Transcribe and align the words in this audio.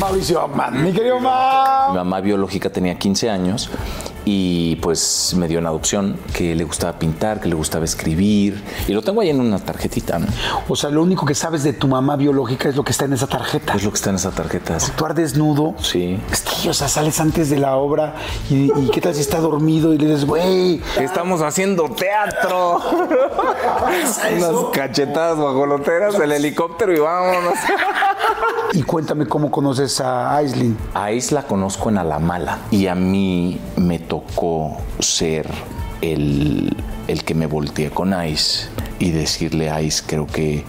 Mauricio 0.00 0.46
Man, 0.48 0.82
mi 0.82 0.92
querido 0.92 1.18
Ma. 1.20 1.88
Mi 1.90 1.96
mamá 1.96 2.20
biológica 2.20 2.68
tenía 2.70 2.96
15 2.98 3.30
años 3.30 3.70
y 4.28 4.74
pues 4.82 5.34
me 5.38 5.46
dio 5.46 5.60
en 5.60 5.66
adopción 5.66 6.18
que 6.34 6.56
le 6.56 6.64
gustaba 6.64 6.98
pintar, 6.98 7.40
que 7.40 7.48
le 7.48 7.54
gustaba 7.54 7.84
escribir 7.84 8.60
y 8.88 8.92
lo 8.92 9.00
tengo 9.00 9.20
ahí 9.20 9.30
en 9.30 9.40
una 9.40 9.60
tarjetita. 9.60 10.18
¿no? 10.18 10.26
O 10.68 10.74
sea, 10.74 10.90
lo 10.90 11.00
único 11.00 11.24
que 11.24 11.34
sabes 11.36 11.62
de 11.62 11.72
tu 11.72 11.86
mamá 11.86 12.16
biológica 12.16 12.68
es 12.68 12.74
lo 12.74 12.82
que 12.82 12.90
está 12.90 13.04
en 13.04 13.12
esa 13.12 13.28
tarjeta. 13.28 13.74
Es 13.74 13.84
lo 13.84 13.90
que 13.90 13.96
está 13.96 14.10
en 14.10 14.16
esa 14.16 14.32
tarjeta. 14.32 14.80
sí. 14.80 14.90
Actuar 14.90 15.14
desnudo. 15.14 15.76
Sí. 15.80 16.18
Sí, 16.32 16.68
o 16.68 16.74
sea, 16.74 16.88
sales 16.88 17.20
antes 17.20 17.50
de 17.50 17.58
la 17.58 17.76
obra 17.76 18.16
y, 18.50 18.72
y 18.76 18.90
qué 18.92 19.00
tal 19.00 19.14
si 19.14 19.20
está 19.20 19.38
dormido 19.38 19.94
y 19.94 19.98
le 19.98 20.06
dices, 20.08 20.24
güey. 20.26 20.80
Estamos 21.00 21.40
haciendo 21.40 21.84
teatro. 21.90 22.80
Unas 24.36 24.52
cachetadas 24.72 25.38
guajoloteras, 25.38 26.16
el 26.16 26.32
helicóptero 26.32 26.92
y 26.92 26.98
vámonos. 26.98 27.54
Y 28.72 28.82
cuéntame 28.82 29.26
cómo 29.26 29.52
conoces 29.52 30.00
a 30.00 30.34
Aislinn. 30.34 30.76
A 30.94 31.12
Isla 31.12 31.44
conozco 31.44 31.90
en 31.90 31.98
Alamala 31.98 32.58
y 32.72 32.88
a 32.88 32.96
mí 32.96 33.60
me 33.76 34.00
tocó 34.00 34.15
ser 35.00 35.48
el, 36.02 36.76
el 37.08 37.24
que 37.24 37.34
me 37.34 37.46
volteé 37.46 37.90
con 37.90 38.14
Ice 38.26 38.68
y 38.98 39.10
decirle 39.10 39.70
a 39.70 39.80
Ice, 39.82 40.02
creo 40.06 40.26
que, 40.26 40.64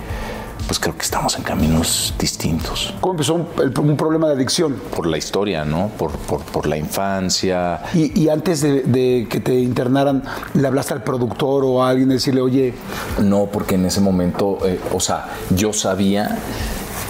pues 0.68 0.80
creo 0.80 0.96
que 0.98 1.04
estamos 1.04 1.36
en 1.38 1.44
caminos 1.44 2.14
distintos. 2.20 2.94
¿Cómo 3.00 3.14
empezó 3.14 3.36
un, 3.36 3.98
problema 3.98 4.28
de 4.28 4.34
adicción? 4.34 4.76
Por 4.96 5.08
la 5.08 5.18
historia, 5.18 5.64
¿no? 5.66 5.88
Por, 5.98 6.12
por, 6.12 6.42
por 6.42 6.68
la 6.68 6.78
infancia. 6.78 7.82
Y, 7.94 8.20
y 8.20 8.30
antes 8.30 8.62
de, 8.62 8.84
de 8.84 9.28
que 9.30 9.40
te 9.40 9.54
internaran, 9.60 10.24
¿le 10.54 10.68
hablaste 10.68 10.94
al 10.94 11.04
productor 11.04 11.64
o 11.66 11.84
a 11.84 11.90
alguien 11.90 12.10
decirle, 12.10 12.42
oye, 12.42 12.74
No, 13.22 13.46
porque 13.46 13.76
en 13.76 13.86
ese 13.86 14.02
momento, 14.02 14.58
eh, 14.66 14.80
o 14.94 15.00
sea, 15.00 15.28
yo 15.56 15.72
sabía 15.74 16.38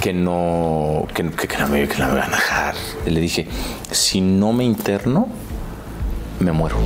que 0.01 0.13
no, 0.13 1.07
que, 1.15 1.27
que- 1.31 1.47
que 1.47 1.57
no 1.57 1.67
me, 1.67 1.87
que 1.87 1.97
no 1.97 2.07
me 2.09 2.13
iban 2.13 2.31
a 2.31 2.35
dejar. 2.35 2.75
Le 3.07 3.19
dije, 3.19 3.47
si 3.89 4.21
no 4.21 4.53
me 4.53 4.63
interno, 4.63 5.27
me 6.39 6.51
muero. 6.51 6.77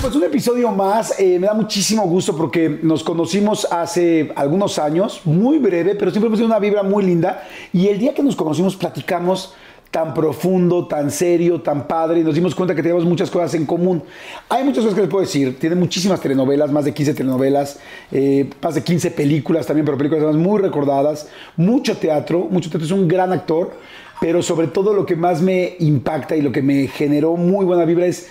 Pues 0.00 0.14
un 0.14 0.24
episodio 0.24 0.70
más. 0.72 1.18
Eh, 1.18 1.38
me 1.38 1.46
da 1.46 1.54
muchísimo 1.54 2.02
gusto 2.06 2.36
porque 2.36 2.78
nos 2.82 3.02
conocimos 3.02 3.66
hace 3.70 4.32
algunos 4.36 4.78
años, 4.78 5.22
muy 5.24 5.58
breve, 5.58 5.94
pero 5.94 6.10
siempre 6.10 6.26
hemos 6.26 6.38
tenido 6.38 6.54
una 6.54 6.58
vibra 6.58 6.82
muy 6.82 7.04
linda. 7.04 7.44
Y 7.72 7.88
el 7.88 7.98
día 7.98 8.12
que 8.12 8.22
nos 8.22 8.36
conocimos 8.36 8.76
platicamos 8.76 9.54
tan 9.92 10.14
profundo, 10.14 10.86
tan 10.86 11.10
serio, 11.10 11.60
tan 11.60 11.86
padre, 11.86 12.20
y 12.20 12.24
nos 12.24 12.34
dimos 12.34 12.54
cuenta 12.54 12.74
que 12.74 12.80
teníamos 12.80 13.04
muchas 13.04 13.30
cosas 13.30 13.52
en 13.52 13.66
común. 13.66 14.02
Hay 14.48 14.64
muchas 14.64 14.84
cosas 14.84 14.94
que 14.94 15.02
les 15.02 15.10
puedo 15.10 15.22
decir. 15.22 15.58
Tiene 15.58 15.76
muchísimas 15.76 16.18
telenovelas, 16.18 16.72
más 16.72 16.86
de 16.86 16.94
15 16.94 17.12
telenovelas, 17.12 17.78
eh, 18.10 18.48
más 18.62 18.74
de 18.74 18.82
15 18.82 19.10
películas 19.10 19.66
también, 19.66 19.84
pero 19.84 19.98
películas 19.98 20.24
además 20.24 20.40
muy 20.40 20.62
recordadas. 20.62 21.28
Mucho 21.58 21.98
teatro, 21.98 22.48
mucho 22.50 22.70
teatro. 22.70 22.86
Es 22.86 22.90
un 22.90 23.06
gran 23.06 23.34
actor, 23.34 23.74
pero 24.18 24.42
sobre 24.42 24.68
todo 24.68 24.94
lo 24.94 25.04
que 25.04 25.14
más 25.14 25.42
me 25.42 25.76
impacta 25.80 26.36
y 26.36 26.40
lo 26.40 26.52
que 26.52 26.62
me 26.62 26.86
generó 26.86 27.36
muy 27.36 27.66
buena 27.66 27.84
vibra 27.84 28.06
es 28.06 28.30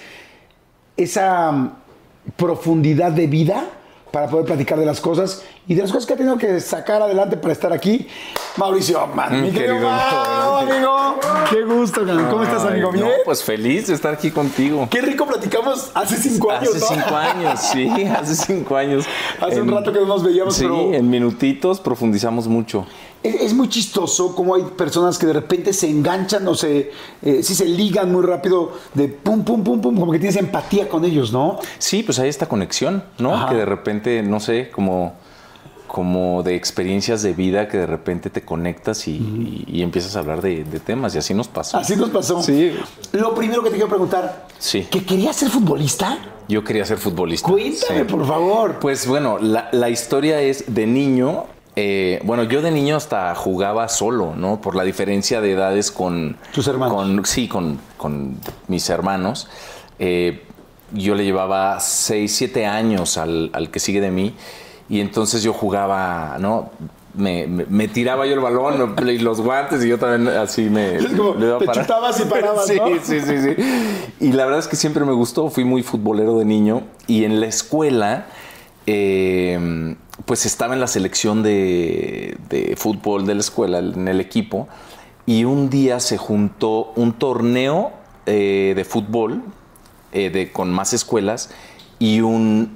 esa 0.98 1.52
mm, 1.52 1.76
profundidad 2.38 3.12
de 3.12 3.28
vida 3.28 3.66
para 4.12 4.28
poder 4.28 4.48
platicar 4.48 4.80
de 4.80 4.88
las 4.88 5.00
cosas 5.00 5.44
y 5.72 5.76
de 5.76 5.84
las 5.84 5.92
cosas 5.94 6.06
que 6.06 6.14
ha 6.14 6.18
tenido 6.18 6.38
que 6.38 6.60
sacar 6.60 7.02
adelante 7.02 7.38
para 7.38 7.54
estar 7.54 7.72
aquí. 7.72 8.06
Mauricio 8.58 9.08
Man, 9.16 9.42
mi 9.42 9.48
Mm, 9.50 9.54
querido 9.54 9.76
querido, 9.76 9.90
Mau, 9.90 10.56
amigo. 10.58 11.16
Qué 11.50 11.62
gusto, 11.64 12.02
man. 12.04 12.28
¿cómo 12.30 12.44
estás, 12.44 12.66
amigo? 12.66 12.92
¿Bien? 12.92 13.06
no, 13.06 13.12
pues 13.24 13.42
feliz 13.42 13.88
de 13.88 13.94
estar 13.94 14.14
aquí 14.14 14.32
contigo. 14.32 14.86
Qué 14.92 15.00
rico 15.02 15.26
platicamos 15.26 15.90
hace 15.94 16.18
cinco 16.18 16.52
años, 16.52 16.76
Hace 16.76 16.80
¿no? 16.98 17.02
cinco 17.02 17.16
años, 17.16 17.60
sí, 17.62 17.88
hace 18.20 18.36
cinco 18.36 18.76
años. 18.76 19.06
Hace 19.40 19.62
un 19.62 19.72
rato 19.72 19.94
que 19.94 20.00
no 20.02 20.08
nos 20.08 20.24
veíamos, 20.24 20.56
sí, 20.56 20.64
pero- 20.64 20.94
en 20.94 21.10
minutitos 21.10 21.80
profundizamos 21.80 22.50
mucho. 22.50 22.86
Es, 23.24 23.36
es 23.36 23.54
muy 23.54 23.70
chistoso 23.70 24.36
cómo 24.36 24.56
hay 24.56 24.64
personas 24.64 25.18
que 25.18 25.28
de 25.28 25.34
repente 25.34 25.72
se 25.72 25.90
enganchan 25.90 26.46
o 26.50 26.56
se, 26.56 26.92
eh, 27.22 27.44
sí 27.44 27.56
se 27.56 27.64
ligan 27.66 28.12
muy 28.12 28.24
rápido 28.26 28.74
de 28.94 29.08
pum, 29.08 29.46
pum, 29.46 29.64
pum, 29.64 29.80
pum, 29.80 29.98
como 29.98 30.12
que 30.12 30.20
tienes 30.20 30.36
empatía 30.36 30.90
con 30.90 31.06
ellos, 31.06 31.32
¿no? 31.32 31.60
Sí, 31.78 32.04
pues 32.04 32.20
hay 32.20 32.28
esta 32.28 32.48
conexión, 32.50 33.06
¿no? 33.20 33.34
Ajá. 33.36 33.48
Que 33.50 33.56
de 33.56 33.66
repente, 33.66 34.22
no 34.24 34.40
sé, 34.42 34.70
como, 34.72 35.14
como 35.92 36.42
de 36.42 36.56
experiencias 36.56 37.22
de 37.22 37.34
vida 37.34 37.68
que 37.68 37.78
de 37.78 37.86
repente 37.86 38.30
te 38.30 38.44
conectas 38.44 39.10
y, 39.10 39.12
y- 39.12 39.66
y 39.68 39.82
empiezas 39.82 40.16
a 40.16 40.20
hablar 40.20 40.42
de, 40.42 40.64
de 40.64 40.80
temas 40.80 41.14
y 41.16 41.18
así 41.18 41.34
nos 41.34 41.50
pasó. 41.50 41.78
Así 41.78 41.98
nos 41.98 42.10
pasó. 42.12 42.42
Sí. 42.42 42.72
Lo 43.12 43.36
primero 43.36 43.62
que 43.62 43.70
te 43.72 43.76
quiero 43.76 43.90
preguntar, 43.90 44.48
Sí. 44.58 44.88
¿que 44.90 45.04
querías 45.04 45.36
ser 45.36 45.50
futbolista? 45.50 46.18
Yo 46.48 46.64
quería 46.64 46.86
ser 46.86 46.98
futbolista. 46.98 47.50
Cuéntame, 47.50 48.00
Sí. 48.00 48.06
por 48.06 48.26
favor. 48.26 48.80
Pues 48.80 49.06
bueno, 49.06 49.38
la, 49.40 49.68
la 49.74 49.90
historia 49.90 50.40
es 50.42 50.74
de 50.74 50.88
niño. 50.88 51.44
eh, 51.76 52.22
bueno, 52.24 52.44
yo 52.44 52.62
de 52.62 52.72
niño 52.72 52.96
hasta 52.96 53.36
jugaba 53.36 53.90
solo, 53.90 54.34
¿no? 54.36 54.62
Por 54.62 54.76
la 54.76 54.84
diferencia 54.84 55.42
de 55.42 55.52
edades 55.52 55.92
con... 55.92 56.38
Tus 56.54 56.68
hermanos. 56.68 56.96
con- 56.96 57.26
sí, 57.26 57.48
con, 57.50 57.80
con 57.98 58.38
mis 58.70 58.90
hermanos. 58.90 59.50
Eh, 60.00 60.42
yo 60.94 61.16
le 61.16 61.24
llevaba 61.26 61.80
6, 61.82 62.34
7 62.34 62.66
años 62.66 63.18
al, 63.18 63.50
al 63.54 63.70
que 63.72 63.80
sigue 63.80 64.00
de 64.02 64.12
mí. 64.12 64.36
Y 64.92 65.00
entonces 65.00 65.42
yo 65.42 65.54
jugaba, 65.54 66.38
¿no? 66.40 66.70
Me, 67.16 67.48
me- 67.48 67.66
me 67.66 67.88
tiraba 67.88 68.26
yo 68.28 68.34
el 68.34 68.40
balón 68.42 68.94
me- 69.04 69.14
y 69.14 69.20
los 69.20 69.40
guantes 69.42 69.84
y 69.84 69.88
yo 69.88 69.98
también 69.98 70.28
así 70.38 70.64
me... 70.70 70.98
Es 70.98 71.06
como, 71.18 71.34
le 71.36 71.48
daba 71.48 71.60
te 71.60 71.68
chutabas 71.80 72.20
y 72.20 72.26
parabas, 72.26 72.68
sí, 72.68 72.76
¿no? 72.78 72.88
sí, 73.02 73.20
sí, 73.22 73.38
sí. 73.42 73.56
Y 74.20 74.34
la 74.34 74.44
verdad 74.46 74.60
es 74.60 74.68
que 74.68 74.76
siempre 74.76 75.04
me 75.06 75.14
gustó, 75.14 75.50
fui 75.50 75.64
muy 75.64 75.82
futbolero 75.82 76.38
de 76.40 76.46
niño 76.46 76.84
y 77.08 77.24
en 77.24 77.40
la 77.40 77.48
escuela, 77.48 78.26
eh, 78.86 79.96
pues 80.26 80.46
estaba 80.46 80.74
en 80.74 80.82
la 80.82 80.88
selección 80.88 81.42
de, 81.42 82.38
de 82.50 82.76
fútbol 82.78 83.26
de 83.26 83.36
la 83.36 83.40
escuela, 83.42 83.80
en 83.80 84.08
el 84.10 84.20
equipo, 84.20 84.68
y 85.26 85.46
un 85.46 85.70
día 85.70 86.00
se 86.02 86.18
juntó 86.18 86.92
un 86.98 87.14
torneo 87.14 87.92
eh, 88.26 88.74
de 88.76 88.84
fútbol 88.86 89.42
eh, 90.12 90.30
de, 90.30 90.52
con 90.52 90.70
más 90.72 90.92
escuelas 90.94 91.50
y 91.98 92.20
un... 92.22 92.74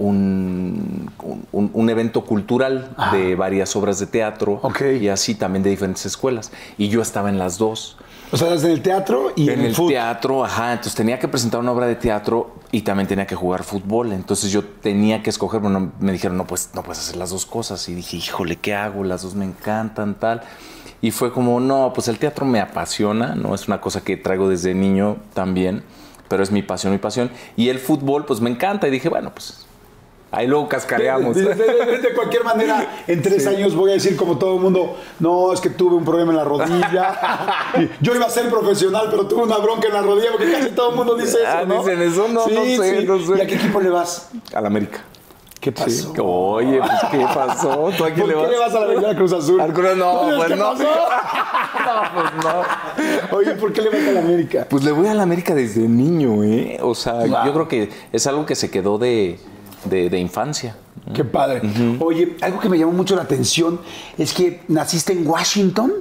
un, 0.00 1.10
un- 1.52 1.70
un 1.72 1.90
evento 1.90 2.24
cultural 2.24 2.90
de 3.12 3.34
varias 3.34 3.74
obras 3.76 3.98
de 3.98 4.06
teatro 4.06 4.58
Ok. 4.62 4.82
y 5.00 5.08
así 5.08 5.34
también 5.34 5.62
de 5.62 5.70
diferentes 5.70 6.06
escuelas. 6.06 6.50
Y 6.78 6.88
yo 6.88 7.02
estaba 7.02 7.28
en 7.28 7.38
las 7.38 7.58
dos. 7.58 7.96
O 8.32 8.36
sea, 8.36 8.50
desde 8.50 8.72
el 8.72 8.80
teatro 8.80 9.32
y 9.34 9.50
en, 9.50 9.60
En 9.60 9.66
el 9.66 9.74
fútbol. 9.74 9.90
teatro, 9.92 10.44
ajá. 10.44 10.72
Entonces 10.72 10.94
tenía 10.94 11.18
que 11.18 11.26
presentar 11.28 11.60
una 11.60 11.72
obra 11.72 11.86
de 11.86 11.96
teatro 11.96 12.54
y 12.70 12.82
también 12.82 13.08
tenía 13.08 13.26
que 13.26 13.34
jugar 13.34 13.64
fútbol. 13.64 14.12
Entonces 14.12 14.52
yo 14.52 14.62
tenía 14.64 15.22
que 15.22 15.30
escoger. 15.30 15.60
Bueno, 15.60 15.90
me 16.00 16.12
dijeron, 16.12 16.36
no, 16.36 16.46
pues 16.46 16.70
no 16.74 16.82
puedes 16.82 17.00
hacer 17.00 17.16
las 17.16 17.30
dos 17.30 17.44
cosas. 17.44 17.88
Y 17.88 17.94
dije, 17.94 18.16
híjole, 18.18 18.56
¿qué 18.56 18.74
hago? 18.74 19.02
Las 19.04 19.22
dos 19.22 19.34
me 19.34 19.44
encantan, 19.44 20.14
tal. 20.14 20.42
Y 21.02 21.10
fue 21.10 21.32
como, 21.32 21.58
no, 21.60 21.92
pues 21.94 22.06
el 22.08 22.18
teatro 22.18 22.46
me 22.46 22.60
apasiona, 22.60 23.34
¿no? 23.34 23.54
Es 23.54 23.66
una 23.66 23.80
cosa 23.80 24.02
que 24.02 24.16
traigo 24.16 24.48
desde 24.48 24.74
niño 24.74 25.16
también, 25.34 25.82
pero 26.28 26.42
es 26.44 26.52
mi 26.52 26.62
pasión, 26.62 26.92
mi 26.92 26.98
pasión. 26.98 27.30
Y 27.56 27.68
el 27.70 27.78
fútbol, 27.80 28.26
pues 28.26 28.40
me 28.40 28.50
encanta. 28.50 28.86
Y 28.86 28.90
dije, 28.92 29.08
bueno, 29.08 29.32
pues 29.34 29.66
Ahí 30.32 30.46
luego 30.46 30.68
cascareamos. 30.68 31.34
De, 31.34 31.42
de- 31.42 31.54
de- 31.54 31.98
de 31.98 32.14
cualquier 32.14 32.44
manera, 32.44 33.02
en 33.08 33.20
tres 33.20 33.46
años 33.48 33.74
voy 33.74 33.90
a 33.90 33.94
decir 33.94 34.16
como 34.16 34.38
todo 34.38 34.54
el 34.56 34.60
mundo, 34.60 34.96
no, 35.18 35.52
es 35.52 35.60
que 35.60 35.70
tuve 35.70 35.96
un 35.96 36.04
problema 36.04 36.30
en 36.30 36.36
la 36.36 36.44
rodilla. 36.44 37.18
Yo 38.00 38.14
iba 38.14 38.26
a 38.26 38.30
ser 38.30 38.48
profesional, 38.48 39.08
pero 39.10 39.26
tuve 39.26 39.42
una 39.42 39.58
bronca 39.58 39.88
en 39.88 39.94
la 39.94 40.02
rodilla 40.02 40.28
porque 40.30 40.52
casi 40.52 40.70
todo 40.70 40.90
el 40.90 40.96
mundo 40.96 41.16
dice 41.16 41.38
eso, 41.38 41.46
Ah, 41.48 41.64
¿no? 41.66 41.78
dicen 41.82 42.00
eso, 42.02 42.28
no, 42.28 42.34
no 42.34 42.46
sé, 42.46 43.04
no 43.04 43.18
sé. 43.18 43.38
¿Y 43.38 43.40
a 43.40 43.46
qué 43.46 43.54
equipo 43.56 43.80
le 43.80 43.90
vas? 43.90 44.30
Al 44.54 44.66
América. 44.66 45.00
¿Qué 45.60 45.72
pasó? 45.72 46.12
Oye, 46.22 46.78
pues, 46.78 46.92
¿qué 47.10 47.18
pasó? 47.34 47.90
¿Tú 47.98 48.04
a 48.04 48.10
quién 48.12 48.26
¿Por 48.30 48.44
qué 48.46 48.50
le 48.52 48.58
vas 48.58 48.74
a 48.74 48.78
la 48.80 48.84
América 48.86 49.14
Cruz 49.16 49.32
Azul? 49.34 49.60
Al 49.60 49.72
Cruz- 49.74 49.94
no, 49.96 50.22
pues 50.38 50.48
¿qué 50.48 50.56
no. 50.56 50.70
pasó? 50.70 50.84
No, 50.84 52.02
pues 52.14 52.44
no. 52.44 53.36
Oye, 53.36 53.50
¿por 53.56 53.72
qué 53.72 53.82
le 53.82 53.90
vas 53.90 54.08
a 54.08 54.12
la 54.12 54.20
América? 54.20 54.66
Pues 54.70 54.84
le 54.84 54.92
voy 54.92 55.08
a 55.08 55.14
la 55.14 55.22
América 55.22 55.54
desde 55.54 55.80
niño, 55.82 56.42
¿eh? 56.44 56.78
O 56.80 56.94
sea, 56.94 57.14
Wow. 57.14 57.44
yo 57.46 57.52
creo 57.52 57.68
que 57.68 57.90
es 58.12 58.26
algo 58.26 58.46
que 58.46 58.54
se 58.54 58.70
quedó 58.70 58.96
de, 58.96 59.38
de- 59.84 60.10
de 60.10 60.18
infancia. 60.18 60.76
Qué 61.14 61.24
padre. 61.24 61.62
Oye, 62.00 62.36
algo 62.42 62.60
que 62.60 62.68
me 62.68 62.78
llamó 62.78 62.92
mucho 62.92 63.16
la 63.16 63.22
atención 63.22 63.80
es 64.18 64.32
que 64.34 64.60
naciste 64.68 65.12
en 65.12 65.26
Washington. 65.26 65.92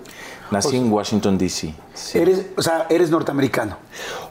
Nací 0.52 0.78
en 0.78 0.92
Washington, 0.92 1.38
D.C. 1.38 1.74
sí. 1.94 2.18
Eres, 2.18 2.48
o 2.58 2.62
sea, 2.64 2.88
eres 2.90 3.12
norteamericano. 3.12 3.78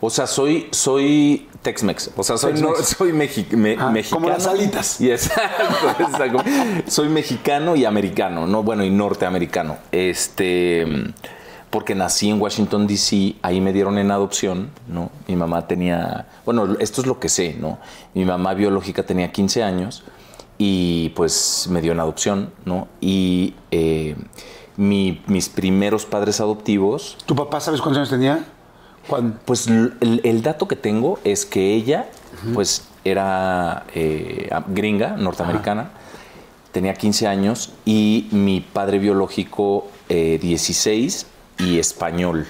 O 0.01 0.11
sea, 0.11 0.27
soy, 0.27 0.67
soy 0.73 1.49
Tex-Mex. 1.63 2.11
O 2.17 2.25
sea, 2.25 2.37
soy, 2.37 2.55
no- 2.55 2.75
soy 2.75 3.13
mexi- 3.13 3.49
me- 3.53 3.77
Ah, 3.79 3.91
mexicano. 3.91 4.23
como 4.23 4.29
las 4.35 4.47
alitas. 4.49 5.01
Y 5.01 5.11
exacto, 5.13 5.65
exacto. 6.01 6.43
Soy 6.89 7.09
mexicano 7.09 7.77
y 7.77 7.85
americano, 7.85 8.47
no, 8.49 8.63
bueno, 8.65 8.85
y 8.85 8.91
norteamericano. 8.91 9.79
Este, 9.93 10.85
porque 11.71 11.95
nací 11.95 12.31
en 12.31 12.41
Washington 12.41 12.87
D.C. 12.87 13.37
Ahí 13.43 13.61
me 13.61 13.73
dieron 13.73 13.99
en 13.99 14.11
adopción, 14.11 14.71
¿no? 14.89 15.11
Mi 15.27 15.37
mamá 15.37 15.67
tenía, 15.67 16.27
bueno, 16.45 16.77
esto 16.81 17.01
es 17.03 17.07
lo 17.07 17.21
que 17.21 17.29
sé, 17.29 17.57
¿no? 17.61 17.79
Mi 18.15 18.25
mamá 18.25 18.55
biológica 18.55 19.03
tenía 19.03 19.31
15 19.33 19.63
años 19.63 20.03
y 20.57 21.11
pues 21.11 21.67
me 21.71 21.81
dio 21.81 21.93
en 21.93 22.01
adopción, 22.01 22.51
¿no? 22.65 22.89
Y 23.01 23.55
eh, 23.71 24.17
mi- 24.77 25.21
mis 25.27 25.49
primeros 25.49 26.07
padres 26.07 26.41
adoptivos 26.41 27.17
¿Tu 27.27 27.35
papá 27.37 27.61
sabes 27.61 27.81
cuántos 27.81 27.99
años 27.99 28.11
tenía? 28.11 28.45
¿Cuándo? 29.07 29.39
pues 29.45 29.67
el 29.69 30.43
dato 30.43 30.69
que 30.69 30.77
tengo 30.77 31.19
es 31.25 31.47
que 31.47 31.75
ella, 31.75 32.09
pues, 32.55 32.87
era 33.05 33.85
eh, 33.95 34.51
gringa, 34.69 35.17
norteamericana, 35.17 35.91
tenía 36.73 36.93
15 36.95 37.27
años 37.27 37.73
y 37.87 38.29
mi 38.33 38.61
padre 38.61 38.99
biológico 38.99 39.89
eh, 40.11 40.39
16 40.43 41.27
y 41.59 41.79
español. 41.79 42.47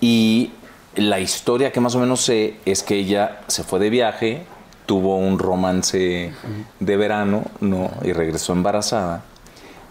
Y 0.00 0.52
la 0.94 1.20
historia 1.20 1.72
que 1.72 1.80
más 1.80 1.94
o 1.94 1.98
menos 1.98 2.20
sé 2.20 2.56
es 2.64 2.82
que 2.82 2.96
ella 2.96 3.42
se 3.46 3.64
fue 3.64 3.78
de 3.78 3.90
viaje, 3.90 4.44
tuvo 4.86 5.16
un 5.16 5.38
romance 5.38 6.32
de 6.80 6.96
verano, 6.96 7.44
¿no? 7.60 7.90
Y 8.02 8.12
regresó 8.12 8.52
embarazada 8.52 9.22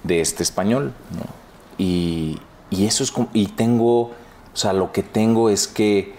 de 0.04 0.22
este 0.22 0.44
español, 0.44 0.94
¿no? 1.12 1.26
Y, 1.78 2.40
y 2.70 2.86
eso 2.86 3.04
es 3.04 3.12
como, 3.12 3.30
y 3.34 3.48
tengo, 3.48 4.02
o 4.02 4.12
sea, 4.54 4.74
lo 4.74 4.92
que 4.92 5.04
tengo 5.04 5.50
es 5.50 5.68
que, 5.68 6.14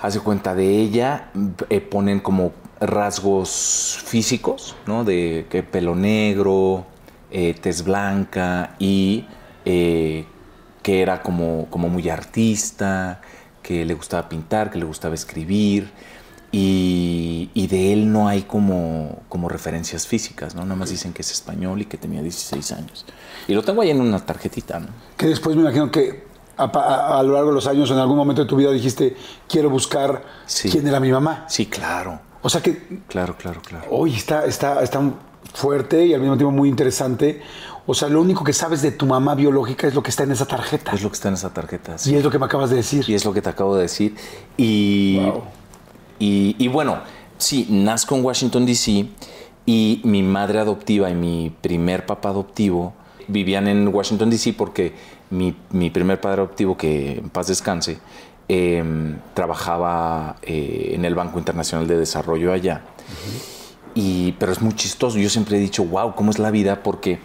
hace 0.00 0.20
cuenta 0.20 0.54
de 0.54 0.80
ella, 0.80 1.30
eh, 1.70 1.80
ponen 1.80 2.20
como 2.20 2.52
rasgos 2.80 3.98
físicos, 4.04 4.76
¿no? 4.86 5.04
De 5.04 5.46
que 5.50 5.62
pelo 5.62 5.94
negro, 5.94 6.86
eh, 7.30 7.54
tez 7.60 7.82
blanca 7.84 8.76
y 8.78 9.26
eh, 9.64 10.26
que 10.86 11.02
era 11.02 11.20
como, 11.20 11.66
como 11.68 11.88
muy 11.88 12.08
artista, 12.08 13.20
que 13.60 13.84
le 13.84 13.94
gustaba 13.94 14.28
pintar, 14.28 14.70
que 14.70 14.78
le 14.78 14.84
gustaba 14.84 15.16
escribir. 15.16 15.90
Y, 16.52 17.50
y 17.54 17.66
de 17.66 17.92
él 17.92 18.12
no 18.12 18.28
hay 18.28 18.42
como, 18.42 19.18
como 19.28 19.48
referencias 19.48 20.06
físicas, 20.06 20.54
¿no? 20.54 20.62
Nada 20.62 20.76
más 20.76 20.90
dicen 20.90 21.12
que 21.12 21.22
es 21.22 21.32
español 21.32 21.80
y 21.82 21.86
que 21.86 21.96
tenía 21.96 22.22
16 22.22 22.70
años. 22.70 23.04
Y 23.48 23.54
lo 23.54 23.64
tengo 23.64 23.82
ahí 23.82 23.90
en 23.90 24.00
una 24.00 24.24
tarjetita, 24.24 24.78
¿no? 24.78 24.86
Que 25.16 25.26
después 25.26 25.56
me 25.56 25.62
imagino 25.62 25.90
que 25.90 26.24
a, 26.56 26.64
a- 26.66 27.18
a 27.18 27.22
lo 27.24 27.32
largo 27.32 27.48
de 27.48 27.54
los 27.56 27.66
años, 27.66 27.90
en 27.90 27.98
algún 27.98 28.16
momento 28.16 28.42
de 28.42 28.48
tu 28.48 28.54
vida 28.54 28.70
dijiste, 28.70 29.16
quiero 29.48 29.68
buscar 29.70 30.22
Sí. 30.46 30.70
quién 30.70 30.86
era 30.86 31.00
mi 31.00 31.10
mamá. 31.10 31.46
Sí, 31.48 31.66
claro. 31.66 32.20
O 32.42 32.48
sea 32.48 32.62
que 32.62 33.00
Claro, 33.08 33.36
claro, 33.36 33.60
claro. 33.60 33.86
hoy 33.90 34.14
está, 34.14 34.44
está, 34.46 34.84
está 34.84 35.00
fuerte 35.52 36.06
y 36.06 36.14
al 36.14 36.20
mismo 36.20 36.36
tiempo 36.36 36.52
muy 36.52 36.68
interesante. 36.68 37.42
O 37.86 37.94
sea, 37.94 38.08
lo 38.08 38.20
único 38.20 38.42
que 38.42 38.52
sabes 38.52 38.82
de 38.82 38.90
tu 38.90 39.06
mamá 39.06 39.34
biológica 39.34 39.86
es 39.86 39.94
lo 39.94 40.02
que 40.02 40.10
está 40.10 40.24
en 40.24 40.32
esa 40.32 40.46
tarjeta. 40.46 40.92
Es 40.92 41.02
lo 41.02 41.08
que 41.10 41.14
está 41.14 41.28
en 41.28 41.34
esa 41.34 41.50
tarjeta. 41.54 41.98
sí. 41.98 42.12
Y 42.12 42.16
es 42.16 42.24
lo 42.24 42.30
que 42.30 42.38
me 42.38 42.46
acabas 42.46 42.70
de 42.70 42.76
decir. 42.76 43.04
Y 43.08 43.14
es 43.14 43.24
lo 43.24 43.32
que 43.32 43.40
te 43.42 43.48
acabo 43.48 43.76
de 43.76 43.82
decir. 43.82 44.14
Y, 44.56 45.20
Wow. 45.20 45.42
y, 46.18 46.56
y 46.58 46.68
bueno, 46.68 46.98
sí, 47.38 47.66
nazco 47.70 48.16
en 48.16 48.24
Washington, 48.24 48.66
D.C. 48.66 49.06
y 49.66 50.00
mi 50.04 50.22
madre 50.22 50.58
adoptiva 50.58 51.08
y 51.10 51.14
mi 51.14 51.54
primer 51.60 52.06
papá 52.06 52.30
adoptivo 52.30 52.92
vivían 53.28 53.68
en 53.68 53.86
Washington, 53.88 54.30
D.C. 54.30 54.52
porque 54.54 54.92
mi, 55.30 55.54
mi 55.70 55.90
primer 55.90 56.20
padre 56.20 56.42
adoptivo, 56.42 56.76
que 56.76 57.18
en 57.18 57.30
paz 57.30 57.46
descanse, 57.48 57.98
em, 58.48 59.16
trabajaba 59.34 60.36
eh, 60.42 60.90
en 60.94 61.04
el 61.04 61.14
Banco 61.14 61.38
Internacional 61.38 61.86
de 61.86 61.96
Desarrollo 61.98 62.52
allá. 62.52 62.82
Y, 63.94 64.32
pero 64.32 64.52
es 64.52 64.60
muy 64.60 64.74
chistoso. 64.74 65.18
Yo 65.18 65.30
siempre 65.30 65.56
he 65.56 65.60
dicho, 65.60 65.84
wow, 65.84 66.14
¿cómo 66.14 66.30
es 66.30 66.38
la 66.38 66.50
vida? 66.50 66.82
Porque 66.82 67.18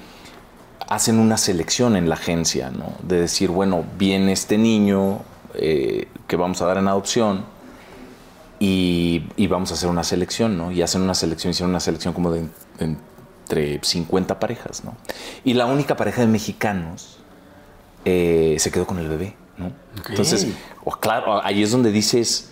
hacen 0.92 1.20
una 1.20 1.38
selección 1.38 1.96
en 1.96 2.10
la 2.10 2.16
agencia, 2.16 2.70
¿no? 2.70 2.94
De 3.02 3.22
decir, 3.22 3.50
bueno, 3.50 3.86
viene 3.98 4.34
este 4.34 4.58
niño 4.58 5.22
eh, 5.54 6.10
que 6.28 6.36
vamos 6.36 6.62
a 6.62 6.66
dar 6.66 6.80
en 6.80 6.90
adopción 6.90 7.46
y, 8.60 9.24
y 9.38 9.48
vamos 9.48 9.72
a 9.72 9.76
hacer 9.76 9.88
una 9.88 10.04
selección, 10.04 10.58
¿no? 10.58 10.70
Y 10.70 10.82
hacen 10.82 11.02
una 11.02 11.14
selección, 11.14 11.52
hicieron 11.52 11.70
una 11.70 11.80
selección 11.80 12.14
como 12.14 12.30
de 12.30 12.46
entre 12.80 13.80
50 13.82 14.38
parejas, 14.38 14.84
¿no? 14.84 14.98
Y 15.46 15.54
la 15.54 15.66
única 15.66 15.96
pareja 15.96 16.24
de 16.24 16.28
mexicanos 16.28 17.20
eh, 18.04 18.58
se 18.60 18.70
quedó 18.70 18.86
con 18.86 19.00
el 19.00 19.08
bebé, 19.08 19.38
¿no? 19.58 19.72
Entonces, 20.10 20.46
o 20.84 20.92
claro, 20.92 21.42
ahí 21.42 21.64
es 21.64 21.72
donde 21.72 21.94
dices, 21.94 22.51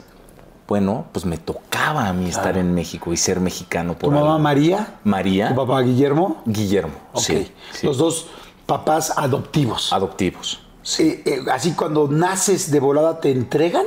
bueno, 0.70 1.06
pues 1.12 1.26
me 1.26 1.38
tocaba 1.38 2.08
a 2.08 2.14
mí 2.14 2.30
estar 2.30 2.58
en 2.58 2.74
México 2.74 3.12
y 3.12 3.18
ser 3.18 3.40
mexicano 3.40 3.96
por 3.98 4.12
¿Tu 4.12 4.16
mamá. 4.16 4.38
María? 4.38 5.00
María. 5.04 5.50
¿Tu 5.50 5.56
papá 5.56 5.82
Guillermo? 5.82 6.42
Guillermo, 6.46 6.94
sí, 7.16 7.52
sí. 7.74 7.86
Los 7.88 7.98
dos 7.98 8.28
papás 8.68 9.12
adoptivos. 9.18 9.92
adoptivos. 9.92 10.62
Sí. 10.84 11.04
Eh, 11.04 11.24
eh, 11.26 11.40
así 11.52 11.74
cuando 11.74 12.08
naces 12.08 12.70
de 12.72 12.80
volada 12.80 13.20
te 13.20 13.32
entregan 13.32 13.86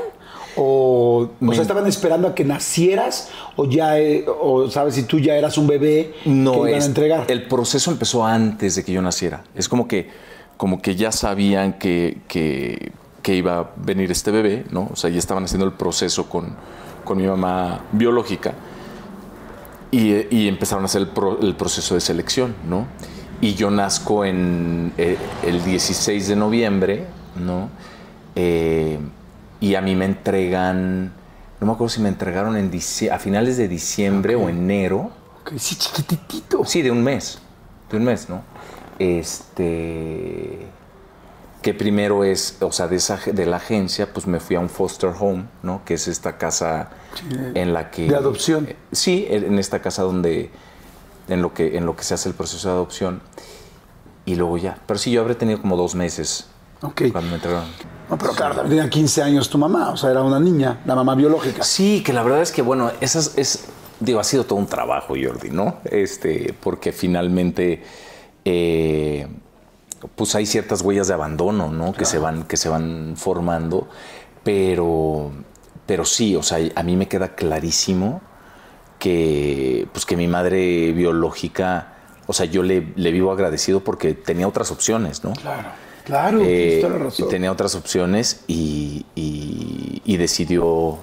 o, 0.56 1.30
o 1.40 1.52
sea, 1.52 1.62
estaban 1.62 1.86
esperando 1.86 2.28
a 2.28 2.34
que 2.34 2.44
nacieras 2.44 3.30
o 3.56 3.64
ya 3.64 3.98
eh, 3.98 4.26
o 4.40 4.68
sabes 4.68 4.94
si 4.96 5.04
tú 5.04 5.18
ya 5.18 5.34
eras 5.36 5.56
un 5.56 5.66
bebé 5.66 6.14
No, 6.26 6.52
que 6.52 6.58
iban 6.70 6.74
es- 6.74 6.84
a 6.84 6.86
entregar. 6.88 7.24
el 7.30 7.46
proceso 7.48 7.90
empezó 7.90 8.26
antes 8.26 8.74
de 8.74 8.84
que 8.84 8.92
yo 8.92 9.00
naciera. 9.00 9.44
Es 9.54 9.68
como 9.68 9.88
que, 9.88 10.10
como 10.56 10.82
que 10.82 10.94
ya 10.96 11.10
sabían 11.12 11.78
que, 11.78 12.20
que, 12.28 12.92
que 13.22 13.34
iba 13.34 13.58
a 13.58 13.70
venir 13.76 14.10
este 14.10 14.30
bebé, 14.30 14.64
¿no? 14.70 14.88
O 14.92 14.96
sea, 14.96 15.08
ya 15.10 15.18
estaban 15.18 15.44
haciendo 15.44 15.64
el 15.66 15.72
proceso 15.72 16.28
con, 16.28 16.54
con 17.04 17.18
mi 17.18 17.26
mamá 17.26 17.80
biológica 17.92 18.52
y, 19.90 20.26
y 20.34 20.48
empezaron 20.48 20.84
a 20.84 20.86
hacer 20.86 21.02
el, 21.02 21.08
pro- 21.08 21.38
el 21.40 21.54
proceso 21.54 21.94
de 21.94 22.00
selección, 22.00 22.54
¿no? 22.68 22.86
Y 23.40 23.54
yo 23.54 23.70
nazco 23.70 24.24
en 24.24 24.92
eh, 24.98 25.16
el 25.44 25.64
16 25.64 26.28
de 26.28 26.36
noviembre, 26.36 27.06
¿no? 27.36 27.68
Eh, 28.34 28.98
y 29.60 29.74
a 29.74 29.80
mí 29.80 29.94
me 29.94 30.04
entregan, 30.06 31.12
no 31.60 31.66
me 31.66 31.72
acuerdo 31.72 31.90
si 31.90 32.00
me 32.00 32.08
entregaron 32.08 32.56
en 32.56 32.70
a 33.12 33.18
finales 33.18 33.56
de 33.56 33.68
diciembre 33.68 34.34
o 34.36 34.48
enero. 34.48 35.10
Ok, 35.42 35.52
sí, 35.58 35.76
chiquititito. 35.76 36.64
Sí, 36.64 36.82
de 36.82 36.90
un 36.90 37.02
mes. 37.02 37.38
De 37.90 37.96
un 37.96 38.04
mes, 38.04 38.28
¿no? 38.28 38.42
Este. 38.98 40.66
Que 41.62 41.74
primero 41.74 42.24
es, 42.24 42.56
o 42.60 42.72
sea, 42.72 42.88
de, 42.88 42.96
esa, 42.96 43.18
de 43.24 43.46
la 43.46 43.56
agencia, 43.58 44.12
pues 44.12 44.26
me 44.26 44.40
fui 44.40 44.56
a 44.56 44.60
un 44.60 44.68
foster 44.68 45.12
home, 45.18 45.44
¿no? 45.62 45.82
Que 45.84 45.94
es 45.94 46.08
esta 46.08 46.36
casa 46.36 46.90
en 47.54 47.72
la 47.72 47.90
que. 47.90 48.08
de 48.08 48.16
adopción. 48.16 48.66
Eh, 48.68 48.76
Sí, 48.90 49.26
en 49.30 49.58
esta 49.58 49.80
casa 49.80 50.02
donde. 50.02 50.50
En 51.28 51.40
lo, 51.40 51.54
que, 51.54 51.76
en 51.76 51.86
lo 51.86 51.94
que 51.94 52.02
se 52.02 52.14
hace 52.14 52.28
el 52.28 52.34
proceso 52.34 52.68
de 52.68 52.74
adopción. 52.74 53.22
Y 54.24 54.34
luego 54.34 54.58
ya. 54.58 54.78
Pero 54.86 54.98
sí, 54.98 55.12
yo 55.12 55.20
habré 55.20 55.34
tenido 55.36 55.60
como 55.60 55.76
dos 55.76 55.94
meses 55.94 56.46
Ok. 56.82 57.02
cuando 57.12 57.30
me 57.30 57.36
entregaron. 57.36 57.68
No, 58.10 58.18
pero 58.18 58.32
claro, 58.32 58.56
también 58.56 58.76
tenía 58.78 58.90
15 58.90 59.22
años 59.22 59.48
tu 59.48 59.56
mamá, 59.56 59.90
o 59.90 59.96
sea, 59.96 60.10
era 60.10 60.22
una 60.22 60.38
niña, 60.40 60.80
la 60.84 60.94
mamá 60.94 61.14
biológica. 61.14 61.62
Sí, 61.62 62.02
que 62.04 62.12
la 62.12 62.22
verdad 62.22 62.42
es 62.42 62.52
que, 62.52 62.60
bueno, 62.60 62.90
esas 63.00 63.38
es, 63.38 63.64
digo, 64.00 64.20
ha 64.20 64.24
sido 64.24 64.44
todo 64.44 64.58
un 64.58 64.66
trabajo, 64.66 65.14
Jordi, 65.20 65.48
¿no? 65.50 65.76
Este, 65.84 66.54
porque 66.60 66.92
finalmente, 66.92 67.82
eh, 68.44 69.28
pues 70.08 70.34
hay 70.34 70.46
ciertas 70.46 70.82
huellas 70.82 71.08
de 71.08 71.14
abandono, 71.14 71.70
¿no? 71.70 71.92
Que 71.92 72.04
se 72.04 72.18
van, 72.18 72.44
que 72.44 72.56
se 72.56 72.68
van 72.68 73.14
formando, 73.16 73.88
pero, 74.44 75.30
pero 75.86 76.04
sí, 76.04 76.34
o 76.36 76.42
sea, 76.42 76.58
a 76.74 76.82
mí 76.82 76.96
me 76.96 77.08
queda 77.08 77.34
clarísimo 77.34 78.20
que, 78.98 79.88
pues 79.92 80.06
que 80.06 80.16
mi 80.16 80.28
madre 80.28 80.92
biológica, 80.92 81.94
o 82.26 82.32
sea, 82.32 82.46
yo 82.46 82.62
le, 82.62 82.92
le 82.96 83.10
vivo 83.12 83.32
agradecido 83.32 83.80
porque 83.80 84.14
tenía 84.14 84.46
otras 84.46 84.70
opciones, 84.70 85.24
¿no? 85.24 85.32
Claro, 85.32 85.68
claro, 86.04 86.38
Eh, 86.42 86.80
la 86.82 86.98
razón. 86.98 87.28
tenía 87.28 87.50
otras 87.52 87.74
opciones 87.74 88.44
y, 88.46 89.04
y- 89.14 90.02
y 90.04 90.16
decidió 90.16 90.98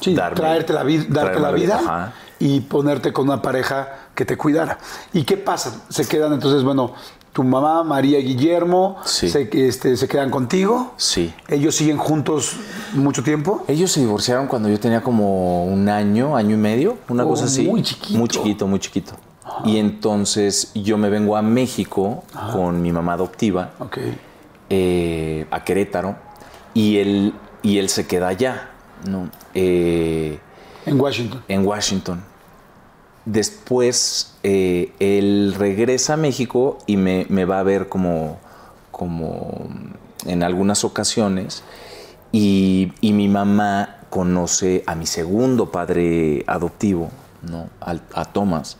Sí, 0.00 0.14
traerte 0.14 0.72
la 0.72 0.84
darte 1.08 1.40
la 1.40 1.50
vida. 1.52 1.76
ajá, 1.76 2.12
y 2.38 2.60
ponerte 2.60 3.12
con 3.12 3.26
una 3.28 3.42
pareja 3.42 4.09
que 4.20 4.26
te 4.26 4.36
cuidara. 4.36 4.76
¿Y 5.14 5.22
qué 5.24 5.38
pasa? 5.38 5.80
Se 5.88 6.06
quedan 6.06 6.34
entonces, 6.34 6.62
bueno, 6.62 6.92
tu 7.32 7.42
mamá, 7.42 7.82
María 7.84 8.18
y 8.18 8.24
Guillermo, 8.24 8.98
Sí. 9.06 9.30
se, 9.30 9.48
este, 9.66 9.96
se 9.96 10.06
quedan 10.08 10.28
contigo. 10.28 10.92
Sí. 10.98 11.32
Ellos 11.48 11.74
siguen 11.74 11.96
juntos 11.96 12.56
mucho 12.92 13.22
tiempo. 13.22 13.64
Ellos 13.66 13.90
se 13.92 14.00
divorciaron 14.00 14.46
cuando 14.46 14.68
yo 14.68 14.78
tenía 14.78 15.00
como 15.02 15.64
un 15.64 15.88
año, 15.88 16.36
año 16.36 16.54
y 16.54 16.58
medio, 16.58 16.98
una 17.08 17.24
Oh, 17.24 17.28
cosa 17.30 17.46
así. 17.46 17.66
muy 17.66 17.82
chiquito. 17.82 18.18
Muy 18.18 18.28
chiquito, 18.28 18.66
muy 18.66 18.78
chiquito. 18.78 19.12
Y 19.64 19.78
entonces 19.78 20.70
yo 20.74 20.98
me 20.98 21.08
vengo 21.08 21.34
a 21.34 21.40
México 21.40 22.22
con 22.52 22.82
mi 22.82 22.92
mamá 22.92 23.14
adoptiva, 23.14 23.70
Ok. 23.78 23.98
eh, 24.68 25.46
a 25.50 25.64
Querétaro, 25.64 26.14
y 26.74 26.98
él, 26.98 27.32
y 27.62 27.78
él 27.78 27.88
se 27.88 28.06
queda 28.06 28.28
allá, 28.28 28.68
¿no? 29.08 29.30
Eh, 29.54 30.38
En 30.84 31.00
Washington. 31.00 31.42
en 31.48 31.66
Washington. 31.66 32.29
Después 33.24 34.34
eh, 34.42 34.92
él 34.98 35.54
regresa 35.58 36.14
a 36.14 36.16
México 36.16 36.78
y 36.86 36.96
me, 36.96 37.26
va 37.44 37.60
a 37.60 37.62
ver 37.62 37.88
como, 37.88 38.38
como 38.90 39.68
en 40.26 40.42
algunas 40.42 40.84
ocasiones. 40.84 41.62
Y, 42.32 42.92
y 43.00 43.12
mi 43.12 43.28
mamá 43.28 43.96
conoce 44.08 44.82
a 44.86 44.94
mi 44.94 45.06
segundo 45.06 45.70
padre 45.70 46.44
adoptivo, 46.46 47.10
¿no? 47.42 47.68
Al- 47.80 48.02
a 48.14 48.24
Thomas. 48.24 48.76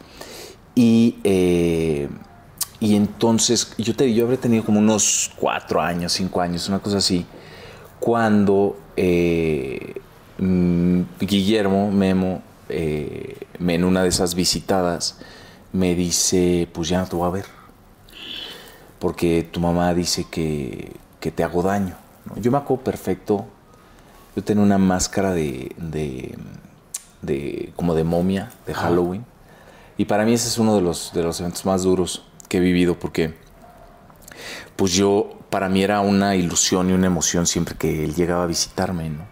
Y, 0.75 1.17
eh, 1.25 2.09
y 2.79 2.97
entonces 2.97 3.75
yo, 3.77 3.95
te, 3.95 4.13
yo 4.15 4.25
habré 4.25 4.37
tenido 4.39 4.65
como 4.65 4.79
unos 4.79 5.31
cuatro 5.37 5.81
años, 5.83 6.13
cinco 6.13 6.41
años, 6.41 6.69
una 6.69 6.79
cosa 6.79 6.99
así, 6.99 7.27
cuando 7.99 8.79
eh, 8.97 9.95
mm, 10.39 11.01
Guillermo 11.21 11.91
Memo, 11.91 12.43
eh, 12.71 13.37
en 13.59 13.85
una 13.85 14.03
de 14.03 14.09
esas 14.09 14.35
visitadas, 14.35 15.19
me 15.73 15.95
dice, 15.95 16.69
pues 16.73 16.89
ya 16.89 17.01
no 17.01 17.07
te 17.07 17.17
voy 17.17 17.29
a 17.29 17.31
ver, 17.31 17.47
porque 18.99 19.49
tu 19.51 19.61
mamá 19.61 19.95
dice 19.95 20.27
que, 20.31 20.93
que 21.21 21.31
te 21.31 21.45
hago 21.45 21.63
daño. 21.63 21.97
¿no? 22.27 22.41
Yo 22.41 22.51
me 22.51 22.59
acuerdo 22.59 22.85
perfecto, 22.85 23.47
yo 24.37 24.45
tenía 24.45 24.63
una 24.63 24.79
máscara 24.79 25.33
de, 25.33 25.75
de, 25.79 26.37
de- 27.23 27.73
como 27.77 27.95
de 27.95 28.05
momia, 28.05 28.51
de 28.67 28.75
Halloween, 28.75 29.25
y 29.97 30.05
para 30.07 30.25
mí 30.25 30.33
ese 30.35 30.49
es 30.49 30.59
uno 30.59 30.75
de 30.77 30.83
los, 30.83 31.13
de 31.13 31.23
los 31.23 31.41
eventos 31.41 31.65
más 31.67 31.83
duros 31.83 32.27
que 32.49 32.59
he 32.59 32.61
vivido, 32.61 32.99
porque 32.99 33.35
pues 34.77 34.93
yo, 34.93 35.39
para 35.51 35.69
mí 35.69 35.83
era 35.83 36.01
una 36.01 36.37
ilusión 36.37 36.91
y 36.91 36.93
una 36.93 37.07
emoción 37.07 37.47
siempre 37.47 37.75
que 37.77 38.05
él 38.05 38.15
llegaba 38.15 38.45
a 38.45 38.47
visitarme, 38.47 39.11
¿no? 39.11 39.25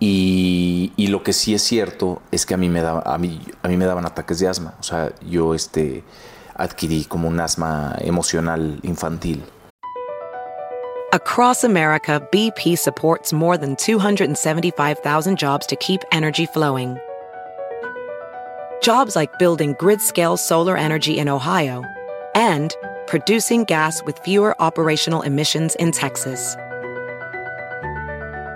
Y, 0.00 0.92
lo 1.08 1.22
que 1.22 1.32
sí 1.32 1.54
es 1.54 1.62
cierto 1.62 2.22
es 2.30 2.46
que 2.46 2.54
a 2.54 2.56
mí 2.56 2.68
me 2.68 2.80
daba, 2.80 3.02
a 3.04 3.18
mí, 3.18 3.40
a 3.62 3.68
mí 3.68 3.76
me 3.76 3.86
daban 3.86 4.06
ataques 4.06 4.38
de 4.38 4.48
asma. 4.48 4.74
O 4.78 4.82
sea, 4.82 5.12
yo 5.26 5.54
este, 5.54 6.04
adquirí 6.54 7.04
como 7.04 7.28
un 7.28 7.40
asma 7.40 7.96
emocional 8.00 8.78
infantil. 8.82 9.42
Across 11.14 11.64
America, 11.64 12.20
BP 12.30 12.76
supports 12.76 13.32
more 13.32 13.56
than 13.56 13.76
275,000 13.76 15.38
jobs 15.38 15.66
to 15.66 15.76
keep 15.76 16.02
energy 16.12 16.44
flowing. 16.44 16.98
Jobs 18.82 19.16
like 19.16 19.38
building 19.38 19.74
grid 19.78 20.02
scale 20.02 20.36
solar 20.36 20.76
energy 20.76 21.18
in 21.18 21.28
Ohio 21.28 21.82
and 22.34 22.76
producing 23.06 23.64
gas 23.64 24.02
with 24.04 24.18
fewer 24.18 24.54
operational 24.60 25.22
emissions 25.22 25.74
in 25.76 25.92
Texas. 25.92 26.56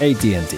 ATT. 0.00 0.54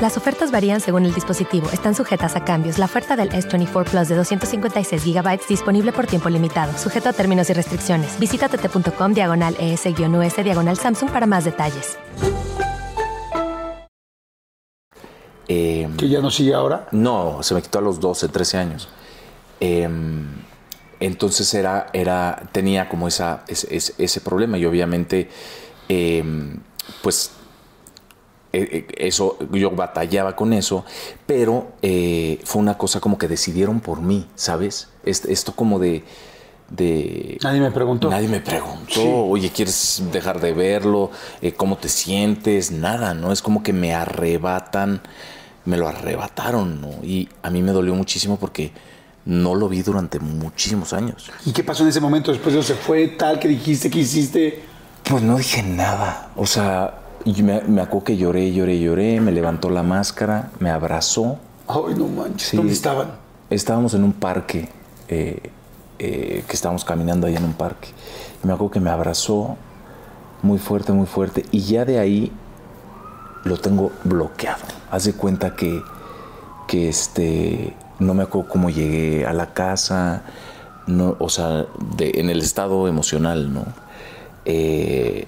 Las 0.00 0.16
ofertas 0.18 0.50
varían 0.50 0.80
según 0.80 1.06
el 1.06 1.14
dispositivo. 1.14 1.70
Están 1.72 1.94
sujetas 1.94 2.36
a 2.36 2.44
cambios. 2.44 2.76
La 2.78 2.84
oferta 2.84 3.16
del 3.16 3.30
S24 3.30 3.84
Plus 3.90 4.08
de 4.08 4.14
256 4.14 5.04
GB 5.04 5.40
disponible 5.48 5.92
por 5.92 6.06
tiempo 6.06 6.28
limitado, 6.28 6.76
sujeto 6.76 7.08
a 7.08 7.12
términos 7.14 7.48
y 7.48 7.54
restricciones. 7.54 8.18
Visita 8.18 8.48
tt.com 8.48 9.14
diagonal 9.14 9.56
ES-US 9.58 10.36
diagonal 10.44 10.76
Samsung 10.76 11.10
para 11.10 11.24
más 11.26 11.44
detalles. 11.44 11.96
Eh, 15.48 15.88
Que 15.96 16.08
ya 16.08 16.20
no 16.20 16.30
sigue 16.30 16.52
ahora. 16.54 16.88
No, 16.92 17.42
se 17.42 17.54
me 17.54 17.62
quitó 17.62 17.78
a 17.78 17.82
los 17.82 17.98
12, 17.98 18.28
13 18.28 18.58
años. 18.58 18.88
Eh, 19.60 19.88
entonces 21.00 21.52
era, 21.54 21.86
era, 21.94 22.42
tenía 22.52 22.88
como 22.90 23.08
esa, 23.08 23.44
ese, 23.48 23.74
ese- 23.74 23.94
ese 23.96 24.20
problema 24.20 24.58
y 24.58 24.66
obviamente, 24.66 25.30
eh, 25.88 26.22
pues, 27.02 27.30
eso, 28.52 29.38
yo 29.52 29.70
batallaba 29.70 30.34
con 30.36 30.52
eso, 30.52 30.84
pero 31.26 31.72
eh, 31.82 32.38
fue 32.44 32.62
una 32.62 32.78
cosa 32.78 33.00
como 33.00 33.18
que 33.18 33.28
decidieron 33.28 33.80
por 33.80 34.00
mí, 34.00 34.26
¿sabes? 34.34 34.88
Est- 35.04 35.26
Esto 35.26 35.52
como 35.54 35.78
de... 35.78 36.04
de 36.70 37.38
Nadie 37.42 37.60
me 37.60 37.70
preguntó. 37.70 38.08
Nadie 38.10 38.28
me 38.28 38.40
preguntó, 38.40 38.92
Sí. 38.94 39.02
oye, 39.06 39.50
¿quieres 39.50 40.02
dejar 40.12 40.40
de 40.40 40.52
verlo? 40.52 41.10
Eh, 41.42 41.52
¿Cómo 41.52 41.76
te 41.76 41.88
sientes? 41.88 42.70
Nada, 42.70 43.14
¿no? 43.14 43.32
Es 43.32 43.42
como 43.42 43.62
que 43.62 43.72
me 43.72 43.94
arrebatan, 43.94 45.00
me 45.64 45.76
lo 45.76 45.88
arrebataron, 45.88 46.80
¿no? 46.80 47.04
Y 47.04 47.28
a 47.42 47.50
mí 47.50 47.62
me 47.62 47.72
dolió 47.72 47.94
muchísimo 47.94 48.36
porque 48.38 48.72
no 49.26 49.54
lo 49.54 49.68
vi 49.68 49.82
durante 49.82 50.18
muchísimos 50.20 50.92
años. 50.92 51.30
¿Y 51.44 51.52
qué 51.52 51.62
pasó 51.64 51.82
en 51.82 51.88
ese 51.90 52.00
momento? 52.00 52.30
Después 52.32 52.54
de 52.54 52.60
eso 52.60 52.74
se 52.74 52.80
fue 52.80 53.08
tal 53.08 53.38
que 53.40 53.48
dijiste 53.48 53.90
que 53.90 53.98
hiciste. 53.98 54.62
Pues 55.04 55.22
no 55.22 55.36
dije 55.36 55.62
nada. 55.62 56.30
O 56.36 56.46
sea, 56.46 57.00
yo 57.32 57.44
me, 57.44 57.60
me 57.62 57.80
acuerdo 57.82 58.04
que 58.04 58.16
lloré, 58.16 58.52
lloré, 58.52 58.78
lloré, 58.80 59.20
me 59.20 59.32
levantó 59.32 59.70
la 59.70 59.82
máscara, 59.82 60.50
me 60.60 60.70
abrazó. 60.70 61.38
Ay, 61.68 61.94
no 61.96 62.06
manches. 62.08 62.48
Sí. 62.48 62.56
¿Dónde 62.56 62.72
estaban? 62.72 63.08
Estábamos 63.50 63.94
en 63.94 64.04
un 64.04 64.12
parque, 64.12 64.68
eh, 65.08 65.50
eh, 65.98 66.44
que 66.46 66.52
estábamos 66.54 66.84
caminando 66.84 67.26
allá 67.26 67.38
en 67.38 67.44
un 67.44 67.52
parque. 67.54 67.88
Y 68.42 68.46
me 68.46 68.52
acuerdo 68.52 68.70
que 68.72 68.80
me 68.80 68.90
abrazó 68.90 69.56
muy 70.42 70.58
fuerte, 70.58 70.92
muy 70.92 71.06
fuerte. 71.06 71.44
Y 71.50 71.60
ya 71.60 71.84
de 71.84 71.98
ahí 71.98 72.32
lo 73.44 73.56
tengo 73.58 73.92
bloqueado. 74.04 74.62
Haz 74.90 75.04
de 75.04 75.12
cuenta 75.14 75.54
que, 75.56 75.80
que 76.68 76.88
este, 76.88 77.74
no 77.98 78.14
me 78.14 78.22
acuerdo 78.24 78.48
cómo 78.50 78.70
llegué 78.70 79.24
a 79.26 79.32
la 79.32 79.52
casa, 79.54 80.22
no, 80.86 81.16
o 81.18 81.28
sea, 81.28 81.66
de- 81.96 82.12
en 82.16 82.30
el 82.30 82.40
estado 82.40 82.86
emocional, 82.88 83.52
¿no? 83.52 83.64
Eh, 84.44 85.26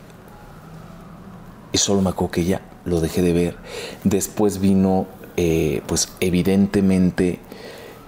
y 1.73 1.79
solo 1.79 2.01
me 2.01 2.11
acuerdo 2.11 2.33
que 2.33 2.45
ya 2.45 2.61
lo 2.85 3.01
dejé 3.01 3.23
de 3.23 3.33
ver. 3.33 3.57
Después 4.05 4.61
vino, 4.61 5.07
eh, 5.37 5.83
pues 5.87 6.09
evidentemente, 6.21 7.39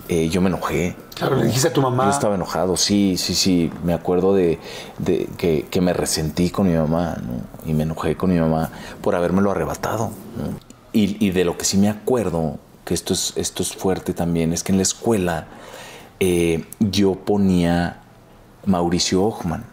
eh, 0.09 0.29
yo 0.29 0.41
me 0.41 0.49
enojé. 0.49 0.97
Claro, 1.15 1.37
le 1.37 1.47
dijiste 1.47 1.69
a 1.69 1.73
tu 1.73 1.83
mamá. 1.83 2.05
Yo 2.05 2.11
estaba 2.11 2.35
enojado, 2.35 2.77
sí, 2.77 3.17
sí, 3.19 3.35
sí. 3.35 3.71
Me 3.85 3.93
acuerdo 3.93 4.35
de, 4.35 4.59
de 4.99 5.29
que, 5.37 5.67
que 5.71 5.81
me 5.81 5.93
resentí 5.93 6.51
con 6.51 6.69
mi 6.69 6.77
mamá, 6.77 7.17
¿no? 7.23 7.71
Y 7.71 7.75
me 7.75 7.83
enojé 7.83 8.17
con 8.17 8.33
mi 8.33 8.41
mamá 8.41 8.71
por 9.03 9.15
habérmelo 9.15 9.51
arrebatado. 9.51 10.11
¿no? 10.37 10.59
Y, 10.93 11.25
y 11.25 11.31
de 11.31 11.45
lo 11.45 11.57
que 11.59 11.65
sí 11.65 11.77
me 11.77 11.89
acuerdo, 11.89 12.59
que 12.85 12.95
esto 12.95 13.13
es, 13.13 13.35
esto 13.37 13.63
es 13.63 13.75
fuerte 13.75 14.15
también, 14.15 14.53
es 14.53 14.65
que 14.65 14.73
en 14.73 14.79
la 14.79 14.83
escuela 14.83 15.47
eh, 16.19 16.65
yo 16.81 17.15
ponía 17.15 18.01
Mauricio 18.67 19.25
Ochman, 19.25 19.65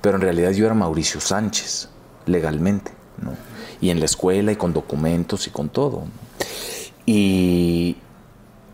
pero 0.00 0.16
en 0.16 0.22
realidad 0.22 0.52
yo 0.52 0.66
era 0.66 0.74
Mauricio 0.74 1.20
Sánchez, 1.20 1.88
legalmente, 2.28 2.92
¿no? 3.22 3.32
Y 3.80 3.90
en 3.90 3.98
la 4.00 4.04
escuela 4.06 4.52
y 4.52 4.56
con 4.56 4.72
documentos 4.72 5.46
y 5.46 5.50
con 5.50 5.68
todo. 5.68 6.04
Y, 7.06 7.96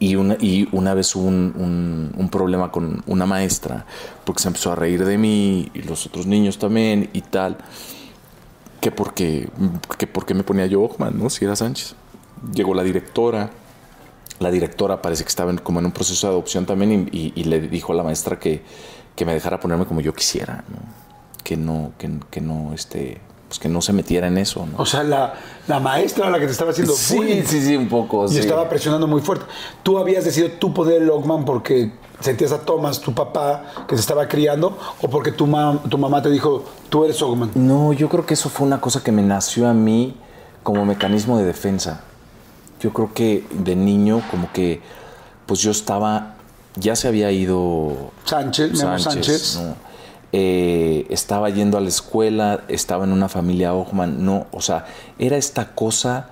y 0.01 0.17
una, 0.17 0.37
y 0.41 0.69
una 0.73 0.95
vez 0.95 1.15
hubo 1.15 1.27
un, 1.27 2.13
un- 2.19 2.29
problema 2.29 2.73
con 2.73 3.03
una 3.07 3.27
maestra, 3.27 3.87
porque 4.25 4.43
se 4.43 4.49
empezó 4.49 4.73
a 4.73 4.75
reír 4.75 5.05
de 5.05 5.17
mí 5.19 5.71
y 5.73 5.83
los 5.83 6.05
otros 6.07 6.27
niños 6.27 6.59
también 6.59 7.11
y 7.13 7.21
tal, 7.21 7.57
que 8.81 8.91
porque, 8.91 9.49
que 9.99 10.07
porque 10.07 10.35
me 10.35 10.43
ponía 10.43 10.67
yo 10.67 10.83
Ockman, 10.83 11.17
¿no? 11.19 11.31
Si 11.31 11.45
era 11.45 11.55
Sánchez. 11.55 11.95
Llegó 12.53 12.75
la 12.75 12.83
directora, 12.83 13.51
la 14.41 14.51
directora 14.51 15.01
parece 15.01 15.23
que 15.23 15.29
estaba 15.29 15.51
en- 15.53 15.59
como 15.59 15.79
en 15.79 15.87
un 15.87 15.93
proceso 15.93 16.27
de 16.27 16.33
adopción 16.33 16.67
también 16.67 17.09
y, 17.13 17.17
y- 17.19 17.33
y 17.37 17.45
le 17.45 17.61
dijo 17.61 17.93
a 17.93 17.97
la 17.97 18.03
maestra 18.03 18.39
que, 18.39 18.63
que 19.15 19.25
me 19.25 19.33
dejara 19.33 19.61
ponerme 19.61 19.87
como 19.87 20.01
yo 20.01 20.13
quisiera, 20.13 20.65
¿no? 20.69 20.79
Que 21.45 21.57
no, 21.57 21.93
que, 21.99 22.11
que 22.31 22.41
no, 22.41 22.73
este, 22.75 23.21
pues 23.55 23.61
que 23.61 23.69
no 23.69 23.81
se 23.81 23.93
metiera 23.93 24.27
en 24.27 24.37
eso, 24.39 24.67
¿no? 24.67 24.79
O 24.79 24.87
sea, 24.87 25.05
la, 25.05 25.35
la 25.69 25.79
maestra 25.79 26.29
la 26.29 26.41
que 26.41 26.47
te 26.47 26.53
estaba 26.53 26.73
haciendo 26.73 26.93
sí, 26.95 27.17
bullying. 27.17 27.43
sí, 27.45 27.63
sí, 27.63 27.77
un 27.77 27.89
poco, 27.89 28.25
Y 28.27 28.31
sí. 28.31 28.39
estaba 28.41 28.69
presionando 28.69 29.07
muy 29.07 29.21
fuerte. 29.21 29.45
Tú 29.85 29.97
habías 29.99 30.25
decidido 30.25 30.55
tú 30.59 30.75
poner 30.75 31.03
el 31.03 31.07
Lockman 31.07 31.45
porque 31.45 31.93
sentías 32.19 32.51
a 32.51 32.61
Thomas, 32.63 33.01
tu 33.01 33.15
papá, 33.15 33.65
que 33.87 33.95
te 33.95 34.01
estaba 34.01 34.27
criando, 34.27 34.77
o 35.01 35.09
porque 35.09 35.31
tu, 35.31 35.47
mam- 35.47 35.89
tu 35.89 35.99
mamá 35.99 36.21
te 36.21 36.31
dijo, 36.31 36.65
tú 36.89 37.05
eres 37.05 37.23
Ogman. 37.23 37.51
No, 37.55 37.93
yo 37.93 38.09
creo 38.09 38.27
que 38.27 38.35
eso 38.35 38.49
fue 38.49 38.67
una 38.67 38.81
cosa 38.81 39.03
que 39.05 39.13
me 39.13 39.23
nació 39.23 39.69
a 39.69 39.75
mí 39.75 40.17
como 40.65 40.85
mecanismo 40.85 41.39
de 41.39 41.45
defensa. 41.45 42.01
Yo 42.81 42.93
creo 42.93 43.13
que 43.15 43.47
de 43.53 43.77
niño 43.77 44.21
como 44.33 44.51
que 44.53 44.81
pues 45.47 45.61
yo 45.61 45.71
estaba, 45.71 46.35
ya 46.77 46.97
se 46.97 47.07
había 47.07 47.31
ido 47.31 48.11
Sánchez, 48.25 48.73
Memo 48.83 48.99
Sánchez. 48.99 49.61
¿no? 49.63 49.94
Eh, 50.37 51.07
estaba 51.11 51.49
yendo 51.49 51.79
a 51.79 51.81
la 51.81 51.89
escuela, 51.89 52.65
estaba 52.67 53.05
en 53.05 53.13
una 53.13 53.29
familia 53.29 53.73
Ockman, 53.73 54.25
no, 54.25 54.47
o 54.51 54.61
sea, 54.61 54.85
era 55.17 55.37
esta 55.37 55.77
cosa 55.77 56.31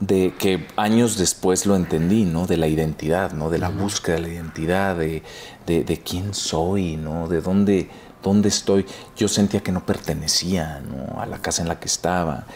de 0.00 0.32
que 0.38 0.66
años 0.76 1.18
después 1.18 1.66
lo 1.66 1.76
entendí, 1.76 2.24
¿no? 2.24 2.46
De 2.46 2.56
la 2.56 2.68
identidad, 2.68 3.32
¿no? 3.32 3.50
De 3.50 3.58
la 3.58 3.68
búsqueda 3.68 4.14
de 4.16 4.22
la 4.22 4.28
identidad, 4.28 4.96
de, 4.96 5.22
de- 5.66 5.84
de 5.84 5.98
quién 5.98 6.32
soy, 6.32 6.96
¿no? 6.96 7.28
De 7.28 7.42
dónde, 7.42 7.90
dónde 8.22 8.48
estoy. 8.48 8.86
Yo 9.16 9.28
sentía 9.28 9.60
que 9.60 9.72
no 9.72 9.84
pertenecía, 9.84 10.80
¿no? 10.80 11.20
A 11.20 11.26
la 11.26 11.38
casa 11.42 11.60
en 11.60 11.68
la 11.68 11.78
que 11.78 11.86
estaba. 11.88 12.46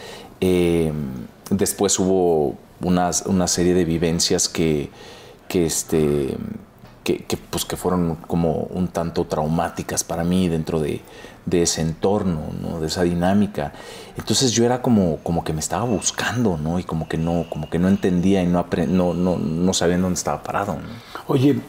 Eh, 0.41 0.91
después 1.51 1.99
hubo 1.99 2.55
unas- 2.81 3.23
una 3.27 3.47
serie 3.47 3.75
de 3.75 3.85
vivencias 3.85 4.49
que, 4.49 4.89
que 5.49 5.65
este, 5.67 6.35
que, 7.03 7.23
que, 7.23 7.37
pues, 7.37 7.65
que 7.65 7.75
fueron 7.75 8.15
como 8.27 8.67
un 8.69 8.87
tanto 8.87 9.25
traumáticas 9.25 10.03
para 10.03 10.23
mí 10.23 10.47
dentro 10.47 10.79
de, 10.79 11.01
de 11.45 11.63
ese 11.63 11.81
entorno, 11.81 12.41
¿no? 12.61 12.79
de 12.79 12.87
esa 12.87 13.03
dinámica. 13.03 13.73
Entonces 14.17 14.51
yo 14.51 14.65
era 14.65 14.81
como, 14.81 15.17
como 15.17 15.43
que 15.43 15.53
me 15.53 15.59
estaba 15.59 15.83
buscando, 15.83 16.57
¿no? 16.57 16.79
Y 16.79 16.83
como 16.83 17.07
que 17.07 17.17
no, 17.17 17.45
como 17.49 17.69
que 17.69 17.79
no 17.79 17.87
entendía 17.87 18.41
y 18.41 18.47
no, 18.47 18.65
no, 18.87 19.13
no, 19.13 19.37
no 19.37 19.73
sabía 19.73 19.95
en 19.95 20.01
dónde 20.01 20.17
estaba 20.17 20.43
parado. 20.43 20.75
¿no? 20.75 20.81
Oye, 21.27 21.59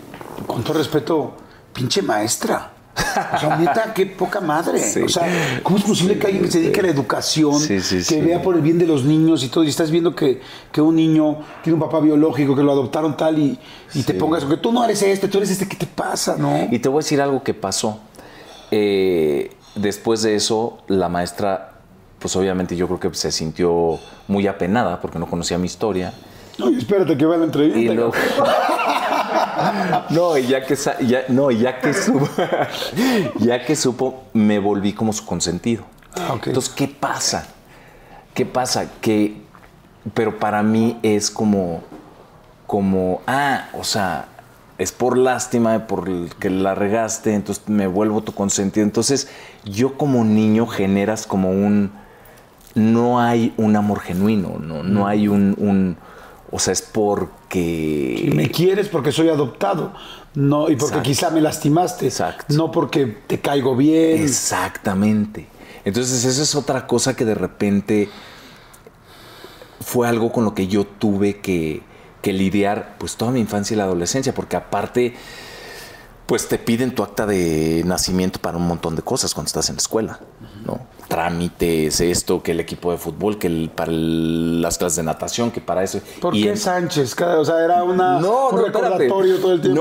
con 0.46 0.62
todo 0.62 0.78
respeto, 0.78 1.36
pinche 1.72 2.02
maestra. 2.02 2.73
O 2.96 3.38
sea, 3.40 3.56
neta, 3.56 3.92
qué 3.94 4.06
poca 4.06 4.40
madre. 4.40 4.78
Sí. 4.78 5.00
O 5.02 5.08
sea, 5.08 5.26
¿cómo 5.62 5.78
es 5.78 5.84
posible 5.84 6.18
que 6.18 6.26
alguien 6.26 6.44
que 6.44 6.50
se 6.50 6.60
dedique 6.60 6.80
a 6.80 6.84
la 6.84 6.90
educación, 6.90 7.58
Sí, 7.58 7.80
sí, 7.80 8.02
que 8.08 8.22
vea 8.22 8.40
por 8.42 8.54
el 8.54 8.60
bien 8.62 8.78
de 8.78 8.86
los 8.86 9.04
niños 9.04 9.42
y 9.42 9.48
todo, 9.48 9.64
y 9.64 9.68
estás 9.68 9.90
viendo 9.90 10.14
que, 10.14 10.40
que 10.70 10.80
un 10.80 10.94
niño 10.96 11.38
tiene 11.62 11.74
un 11.74 11.80
papá 11.80 12.00
biológico, 12.00 12.54
que 12.54 12.62
lo 12.62 12.72
adoptaron 12.72 13.16
tal, 13.16 13.38
y, 13.38 13.58
y 13.94 14.02
te 14.04 14.14
pongas, 14.14 14.44
que 14.44 14.56
tú 14.58 14.70
no 14.72 14.84
eres 14.84 15.02
este, 15.02 15.28
tú 15.28 15.38
eres 15.38 15.50
este, 15.50 15.66
¿qué 15.68 15.76
te 15.76 15.86
pasa, 15.86 16.36
no? 16.38 16.68
Y 16.70 16.78
te 16.78 16.88
voy 16.88 16.98
a 16.98 17.02
decir 17.02 17.20
algo 17.20 17.42
que 17.42 17.54
pasó. 17.54 17.98
Eh, 18.70 19.50
después 19.74 20.22
de 20.22 20.34
eso, 20.36 20.78
la 20.88 21.08
maestra, 21.08 21.72
pues 22.18 22.34
obviamente 22.36 22.76
yo 22.76 22.86
creo 22.86 23.00
que 23.00 23.14
se 23.14 23.32
sintió 23.32 23.98
muy 24.28 24.46
apenada 24.46 25.00
porque 25.00 25.18
no 25.18 25.26
conocía 25.26 25.58
mi 25.58 25.66
historia. 25.66 26.12
No, 26.58 26.68
espérate 26.68 27.16
que 27.16 27.26
va 27.26 27.36
la 27.36 27.44
entrevista. 27.46 27.78
Y 27.80 27.88
luego- 27.94 28.12
no, 30.10 30.36
y 30.38 30.46
ya 30.46 30.64
que 30.66 30.76
ya, 31.06 31.24
no, 31.28 31.50
ya 31.50 31.80
que 31.80 31.92
supo, 31.94 32.28
ya 33.38 33.64
que 33.64 33.76
supo, 33.76 34.24
me 34.32 34.58
volví 34.58 34.92
como 34.92 35.12
su 35.12 35.24
consentido. 35.24 35.84
Ah. 36.16 36.36
Entonces, 36.44 36.72
¿qué 36.74 36.88
pasa? 36.88 37.46
¿Qué 38.34 38.46
pasa? 38.46 38.90
Que, 39.00 39.42
pero 40.12 40.38
para 40.38 40.62
mí 40.62 40.98
es 41.02 41.30
como, 41.30 41.82
como, 42.66 43.20
ah, 43.26 43.68
o 43.74 43.84
sea, 43.84 44.26
es 44.78 44.90
por 44.92 45.16
lástima, 45.16 45.86
por 45.86 46.08
el 46.08 46.30
que 46.38 46.50
la 46.50 46.74
regaste, 46.74 47.34
entonces 47.34 47.68
me 47.68 47.86
vuelvo 47.86 48.22
tu 48.22 48.32
consentido. 48.32 48.84
Entonces, 48.84 49.28
yo 49.64 49.96
como 49.96 50.24
niño 50.24 50.66
generas 50.66 51.26
como 51.26 51.50
un, 51.50 51.92
no 52.74 53.20
hay 53.20 53.54
un 53.56 53.76
amor 53.76 54.00
genuino, 54.00 54.58
no, 54.60 54.82
no 54.82 55.06
hay 55.06 55.28
un, 55.28 55.54
un- 55.58 55.96
o 56.50 56.58
sea, 56.58 56.72
es 56.72 56.82
porque... 56.82 58.24
Y 58.26 58.30
me 58.30 58.50
quieres 58.50 58.88
porque 58.88 59.12
soy 59.12 59.28
adoptado. 59.28 59.92
No, 60.34 60.68
y 60.68 60.76
porque 60.76 60.98
Exacto. 60.98 61.02
quizá 61.02 61.30
me 61.30 61.40
lastimaste. 61.40 62.06
Exacto. 62.06 62.54
No 62.54 62.70
porque 62.70 63.06
te 63.06 63.40
caigo 63.40 63.76
bien. 63.76 64.22
Exactamente. 64.22 65.46
Entonces, 65.84 66.24
esa 66.24 66.42
es 66.42 66.54
otra 66.54 66.86
cosa 66.86 67.14
que 67.14 67.24
de 67.24 67.34
repente 67.34 68.08
fue 69.80 70.08
algo 70.08 70.32
con 70.32 70.44
lo 70.44 70.54
que 70.54 70.66
yo 70.66 70.84
tuve 70.84 71.40
que, 71.40 71.82
que 72.22 72.32
lidiar 72.32 72.96
pues 72.98 73.16
toda 73.16 73.30
mi 73.30 73.40
infancia 73.40 73.74
y 73.74 73.76
la 73.76 73.84
adolescencia, 73.84 74.34
porque 74.34 74.56
aparte, 74.56 75.14
pues 76.26 76.48
te 76.48 76.58
piden 76.58 76.94
tu 76.94 77.02
acta 77.02 77.26
de 77.26 77.82
nacimiento 77.84 78.40
para 78.40 78.56
un 78.56 78.66
montón 78.66 78.96
de 78.96 79.02
cosas 79.02 79.34
cuando 79.34 79.48
estás 79.48 79.68
en 79.68 79.76
la 79.76 79.80
escuela, 79.80 80.20
¿no? 80.64 80.80
Trámites, 81.08 82.00
esto, 82.00 82.42
que 82.42 82.52
el 82.52 82.60
equipo 82.60 82.90
de 82.92 82.98
fútbol, 82.98 83.38
que 83.38 83.46
el- 83.46 83.70
para 83.74 83.90
el- 83.90 84.60
las 84.62 84.78
clases 84.78 84.96
de 84.96 85.02
natación, 85.04 85.50
que 85.50 85.60
para 85.60 85.82
eso. 85.82 86.00
¿Por 86.20 86.34
Y 86.34 86.42
qué 86.42 86.50
en- 86.50 86.56
Sánchez? 86.56 87.16
O 87.20 87.44
sea, 87.44 87.64
era 87.64 87.82
una, 87.84 88.18
no, 88.20 88.48
un 88.48 88.56
no, 88.56 88.66
espérate. 88.66 89.08
todo 89.08 89.22
el 89.52 89.60
tiempo. 89.60 89.74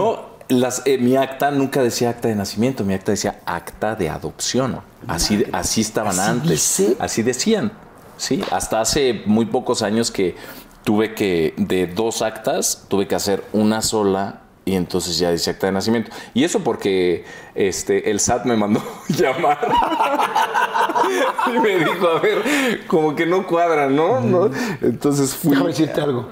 No, 0.49 0.57
las, 0.57 0.81
eh, 0.86 0.97
mi 0.97 1.15
acta 1.15 1.51
nunca 1.51 1.81
decía 1.81 2.09
acta 2.09 2.27
de 2.27 2.36
nacimiento, 2.36 2.83
mi 2.83 2.93
acta 2.93 3.12
decía 3.12 3.39
acta 3.45 3.95
de 3.95 4.09
adopción. 4.09 4.79
Así, 5.07 5.43
así 5.51 5.81
estaban 5.81 6.19
¿Así 6.19 6.29
antes. 6.29 6.49
dice? 6.51 6.95
Así 6.99 7.23
decían. 7.23 7.71
Sí, 8.17 8.43
hasta 8.51 8.79
hace 8.79 9.23
muy 9.25 9.45
pocos 9.47 9.81
años 9.81 10.12
que 10.12 10.36
tuve 10.83 11.15
que, 11.15 11.53
de 11.57 11.88
dos 11.88 12.21
actas, 12.21 12.86
tuve 12.88 13.07
que 13.07 13.15
hacer 13.15 13.43
una 13.53 13.81
sola 13.81 14.41
y 14.65 14.76
entonces 14.76 15.17
ya 15.17 15.32
dice 15.32 15.49
acta 15.52 15.67
de 15.67 15.73
nacimiento. 15.73 16.12
Y 16.34 16.43
eso 16.43 16.60
porque 16.62 17.26
este, 17.56 18.10
el 18.12 18.19
SAT 18.19 18.45
me 18.45 18.56
mandó 18.56 18.82
llamar 19.10 19.60
y 21.56 21.60
me 21.60 21.80
dijo, 21.80 22.08
a 22.08 22.19
ver, 22.19 22.86
como 22.88 23.15
que 23.15 23.26
no 23.26 23.45
cuadra, 23.45 23.88
¿no? 23.89 24.19
¿No? 24.21 24.49
Entonces 24.82 25.36
fui. 25.36 25.52
Déjame 25.52 25.69
decirte 25.69 26.02
algo. 26.02 26.30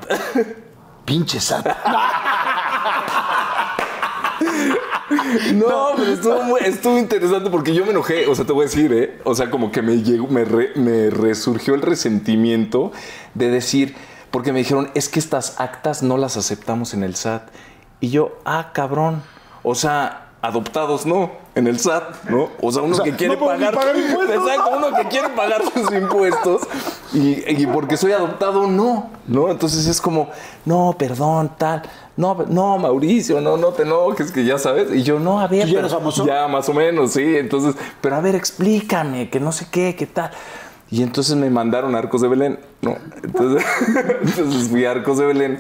Pinche 1.06 1.40
SAT. 1.40 1.68
No, 5.54 5.90
pero 5.98 6.12
estuvo, 6.14 6.44
muy- 6.44 6.62
estuvo 6.62 6.98
interesante 6.98 7.50
porque 7.50 7.74
yo 7.74 7.84
me 7.86 7.92
enojé, 7.92 8.28
o 8.28 8.36
sea, 8.36 8.46
te 8.46 8.54
voy 8.54 8.64
a 8.64 8.68
decir, 8.68 8.94
¿eh? 8.94 9.20
O 9.24 9.36
sea, 9.36 9.50
como 9.52 9.72
que 9.72 9.82
me 9.82 10.02
llegó, 10.02 10.28
me, 10.28 10.46
re- 10.46 10.72
me 10.76 11.10
resurgió 11.10 11.76
el 11.76 11.82
resentimiento 11.82 12.92
de 13.34 13.50
decir, 13.50 13.96
porque 14.32 14.54
me 14.54 14.60
dijeron, 14.60 14.90
es 14.96 15.10
que 15.10 15.20
estas 15.20 15.60
actas 15.60 16.02
no 16.02 16.18
las 16.18 16.38
aceptamos 16.38 16.94
en 16.94 17.04
el 17.04 17.16
SAT. 17.16 17.50
Y 18.02 18.10
yo, 18.10 18.34
ah, 18.44 18.72
cabrón. 18.74 19.22
O 19.64 19.76
sea, 19.76 20.28
adoptados 20.42 21.06
no, 21.06 21.32
en 21.54 21.68
el 21.68 21.80
SAT, 21.80 22.24
¿no? 22.30 22.50
O 22.62 22.72
sea, 22.72 22.82
uno 22.82 22.94
O 22.94 22.96
sea, 22.96 23.06
que 23.06 23.16
quiere 23.16 23.36
no 23.38 23.46
pagar. 23.46 23.74
pagar 23.76 23.96
impuestos. 23.96 24.36
Exacto, 24.36 24.72
uno 24.76 24.98
que 24.98 25.08
quiere 25.08 25.30
pagar 25.30 25.62
sus 25.72 25.94
impuestos 25.94 26.62
y, 27.14 27.62
y 27.62 27.68
porque 27.68 27.96
soy 27.96 28.12
adoptado, 28.14 28.66
no, 28.68 29.12
¿no? 29.28 29.52
Entonces 29.52 29.86
es 29.86 30.02
como, 30.02 30.30
no, 30.66 30.96
perdón, 30.98 31.52
tal. 31.58 31.84
No, 32.18 32.36
no, 32.50 32.78
Mauricio, 32.80 33.40
no, 33.40 33.56
no 33.58 33.68
te 33.68 33.84
enojes, 33.84 34.32
que 34.32 34.44
ya 34.44 34.58
sabes. 34.58 34.92
Y 34.94 35.04
yo, 35.04 35.20
no, 35.20 35.40
a 35.40 35.48
ver. 35.48 35.66
¿Tú 35.68 35.74
ya 35.74 35.76
pero- 35.82 35.90
famoso? 35.90 36.26
Ya, 36.26 36.48
más 36.48 36.68
o 36.70 36.74
menos, 36.74 37.12
sí. 37.14 37.38
Entonces, 37.38 37.76
pero 38.02 38.16
a 38.16 38.20
ver, 38.22 38.34
explícame, 38.36 39.30
que 39.30 39.40
no 39.40 39.52
sé 39.52 39.68
qué, 39.72 39.96
qué 39.96 40.08
tal. 40.08 40.32
Y 40.90 41.04
entonces 41.04 41.36
me 41.38 41.50
mandaron 41.50 41.96
a 41.96 42.00
Arcos 42.00 42.20
de 42.22 42.28
Belén, 42.28 42.60
¿no? 42.82 42.98
Entonces, 43.24 43.66
entonces 44.24 44.68
fui 44.70 44.86
a 44.86 44.92
Arcos 44.92 45.20
de 45.20 45.26
Belén 45.26 45.60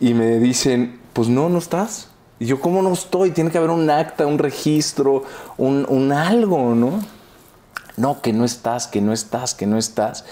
y 0.00 0.12
me 0.12 0.38
dicen, 0.40 1.00
pues 1.18 1.28
no, 1.28 1.48
no 1.48 1.58
estás. 1.58 2.06
Yo, 2.38 2.60
¿cómo 2.60 2.80
no 2.80 2.92
estoy? 2.92 3.32
Tiene 3.32 3.50
que 3.50 3.58
haber 3.58 3.70
un 3.70 3.90
acta, 3.90 4.24
un 4.24 4.38
registro, 4.38 5.24
un, 5.56 5.84
un 5.88 6.12
algo, 6.12 6.76
¿no? 6.76 7.00
No, 7.96 8.22
que 8.22 8.32
no 8.32 8.44
estás, 8.44 8.86
que 8.86 9.00
no 9.00 9.12
estás, 9.12 9.52
que 9.56 9.66
no 9.66 9.78
estás. 9.78 10.24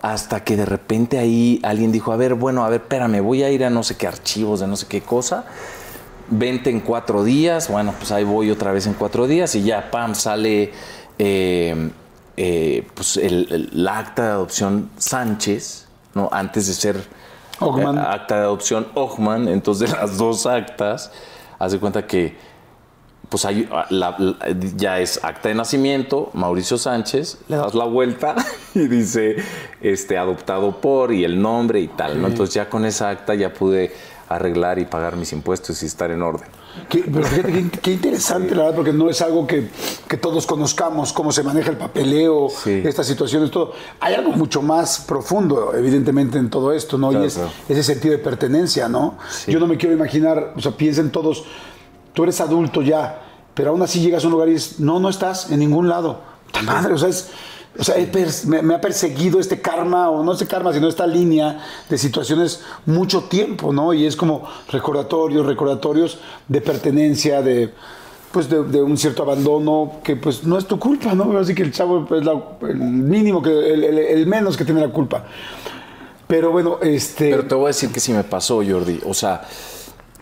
Hasta 0.00 0.42
que 0.44 0.56
de 0.56 0.64
repente 0.64 1.18
ahí 1.18 1.60
alguien 1.62 1.92
dijo, 1.92 2.10
a 2.10 2.16
ver, 2.16 2.32
bueno, 2.36 2.64
a 2.64 2.70
ver, 2.70 2.80
espérame, 2.80 3.20
voy 3.22 3.42
a 3.42 3.50
ir 3.50 3.66
a 3.66 3.68
no 3.68 3.82
sé 3.82 3.98
qué 3.98 4.06
archivos 4.06 4.60
de 4.60 4.66
no 4.66 4.76
sé 4.76 4.86
qué 4.86 5.02
cosa. 5.02 5.44
Vente 6.30 6.70
en 6.70 6.80
cuatro 6.80 7.22
días. 7.22 7.68
Bueno, 7.68 7.92
pues 7.98 8.10
ahí 8.10 8.24
voy 8.24 8.50
otra 8.50 8.72
vez 8.72 8.86
en 8.86 8.94
cuatro 8.94 9.26
días 9.26 9.54
y 9.56 9.62
ya, 9.62 9.90
pam, 9.90 10.14
sale 10.14 10.72
eh, 11.18 11.90
eh, 12.38 12.86
pues 12.94 13.18
el, 13.18 13.68
el- 13.74 13.86
acta 13.88 14.22
de 14.22 14.28
adopción 14.30 14.88
Sánchez, 14.96 15.84
¿no? 16.14 16.30
Antes 16.32 16.66
de 16.66 16.72
ser 16.72 17.23
Ockman. 17.68 17.98
eh, 17.98 18.00
acta 18.06 18.36
de 18.36 18.40
adopción 18.42 18.86
Ockman. 18.94 19.48
Entonces, 19.48 19.90
de 19.90 19.96
las 19.96 20.16
dos 20.18 20.46
actas, 20.46 21.10
hace 21.58 21.78
cuenta 21.78 22.06
que 22.06 22.36
pues 23.28 23.44
hay, 23.46 23.68
la- 23.90 24.14
la- 24.18 24.36
ya 24.76 25.00
es 25.00 25.24
acta 25.24 25.48
de 25.48 25.54
nacimiento, 25.56 26.30
Mauricio 26.34 26.78
Sánchez, 26.78 27.38
le 27.48 27.56
das 27.56 27.74
la 27.74 27.84
vuelta 27.84 28.36
y 28.74 28.86
dice 28.86 29.36
este, 29.80 30.18
adoptado 30.18 30.80
por 30.80 31.12
y 31.12 31.24
el 31.24 31.40
nombre 31.42 31.80
y 31.80 31.88
tal, 31.88 32.20
¿no? 32.22 32.28
Entonces 32.28 32.54
ya 32.54 32.68
con 32.68 32.84
esa 32.84 33.08
acta 33.10 33.34
ya 33.34 33.52
pude 33.52 33.92
arreglar 34.28 34.78
y 34.78 34.84
pagar 34.84 35.16
mis 35.16 35.32
impuestos 35.32 35.82
y 35.82 35.86
estar 35.86 36.10
en 36.12 36.22
orden. 36.22 36.48
Qué, 36.88 37.04
pero 37.12 37.24
fíjate 37.24 37.70
qué, 37.80 37.92
interesante, 37.92 38.54
la 38.54 38.64
verdad, 38.64 38.76
porque 38.76 38.92
no 38.92 39.08
es 39.08 39.20
algo 39.22 39.46
que, 39.46 39.68
que, 40.08 40.16
todos 40.16 40.46
conozcamos, 40.46 41.12
cómo 41.12 41.32
se 41.32 41.42
maneja 41.42 41.70
el 41.70 41.76
papeleo, 41.76 42.48
estas 42.66 43.06
situaciones, 43.06 43.50
todo. 43.50 43.72
Hay 44.00 44.14
algo 44.14 44.32
mucho 44.32 44.60
más 44.60 45.00
profundo, 45.00 45.72
evidentemente, 45.74 46.38
en 46.38 46.50
todo 46.50 46.72
esto, 46.72 46.98
¿no? 46.98 47.12
y 47.12 47.26
es 47.26 47.38
ese 47.68 47.82
sentido 47.82 48.12
de 48.12 48.18
pertenencia, 48.18 48.88
¿no? 48.88 49.18
Yo 49.46 49.60
no 49.60 49.66
me 49.66 49.76
quiero 49.76 49.94
imaginar, 49.94 50.52
o 50.56 50.60
sea, 50.60 50.72
piensen 50.72 51.10
todos, 51.10 51.44
tú 52.12 52.24
eres 52.24 52.40
adulto 52.40 52.82
ya, 52.82 53.22
pero 53.54 53.70
aún 53.70 53.82
así 53.82 54.00
llegas 54.00 54.24
a 54.24 54.26
un 54.26 54.32
lugar 54.32 54.48
y 54.48 54.54
dices, 54.54 54.80
no, 54.80 54.98
no 54.98 55.08
estás 55.08 55.50
en 55.50 55.60
ningún 55.60 55.88
lado. 55.88 56.20
Madre, 56.64 56.94
o 56.94 56.98
sea, 56.98 57.08
es 57.08 57.30
o 57.76 57.82
sea, 57.82 57.96
me, 58.62 58.74
ha 58.74 58.80
perseguido 58.80 59.40
este 59.40 59.60
karma, 59.60 60.08
o 60.08 60.22
no 60.22 60.32
este 60.32 60.46
karma, 60.46 60.72
sino 60.72 60.88
esta 60.88 61.06
línea 61.06 61.58
de 61.88 61.98
situaciones 61.98 62.62
mucho 62.86 63.24
tiempo, 63.24 63.72
¿no? 63.72 63.92
Y 63.92 64.06
es 64.06 64.14
como 64.14 64.48
recordatorios, 64.70 65.44
recordatorios 65.44 66.18
de 66.46 66.60
pertenencia, 66.60 67.42
de 67.42 67.72
pues 68.30 68.48
de, 68.48 68.58
un 68.58 68.96
cierto 68.96 69.22
abandono 69.22 70.00
que 70.02 70.16
pues 70.16 70.44
no 70.44 70.58
es 70.58 70.66
tu 70.66 70.78
culpa, 70.78 71.14
¿no? 71.14 71.36
Así 71.38 71.54
que 71.54 71.62
el 71.62 71.72
chavo 71.72 72.06
es 72.16 72.26
el 72.68 72.76
mínimo, 72.76 73.40
que 73.40 73.50
el, 73.50 74.26
menos 74.26 74.56
que 74.56 74.64
tiene 74.64 74.80
la 74.80 74.88
culpa. 74.88 75.24
Pero 76.26 76.50
bueno, 76.50 76.78
este... 76.82 77.30
Pero 77.30 77.46
te 77.46 77.54
voy 77.54 77.64
a 77.64 77.68
decir 77.68 77.90
que 77.90 78.00
sí 78.00 78.12
me 78.12 78.24
pasó, 78.24 78.56
Jordi. 78.56 79.00
O 79.04 79.14
sea, 79.14 79.42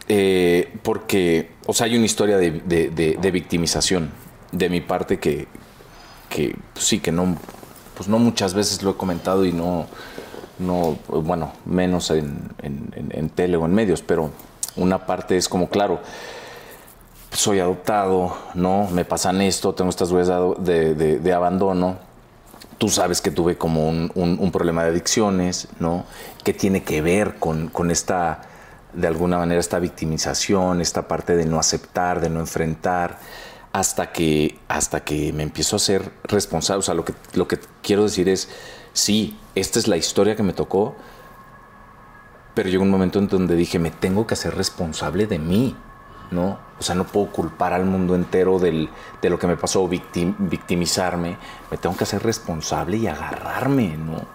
eh, 0.08 0.74
porque, 0.82 1.52
o 1.66 1.72
sea, 1.72 1.86
hay 1.86 1.96
una 1.96 2.04
historia 2.04 2.36
de, 2.36 2.50
de 2.60 3.30
victimización 3.30 4.10
de 4.52 4.68
mi 4.68 4.82
parte 4.82 5.18
que, 5.18 5.48
que 6.32 6.56
pues 6.72 6.86
sí, 6.86 7.00
que 7.00 7.12
no, 7.12 7.36
pues 7.96 8.08
no 8.08 8.18
muchas 8.18 8.54
veces 8.54 8.82
lo 8.82 8.92
he 8.92 8.96
comentado 8.96 9.44
y 9.44 9.52
no, 9.52 9.86
no 10.58 10.96
bueno, 11.08 11.52
menos 11.64 12.10
en, 12.10 12.50
en, 12.62 13.28
tele 13.30 13.56
o 13.56 13.66
en 13.66 13.74
medios, 13.74 14.02
pero 14.02 14.30
una 14.76 15.06
parte 15.06 15.36
es 15.36 15.48
como, 15.48 15.68
claro, 15.68 16.00
soy 17.30 17.60
adoptado, 17.60 18.36
¿no? 18.54 18.88
Me 18.90 19.04
pasan 19.04 19.40
esto, 19.42 19.74
tengo 19.74 19.90
estas 19.90 20.10
huellas 20.10 20.40
de, 20.58 20.94
de, 20.94 21.32
abandono. 21.32 21.96
Tú 22.78 22.88
sabes 22.88 23.20
que 23.20 23.30
tuve 23.30 23.56
como 23.56 23.88
un, 23.88 24.10
un, 24.14 24.50
problema 24.50 24.82
de 24.84 24.90
adicciones, 24.90 25.68
¿no? 25.78 26.04
Que 26.44 26.52
tiene 26.52 26.82
que 26.82 27.00
ver 27.00 27.36
con, 27.38 27.68
con 27.68 27.90
esta, 27.90 28.42
de 28.92 29.06
alguna 29.06 29.38
manera, 29.38 29.60
esta 29.60 29.78
victimización, 29.78 30.80
esta 30.80 31.08
parte 31.08 31.36
de 31.36 31.46
no 31.46 31.58
aceptar, 31.58 32.20
de 32.20 32.28
no 32.28 32.40
enfrentar 32.40 33.18
hasta 33.72 34.12
que, 34.12 34.58
hasta 34.68 35.04
que 35.04 35.32
me 35.32 35.42
empiezo 35.42 35.76
a 35.76 35.78
ser 35.78 36.12
responsable. 36.24 36.80
O 36.80 36.82
sea, 36.82 36.94
lo 36.94 37.04
que, 37.04 37.14
lo 37.34 37.48
que 37.48 37.58
quiero 37.82 38.04
decir 38.04 38.28
es, 38.28 38.48
sí, 38.92 39.38
esta 39.54 39.78
es 39.78 39.88
la 39.88 39.96
historia 39.96 40.36
que 40.36 40.42
me 40.42 40.52
tocó, 40.52 40.94
pero 42.54 42.68
llegó 42.68 42.82
un 42.82 42.90
momento 42.90 43.18
en 43.18 43.28
donde 43.28 43.56
dije, 43.56 43.78
me 43.78 43.90
tengo 43.90 44.26
que 44.26 44.34
hacer 44.34 44.54
responsable 44.54 45.26
de 45.26 45.38
mí, 45.38 45.74
¿no? 46.30 46.58
O 46.78 46.82
sea, 46.82 46.94
no 46.94 47.06
puedo 47.06 47.32
culpar 47.32 47.72
al 47.72 47.86
mundo 47.86 48.14
entero 48.14 48.58
del, 48.58 48.90
de 49.22 49.30
lo 49.30 49.38
que 49.38 49.46
me 49.46 49.56
pasó, 49.56 49.88
victimizarme, 49.88 51.38
me 51.70 51.78
tengo 51.78 51.96
que 51.96 52.04
hacer 52.04 52.22
responsable 52.22 52.98
y 52.98 53.06
agarrarme, 53.06 53.96
¿no? 53.96 54.26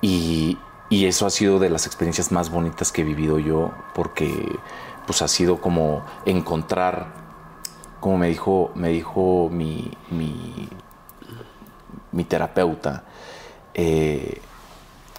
Y, 0.00 0.58
y 0.88 1.06
eso 1.06 1.26
ha 1.26 1.30
sido 1.30 1.58
de 1.58 1.70
las 1.70 1.86
experiencias 1.86 2.30
más 2.30 2.50
bonitas 2.50 2.92
que 2.92 3.02
he 3.02 3.04
vivido 3.04 3.38
yo, 3.40 3.72
porque 3.94 4.58
pues 5.06 5.20
ha 5.22 5.28
sido 5.28 5.60
como 5.60 6.04
encontrar 6.26 7.21
como 8.02 8.18
me 8.18 8.26
dijo, 8.26 8.72
me 8.74 8.88
dijo 8.88 9.48
mi, 9.48 9.88
mi, 10.10 10.68
terapeuta, 12.24 13.04
eh, 13.74 14.42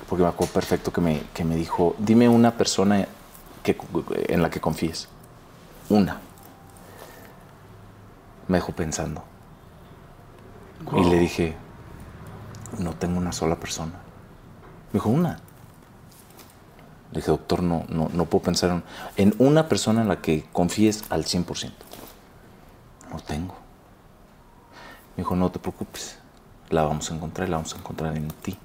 porque 0.09 0.23
me 0.23 0.27
acuerdo 0.27 0.53
perfecto 0.53 0.91
que 0.91 0.99
me, 0.99 1.23
que 1.33 1.45
me 1.45 1.55
dijo, 1.55 1.95
dime 1.97 2.27
una 2.27 2.57
persona 2.57 3.07
que, 3.63 3.77
en 4.27 4.41
la 4.41 4.49
que 4.49 4.59
confíes. 4.59 5.07
Una. 5.87 6.19
Me 8.49 8.57
dejó 8.57 8.73
pensando. 8.73 9.23
Y 10.97 11.05
le 11.05 11.19
dije, 11.19 11.55
no 12.79 12.95
tengo 12.95 13.17
una 13.17 13.31
sola 13.31 13.55
persona. 13.55 13.93
Me 14.91 14.99
dijo, 14.99 15.07
una. 15.07 15.39
Le 17.13 17.21
dije, 17.21 17.31
doctor, 17.31 17.63
no, 17.63 17.85
no, 17.87 18.09
no 18.11 18.25
puedo 18.25 18.43
pensar 18.43 18.71
en, 18.71 18.83
en, 19.15 19.35
una 19.37 19.69
persona 19.69 20.01
en 20.01 20.09
la 20.09 20.19
que 20.19 20.43
confíes 20.51 21.05
al 21.09 21.23
100% 21.23 21.71
no 23.13 23.19
tengo. 23.19 23.55
Me 25.15 25.23
dijo, 25.23 25.35
no 25.35 25.51
te 25.51 25.59
preocupes, 25.59 26.17
la 26.69 26.83
vamos 26.83 27.11
a 27.11 27.15
encontrar 27.15 27.47
la 27.47 27.57
vamos 27.57 27.73
a 27.75 27.77
encontrar 27.77 28.17
en 28.17 28.27
ti. 28.27 28.57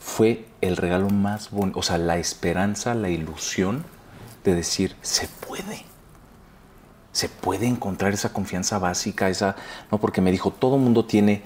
Fue 0.00 0.46
el 0.60 0.76
regalo 0.76 1.10
más 1.10 1.50
bonito, 1.50 1.80
o 1.80 1.82
sea, 1.82 1.98
la 1.98 2.16
esperanza, 2.16 2.94
la 2.94 3.10
ilusión 3.10 3.84
de 4.44 4.54
decir, 4.54 4.94
se 5.02 5.26
puede. 5.26 5.84
Se 7.10 7.28
puede 7.28 7.66
encontrar 7.66 8.12
esa 8.12 8.32
confianza 8.32 8.78
básica, 8.78 9.28
esa, 9.28 9.56
no, 9.90 9.98
porque 9.98 10.20
me 10.20 10.30
dijo, 10.30 10.52
todo 10.52 10.78
mundo 10.78 11.04
tiene 11.04 11.42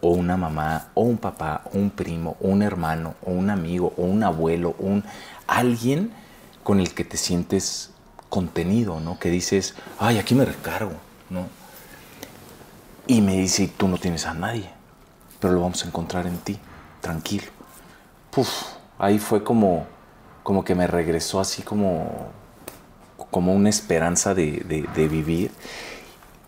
o 0.00 0.10
una 0.10 0.36
mamá, 0.36 0.88
o 0.94 1.02
un 1.02 1.18
papá, 1.18 1.62
o 1.72 1.78
un 1.78 1.90
primo, 1.90 2.36
o 2.40 2.48
un 2.48 2.62
hermano, 2.62 3.16
o 3.22 3.32
un 3.32 3.50
amigo, 3.50 3.92
o 3.96 4.02
un 4.02 4.22
abuelo, 4.22 4.76
un 4.78 5.04
alguien 5.46 6.12
con 6.62 6.78
el 6.80 6.94
que 6.94 7.04
te 7.04 7.16
sientes 7.16 7.90
contenido, 8.28 9.00
¿no? 9.00 9.18
Que 9.18 9.30
dices, 9.30 9.74
ay, 9.98 10.18
aquí 10.18 10.34
me 10.34 10.44
recargo. 10.44 11.09
¿No? 11.30 11.48
Y 13.06 13.22
me 13.22 13.36
dice, 13.36 13.68
tú 13.76 13.88
no 13.88 13.98
tienes 13.98 14.26
a 14.26 14.34
nadie, 14.34 14.70
pero 15.40 15.54
lo 15.54 15.62
vamos 15.62 15.84
a 15.84 15.88
encontrar 15.88 16.26
en 16.26 16.38
ti, 16.38 16.58
tranquilo. 17.00 17.46
Puf, 18.30 18.48
ahí 18.98 19.18
fue 19.18 19.42
como, 19.42 19.86
como 20.42 20.64
que 20.64 20.74
me 20.74 20.86
regresó 20.86 21.40
así 21.40 21.62
como, 21.62 22.28
como 23.30 23.52
una 23.54 23.68
esperanza 23.68 24.34
de, 24.34 24.86
vivir. 25.10 25.50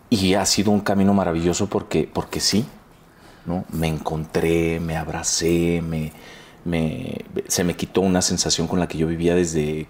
Y 0.09 0.35
ha 0.35 0.45
sido 0.45 0.71
un 0.71 0.81
camino 0.81 1.13
maravilloso 1.13 1.67
porque, 1.67 2.09
porque 2.11 2.39
sí, 2.39 2.65
¿no? 3.45 3.65
Me 3.69 3.87
encontré, 3.87 4.79
me 4.79 4.95
abracé, 4.95 5.81
me, 5.81 6.13
se 7.47 7.63
me 7.63 7.75
quitó 7.75 8.01
una 8.01 8.21
sensación 8.21 8.67
con 8.67 8.79
la 8.79 8.87
que 8.87 8.97
yo 8.97 9.07
vivía 9.07 9.35
desde 9.35 9.87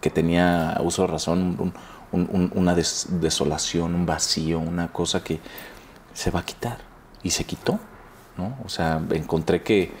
que 0.00 0.10
tenía 0.10 0.78
uso 0.82 1.02
de 1.02 1.08
razón, 1.08 1.74
una 2.16 2.74
desolación, 2.74 3.94
un 3.94 4.06
vacío, 4.06 4.58
una 4.58 4.88
cosa 4.88 5.22
que 5.22 5.40
se 6.14 6.30
va 6.30 6.40
a 6.40 6.44
quitar. 6.44 6.78
Y 7.22 7.30
se 7.30 7.44
quitó, 7.44 7.78
¿no? 8.36 8.56
O 8.64 8.68
sea, 8.68 9.00
encontré 9.10 9.62
que, 9.62 9.92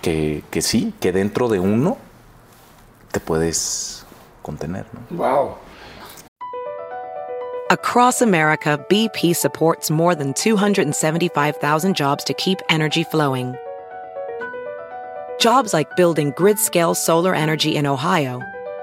que, 0.00 0.42
que 0.50 0.62
sí, 0.62 0.94
que 1.00 1.12
dentro 1.12 1.48
de 1.48 1.60
uno 1.60 1.98
te 3.12 3.20
puedes 3.20 4.06
contener, 4.42 4.86
¿no? 4.92 5.16
Wow. 5.16 5.56
Across 7.70 8.22
America, 8.22 8.78
BP 8.88 9.34
supports 9.34 9.90
more 9.90 10.14
than 10.14 10.32
275,000 10.34 11.96
jobs 11.96 12.22
to 12.22 12.32
keep 12.34 12.60
energy 12.70 13.02
flowing. 13.02 13.56
Jobs 15.40 15.74
like 15.74 15.96
building 15.96 16.32
grid-scale 16.36 16.94
solar 16.94 17.34
energy 17.34 17.74
in 17.76 17.84
Ohio 17.84 18.40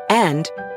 and 0.10 0.49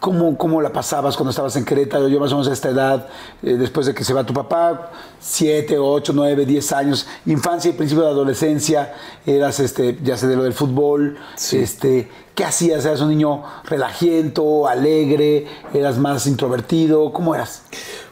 ¿Cómo, 0.00 0.38
¿Cómo, 0.38 0.60
la 0.60 0.72
pasabas 0.72 1.16
cuando 1.16 1.30
estabas 1.30 1.56
en 1.56 1.64
Querétaro? 1.64 2.08
Yo 2.08 2.20
más 2.20 2.30
o 2.32 2.36
menos 2.36 2.48
a 2.48 2.52
esta 2.52 2.68
edad, 2.68 3.08
eh, 3.42 3.54
después 3.54 3.86
de 3.86 3.94
que 3.94 4.04
se 4.04 4.14
va 4.14 4.24
tu 4.24 4.32
papá, 4.32 4.90
7, 5.20 5.78
8, 5.78 6.12
9, 6.14 6.46
10 6.46 6.72
años, 6.72 7.06
infancia 7.26 7.70
y 7.70 7.74
principio 7.74 8.04
de 8.04 8.10
adolescencia, 8.10 8.94
eras, 9.26 9.60
este, 9.60 9.98
ya 10.02 10.16
sé, 10.16 10.28
de 10.28 10.36
lo 10.36 10.44
del 10.44 10.52
fútbol, 10.52 11.18
este, 11.52 12.08
¿qué 12.34 12.44
hacías? 12.44 12.84
¿Eras 12.84 13.00
un 13.00 13.08
niño 13.08 13.42
relajiento, 13.64 14.68
alegre? 14.68 15.46
¿Eras 15.74 15.98
más 15.98 16.26
introvertido? 16.26 17.12
¿Cómo 17.12 17.34
eras? 17.34 17.62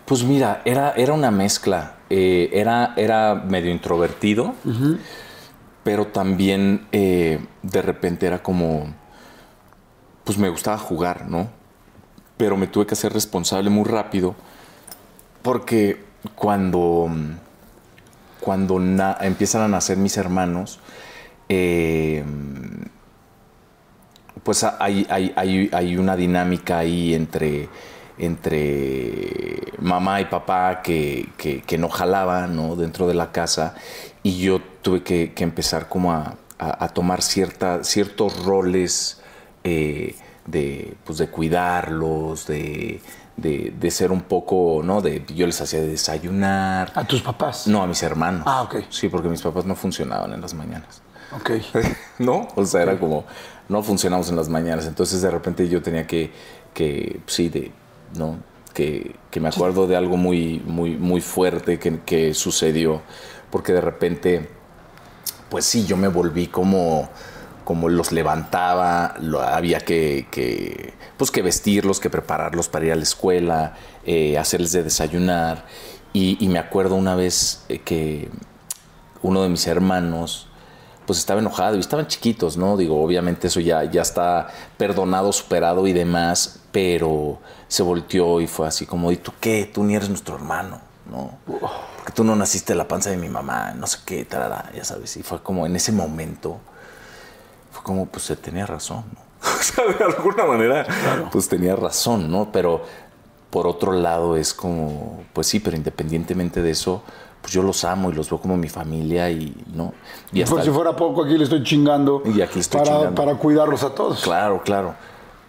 Pues 0.07 0.25
mira, 0.25 0.63
era, 0.65 0.93
era 0.93 1.13
una 1.13 1.31
mezcla. 1.31 1.97
Eh, 2.09 2.51
era, 2.53 2.95
era 2.97 3.35
medio 3.35 3.71
introvertido, 3.71 4.55
pero 5.83 6.07
también 6.07 6.87
eh, 6.93 7.45
de 7.63 7.83
repente 7.83 8.27
era 8.27 8.43
como, 8.43 8.95
pues 10.23 10.39
me 10.39 10.49
gustaba 10.49 10.79
jugar, 10.79 11.29
¿no? 11.29 11.56
Pero 12.37 12.57
me 12.57 12.67
tuve 12.67 12.87
que 12.87 12.95
hacer 12.95 13.13
responsable 13.13 13.71
muy 13.71 13.85
rápido 13.85 14.35
porque 15.43 16.05
cuando, 16.35 17.09
cuando 18.41 18.81
empiezan 19.21 19.63
a 19.63 19.69
nacer 19.69 19.97
mis 19.97 20.17
hermanos, 20.17 20.81
eh, 21.49 22.25
pues 24.43 24.65
hay, 24.65 25.07
hay, 25.09 25.97
una 25.97 26.17
dinámica 26.17 26.79
ahí 26.79 27.15
entre, 27.15 27.69
entre 28.19 29.73
mamá 29.79 30.21
y 30.21 30.27
papá 30.27 30.83
que, 30.83 31.29
no 31.79 31.89
jalaba 31.89 32.47
¿no? 32.47 32.77
dentro 32.77 33.07
de 33.07 33.15
la 33.15 33.33
casa 33.33 33.75
y 34.23 34.39
yo 34.39 34.61
tuve 34.83 35.03
que, 35.03 35.33
empezar 35.39 35.89
como 35.89 36.13
a, 36.13 36.89
tomar 36.95 37.23
cierta, 37.23 37.85
ciertos 37.85 38.45
roles 38.45 39.21
eh, 39.65 40.15
de, 40.47 40.97
pues 41.05 41.19
de 41.19 41.29
cuidarlos, 41.29 42.47
de, 42.47 43.01
de, 43.37 43.91
ser 43.91 44.13
un 44.13 44.23
poco, 44.23 44.83
¿no? 44.85 45.01
De, 45.01 45.25
yo 45.35 45.47
les 45.47 45.61
hacía 45.61 45.81
desayunar. 45.81 46.93
¿A 46.95 47.05
tus 47.05 47.23
papás? 47.23 47.67
No, 47.67 47.83
a 47.83 47.87
mis 47.87 48.03
hermanos. 48.03 48.43
Ah, 48.47 48.63
ok. 48.63 48.77
Sí, 48.91 49.09
porque 49.09 49.29
mis 49.29 49.43
papás 49.43 49.65
no 49.65 49.75
funcionaban 49.75 50.33
en 50.33 50.41
las 50.41 50.55
mañanas. 50.55 51.03
Ok. 51.33 51.51
¿No? 52.19 52.49
O 52.55 52.65
sea, 52.65 52.83
era 52.83 52.99
como, 52.99 53.25
no 53.69 53.83
funcionamos 53.83 54.29
en 54.31 54.37
las 54.37 54.49
mañanas. 54.49 54.87
Entonces, 54.87 55.23
de 55.23 55.31
repente 55.31 55.69
yo 55.69 55.83
tenía 55.83 56.07
que, 56.07 56.33
que 56.73 57.21
sí, 57.27 57.49
de, 57.49 57.73
¿no? 58.17 58.39
Que, 58.73 59.17
que 59.31 59.41
me 59.41 59.49
acuerdo 59.49 59.87
de 59.87 59.97
algo 59.97 60.19
muy, 60.19 60.63
muy, 60.67 60.97
muy 60.97 61.23
fuerte 61.23 61.79
que, 61.79 62.01
que 62.01 62.35
sucedió 62.35 63.01
porque 63.51 63.73
de 63.73 63.81
repente, 63.81 64.49
pues 65.49 65.65
sí, 65.65 65.87
yo 65.87 65.97
me 65.97 66.09
volví 66.09 66.49
como, 66.49 67.09
como 67.67 67.89
los 67.89 68.13
levantaba, 68.13 69.17
lo, 69.21 69.43
había 69.43 69.81
que, 69.81 70.95
pues 71.17 71.33
que 71.33 71.43
vestirlos, 71.43 71.99
que 71.99 72.09
prepararlos 72.09 72.69
para 72.69 72.87
ir 72.87 72.93
a 72.93 72.95
la 72.95 73.03
escuela, 73.03 73.75
eh, 74.05 74.39
hacerles 74.39 74.71
de 74.71 74.85
desayunar. 74.85 75.65
Y, 76.13 76.47
me 76.49 76.61
acuerdo 76.61 76.95
una 76.95 77.17
vez 77.17 77.65
eh, 77.69 77.81
que 77.81 78.31
uno 79.21 79.43
de 79.43 79.49
mis 79.49 79.67
hermanos, 79.67 80.47
pues 81.07 81.19
estaba 81.19 81.41
enojado 81.41 81.77
y 81.77 81.81
estaban 81.81 82.07
chiquitos, 82.07 82.57
¿no? 82.57 82.77
Digo, 82.77 83.03
obviamente 83.03 83.49
eso 83.49 83.59
ya, 83.59 83.83
ya 83.83 84.03
está 84.03 84.47
perdonado, 84.79 85.33
superado 85.33 85.89
y 85.89 85.93
demás, 85.93 86.61
pero 86.71 87.41
se 87.67 87.83
volteó 87.83 88.41
y 88.41 88.47
fue 88.47 88.69
así 88.69 88.87
como, 88.87 89.11
¿y 89.11 89.17
tú 89.17 89.33
qué? 89.41 89.69
Tú 89.75 89.83
ni 89.83 89.97
eres 89.97 90.09
nuestro 90.09 90.37
hermano, 90.37 90.81
¿no? 91.11 91.33
que 92.07 92.13
tú 92.13 92.23
no 92.23 92.37
naciste 92.37 92.75
de 92.75 92.79
la 92.79 92.87
panza 92.87 93.11
de 93.11 93.17
mi 93.17 93.29
mamá, 93.29 93.75
no 93.77 93.89
sé 93.89 93.99
qué, 94.07 94.25
tarara, 94.25 94.71
ya 94.73 94.85
sabes. 94.85 95.17
Y 95.17 95.25
fue 95.25 95.43
como 95.43 95.67
en 95.67 95.75
ese 95.75 95.91
momento, 95.91 96.61
fue 97.77 97.85
como, 97.85 98.07
pues 98.07 98.25
se 98.25 98.37
tenía 98.37 98.67
razón, 98.67 99.05
¿no? 99.15 99.21
o 99.61 99.63
sea, 99.63 99.85
de 99.87 100.05
alguna 100.05 100.45
manera, 100.45 100.87
pues 101.31 101.49
tenía 101.49 101.77
razón, 101.77 102.31
¿no? 102.31 102.51
Pero 102.51 102.83
por 103.51 103.67
otro 103.67 103.93
lado 103.93 104.37
es 104.37 104.55
como, 104.55 105.25
pues 105.33 105.47
sí, 105.47 105.61
pero 105.61 105.77
independientemente 105.77 106.63
de 106.63 106.71
eso, 106.71 107.03
pues 107.41 107.53
yo 107.53 107.63
los 107.63 107.85
amo 107.85 108.11
y 108.11 108.15
los 108.15 108.29
veo 108.31 108.41
como 108.41 108.57
mi 108.57 108.69
familia 108.69 109.31
y, 109.31 109.55
¿no? 109.75 109.93
Y 110.33 110.43
por 110.45 110.63
si 110.63 110.71
fuera 110.71 110.97
poco, 110.97 111.25
aquí 111.25 111.37
le 111.37 111.45
estoy 111.45 111.63
chingando. 111.63 112.23
Y 112.25 112.41
aquí 112.41 112.61
estoy 112.61 112.81
para, 112.81 112.97
chingando. 112.97 113.23
Para 113.23 113.35
cuidarlos 113.37 113.83
a 113.85 113.95
todos. 113.95 114.23
Claro, 114.23 114.63
claro. 114.65 114.95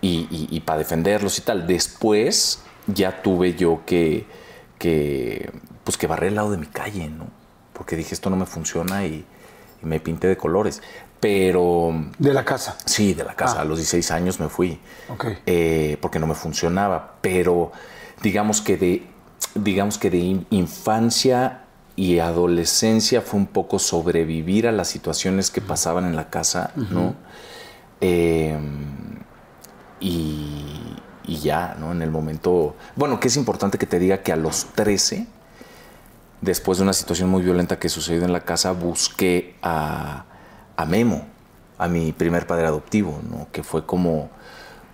Y, 0.01 0.27
y 0.29 0.59
para 0.59 0.79
defenderlos 0.79 1.39
y 1.39 1.41
tal. 1.41 1.65
Después 1.65 2.61
ya 2.87 3.21
tuve 3.21 3.55
yo 3.55 3.81
que, 3.85 4.25
que 4.77 5.51
pues 5.83 5.97
que 5.97 6.07
barré 6.07 6.27
el 6.27 6.35
lado 6.35 6.51
de 6.51 6.57
mi 6.57 6.67
calle, 6.67 7.09
¿no? 7.09 7.27
Porque 7.73 7.95
dije, 7.95 8.13
esto 8.13 8.29
no 8.29 8.35
me 8.35 8.45
funciona 8.45 9.05
y, 9.05 9.25
me 9.81 9.99
pinté 9.99 10.27
de 10.27 10.35
colores. 10.35 10.81
Pero... 11.19 11.93
¿De 12.17 12.33
la 12.33 12.45
casa? 12.45 12.77
Sí, 12.85 13.13
de 13.13 13.23
la 13.23 13.35
casa. 13.35 13.57
Ah. 13.59 13.61
A 13.61 13.65
los 13.65 13.77
16 13.77 14.11
años 14.11 14.39
me 14.39 14.49
fui. 14.49 14.79
Ok. 15.09 15.25
Eh, 15.45 15.97
porque 16.01 16.19
no 16.19 16.27
me 16.27 16.35
funcionaba. 16.35 17.15
Pero 17.21 17.71
digamos 18.21 18.61
que 18.61 18.77
de, 18.77 19.07
digamos 19.55 19.97
que 19.97 20.09
de 20.09 20.45
infancia 20.49 21.63
y 21.95 22.19
adolescencia 22.19 23.21
fue 23.21 23.39
un 23.39 23.47
poco 23.47 23.79
sobrevivir 23.79 24.67
a 24.67 24.71
las 24.71 24.87
situaciones 24.87 25.49
que 25.49 25.61
pasaban 25.61 26.05
en 26.05 26.15
la 26.15 26.29
casa, 26.29 26.71
¿no? 26.75 27.15
Em, 27.99 29.17
y, 29.99 30.95
y, 31.25 31.39
ya, 31.39 31.75
¿no? 31.79 31.91
En 31.91 32.03
el 32.03 32.11
momento... 32.11 32.75
Bueno, 32.95 33.19
que 33.19 33.29
es 33.29 33.37
importante 33.37 33.79
que 33.79 33.87
te 33.87 33.97
diga 33.97 34.21
que 34.21 34.31
a 34.31 34.35
los 34.35 34.67
13 34.75 35.25
después 36.41 36.77
de 36.77 36.83
una 36.83 36.93
situación 36.93 37.29
muy 37.29 37.41
violenta 37.41 37.79
que 37.79 37.89
sucedió 37.89 38.23
en 38.23 38.33
la 38.33 38.41
casa, 38.41 38.71
busqué 38.71 39.55
a, 39.61 40.25
Memo, 40.85 41.25
a 41.77 41.87
mi 41.87 42.11
primer 42.11 42.47
padre 42.47 42.67
adoptivo, 42.67 43.19
¿no? 43.29 43.47
que 43.51 43.63
fue 43.63 43.85
como, 43.85 44.29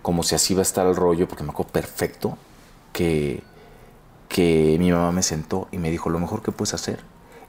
como 0.02 0.24
si 0.24 0.36
así 0.36 0.54
iba 0.54 0.62
a 0.62 0.64
estar 0.64 0.88
el 0.88 0.96
rollo, 0.96 1.28
porque 1.28 1.44
me 1.44 1.52
acuerdo 1.52 1.72
perfecto 1.72 2.38
que, 2.92 3.44
que 4.30 4.78
mi 4.80 4.92
mamá 4.92 5.12
me 5.12 5.24
sentó 5.24 5.68
y 5.72 5.78
me 5.78 5.92
dijo, 5.92 6.10
lo 6.10 6.20
mejor 6.20 6.42
que 6.42 6.52
puedes 6.52 6.74
hacer 6.74 7.00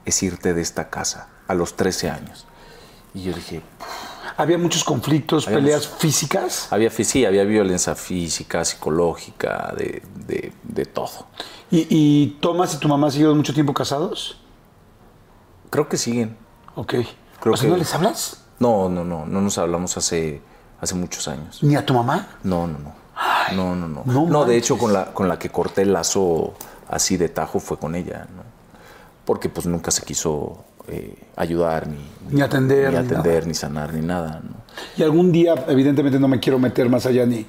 es 0.05 0.21
irte 0.23 0.53
de 0.53 0.61
esta 0.61 0.89
casa 0.89 1.27
a 1.47 1.53
los 1.53 1.75
13 1.75 2.09
años. 2.09 2.45
Y 3.13 3.23
yo 3.23 3.33
dije... 3.33 3.61
¿Había 4.37 4.57
muchos 4.57 4.83
conflictos, 4.83 5.45
peleas 5.45 5.87
físicas? 5.87 6.67
Había, 6.71 6.89
sí, 6.89 7.25
había 7.25 7.45
violencia 7.45 7.95
física, 7.95 8.65
psicológica, 8.65 9.73
de, 9.77 10.03
de, 10.27 10.51
de 10.63 10.85
todo. 10.85 11.27
¿Y, 11.71 12.37
Tomás 12.41 12.73
y 12.73 12.77
tu 12.77 12.87
mamá 12.87 13.09
siguen 13.11 13.35
mucho 13.37 13.53
tiempo 13.53 13.73
casados? 13.73 14.37
Creo 15.69 15.87
que 15.87 15.97
siguen. 15.97 16.35
Ok. 16.75 16.95
Creo 17.45 17.53
o 17.53 17.57
sea, 17.57 17.69
¿No 17.69 17.77
les 17.77 17.93
hablas? 17.93 18.37
No, 18.57 18.89
no, 18.89 19.03
no. 19.03 19.27
No 19.27 19.39
nos 19.39 19.59
hablamos 19.59 19.95
hace, 19.97 20.41
hace 20.81 20.95
muchos 20.95 21.27
años. 21.27 21.61
¿Ni 21.61 21.75
a 21.75 21.85
tu 21.85 21.93
mamá? 21.93 22.27
No, 22.41 22.65
no, 22.65 22.79
no. 22.79 22.95
no, 23.55 23.75
no, 23.75 23.87
no. 23.87 24.25
No, 24.25 24.45
de 24.45 24.57
hecho, 24.57 24.79
con 24.79 24.91
la, 24.91 25.13
con 25.13 25.27
la 25.27 25.37
que 25.37 25.51
corté 25.51 25.83
el 25.83 25.93
lazo 25.93 26.55
así 26.89 27.17
de 27.17 27.29
tajo 27.29 27.59
fue 27.59 27.77
con 27.77 27.93
ella, 27.93 28.25
¿no? 28.35 28.41
Porque 29.25 29.49
pues 29.49 29.67
nunca 29.67 29.91
se 29.91 30.01
quiso 30.01 30.63
eh, 30.87 31.13
ayudar 31.35 31.87
ni, 31.87 31.99
ni, 32.31 32.41
atender, 32.41 32.91
ni, 32.91 32.97
atender, 32.97 33.45
ni, 33.45 33.53
sanar, 33.53 33.93
ni 33.93 34.03
nada. 34.03 34.41
¿no? 34.43 34.55
Y 34.97 35.03
algún 35.03 35.31
día, 35.31 35.53
evidentemente 35.67 36.19
no 36.19 36.27
me 36.27 36.39
quiero 36.39 36.57
meter 36.57 36.89
más 36.89 37.05
allá 37.05 37.27
ni 37.27 37.45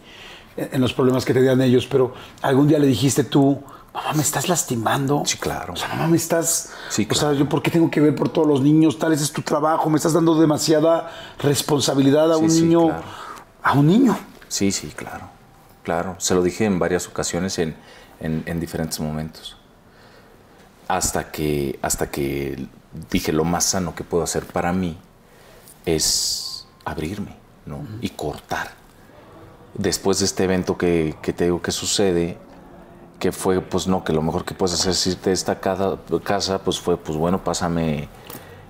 en 0.58 0.80
los 0.82 0.92
problemas 0.92 1.24
que 1.24 1.32
tenían 1.32 1.62
ellos, 1.62 1.86
pero 1.90 2.12
algún 2.42 2.68
día 2.68 2.78
le 2.78 2.86
dijiste 2.86 3.24
tú, 3.24 3.62
mamá, 3.96 4.12
me 4.12 4.22
estás 4.22 4.48
lastimando. 4.48 5.22
Sí, 5.24 5.38
claro. 5.38 5.72
O 5.72 5.76
sea, 5.76 5.88
mamá, 5.88 6.06
me 6.06 6.16
estás. 6.16 6.70
Sí, 6.90 7.08
O 7.10 7.14
sea, 7.14 7.32
yo, 7.32 7.48
¿por 7.48 7.62
qué 7.62 7.70
tengo 7.70 7.90
que 7.90 8.00
ver 8.00 8.14
por 8.14 8.28
todos 8.28 8.46
los 8.46 8.60
niños? 8.60 8.98
Tal 8.98 9.10
vez 9.10 9.22
es 9.22 9.32
tu 9.32 9.42
trabajo, 9.42 9.88
me 9.90 9.96
estás 9.96 10.12
dando 10.12 10.38
demasiada 10.38 11.10
responsabilidad 11.38 12.32
a 12.32 12.36
un 12.36 12.48
niño. 12.48 12.90
A 13.62 13.72
un 13.72 13.86
niño. 13.86 14.18
Sí, 14.48 14.70
sí, 14.70 14.88
claro. 14.94 15.28
Claro. 15.82 16.16
Se 16.18 16.34
lo 16.34 16.42
dije 16.42 16.64
en 16.64 16.78
varias 16.78 17.06
ocasiones 17.06 17.58
en, 17.58 17.76
en, 18.20 18.60
diferentes 18.60 19.00
momentos. 19.00 19.56
Hasta 20.88 21.30
que, 21.30 21.78
hasta 21.82 22.10
que 22.10 22.66
dije 23.10 23.32
lo 23.32 23.44
más 23.44 23.64
sano 23.64 23.94
que 23.94 24.04
puedo 24.04 24.22
hacer 24.22 24.46
para 24.46 24.72
mí 24.72 24.98
es 25.84 26.66
abrirme, 26.84 27.36
¿no? 27.64 27.86
Y 28.00 28.10
cortar. 28.10 28.72
Después 29.74 30.20
de 30.20 30.26
este 30.26 30.44
evento 30.44 30.76
que, 30.76 31.16
que 31.22 31.32
te 31.32 31.44
digo 31.44 31.62
que 31.62 31.70
sucede, 31.70 32.38
que 33.18 33.32
fue, 33.32 33.60
pues 33.60 33.86
no, 33.86 34.04
que 34.04 34.12
lo 34.12 34.22
mejor 34.22 34.44
que 34.44 34.54
puedes 34.54 34.74
hacer 34.74 34.92
es 34.92 35.06
irte 35.06 35.30
de 35.30 35.34
esta 35.34 35.58
casa, 35.58 36.58
pues 36.64 36.78
fue, 36.78 36.96
pues 36.96 37.16
bueno, 37.16 37.42
pásame 37.42 38.08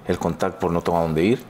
el 0.07 0.19
contacto 0.19 0.61
por 0.61 0.71
no 0.71 0.83
tengo 0.83 0.99
a 0.99 1.03
dónde 1.03 1.25
ir. 1.25 1.45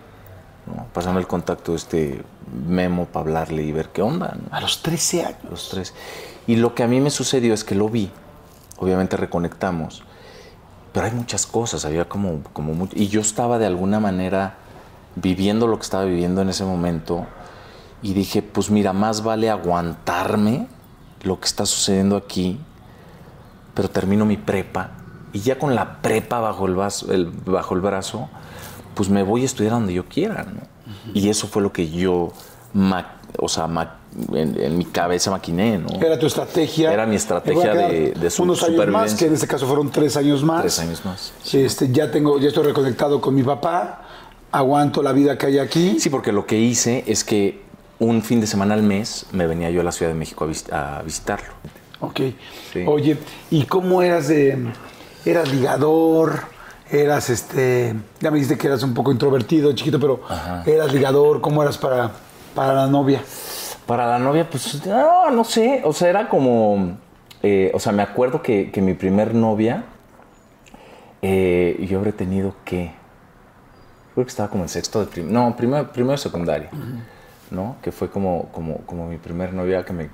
¿no? 0.67 0.87
Pásame 0.93 1.21
el 1.21 1.27
contacto 1.27 1.73
de 1.73 1.79
este 1.79 2.25
memo 2.67 3.07
para 3.07 3.21
hablarle 3.25 3.63
y 3.63 3.73
ver 3.73 3.91
qué 3.91 4.03
onda. 4.03 4.37
A 4.51 4.61
los 4.61 4.83
13 4.83 5.25
años. 5.25 5.45
los 5.49 5.69
13. 5.69 5.93
Y 6.47 6.57
lo 6.57 6.75
que 6.75 6.83
a 6.83 6.87
mí 6.87 7.01
me 7.01 7.11
sucedió 7.11 7.55
es 7.55 7.65
que 7.65 7.75
lo 7.75 7.89
vi, 7.89 8.11
obviamente 8.79 9.17
reconectamos, 9.17 10.05
pero 10.93 11.07
hay 11.07 11.13
muchas 11.13 11.47
cosas, 11.47 11.85
había 11.85 12.09
como, 12.09 12.43
como 12.53 12.89
y 12.95 13.09
yo 13.09 13.21
estaba 13.21 13.59
de 13.59 13.67
alguna 13.67 14.01
manera 14.01 14.55
viviendo 15.17 15.67
lo 15.67 15.77
que 15.77 15.83
estaba 15.83 16.05
viviendo 16.05 16.41
en 16.43 16.49
ese 16.49 16.65
momento 16.65 17.27
y 18.01 18.15
dije, 18.15 18.43
pues 18.43 18.71
mira, 18.71 18.93
más 18.93 19.23
vale 19.23 19.51
aguantarme 19.51 20.69
lo 21.23 21.41
que 21.41 21.47
está 21.47 21.67
sucediendo 21.67 22.17
aquí 22.17 22.61
pero 23.77 23.91
termino 23.91 24.25
mi 24.25 24.39
prepa 24.39 24.91
y 25.37 25.41
ya 25.41 25.59
con 25.59 25.75
la 25.75 26.01
prepa 26.01 26.41
bajo 26.41 26.67
el, 26.67 26.75
bajo 27.45 27.75
el 27.75 27.81
brazo, 27.83 28.31
pues 28.95 29.11
me 29.11 29.23
voy 29.23 29.43
a 29.43 29.45
estudiar 29.45 29.75
donde 29.75 29.93
yo 29.93 30.07
quiera. 30.07 30.45
¿no? 30.45 30.63
Y 31.13 31.29
eso 31.29 31.47
fue 31.47 31.61
lo 31.61 31.75
que 31.75 31.91
yo, 31.91 32.33
o 33.39 33.49
sea, 33.49 33.69
en, 34.33 34.79
mi 34.79 34.87
cabeza 34.87 35.31
maquiné. 35.31 35.77
¿no? 35.77 35.89
Era 36.01 36.19
tu 36.19 36.27
estrategia. 36.27 36.91
Era 36.91 37.05
mi 37.05 37.17
estrategia 37.17 37.75
de, 37.75 38.13
de 38.13 38.31
su, 38.31 38.45
Unos 38.45 38.63
años 38.63 38.89
más, 38.89 39.15
que 39.15 39.27
en 39.27 39.35
este 39.35 39.47
caso 39.47 39.67
fueron 39.67 39.91
tres 39.91 40.17
años 40.17 40.43
más. 40.43 40.63
Tres 40.63 40.79
años 40.79 41.05
más. 41.05 41.35
Este, 41.53 41.93
ya, 41.93 42.11
tengo, 42.11 42.39
ya 42.39 42.49
estoy 42.49 42.65
reconectado 42.65 43.21
con 43.21 43.35
mi 43.35 43.43
papá, 43.43 44.07
aguanto 44.53 45.03
la 45.03 45.13
vida 45.13 45.37
que 45.37 45.47
hay 45.47 45.59
aquí. 45.59 46.01
Sí, 46.01 46.09
porque 46.09 46.33
lo 46.33 46.47
que 46.47 46.59
hice 46.59 47.05
es 47.07 47.25
que 47.25 47.61
un 47.99 48.23
fin 48.23 48.41
de 48.41 48.47
semana 48.47 48.73
al 48.73 48.83
mes 48.83 49.27
me 49.33 49.47
venía 49.47 49.69
yo 49.69 49.83
a 49.83 49.85
la 49.85 49.93
Ciudad 49.93 50.13
de 50.13 50.19
México 50.19 50.49
a 50.73 51.03
visitarlo. 51.03 51.53
Ok. 52.01 52.21
Oye, 52.87 53.19
¿y 53.51 53.65
cómo 53.65 54.03
eras 54.03 54.29
de. 54.29 54.59
¿Eras 55.25 55.53
ligador? 55.53 56.57
eras 56.91 57.31
este, 57.31 57.95
ya 58.21 58.31
me 58.31 58.37
dijiste 58.37 58.57
que 58.57 58.67
eras 58.69 58.83
un 58.83 58.95
poco 58.95 59.11
introvertido, 59.11 59.73
chiquito, 59.73 59.99
pero 59.99 60.21
eras 60.65 60.93
ligador, 60.93 61.41
¿cómo 61.41 61.63
eras 61.63 61.79
para, 61.79 62.13
para 62.55 62.75
la 62.75 62.87
novia? 62.87 63.23
Para 63.87 64.07
la 64.07 64.19
novia, 64.19 64.49
pues, 64.49 64.85
no, 64.87 65.31
no 65.31 65.45
sé, 65.45 65.83
o 65.85 65.93
sea, 65.93 66.09
era 66.09 66.29
como, 66.29 66.97
eh, 67.43 67.71
o 67.75 67.81
sea, 67.81 67.93
me 67.93 68.03
acuerdo 68.03 68.43
que, 68.43 68.71
que 68.71 68.81
mi 68.81 68.95
primer 68.95 69.35
novia, 69.35 69.85
eh, 71.23 71.85
yo 71.89 71.99
habré 71.99 72.13
tenido 72.13 72.55
que, 72.65 72.93
creo 74.15 74.25
que 74.25 74.31
estaba 74.31 74.49
como 74.49 74.65
en 74.65 74.69
sexto 74.69 75.01
de 75.01 75.07
prim 75.07 75.31
no, 75.31 75.57
primero, 75.57 75.91
primero 75.93 76.13
de 76.13 76.19
secundaria, 76.19 76.71
¿no? 77.51 77.77
Que 77.83 77.93
fue 77.93 78.11
como, 78.11 78.49
como, 78.53 79.07
mi 79.07 79.19
primer 79.19 79.53
novia 79.53 79.85
que 79.85 79.93
me, 79.93 80.09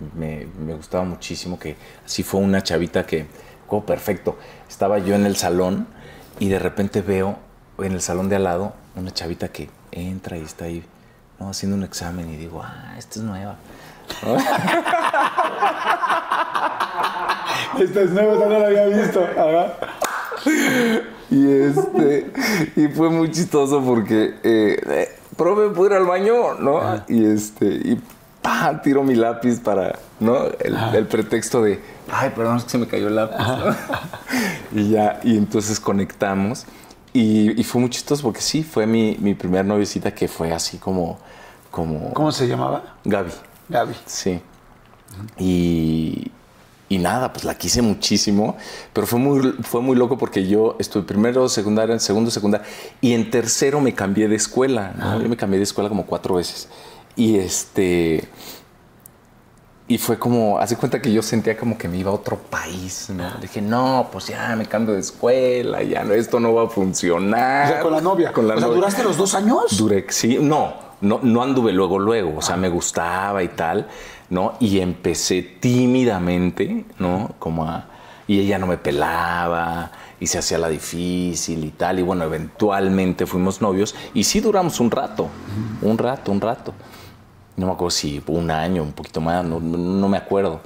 gustaba 0.75 1.05
muchísimo, 1.05 1.59
que 1.59 1.77
así 2.05 2.23
fue 2.23 2.40
una 2.40 2.62
chavita 2.62 3.07
que, 3.07 3.27
como 3.66 3.85
perfecto, 3.85 4.37
estaba 4.68 4.99
yo 4.99 5.14
en 5.14 5.27
el 5.27 5.37
salón 5.37 5.87
y 6.38 6.49
de 6.49 6.59
repente 6.59 7.03
veo 7.03 7.38
en 7.79 7.92
el 7.92 8.01
salón 8.01 8.29
de 8.29 8.37
al 8.37 8.45
lado 8.45 8.75
una 8.95 9.11
chavita 9.12 9.49
que 9.49 9.71
entra 9.90 10.37
y 10.37 10.42
está 10.42 10.66
ahí, 10.66 10.85
¿no? 11.38 11.49
Haciendo 11.51 11.77
un 11.77 11.85
examen 11.85 12.31
y 12.31 12.37
digo, 12.37 12.62
ah, 12.62 12.95
esta 12.99 13.18
es 13.18 13.25
nueva. 13.25 13.57
Esta 17.79 18.03
es 18.03 18.11
nueva, 18.11 18.35
no 18.35 18.59
la 18.59 18.66
había 18.66 18.85
visto. 18.87 19.27
Y 21.31 21.51
este, 21.51 22.31
y 22.77 22.88
fue 22.88 23.09
muy 23.09 23.31
chistoso 23.31 23.83
porque, 23.83 24.35
eh, 24.42 25.09
profe, 25.37 25.75
¿puedo 25.75 25.90
ir 25.90 25.97
al 25.97 26.07
baño? 26.07 26.55
¿No? 26.55 26.81
Y 27.09 27.25
este, 27.25 27.66
y 27.66 28.01
pa, 28.40 28.81
tiro 28.83 29.03
mi 29.03 29.14
lápiz 29.14 29.61
para, 29.61 29.99
¿no? 30.21 30.47
El, 30.59 30.77
el 30.95 31.07
pretexto 31.07 31.62
de, 31.62 31.81
ay, 32.11 32.31
perdón, 32.35 32.59
es 32.59 32.64
que 32.64 32.71
se 32.71 32.79
me 32.79 32.87
cayó 32.87 33.09
el 33.09 33.16
lápiz. 33.16 33.38
¿no? 33.38 33.75
y 34.81 34.90
ya, 34.90 35.21
y 35.23 35.37
entonces 35.37 35.81
conectamos. 35.81 36.66
Y, 37.12 37.61
y 37.61 37.64
fue 37.64 37.81
muy 37.81 37.90
chistoso 37.90 38.23
porque 38.23 38.40
sí, 38.40 38.62
fue 38.62 38.87
mi, 38.87 39.16
mi 39.21 39.35
primer 39.35 39.64
noviecita 39.64 40.14
que 40.14 40.29
fue 40.29 40.53
así 40.53 40.79
como, 40.79 41.18
como 41.71 42.12
¿Cómo 42.14 42.33
se 42.33 42.49
llamaba? 42.49 42.97
Gaby. 43.05 43.33
Gaby. 43.68 43.95
Sí. 44.07 44.40
Y, 45.38 46.31
y 46.93 46.99
nada, 46.99 47.33
pues 47.33 47.47
la 47.47 47.55
quise 47.55 47.81
muchísimo, 47.81 48.55
pero 48.93 49.07
fue 49.07 49.19
muy, 49.19 49.55
fue 49.63 49.81
muy 49.81 49.97
loco 49.97 50.19
porque 50.19 50.47
yo 50.47 50.77
estuve 50.79 51.05
primero 51.05 51.49
secundaria, 51.49 51.95
en 51.95 52.01
segundo 52.01 52.31
secundaria, 52.31 52.67
y 53.01 53.15
en 53.15 53.31
tercero 53.31 53.81
me 53.81 53.95
cambié 53.95 54.29
de 54.29 54.37
escuela. 54.37 54.93
¿no? 54.99 55.23
Yo 55.23 55.27
me 55.27 55.39
cambié 55.39 55.59
de 55.59 55.65
escuela 55.65 55.89
como 55.89 56.05
cuatro 56.05 56.35
veces. 56.35 56.69
Y 57.17 57.39
este. 57.39 58.29
Y 59.89 59.97
fue 59.97 60.19
como, 60.19 60.59
hace 60.59 60.77
cuenta 60.77 61.01
que 61.01 61.11
yo 61.11 61.23
sentía 61.23 61.57
como 61.57 61.79
que 61.79 61.89
me 61.89 61.97
iba 61.97 62.11
a 62.11 62.15
otro 62.15 62.37
país, 62.37 63.09
¿no? 63.09 63.31
Dije, 63.41 63.63
no, 63.63 64.11
pues 64.13 64.27
ya 64.27 64.55
me 64.55 64.67
cambio 64.67 64.93
de 64.93 65.01
escuela, 65.01 65.83
ya 65.83 66.05
no, 66.05 66.13
esto 66.13 66.41
no 66.41 66.53
va 66.53 66.65
a 66.65 66.69
funcionar. 66.69 67.65
O 67.65 67.69
sea, 67.69 67.81
con 67.81 67.93
la 67.93 68.01
novia. 68.03 68.33
Con 68.35 68.47
la 68.47 68.55
o 68.55 68.59
sea, 68.59 68.67
novia. 68.67 68.81
¿duraste 68.81 69.03
los 69.03 69.17
dos 69.17 69.35
años? 69.35 69.79
Duré, 69.79 70.05
sí, 70.11 70.39
no, 70.39 70.75
no, 71.01 71.21
no 71.23 71.43
anduve 71.43 71.73
luego, 71.73 71.99
luego, 71.99 72.39
o 72.39 72.43
sea, 72.43 72.57
me 72.57 72.69
gustaba 72.69 73.43
y 73.43 73.49
tal, 73.49 73.89
¿no? 74.33 74.55
Y 74.61 74.81
empecé 74.81 75.42
tímidamente, 75.42 76.87
¿no? 76.99 77.35
Como 77.38 77.66
a, 77.66 77.85
y 78.27 78.40
ella 78.40 78.59
no 78.59 78.66
me 78.66 78.79
pelaba 78.79 79.92
y 80.18 80.27
se 80.27 80.38
hacía 80.38 80.57
la 80.57 80.68
difícil 80.71 81.62
y 81.64 81.68
tal, 81.71 81.99
y 81.99 82.03
bueno, 82.03 82.25
eventualmente 82.25 83.27
fuimos 83.27 83.61
novios 83.61 83.95
y 84.14 84.25
sí 84.25 84.40
duramos 84.40 84.81
un 84.81 84.90
rato, 84.90 85.29
un 85.83 85.99
rato, 85.99 86.33
un 86.33 86.40
rato. 86.40 86.73
No 87.59 87.66
me 87.66 87.73
acuerdo 87.73 87.90
si 87.90 88.23
un 88.27 88.51
año, 88.51 88.83
un 88.83 88.92
poquito 88.92 89.21
más, 89.21 89.45
no, 89.45 89.61
no- 89.61 90.09
me 90.09 90.16
acuerdo. 90.16 90.62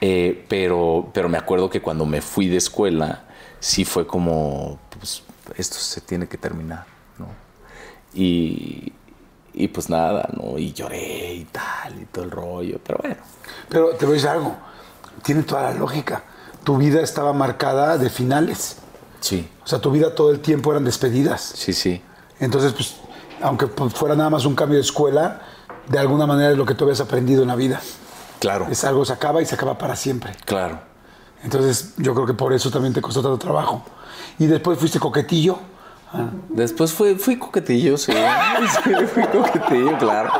Eh, 0.00 0.46
pero, 0.48 1.10
pero 1.12 1.28
me 1.28 1.36
acuerdo 1.36 1.68
que 1.68 1.82
cuando 1.82 2.06
me 2.06 2.22
fui 2.22 2.48
de 2.48 2.56
escuela, 2.56 3.24
sí 3.60 3.84
fue 3.84 4.06
como, 4.06 4.78
pues, 4.98 5.22
esto 5.58 5.76
se 5.76 6.00
tiene 6.00 6.26
que 6.26 6.38
terminar, 6.38 6.86
¿no? 7.18 7.26
Y, 8.14 8.92
y 9.54 9.68
pues 9.68 9.88
nada, 9.90 10.28
¿no? 10.32 10.58
Y 10.58 10.72
lloré 10.72 11.34
y 11.34 11.44
tal, 11.44 12.00
y 12.00 12.04
todo 12.06 12.24
el 12.24 12.30
rollo, 12.30 12.78
pero 12.84 12.98
bueno. 13.02 13.16
Pero 13.68 13.90
te 13.90 14.04
voy 14.06 14.12
a 14.12 14.16
decir 14.16 14.28
algo. 14.30 14.56
Tiene 15.22 15.42
toda 15.42 15.62
la 15.62 15.74
lógica. 15.74 16.24
Tu 16.64 16.76
vida 16.76 17.00
estaba 17.00 17.32
marcada 17.32 17.98
de 17.98 18.08
finales. 18.10 18.76
Sí, 19.20 19.48
O 19.64 19.66
sea, 19.68 19.78
tu 19.80 19.90
vida 19.90 20.14
todo 20.14 20.30
el 20.32 20.40
tiempo 20.40 20.70
eran 20.72 20.84
despedidas. 20.84 21.40
sí, 21.54 21.72
sí. 21.72 22.02
Entonces, 22.40 22.72
pues, 22.72 22.96
aunque 23.40 23.66
fuera 23.66 24.16
nada 24.16 24.30
más 24.30 24.44
un 24.46 24.56
cambio 24.56 24.78
de 24.78 24.82
escuela, 24.82 25.40
de 25.88 25.98
alguna 25.98 26.26
manera 26.26 26.50
es 26.50 26.56
lo 26.58 26.66
que 26.66 26.74
tú 26.74 26.84
habías 26.84 27.00
aprendido 27.00 27.42
en 27.42 27.48
la 27.48 27.54
vida. 27.56 27.80
Claro, 28.40 28.66
Es 28.68 28.82
algo 28.84 29.04
se 29.04 29.12
acaba 29.12 29.40
y 29.40 29.46
se 29.46 29.54
acaba 29.54 29.78
para 29.78 29.94
siempre. 29.94 30.34
claro. 30.44 30.80
Entonces, 31.44 31.94
yo 31.96 32.14
creo 32.14 32.24
que 32.26 32.34
por 32.34 32.52
eso 32.52 32.70
también 32.70 32.92
te 32.94 33.00
costó 33.02 33.20
tanto 33.20 33.36
trabajo. 33.38 33.82
Y 34.38 34.46
después 34.46 34.78
fuiste 34.78 35.00
coquetillo. 35.00 35.58
Ah, 36.14 36.30
Después 36.50 36.92
fui, 36.92 37.14
fui 37.14 37.36
coquetillo, 37.38 37.96
sí. 37.96 38.12
Sí, 38.84 38.90
fui 39.14 39.22
coquetillo, 39.24 39.96
claro. 39.98 40.30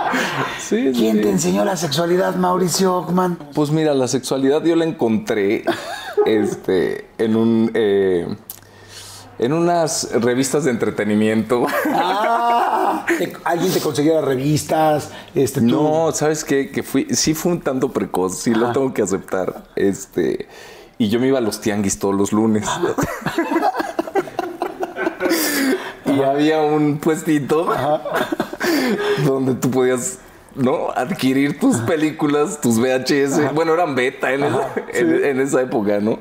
Sí, 0.61 0.93
¿Quién 0.95 1.17
sí. 1.17 1.23
te 1.23 1.31
enseñó 1.31 1.65
la 1.65 1.77
sexualidad, 1.77 2.35
Mauricio 2.37 2.95
Ockman? 2.97 3.39
Pues 3.55 3.71
mira, 3.71 3.95
la 3.95 4.07
sexualidad 4.09 4.63
yo 4.65 4.77
la 4.77 4.85
encontré 4.85 5.65
este, 6.27 7.09
en 7.19 7.37
un. 7.37 7.71
eh, 7.75 8.27
en 9.39 9.53
unas 9.55 10.11
revistas 10.13 10.65
de 10.65 10.71
entretenimiento. 10.71 11.67
Ah, 11.93 13.05
te- 13.19 13.33
alguien 13.45 13.73
te 13.73 13.81
conseguía 13.81 14.15
las 14.17 14.25
revistas, 14.25 15.11
este, 15.35 15.61
tú. 15.61 15.67
No, 15.67 16.13
¿sabes 16.13 16.45
qué? 16.45 16.71
Que 16.71 16.83
fui, 16.85 17.07
sí 17.11 17.35
fue 17.35 17.53
un 17.53 17.61
tanto 17.61 17.91
precoz, 17.91 18.39
sí 18.39 18.55
lo 18.55 18.71
tengo 18.73 18.93
que 18.95 19.03
aceptar. 19.03 19.65
Este, 19.75 20.47
y 20.99 21.09
yo 21.09 21.19
me 21.19 21.27
iba 21.29 21.39
a 21.39 21.41
los 21.41 21.61
tianguis 21.61 21.99
todos 21.99 22.15
los 22.15 22.31
lunes. 22.33 22.69
y 26.07 26.23
había 26.23 26.61
un 26.63 26.99
puestito 26.99 27.73
donde 29.25 29.55
tú 29.55 29.71
podías, 29.71 30.19
¿no? 30.55 30.91
Adquirir 30.95 31.59
tus 31.59 31.77
películas, 31.79 32.61
tus 32.61 32.79
VHS. 32.79 33.55
Bueno, 33.55 33.75
eran 33.75 33.95
beta 33.95 34.33
en, 34.33 34.45
esa, 34.45 34.73
en- 34.93 35.25
en 35.25 35.41
esa 35.41 35.63
época, 35.63 36.01
¿no? 36.01 36.19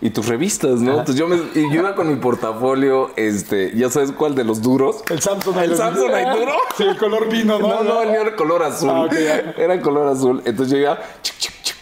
Y 0.00 0.10
tus 0.10 0.26
revistas, 0.26 0.80
¿no? 0.80 0.90
Entonces 0.98 1.16
yo, 1.16 1.26
me, 1.28 1.36
y 1.54 1.70
yo 1.72 1.80
iba 1.80 1.94
con 1.94 2.08
mi 2.08 2.16
portafolio, 2.16 3.10
este, 3.16 3.72
¿ya 3.76 3.88
sabes 3.90 4.12
cuál 4.12 4.34
de 4.34 4.44
los 4.44 4.60
duros? 4.62 5.02
El 5.08 5.20
Samsung 5.20 5.56
¿El 5.58 5.76
Samsonite 5.76 6.30
duro? 6.38 6.52
Sí, 6.76 6.82
el 6.84 6.96
color 6.98 7.28
vino, 7.28 7.58
¿no? 7.58 7.68
No, 7.68 7.82
no, 7.84 8.02
el 8.02 8.10
mío 8.10 8.20
era 8.22 8.36
color 8.36 8.62
azul. 8.62 8.90
Ah, 8.92 9.02
ok, 9.04 9.12
ya. 9.12 9.54
Era 9.56 9.80
color 9.80 10.08
azul. 10.08 10.42
Entonces 10.44 10.72
yo 10.72 10.78
iba. 10.78 10.98
chic, 11.22 11.36
chic, 11.38 11.52
chic, 11.62 11.76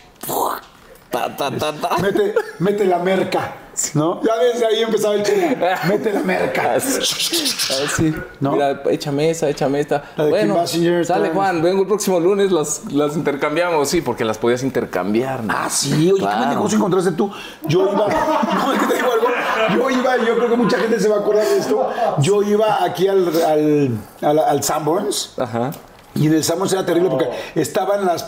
ta, 1.11 1.37
ta, 1.37 1.51
ta, 1.51 1.73
ta. 1.73 1.97
Mete, 2.01 2.35
mete 2.61 2.85
la 2.87 2.99
merca, 2.99 3.55
¿no? 3.95 4.21
Ya 4.23 4.37
desde 4.39 4.67
ahí 4.67 4.83
empezaba 4.83 5.15
el 5.15 5.23
chino. 5.23 5.47
Mete 5.89 6.13
la 6.13 6.21
merca. 6.21 6.75
Así. 6.75 8.15
¿No? 8.41 8.53
Mira, 8.53 8.83
échame 8.91 9.31
esa, 9.31 9.49
échame 9.49 9.81
esta. 9.81 10.03
Bueno, 10.17 10.57
sale. 11.05 11.31
Juan, 11.31 11.63
vengo 11.63 11.83
el 11.83 11.89
próximo 11.89 12.21
lunes, 12.21 12.53
las, 12.53 12.83
las 12.93 13.17
intercambiamos. 13.17 13.89
Sí, 13.89 14.01
porque 14.01 14.25
las 14.25 14.39
podías 14.39 14.63
intercambiar. 14.63 15.43
¿no? 15.45 15.55
Ah, 15.57 15.69
sí, 15.71 16.11
oye, 16.13 16.21
Claro. 16.21 16.41
qué 16.43 16.49
negocio 16.55 16.77
encontraste 16.79 17.13
tú. 17.13 17.31
Yo 17.67 17.85
iba, 17.93 18.07
no, 18.55 18.73
es 18.73 18.79
que 18.81 18.87
te 18.87 18.95
digo 18.95 19.09
algo. 19.13 19.27
Yo 19.75 19.91
iba, 19.91 20.17
yo 20.19 20.37
creo 20.37 20.51
que 20.51 20.57
mucha 20.57 20.79
gente 20.79 20.99
se 21.01 21.09
va 21.09 21.17
a 21.17 21.21
acordar 21.21 21.45
de 21.47 21.59
esto. 21.59 21.89
Yo 22.19 22.43
iba 22.43 22.83
aquí 22.85 23.09
al, 23.09 23.29
al, 23.45 23.91
al, 24.21 24.39
al 24.39 24.63
Sanborns 24.63 25.35
Ajá. 25.39 25.71
y 26.15 26.27
en 26.27 26.35
el 26.35 26.45
Sanborns 26.45 26.73
era 26.73 26.85
terrible 26.85 27.09
porque 27.11 27.31
estaban 27.55 28.05
las 28.05 28.25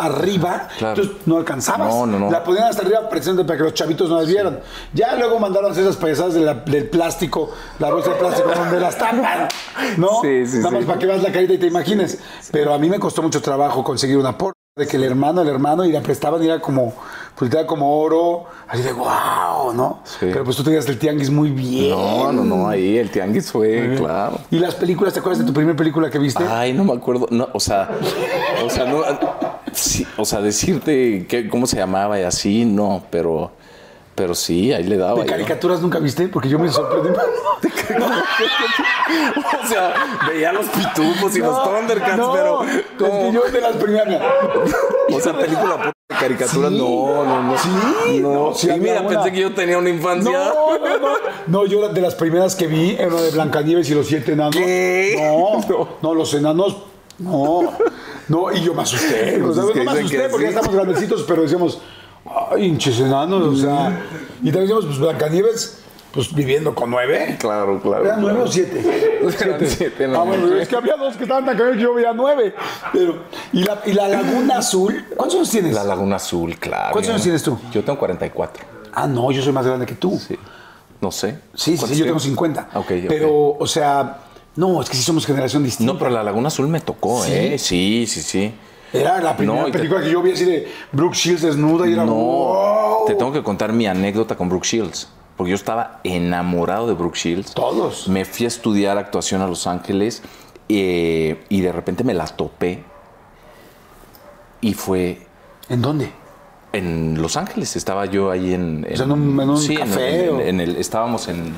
arriba, 0.00 0.68
Claro. 0.78 1.00
entonces 1.00 1.26
no 1.26 1.36
alcanzabas. 1.36 1.94
No, 1.94 2.06
no, 2.06 2.18
no. 2.18 2.30
La 2.30 2.42
ponían 2.42 2.64
hasta 2.64 2.82
arriba 2.82 3.08
presente 3.08 3.44
para 3.44 3.56
que 3.58 3.64
los 3.64 3.74
chavitos 3.74 4.10
no 4.10 4.16
las 4.16 4.26
vieran. 4.26 4.58
Ya 4.92 5.14
luego 5.14 5.38
mandaron 5.38 5.70
esas 5.72 5.96
payasadas 5.96 6.34
de 6.34 6.46
del 6.66 6.88
plástico, 6.88 7.50
la 7.78 7.90
bolsa 7.92 8.10
de 8.10 8.16
plástico 8.16 8.50
donde 8.54 8.80
las 8.80 8.98
tapan, 8.98 9.48
¿no? 9.96 10.20
Sí, 10.22 10.46
sí, 10.46 10.58
Nada 10.58 10.72
más 10.72 10.84
para 10.84 10.98
que 10.98 11.06
veas 11.06 11.22
la 11.22 11.30
carita 11.32 11.52
y 11.52 11.58
te 11.58 11.66
imagines. 11.66 12.18
Pero 12.50 12.74
a 12.74 12.78
mí 12.78 12.90
me 12.90 12.98
costó 12.98 13.22
mucho 13.22 13.40
trabajo 13.40 13.84
conseguir 13.84 14.18
una 14.18 14.36
porno. 14.36 14.54
De 14.76 14.86
que 14.86 14.96
el 14.98 15.04
hermano, 15.04 15.40
el 15.40 15.48
hermano, 15.48 15.84
y 15.86 15.92
la 15.92 16.02
prestaban 16.02 16.42
y 16.42 16.46
era 16.48 16.60
como, 16.60 16.92
pues 17.36 17.52
era 17.52 17.66
como 17.66 18.00
oro, 18.00 18.46
así 18.66 18.82
de 18.82 18.92
wow, 18.94 19.72
¿no? 19.74 20.00
Sí. 20.04 20.16
Pero 20.20 20.42
pues 20.42 20.56
tú 20.56 20.64
tenías 20.64 20.88
el 20.88 20.98
tianguis 20.98 21.30
muy 21.30 21.50
bien. 21.50 21.90
No, 21.90 22.32
no, 22.32 22.42
no, 22.42 22.66
ahí 22.68 22.96
el 22.96 23.10
tianguis 23.10 23.52
fue, 23.52 23.94
claro. 23.98 24.38
¿Y 24.50 24.58
las 24.58 24.74
películas, 24.74 25.12
te 25.12 25.20
acuerdas 25.20 25.40
de 25.40 25.44
tu 25.44 25.52
primera 25.52 25.76
película 25.76 26.08
que 26.08 26.18
viste? 26.18 26.44
Ay, 26.48 26.72
no 26.72 26.84
me 26.84 26.94
acuerdo. 26.94 27.28
No, 27.30 27.48
o 27.52 27.60
sea, 27.60 27.90
o 28.64 28.70
sea, 28.70 28.86
no. 28.86 29.02
sí, 29.72 30.06
o 30.16 30.24
sea, 30.24 30.40
decirte 30.40 31.26
qué, 31.28 31.46
cómo 31.50 31.66
se 31.66 31.76
llamaba 31.76 32.18
y 32.18 32.22
así, 32.22 32.64
no, 32.64 33.02
pero, 33.10 33.50
pero 34.14 34.34
sí, 34.34 34.72
ahí 34.72 34.84
le 34.84 34.96
daba. 34.96 35.20
¿De 35.20 35.26
yo. 35.26 35.30
caricaturas 35.30 35.82
nunca 35.82 35.98
viste? 35.98 36.28
Porque 36.28 36.48
yo 36.48 36.58
me 36.58 36.70
sorprendí. 36.70 37.10
o 39.62 39.66
sea, 39.66 39.92
veía 40.26 40.52
los 40.52 40.66
pitufos 40.66 41.36
y 41.36 41.40
los 41.40 41.62
Thundercats, 41.62 42.16
no, 42.16 42.32
pero. 42.32 42.64
es 42.64 42.82
que 42.96 43.32
yo 43.32 43.42
de 43.42 43.60
las 43.60 43.76
primeras. 43.76 44.22
O 45.08 45.20
sea, 45.20 45.38
película 45.38 45.92
por 46.06 46.18
caricatura, 46.18 46.68
Sí. 46.68 46.78
no, 46.78 47.24
no, 47.24 47.42
no. 47.42 47.58
Sí, 47.58 48.20
no. 48.20 48.32
no, 48.32 48.54
sí 48.54 48.68
y 48.70 48.78
mira, 48.78 49.00
una. 49.00 49.08
pensé 49.08 49.32
que 49.32 49.40
yo 49.40 49.52
tenía 49.54 49.76
una 49.78 49.90
infancia. 49.90 50.30
No, 50.54 50.78
no, 50.78 50.98
no. 50.98 51.08
No, 51.48 51.66
yo 51.66 51.88
de 51.88 52.00
las 52.00 52.14
primeras 52.14 52.54
que 52.54 52.66
vi 52.68 52.94
era 52.98 53.20
de 53.20 53.30
Blancanieves 53.32 53.90
y 53.90 53.94
los 53.94 54.06
siete 54.06 54.32
enanos. 54.32 54.54
¿Qué? 54.56 55.16
No, 55.68 55.88
no, 56.02 56.14
los 56.14 56.32
enanos. 56.34 56.76
No, 57.18 57.72
no, 58.28 58.52
y 58.52 58.60
yo 58.60 58.74
me 58.74 58.82
asusté. 58.82 59.38
Pues 59.42 59.56
es 59.58 59.64
que 59.72 59.84
no 59.84 59.92
me 59.92 59.98
asusté 59.98 60.28
porque 60.28 60.44
ya 60.44 60.50
estamos 60.50 60.74
grandecitos, 60.74 61.24
pero 61.26 61.42
decíamos, 61.42 61.80
ay, 62.50 62.66
hinches 62.66 63.00
enanos, 63.00 63.42
o 63.42 63.56
sea. 63.56 64.00
Y 64.42 64.52
también 64.52 64.62
decíamos, 64.62 64.84
pues 64.86 64.98
Blancanieves, 64.98 65.82
pues 66.16 66.34
viviendo 66.34 66.74
con 66.74 66.90
nueve. 66.90 67.36
Claro, 67.38 67.80
claro. 67.80 68.04
¿Eran 68.04 68.20
nueve 68.20 68.40
o 68.42 68.50
siete? 68.50 68.82
No, 70.08 70.20
ah, 70.20 70.24
bueno, 70.24 70.46
no. 70.46 70.56
es 70.56 70.68
que 70.68 70.76
había 70.76 70.94
dos 70.96 71.16
que 71.16 71.24
estaban 71.24 71.44
tan 71.44 71.56
cañones 71.56 71.76
que 71.78 71.82
yo 71.82 71.94
veía 71.94 72.12
nueve. 72.12 72.54
Pero, 72.92 73.22
¿y 73.52 73.62
la, 73.64 73.80
y 73.84 73.92
la 73.92 74.08
Laguna 74.08 74.58
Azul? 74.58 75.04
¿Cuántos 75.16 75.36
años 75.38 75.50
tienes? 75.50 75.74
La 75.74 75.82
Laguna 75.84 76.16
Azul, 76.16 76.56
claro. 76.58 76.92
¿Cuántos 76.92 77.10
años 77.10 77.22
tienes 77.22 77.42
tú? 77.42 77.58
Yo 77.72 77.82
tengo 77.84 77.98
44. 77.98 78.64
Ah, 78.94 79.06
no, 79.08 79.30
yo 79.32 79.42
soy 79.42 79.52
más 79.52 79.66
grande 79.66 79.84
que 79.86 79.94
tú. 79.96 80.16
Sí. 80.18 80.36
No 81.00 81.10
sé. 81.10 81.38
Sí, 81.54 81.72
sí, 81.72 81.76
¿Cuántos 81.76 81.90
sí, 81.90 81.96
yo 81.96 82.04
tengo 82.06 82.18
tienes? 82.20 82.22
50. 82.22 82.68
Ok, 82.74 82.86
ok. 82.90 82.90
Pero, 83.08 83.56
o 83.58 83.66
sea, 83.66 84.18
no, 84.54 84.80
es 84.80 84.88
que 84.88 84.96
sí 84.96 85.02
somos 85.02 85.26
generación 85.26 85.64
distinta. 85.64 85.92
No, 85.92 85.98
pero 85.98 86.10
la 86.10 86.22
Laguna 86.22 86.48
Azul 86.48 86.68
me 86.68 86.80
tocó, 86.80 87.22
¿Sí? 87.24 87.32
¿eh? 87.32 87.58
Sí, 87.58 88.06
sí, 88.06 88.22
sí. 88.22 88.54
Era 88.92 89.20
la 89.20 89.36
primera 89.36 89.62
No, 89.62 89.68
y 89.68 89.72
te- 89.72 89.78
película 89.78 90.00
que 90.02 90.10
yo 90.10 90.22
vi 90.22 90.32
así 90.32 90.44
de 90.44 90.68
Brooke 90.92 91.16
Shields 91.16 91.42
desnuda 91.42 91.88
y 91.88 91.92
era 91.94 92.04
No, 92.04 92.14
wow. 92.14 93.06
te 93.06 93.14
tengo 93.16 93.32
que 93.32 93.42
contar 93.42 93.72
mi 93.72 93.86
anécdota 93.86 94.36
con 94.36 94.48
Brooke 94.48 94.64
Shields. 94.66 95.08
Porque 95.36 95.50
yo 95.50 95.56
estaba 95.56 96.00
enamorado 96.04 96.86
de 96.86 96.94
Brooke 96.94 97.16
Shields. 97.16 97.52
Todos. 97.54 98.08
Me 98.08 98.24
fui 98.24 98.46
a 98.46 98.48
estudiar 98.48 98.96
actuación 98.98 99.42
a 99.42 99.46
Los 99.46 99.66
Ángeles 99.66 100.22
eh, 100.68 101.44
y 101.48 101.60
de 101.60 101.72
repente 101.72 102.04
me 102.04 102.14
la 102.14 102.26
topé. 102.26 102.82
Y 104.60 104.74
fue 104.74 105.26
¿En 105.68 105.82
dónde? 105.82 106.10
en 106.72 107.20
Los 107.20 107.36
Ángeles. 107.36 107.76
Estaba 107.76 108.06
yo 108.06 108.30
ahí 108.30 108.54
en. 108.54 108.86
O 108.90 108.96
sea, 108.96 109.04
en 109.04 109.12
un- 109.12 109.40
en 109.40 109.50
un 109.50 109.58
sí, 109.58 109.76
café, 109.76 110.24
en- 110.28 110.34
o- 110.34 110.40
en 110.40 110.60
el- 110.60 110.76
estábamos 110.76 111.28
en, 111.28 111.54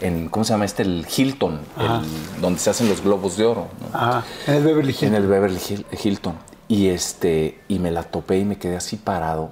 en. 0.00 0.28
¿Cómo 0.28 0.44
se 0.44 0.52
llama 0.52 0.64
este? 0.66 0.82
El 0.82 1.06
Hilton, 1.14 1.60
el- 1.78 2.40
donde 2.42 2.60
se 2.60 2.70
hacen 2.70 2.88
los 2.88 3.02
globos 3.02 3.36
de 3.36 3.46
oro. 3.46 3.68
¿no? 3.80 3.98
Ajá, 3.98 4.24
en 4.46 4.54
el 4.54 4.62
Beverly 4.64 4.90
Hills. 4.92 5.02
En 5.04 5.14
el 5.14 5.26
Beverly 5.26 5.58
Hilton. 6.04 6.34
Y 6.68 6.88
este, 6.88 7.60
y 7.68 7.78
me 7.78 7.90
la 7.90 8.02
topé 8.04 8.38
y 8.38 8.44
me 8.44 8.56
quedé 8.58 8.76
así 8.76 8.96
parado 8.96 9.50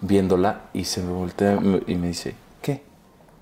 viéndola 0.00 0.62
y 0.74 0.84
se 0.84 1.02
me 1.02 1.12
voltea 1.12 1.58
y 1.86 1.94
me 1.94 2.08
dice. 2.08 2.34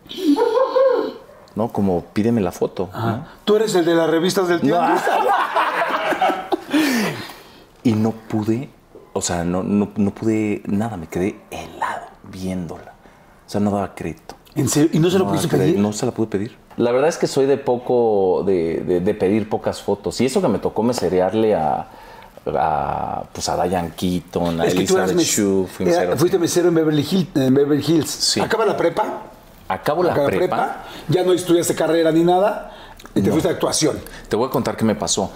No, 1.56 1.68
como 1.68 2.02
pídeme 2.12 2.40
la 2.40 2.50
foto. 2.50 2.90
¿no? 2.92 3.24
Tú 3.44 3.54
eres 3.54 3.72
el 3.76 3.84
de 3.84 3.94
las 3.94 4.10
revistas 4.10 4.48
del 4.48 4.60
tianguis. 4.60 5.00
Y 7.82 7.92
no 7.92 8.12
pude, 8.12 8.70
o 9.12 9.20
sea, 9.20 9.44
no, 9.44 9.62
no, 9.62 9.90
no 9.96 10.10
pude 10.10 10.62
nada, 10.64 10.96
me 10.96 11.06
quedé 11.06 11.38
helado 11.50 12.06
viéndola. 12.30 12.94
O 13.46 13.50
sea, 13.50 13.60
no 13.60 13.70
daba 13.70 13.94
crédito. 13.94 14.34
¿En 14.54 14.68
serio? 14.70 14.88
¿Y 14.92 14.98
no 14.98 15.10
se 15.10 15.18
lo 15.18 15.24
No 15.26 15.30
pudiste 15.32 15.54
pedir? 15.56 15.78
No 15.78 15.92
se 15.92 16.06
la 16.06 16.12
pude 16.12 16.26
pedir. 16.28 16.56
La 16.78 16.92
verdad 16.92 17.08
es 17.10 17.18
que 17.18 17.26
soy 17.26 17.44
de 17.46 17.58
poco, 17.58 18.42
de, 18.46 18.82
de- 18.86 19.00
de 19.00 19.14
pedir 19.14 19.48
pocas 19.50 19.82
fotos. 19.82 20.18
Y 20.22 20.26
eso 20.26 20.40
que 20.40 20.48
me 20.48 20.58
tocó 20.58 20.82
meserearle 20.82 21.54
a, 21.54 21.86
a, 22.46 23.24
pues 23.32 23.48
a 23.50 23.62
Diane 23.64 23.92
Keaton, 23.94 24.60
a 24.62 24.64
Es 24.64 24.74
que 24.74 24.84
tú 24.86 24.96
eras 24.96 25.10
Elizabeth 25.10 25.16
mes- 25.16 25.26
Shue, 25.26 25.66
fui 25.66 25.86
era- 25.86 26.00
mesero. 26.00 26.16
fuiste 26.16 26.38
mesero 26.38 26.68
en 26.68 26.74
Beverly, 26.74 27.02
Hill- 27.08 27.28
en 27.34 27.54
Beverly 27.54 27.84
Hills. 27.86 28.10
Sí. 28.10 28.40
¿Acaba 28.40 28.64
la 28.64 28.76
prepa? 28.76 29.04
Acabo 29.68 30.02
la 30.02 30.14
prepa. 30.38 30.84
Ya 31.08 31.22
no 31.24 31.32
estudiaste 31.32 31.74
carrera 31.74 32.10
ni 32.12 32.22
nada. 32.22 32.72
Y 33.14 33.20
te 33.22 33.30
fuiste 33.30 33.48
a 33.48 33.52
actuación. 33.52 33.98
Te 34.28 34.36
voy 34.36 34.48
a 34.48 34.50
contar 34.50 34.76
qué 34.76 34.84
me 34.84 34.94
pasó. 34.94 35.30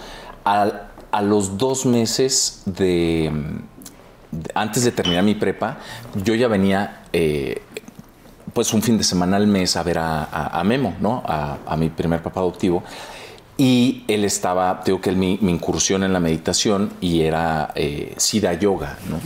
A, 0.45 0.69
a 1.11 1.21
los 1.21 1.57
dos 1.57 1.85
meses 1.85 2.61
de, 2.65 3.31
de- 4.31 4.51
Antes 4.53 4.83
de 4.83 4.91
terminar 4.91 5.23
mi 5.23 5.35
prepa, 5.35 5.77
yo 6.23 6.35
ya 6.35 6.47
venía. 6.47 7.03
eh, 7.13 7.61
pues 8.53 8.73
un 8.73 8.81
fin 8.81 8.97
de 8.97 9.03
semana 9.03 9.37
al 9.37 9.45
mes 9.45 9.75
a 9.77 9.83
ver 9.83 9.99
a, 9.99 10.23
a- 10.23 10.59
a 10.59 10.63
Memo, 10.63 10.95
¿no? 10.99 11.21
A, 11.25 11.57
a 11.67 11.77
mi 11.77 11.89
primer 11.89 12.21
papá 12.23 12.39
adoptivo. 12.41 12.83
Y 13.57 14.03
él 14.07 14.25
estaba, 14.25 14.81
digo 14.85 14.99
que 15.01 15.09
él, 15.11 15.17
mi, 15.17 15.37
mi 15.41 15.51
incursión 15.51 16.03
en 16.03 16.13
la 16.13 16.19
meditación 16.19 16.91
y 17.01 17.21
era 17.21 17.71
eh, 17.75 18.13
Siddha 18.17 18.53
Yoga, 18.53 18.97
¿no? 19.09 19.17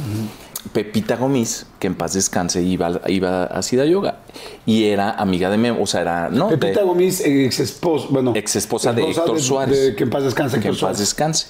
Pepita 0.74 1.15
Gomis, 1.15 1.67
que 1.80 1.86
en 1.88 1.93
paz 1.95 2.13
descanse, 2.13 2.61
iba, 2.63 2.99
iba 3.07 3.43
a 3.43 3.61
Siddha 3.61 3.86
Yoga. 3.86 4.17
Y 4.65 4.86
era 4.86 5.11
amiga 5.11 5.49
de 5.51 5.57
Memo, 5.57 5.84
o 5.84 5.86
sea, 5.88 6.01
era, 6.01 6.30
¿no? 6.30 6.49
De- 6.49 6.57
Pepita 6.57 6.82
Gomis, 6.84 7.21
ex 7.24 7.59
esposa, 7.59 8.07
bueno. 8.09 8.34
ex 8.36 8.55
esposa 8.55 8.91
de 8.91 9.07
Héctor 9.09 9.39
Suárez. 9.39 9.80
de 9.80 9.95
que 9.95 10.03
en 10.03 10.09
paz 10.09 10.24
descanse, 10.24 10.59
Que 10.59 10.69
en 10.69 10.78
paz 10.78 10.97
descanse. 10.97 11.47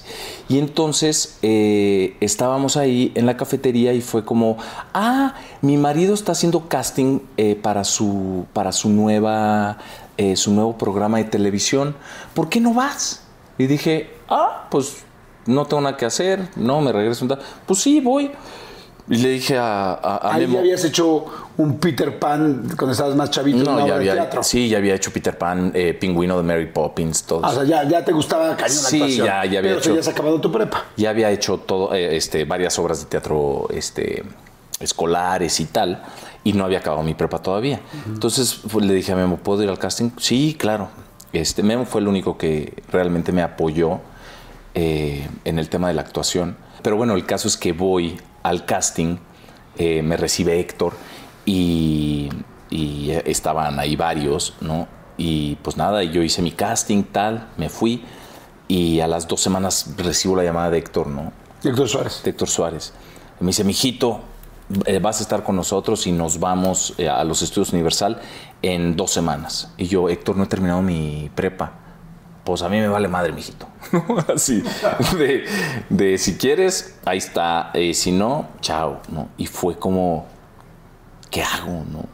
Y 0.49 0.59
entonces 0.59 1.37
eh, 1.41 2.17
estábamos 2.19 2.75
ahí 2.75 3.13
en 3.15 3.25
la 3.25 3.37
cafetería 3.37 3.93
y 3.93 4.01
fue 4.01 4.25
como, 4.25 4.57
ah, 4.93 5.35
mi 5.61 5.77
marido 5.77 6.13
está 6.13 6.33
haciendo 6.33 6.67
casting 6.67 7.19
eh, 7.37 7.55
para, 7.55 7.85
su, 7.85 8.45
para 8.51 8.73
su, 8.73 8.89
nueva, 8.89 9.77
eh, 10.17 10.35
su 10.35 10.51
nuevo 10.51 10.77
programa 10.77 11.17
de 11.19 11.23
televisión. 11.23 11.95
¿Por 12.33 12.49
qué 12.49 12.59
no 12.59 12.73
vas? 12.73 13.23
Y 13.57 13.67
dije, 13.67 14.09
ah, 14.27 14.67
pues 14.69 14.97
no 15.45 15.65
tengo 15.65 15.81
nada 15.81 15.95
que 15.95 16.05
hacer, 16.05 16.49
no, 16.55 16.81
me 16.81 16.91
regreso 16.91 17.23
un 17.25 17.37
Pues 17.65 17.79
sí, 17.79 18.01
voy. 18.01 18.31
Y 19.09 19.17
le 19.17 19.29
dije 19.29 19.57
a, 19.57 19.91
a, 19.93 20.15
a 20.29 20.33
Ahí 20.35 20.41
Memo- 20.41 20.53
ya 20.53 20.59
habías 20.61 20.83
hecho 20.85 21.25
un 21.57 21.77
Peter 21.77 22.17
Pan 22.19 22.63
cuando 22.77 22.93
estabas 22.93 23.15
más 23.15 23.29
chavito 23.31 23.57
en 23.57 23.63
una 23.63 23.71
no, 23.73 23.77
ya 23.79 23.83
obra 23.83 23.93
de 23.99 24.09
había, 24.11 24.21
teatro. 24.23 24.43
sí, 24.43 24.69
ya 24.69 24.77
había 24.77 24.95
hecho 24.95 25.11
Peter 25.11 25.37
Pan, 25.37 25.71
eh, 25.75 25.93
Pingüino 25.93 26.37
de 26.37 26.43
Mary 26.43 26.67
Poppins, 26.67 27.23
todo 27.23 27.41
Ah, 27.43 27.49
O 27.49 27.53
sea, 27.53 27.63
ya, 27.65 27.83
ya 27.87 28.05
te 28.05 28.13
gustaba 28.13 28.55
cañón 28.55 28.59
la 28.77 28.89
Sí, 28.89 28.95
actuación. 29.01 29.27
ya- 29.27 29.33
ya 29.33 29.59
había 29.59 29.61
Pero 29.61 29.75
hecho- 29.75 29.83
ya 29.85 29.91
habías 29.91 30.07
acabado 30.07 30.39
tu 30.39 30.51
prepa. 30.51 30.85
ya 30.95 31.09
había 31.09 31.29
hecho 31.31 31.57
todo, 31.57 31.93
eh, 31.93 32.15
este, 32.15 32.45
varias 32.45 32.79
obras 32.79 33.01
de 33.01 33.05
teatro 33.07 33.67
este, 33.71 34.23
escolares 34.79 35.59
y 35.59 35.65
tal, 35.65 36.01
y 36.45 36.53
no 36.53 36.63
había 36.65 36.79
acabado 36.79 37.03
mi 37.03 37.13
prepa 37.13 37.39
todavía. 37.41 37.81
Entonces 38.07 38.61
pues, 38.71 38.85
le 38.85 38.93
dije 38.93 39.11
a 39.11 39.15
Memo, 39.17 39.37
¿puedo 39.37 39.63
ir 39.63 39.69
al 39.69 39.79
casting? 39.79 40.11
Sí, 40.17 40.55
claro. 40.57 40.87
Este, 41.33 41.61
Memo 41.63 41.85
fue 41.85 41.99
el 42.01 42.07
único 42.07 42.37
que 42.37 42.81
realmente 42.91 43.31
me 43.33 43.41
apoyó 43.41 43.99
eh, 44.75 45.27
en 45.45 45.59
el 45.59 45.69
tema 45.69 45.87
de 45.89 45.93
la 45.93 46.01
actuación. 46.01 46.55
Pero 46.81 46.95
bueno, 46.95 47.13
el 47.15 47.25
caso 47.25 47.47
es 47.47 47.57
que 47.57 47.73
voy 47.73 48.17
al 48.43 48.65
casting, 48.65 49.17
eh, 49.77 50.01
me 50.01 50.17
recibe 50.17 50.59
Héctor 50.59 50.93
y, 51.45 52.29
y, 52.69 53.11
estaban 53.25 53.79
ahí 53.79 53.95
varios, 53.95 54.55
¿no? 54.61 54.87
Y 55.17 55.55
pues 55.55 55.77
nada, 55.77 56.03
yo 56.03 56.21
hice 56.21 56.41
mi 56.41 56.51
casting, 56.51 57.03
tal, 57.03 57.49
me 57.57 57.69
fui 57.69 58.03
y 58.67 58.99
a 58.99 59.07
las 59.07 59.27
dos 59.27 59.41
semanas 59.41 59.93
recibo 59.97 60.35
la 60.35 60.43
llamada 60.43 60.69
de 60.69 60.77
Héctor, 60.77 61.07
¿no? 61.07 61.31
Héctor 61.63 61.87
Suárez. 61.87 62.21
de 62.23 62.29
Héctor 62.31 62.49
Suárez. 62.49 62.93
Me 63.39 63.47
dice, 63.47 63.63
mijito, 63.63 64.21
eh, 64.85 64.99
vas 64.99 65.19
a 65.19 65.23
estar 65.23 65.43
con 65.43 65.55
nosotros 65.55 66.07
y 66.07 66.11
nos 66.11 66.39
vamos 66.39 66.93
eh, 66.97 67.09
a 67.09 67.23
los 67.23 67.41
estudios 67.41 67.73
Universal 67.73 68.21
en 68.61 68.95
dos 68.95 69.11
semanas. 69.11 69.73
Y 69.77 69.87
yo, 69.87 70.09
Héctor, 70.09 70.37
no 70.37 70.43
he 70.43 70.47
terminado 70.47 70.81
mi 70.81 71.29
prepa. 71.35 71.82
Pues 72.43 72.61
a 72.61 72.69
mí 72.69 72.77
me 72.79 72.87
vale 72.87 73.07
madre, 73.07 73.31
mijito. 73.31 73.67
Así, 74.33 74.63
de, 75.17 75.45
de 75.89 76.17
si 76.17 76.37
quieres, 76.37 76.99
ahí 77.05 77.17
está. 77.19 77.71
eh, 77.73 77.93
si 77.93 78.11
no, 78.11 78.47
chao, 78.59 78.99
¿no? 79.09 79.29
Y 79.37 79.45
fue 79.47 79.77
como, 79.79 80.25
¿qué 81.29 81.41
hago, 81.41 81.85
no? 81.91 82.05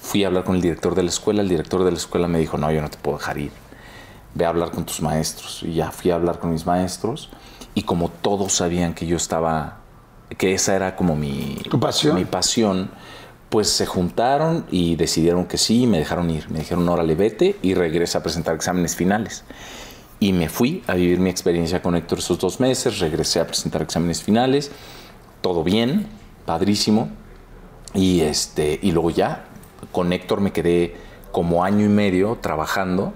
Fui 0.00 0.24
a 0.24 0.28
hablar 0.28 0.44
con 0.44 0.56
el 0.56 0.62
director 0.62 0.94
de 0.94 1.02
la 1.02 1.10
escuela. 1.10 1.42
El 1.42 1.48
director 1.48 1.84
de 1.84 1.90
la 1.90 1.96
escuela 1.98 2.28
me 2.28 2.38
dijo, 2.38 2.56
no, 2.56 2.70
yo 2.72 2.80
no 2.80 2.88
te 2.90 2.96
puedo 2.98 3.18
dejar 3.18 3.38
ir 3.38 3.52
ve 4.34 4.46
a 4.46 4.48
hablar 4.48 4.70
con 4.70 4.84
tus 4.86 5.02
maestros. 5.02 5.62
Y 5.62 5.74
ya 5.74 5.90
fui 5.90 6.10
a 6.10 6.14
hablar 6.14 6.38
con 6.38 6.52
mis 6.52 6.64
maestros 6.66 7.28
y 7.74 7.82
como 7.82 8.08
todos 8.08 8.52
sabían 8.54 8.94
que 8.94 9.06
yo 9.06 9.16
estaba, 9.16 9.78
que 10.38 10.54
esa 10.54 10.74
era 10.74 10.96
como 10.96 11.16
mi, 11.16 11.56
¿Tu 11.70 11.78
pasión? 11.78 12.16
mi 12.16 12.24
pasión, 12.24 12.90
pues 13.52 13.68
se 13.68 13.84
juntaron 13.84 14.64
y 14.70 14.96
decidieron 14.96 15.44
que 15.44 15.58
sí 15.58 15.86
me 15.86 15.98
dejaron 15.98 16.30
ir. 16.30 16.50
Me 16.50 16.60
dijeron, 16.60 16.88
órale, 16.88 17.14
vete 17.14 17.56
y 17.60 17.74
regresa 17.74 18.20
a 18.20 18.22
presentar 18.22 18.54
exámenes 18.54 18.96
finales. 18.96 19.44
Y 20.20 20.32
me 20.32 20.48
fui 20.48 20.82
a 20.86 20.94
vivir 20.94 21.20
mi 21.20 21.28
experiencia 21.28 21.82
con 21.82 21.94
Héctor 21.94 22.20
esos 22.20 22.38
dos 22.38 22.60
meses, 22.60 22.98
regresé 22.98 23.40
a 23.40 23.46
presentar 23.46 23.82
exámenes 23.82 24.22
finales, 24.22 24.70
todo 25.42 25.62
bien, 25.64 26.06
padrísimo. 26.46 27.10
Y, 27.92 28.22
este, 28.22 28.80
y 28.80 28.90
luego 28.90 29.10
ya, 29.10 29.44
con 29.92 30.14
Héctor 30.14 30.40
me 30.40 30.52
quedé 30.52 30.96
como 31.30 31.62
año 31.62 31.84
y 31.84 31.90
medio 31.90 32.38
trabajando 32.40 33.12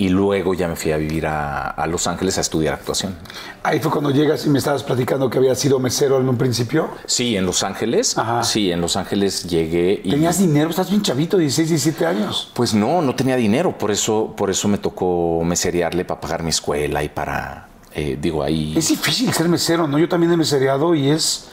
y 0.00 0.08
luego 0.10 0.54
ya 0.54 0.68
me 0.68 0.76
fui 0.76 0.92
a 0.92 0.96
vivir 0.96 1.26
a, 1.26 1.70
a 1.70 1.86
Los 1.88 2.06
Ángeles 2.06 2.38
a 2.38 2.40
estudiar 2.40 2.74
actuación. 2.74 3.16
Ahí 3.64 3.80
fue 3.80 3.90
cuando 3.90 4.10
llegas 4.10 4.46
y 4.46 4.48
me 4.50 4.58
estabas 4.58 4.84
platicando 4.84 5.28
que 5.28 5.38
había 5.38 5.54
sido 5.56 5.80
mesero 5.80 6.20
en 6.20 6.28
un 6.28 6.36
principio. 6.38 6.88
Sí, 7.04 7.36
en 7.36 7.44
Los 7.46 7.64
Ángeles. 7.64 8.16
Ajá. 8.16 8.44
Sí, 8.44 8.70
en 8.70 8.80
Los 8.80 8.96
Ángeles 8.96 9.44
llegué 9.48 10.00
y... 10.04 10.10
Tenías 10.10 10.38
dinero, 10.38 10.70
estás 10.70 10.88
bien 10.90 11.02
chavito, 11.02 11.36
16, 11.36 11.68
17 11.68 12.06
años. 12.06 12.50
Pues 12.54 12.74
no, 12.74 13.02
no 13.02 13.14
tenía 13.16 13.34
dinero, 13.36 13.76
por 13.76 13.90
eso, 13.90 14.34
por 14.36 14.50
eso 14.50 14.68
me 14.68 14.78
tocó 14.78 15.42
meserearle 15.44 16.04
para 16.04 16.20
pagar 16.20 16.42
mi 16.44 16.50
escuela 16.50 17.02
y 17.02 17.08
para, 17.08 17.66
eh, 17.94 18.16
digo, 18.20 18.44
ahí... 18.44 18.74
Es 18.78 18.88
difícil 18.88 19.32
ser 19.32 19.48
mesero, 19.48 19.88
¿no? 19.88 19.98
Yo 19.98 20.08
también 20.08 20.32
he 20.32 20.36
mesereado 20.36 20.94
y 20.94 21.10
es... 21.10 21.48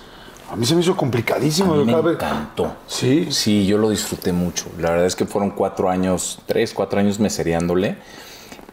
A 0.52 0.56
mí 0.56 0.68
se 0.68 0.76
me 0.76 0.82
hizo 0.82 0.91
A 0.91 0.96
complicadísimo. 0.98 1.74
mí 1.74 1.86
me 1.86 1.91
Cada 1.93 2.04
vez- 2.04 2.14
encantó. 2.14 2.76
Sí. 2.86 3.28
Sí, 3.32 3.66
yo 3.66 3.80
lo 3.80 3.89
disfruté 3.89 4.32
mucho. 4.32 4.66
La 4.80 4.91
verdad 4.91 5.08
es 5.08 5.16
que 5.16 5.26
fueron 5.26 5.50
cuatro 5.50 5.89
años, 5.89 6.38
tres, 6.46 6.72
cuatro 6.76 7.00
años 7.00 7.20
mesereándole 7.20 7.98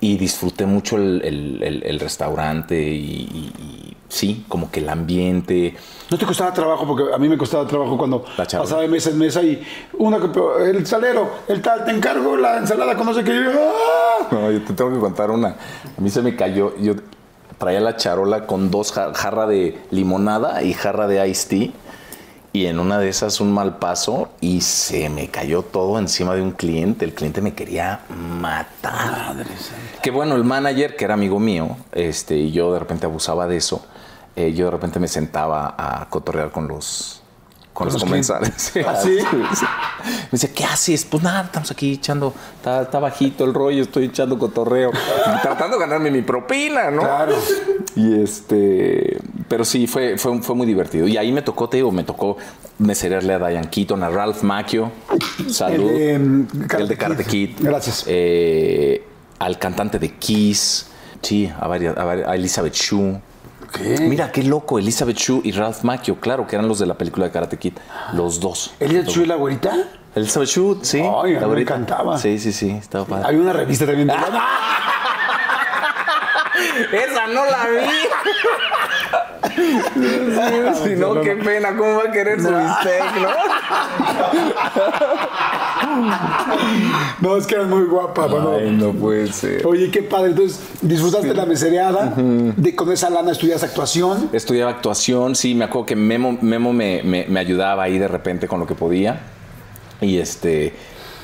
y 0.02 0.16
disfruté 0.18 0.66
mucho 0.66 0.96
el, 0.96 1.22
el- 1.24 1.62
el- 1.62 1.82
el 1.84 2.00
restaurante 2.00 2.74
y, 2.76 3.22
y- 3.32 3.52
y 3.62 3.96
sí, 4.08 4.44
como 4.48 4.68
que 4.70 4.80
el 4.80 4.88
ambiente. 4.88 5.76
¿No 6.10 6.18
te 6.18 6.26
costaba 6.26 6.52
trabajo? 6.52 6.84
Porque 6.86 7.14
a 7.14 7.18
mí 7.18 7.28
me 7.28 7.38
costaba 7.38 7.66
trabajo 7.68 7.96
cuando 7.96 8.24
pasaba 8.58 8.82
de 8.82 8.88
mesa 8.88 9.10
en 9.10 9.18
mesa 9.18 9.42
y 9.42 9.62
una 9.98 10.18
que- 10.18 10.70
el 10.70 10.84
salero, 10.86 11.30
el 11.46 11.62
tal, 11.62 11.84
te 11.84 11.92
encargo 11.92 12.36
la 12.36 12.58
ensalada 12.58 12.96
con 12.96 13.06
no 13.06 13.14
sé 13.14 13.22
qué. 13.22 13.32
¡ah! 13.32 14.26
No, 14.32 14.50
yo 14.50 14.60
te 14.64 14.72
tengo 14.74 14.92
que 14.92 14.98
contar 14.98 15.30
una. 15.30 15.48
A 15.96 16.00
mí 16.00 16.10
se 16.10 16.20
me 16.20 16.34
cayó, 16.34 16.76
yo 16.78 16.94
traía 17.58 17.80
la 17.80 17.96
charola 17.96 18.44
con 18.46 18.72
dos 18.72 18.92
jar- 18.92 19.14
jarra 19.14 19.46
de 19.46 19.78
limonada 19.92 20.64
y 20.64 20.72
jarra 20.74 21.06
de 21.06 21.28
iced 21.28 21.48
tea 21.48 21.68
y 22.52 22.66
en 22.66 22.78
una 22.78 22.98
de 22.98 23.08
esas 23.08 23.40
un 23.40 23.52
mal 23.52 23.78
paso 23.78 24.28
y 24.40 24.60
se 24.60 25.08
me 25.08 25.28
cayó 25.28 25.62
todo 25.62 25.98
encima 25.98 26.34
de 26.34 26.42
un 26.42 26.52
cliente. 26.52 27.04
El 27.04 27.14
cliente 27.14 27.40
me 27.40 27.54
quería 27.54 28.00
matar. 28.10 29.34
Madre 29.34 29.50
Que 30.02 30.10
bueno, 30.10 30.34
el 30.34 30.44
manager, 30.44 30.94
que 30.96 31.04
era 31.04 31.14
amigo 31.14 31.38
mío, 31.38 31.76
este, 31.92 32.36
y 32.36 32.52
yo 32.52 32.72
de 32.72 32.78
repente 32.78 33.06
abusaba 33.06 33.46
de 33.46 33.56
eso, 33.56 33.86
eh, 34.36 34.52
yo 34.52 34.66
de 34.66 34.70
repente 34.70 34.98
me 34.98 35.08
sentaba 35.08 35.74
a 35.78 36.08
cotorrear 36.10 36.50
con 36.50 36.68
los 36.68 37.21
con, 37.72 37.88
los, 37.88 38.02
comensales. 38.02 38.72
¿Ah, 38.86 38.96
sí? 39.02 39.16
Me 39.32 40.28
decía, 40.32 40.50
¿qué 40.54 40.64
haces? 40.64 41.04
Pues 41.04 41.22
nada, 41.22 41.44
estamos 41.44 41.70
aquí 41.70 41.92
echando, 41.92 42.34
está, 42.56 42.98
bajito 42.98 43.44
el 43.44 43.54
rollo, 43.54 43.82
estoy 43.82 44.06
echando 44.06 44.38
cotorreo, 44.38 44.90
tratando 45.42 45.78
de 45.78 45.84
ganarme 45.84 46.10
mi 46.10 46.22
propina, 46.22 46.90
¿no? 46.90 47.00
Claro. 47.02 47.34
Y 47.96 48.20
este, 48.20 49.18
pero 49.48 49.64
sí, 49.64 49.86
fue, 49.86 50.18
fue, 50.18 50.40
fue 50.42 50.54
muy 50.54 50.66
divertido. 50.66 51.06
Y 51.08 51.16
ahí 51.16 51.32
me 51.32 51.42
tocó, 51.42 51.68
te 51.68 51.78
digo, 51.78 51.90
me 51.92 52.04
tocó 52.04 52.36
mesererle 52.78 53.34
a 53.34 53.38
Diane 53.38 53.70
Keaton, 53.70 54.02
a 54.02 54.10
Ralph 54.10 54.42
Macchio, 54.42 54.90
salud, 55.48 55.90
El 55.90 56.46
de, 56.48 56.78
el 56.78 56.88
de 56.88 56.96
Karate 56.96 57.24
Kid. 57.24 57.50
Gracias. 57.60 58.04
Eh, 58.06 59.04
al 59.38 59.58
cantante 59.58 59.98
de 59.98 60.14
Kiss, 60.16 60.86
sí, 61.20 61.50
a, 61.58 61.66
varias, 61.68 61.96
a, 61.96 62.04
varias- 62.04 62.28
a 62.28 62.34
Elizabeth 62.34 62.74
Shue. 62.74 63.20
Mira, 64.00 64.30
qué 64.32 64.42
loco, 64.42 64.78
Elizabeth 64.78 65.16
Shue 65.16 65.40
y 65.44 65.52
Ralph 65.52 65.82
Macchio, 65.82 66.18
claro, 66.20 66.46
que 66.46 66.56
eran 66.56 66.68
los 66.68 66.78
de 66.78 66.86
la 66.86 66.94
película 66.94 67.26
de 67.26 67.32
Karate 67.32 67.58
Kid, 67.58 67.74
los 68.14 68.38
dos. 68.40 68.74
¿Elliot 68.80 69.06
Chu 69.06 69.22
y 69.22 69.26
la 69.26 69.36
güerita? 69.36 69.72
Elizabeth 70.14 70.48
Shue, 70.48 70.78
sí. 70.82 70.98
Ay, 71.00 71.34
la 71.34 71.40
me 71.40 71.46
güerita. 71.46 71.74
encantaba. 71.74 72.18
Sí, 72.18 72.38
sí, 72.38 72.52
sí, 72.52 72.70
estaba 72.70 73.04
padre. 73.06 73.28
Hay 73.28 73.36
una 73.36 73.52
revista 73.52 73.86
también. 73.86 74.08
de- 74.08 74.14
Esa 76.92 77.26
no 77.28 77.44
la 77.46 77.66
vi. 77.68 77.86
si 80.84 80.94
no, 80.96 81.20
qué 81.20 81.36
pena, 81.36 81.76
¿cómo 81.76 81.96
va 81.96 82.04
a 82.08 82.12
querer 82.12 82.40
su 82.40 82.48
bistec, 82.48 83.04
no? 83.20 83.28
No, 87.20 87.36
es 87.36 87.46
que 87.46 87.54
eras 87.54 87.68
muy 87.68 87.84
guapa. 87.84 88.26
bueno. 88.26 88.60
no 88.70 88.92
puede 88.92 89.32
ser. 89.32 89.66
Oye, 89.66 89.90
qué 89.90 90.02
padre. 90.02 90.30
Entonces, 90.30 90.60
disfrutaste 90.80 91.34
la 91.34 91.46
mesereada. 91.46 92.14
de, 92.16 92.74
con 92.76 92.90
esa 92.92 93.10
lana 93.10 93.32
estudias 93.32 93.62
actuación. 93.62 94.30
Estudiaba 94.32 94.70
actuación, 94.70 95.34
sí, 95.34 95.54
me 95.54 95.64
acuerdo 95.64 95.86
que 95.86 95.96
Memo, 95.96 96.38
Memo 96.40 96.72
me, 96.72 97.02
me- 97.04 97.26
me 97.28 97.40
ayudaba 97.40 97.82
ahí 97.84 97.98
de 97.98 98.08
repente 98.08 98.48
con 98.48 98.60
lo 98.60 98.66
que 98.66 98.74
podía. 98.74 99.20
Y 100.00 100.18
este, 100.18 100.74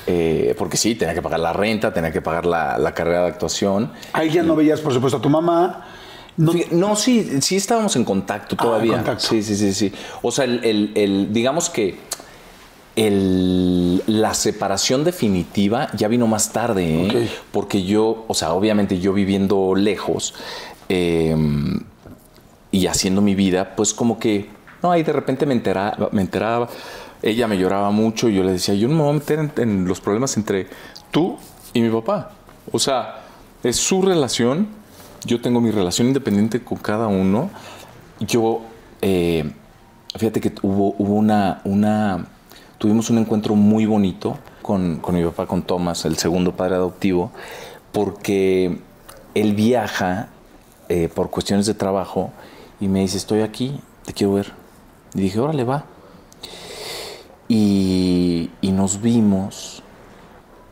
eh, 0.07 0.55
porque 0.59 0.77
sí, 0.77 0.95
tenía 0.95 1.15
que 1.15 1.23
pagar 1.23 1.41
la 1.41 1.53
renta, 1.53 1.93
tenía 1.93 2.13
que 2.13 2.21
pagar 2.23 2.47
la, 2.47 2.79
la 2.79 2.95
carrera 2.95 3.23
de 3.23 3.29
actuación. 3.29 3.93
Ahí 4.13 4.31
ya 4.31 4.43
no 4.43 4.55
veías, 4.55 4.81
por 4.81 4.93
supuesto, 4.93 5.19
a 5.19 5.21
tu 5.23 5.29
mamá. 5.31 5.85
No, 6.39 6.95
sí, 6.97 7.41
sí 7.43 7.57
estábamos 7.57 7.95
en 7.97 8.05
contacto 8.05 8.55
todavía. 8.57 8.93
en 8.93 8.99
contacto. 8.99 9.27
Sí, 9.29 9.43
sí, 9.43 9.57
sí, 9.57 9.75
sí. 9.75 9.93
O 10.23 10.31
sea, 10.31 10.45
el, 10.45 10.65
el- 10.65 10.93
el- 10.95 11.33
digamos 11.33 11.69
que 11.69 11.99
el- 12.97 14.03
la 14.07 14.35
separación 14.35 15.05
definitiva 15.05 15.89
ya 15.97 16.09
vino 16.09 16.27
más 16.27 16.53
tarde, 16.53 17.07
¿eh? 17.07 17.29
Porque 17.53 17.83
yo, 17.85 18.25
o 18.27 18.35
sea, 18.35 18.53
obviamente 18.55 18.99
yo 18.99 19.13
viviendo 19.13 19.75
lejos 19.75 20.35
eh, 20.89 21.37
y 22.71 22.87
haciendo 22.87 23.21
mi 23.21 23.35
vida, 23.35 23.75
pues 23.77 23.95
como 23.95 24.19
que, 24.19 24.51
no, 24.83 24.91
ahí 24.91 25.03
de 25.03 25.13
repente 25.13 25.47
me 25.47 25.55
enteraba, 25.55 26.09
me 26.13 26.23
enteraba, 26.23 26.69
ella 27.23 27.47
me 27.47 27.57
lloraba 27.59 27.91
mucho 27.91 28.29
y 28.29 28.35
yo 28.35 28.43
le 28.43 28.53
decía, 28.53 28.75
yo 28.75 28.89
no 28.89 28.95
me 28.95 29.03
voy 29.03 29.11
a 29.11 29.15
meter 29.15 29.39
en, 29.39 29.53
en 29.57 29.85
los 29.89 30.01
problemas 30.01 30.37
entre 30.37 30.67
tú 31.11 31.37
y 31.75 31.81
mi 31.81 31.91
papá. 31.91 32.31
O 32.73 32.79
sea, 32.79 33.21
es 33.63 33.77
su 33.77 34.03
relación, 34.03 34.69
yo 35.25 35.41
tengo 35.41 35.61
mi 35.61 35.71
relación 35.71 36.09
independiente 36.09 36.63
con 36.63 36.79
cada 36.79 37.07
uno. 37.09 37.51
Yo, 38.21 38.63
eh, 39.03 39.51
fíjate 40.17 40.41
que 40.41 40.53
hubo, 40.63 40.91
una, 40.93 41.61
una, 41.65 42.27
tuvimos 42.79 43.11
un 43.11 43.19
encuentro 43.19 43.55
muy 43.55 43.87
bonito 43.87 44.39
con, 44.63 44.97
con 44.99 45.15
mi 45.15 45.25
papá, 45.25 45.47
con 45.47 45.63
Tomás, 45.63 46.05
el 46.05 46.17
segundo 46.19 46.57
padre 46.57 46.77
adoptivo, 46.77 47.33
porque 47.93 48.79
él 49.35 49.55
viaja 49.55 50.29
eh, 50.89 51.09
por 51.09 51.31
cuestiones 51.31 51.67
de 51.67 51.75
trabajo 51.75 52.33
y 52.81 52.89
me 52.89 53.01
dice, 53.01 53.17
estoy 53.17 53.41
aquí, 53.43 53.81
te 54.05 54.13
quiero 54.13 54.35
ver. 54.35 54.53
Y 55.15 55.21
dije, 55.21 55.41
órale, 55.41 55.65
va. 55.65 55.85
Y, 57.49 58.51
y 58.61 58.73
nos 58.73 59.01
vimos. 59.01 59.83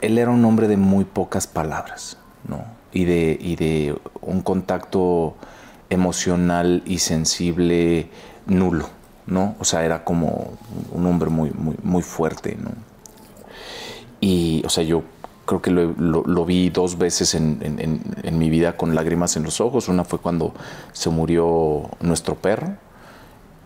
Él 0.03 0.19
era 0.19 0.31
un 0.31 0.45
hombre 0.45 0.69
de 0.69 0.77
muy 0.77 1.05
pocas 1.05 1.47
palabras, 1.47 2.19
¿no? 2.47 2.76
Y 2.97 3.05
de, 3.05 3.37
y 3.41 3.57
de 3.57 3.95
un 4.23 4.41
contacto 4.41 5.35
emocional 5.91 6.83
y 6.87 6.99
sensible 6.99 8.09
nulo, 8.47 8.89
¿no? 9.27 9.55
O 9.61 9.65
sea, 9.65 9.85
era 9.85 10.03
como 10.05 10.53
un 10.93 11.07
hombre 11.07 11.29
muy, 11.29 11.51
muy, 11.51 11.77
muy 11.83 12.03
fuerte, 12.03 12.57
¿no? 12.59 12.71
Y, 14.21 14.63
o 14.65 14.71
sea, 14.71 14.83
yo 14.83 15.03
creo 15.45 15.61
que 15.61 15.71
lo, 15.71 15.93
lo- 16.25 16.45
vi 16.47 16.71
dos 16.71 16.97
veces 16.97 17.35
en- 17.35 17.59
en 18.23 18.39
mi 18.39 18.49
vida 18.51 18.77
con 18.77 18.95
lágrimas 18.95 19.37
en 19.37 19.43
los 19.45 19.61
ojos. 19.61 19.89
Una 19.89 20.05
fue 20.05 20.19
cuando 20.19 20.55
se 20.93 21.11
murió 21.11 21.91
nuestro 22.01 22.35
perro 22.35 22.77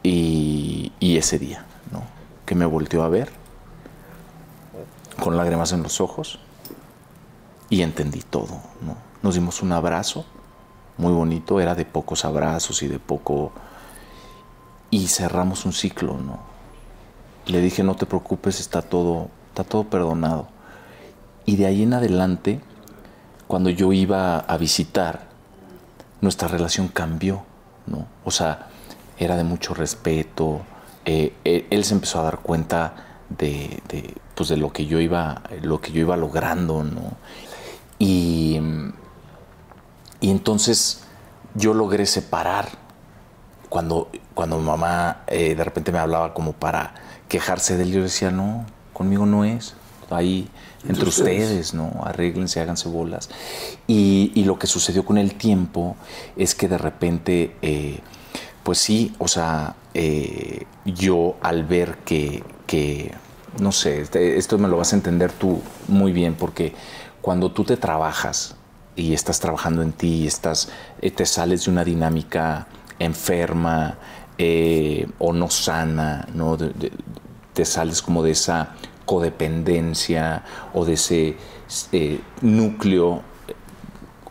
y, 0.02 0.92
y 0.98 1.16
ese 1.18 1.38
día, 1.38 1.64
¿no? 1.92 2.02
Que 2.46 2.54
me 2.56 2.66
volteó 2.66 3.02
a 3.04 3.08
ver 3.08 3.30
con 5.22 5.36
lágrimas 5.36 5.72
en 5.72 5.82
los 5.82 6.00
ojos 6.00 6.38
y 7.68 7.82
entendí 7.82 8.22
todo, 8.28 8.60
¿no? 8.84 9.09
Nos 9.22 9.34
dimos 9.34 9.62
un 9.62 9.72
abrazo 9.72 10.24
muy 10.96 11.12
bonito, 11.12 11.60
era 11.60 11.74
de 11.74 11.84
pocos 11.84 12.24
abrazos 12.24 12.82
y 12.82 12.88
de 12.88 12.98
poco... 12.98 13.52
Y 14.90 15.06
cerramos 15.06 15.64
un 15.64 15.72
ciclo, 15.72 16.18
¿no? 16.18 16.40
Le 17.46 17.60
dije, 17.60 17.82
no 17.82 17.94
te 17.94 18.06
preocupes, 18.06 18.58
está 18.60 18.82
todo, 18.82 19.28
está 19.48 19.62
todo 19.62 19.84
perdonado. 19.84 20.48
Y 21.46 21.56
de 21.56 21.66
ahí 21.66 21.84
en 21.84 21.94
adelante, 21.94 22.60
cuando 23.46 23.70
yo 23.70 23.92
iba 23.92 24.40
a 24.40 24.56
visitar, 24.56 25.28
nuestra 26.20 26.48
relación 26.48 26.88
cambió, 26.88 27.42
¿no? 27.86 28.06
O 28.24 28.30
sea, 28.30 28.66
era 29.18 29.36
de 29.36 29.44
mucho 29.44 29.74
respeto. 29.74 30.62
eh, 31.04 31.34
él, 31.44 31.66
él 31.70 31.84
se 31.84 31.94
empezó 31.94 32.20
a 32.20 32.24
dar 32.24 32.40
cuenta 32.40 32.94
de, 33.30 33.80
pues 34.34 34.48
de 34.48 34.56
lo 34.56 34.72
que 34.72 34.86
yo 34.86 35.00
iba, 35.00 35.42
lo 35.62 35.80
que 35.80 35.92
yo 35.92 36.00
iba 36.00 36.16
logrando, 36.16 36.82
¿no? 36.84 37.12
Y, 37.98 38.58
y 40.20 40.30
entonces 40.30 41.02
yo 41.54 41.74
logré 41.74 42.06
separar 42.06 42.68
cuando, 43.68 44.10
cuando 44.34 44.58
mi 44.58 44.64
mamá 44.64 45.22
eh, 45.26 45.54
de 45.54 45.64
repente 45.64 45.92
me 45.92 45.98
hablaba 45.98 46.34
como 46.34 46.52
para 46.52 46.94
quejarse 47.28 47.76
de 47.76 47.84
él, 47.84 47.92
yo 47.92 48.02
decía, 48.02 48.30
no, 48.30 48.66
conmigo 48.92 49.26
no 49.26 49.44
es. 49.44 49.74
Ahí 50.10 50.48
entre 50.88 51.04
ustedes, 51.08 51.72
¿no? 51.72 51.92
Arréglense, 52.02 52.58
háganse 52.60 52.88
bolas. 52.88 53.30
Y, 53.86 54.32
y 54.34 54.42
lo 54.42 54.58
que 54.58 54.66
sucedió 54.66 55.04
con 55.04 55.18
el 55.18 55.34
tiempo 55.34 55.94
es 56.36 56.56
que 56.56 56.66
de 56.66 56.78
repente, 56.78 57.54
eh, 57.62 58.00
pues 58.64 58.78
sí, 58.78 59.14
o 59.18 59.28
sea, 59.28 59.76
eh, 59.94 60.66
yo 60.84 61.36
al 61.42 61.64
ver 61.64 61.98
que, 61.98 62.42
que, 62.66 63.14
no 63.60 63.70
sé, 63.70 64.00
este- 64.00 64.36
esto 64.36 64.58
me 64.58 64.66
lo 64.66 64.78
vas 64.78 64.92
a 64.92 64.96
entender 64.96 65.30
tú 65.30 65.62
muy 65.86 66.10
bien, 66.10 66.34
porque 66.34 66.74
cuando 67.22 67.52
tú 67.52 67.62
te 67.62 67.76
trabajas 67.76 68.56
y 68.96 69.14
estás 69.14 69.40
trabajando 69.40 69.82
en 69.82 69.92
ti 69.92 70.26
estás, 70.26 70.68
eh, 71.00 71.10
te 71.10 71.24
sales 71.26 71.64
de 71.64 71.70
una 71.70 71.84
dinámica 71.84 72.66
enferma 72.98 73.96
eh, 74.38 75.06
o 75.18 75.32
no 75.32 75.48
sana, 75.50 76.26
¿no? 76.34 76.56
Te 77.52 77.64
sales 77.64 78.02
como 78.02 78.22
de 78.22 78.32
esa 78.32 78.70
codependencia 79.06 80.44
o 80.74 80.84
de 80.84 80.92
ese 80.94 81.36
eh, 81.92 82.20
núcleo 82.42 83.22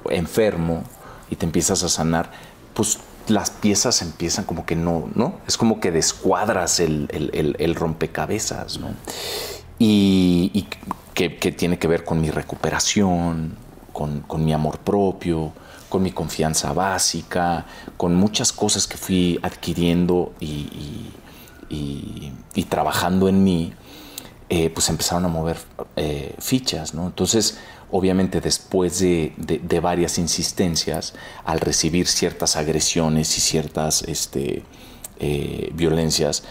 enfermo 0.10 0.84
y 1.30 1.36
te 1.36 1.46
empiezas 1.46 1.84
a 1.84 1.90
sanar, 1.90 2.32
pues 2.74 3.00
las 3.28 3.52
piezas 3.52 4.02
empiezan 4.02 4.46
como 4.46 4.66
que 4.66 4.76
no, 4.76 5.10
¿no? 5.14 5.36
Es 5.48 5.58
como 5.58 5.80
que 5.80 5.92
descuadras 5.92 6.80
el, 6.80 7.08
el- 7.60 7.76
rompecabezas, 7.76 8.80
¿no? 8.80 8.90
Y, 9.78 10.50
y 10.54 10.68
que 11.14 11.52
tiene 11.52 11.78
que 11.78 11.88
ver 11.88 12.04
con 12.06 12.22
mi 12.22 12.32
recuperación, 12.32 13.58
con, 13.94 14.22
con 14.22 14.44
mi 14.46 14.54
amor 14.54 14.80
propio, 14.80 15.52
con 15.90 16.04
mi 16.04 16.12
confianza 16.12 16.72
básica, 16.74 17.66
con 17.98 18.16
muchas 18.16 18.52
cosas 18.52 18.88
que 18.88 18.98
fui 18.98 19.40
adquiriendo 19.42 20.34
y, 20.40 20.46
y- 20.46 21.14
y- 21.70 22.32
y 22.56 22.64
trabajando 22.66 23.28
en 23.30 23.44
mí, 23.44 23.74
eh, 24.50 24.70
pues 24.72 24.90
empezaron 24.90 25.26
a 25.26 25.28
mover 25.28 25.58
eh, 25.96 26.36
fichas, 26.40 26.94
¿no? 26.94 27.06
Entonces, 27.08 27.58
obviamente 27.92 28.42
después 28.42 29.00
de, 29.00 29.34
de- 29.38 29.60
de 29.60 29.80
varias 29.80 30.18
insistencias, 30.18 31.14
al 31.46 31.60
recibir 31.60 32.08
ciertas 32.08 32.56
agresiones 32.56 33.38
y 33.38 33.42
ciertas 33.42 34.02
este, 34.04 34.64
eh, 35.20 35.70
violencias 35.74 36.44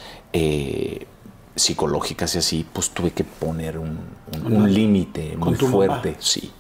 psicológicas 1.56 2.34
y 2.34 2.38
así, 2.38 2.66
pues 2.72 2.90
tuve 2.90 3.10
que 3.10 3.24
poner 3.24 3.78
un, 3.78 3.98
un- 4.44 4.52
un 4.52 4.72
límite 4.72 5.36
muy 5.36 5.54
mamá. 5.54 5.70
fuerte, 5.70 6.16
sí. 6.20 6.52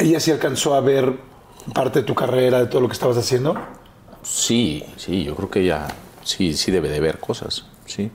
¿Ella 0.00 0.18
sí 0.20 0.30
alcanzó 0.30 0.74
a 0.74 0.80
ver 0.80 1.14
parte 1.74 2.00
de 2.00 2.04
tu 2.06 2.14
carrera, 2.14 2.58
de 2.60 2.66
todo 2.66 2.80
lo 2.80 2.88
que 2.88 2.94
estabas 2.94 3.16
haciendo? 3.18 3.54
Sí, 4.22 4.84
sí, 4.96 5.24
yo 5.24 5.34
creo 5.36 5.50
que 5.50 5.60
ella 5.60 5.88
sí, 6.22 6.54
sí 6.54 6.70
debe 6.70 6.88
de 6.88 7.00
ver 7.00 7.18
cosas, 7.18 7.64
sí. 7.86 8.10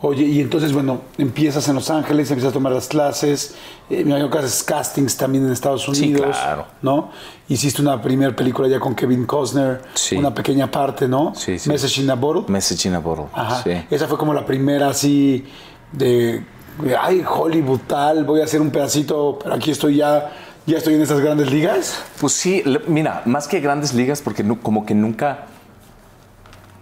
Oye, 0.00 0.24
y 0.24 0.40
entonces, 0.40 0.72
bueno, 0.72 1.02
empiezas 1.18 1.68
en 1.68 1.74
Los 1.74 1.90
Ángeles, 1.90 2.30
empiezas 2.30 2.50
a 2.50 2.54
tomar 2.54 2.72
las 2.72 2.86
clases, 2.88 3.54
eh, 3.90 3.96
me 4.04 4.10
imagino 4.10 4.30
que 4.30 4.38
haces 4.38 4.62
castings 4.62 5.16
también 5.16 5.44
en 5.46 5.52
Estados 5.52 5.82
Sí, 5.92 6.04
Unidos, 6.04 6.36
claro. 6.36 6.66
¿no? 6.82 7.10
Hiciste 7.48 7.82
una 7.82 8.00
primera 8.00 8.34
película 8.34 8.68
ya 8.68 8.78
con 8.80 8.94
Kevin 8.94 9.24
Costner, 9.26 9.82
Sí. 9.94 10.16
una 10.16 10.32
pequeña 10.34 10.70
parte, 10.70 11.08
¿no? 11.08 11.32
Sí, 11.34 11.58
sí. 11.58 11.68
Message 11.68 12.00
in 12.02 12.10
a 12.10 12.14
Bottle. 12.14 12.44
Message 12.48 12.88
in 12.88 12.94
a 12.94 12.98
Bottle. 13.00 13.26
Ajá. 13.32 13.62
Sí. 13.62 13.70
Esa 13.90 14.06
fue 14.06 14.18
como 14.18 14.32
la 14.34 14.44
primera 14.46 14.88
así 14.88 15.44
de, 15.92 16.44
de, 16.82 16.96
ay, 16.96 17.24
Hollywood 17.28 17.80
tal, 17.86 18.24
voy 18.24 18.40
a 18.40 18.44
hacer 18.44 18.60
un 18.60 18.70
pedacito, 18.70 19.38
pero 19.42 19.54
aquí 19.54 19.70
estoy 19.72 19.96
ya, 19.96 20.30
ya 20.68 20.76
estoy 20.76 20.94
en 20.94 21.02
estas 21.02 21.20
grandes 21.20 21.50
ligas. 21.50 22.04
Pues 22.20 22.34
sí, 22.34 22.62
mira, 22.86 23.22
más 23.24 23.48
que 23.48 23.60
grandes 23.60 23.94
ligas, 23.94 24.20
porque 24.20 24.44
como 24.62 24.84
que 24.84 24.94
nunca, 24.94 25.46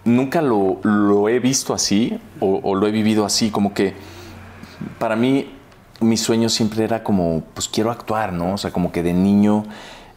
nunca 0.05 0.43
lo, 0.43 1.28
he 1.28 1.39
visto 1.39 1.72
así 1.72 2.18
o, 2.41 2.61
o 2.64 2.74
lo 2.74 2.89
he 2.89 2.91
vivido 2.91 3.24
así, 3.24 3.51
como 3.51 3.72
que 3.72 3.95
para 4.99 5.14
mí 5.14 5.53
mi 6.01 6.16
sueño 6.16 6.49
siempre 6.49 6.82
era 6.82 7.05
como, 7.05 7.45
pues 7.55 7.68
quiero 7.68 7.93
actuar, 7.93 8.32
¿no? 8.32 8.55
O 8.55 8.59
sea, 8.59 8.72
como 8.72 8.91
que 8.91 9.05
de 9.05 9.12
niño 9.12 9.64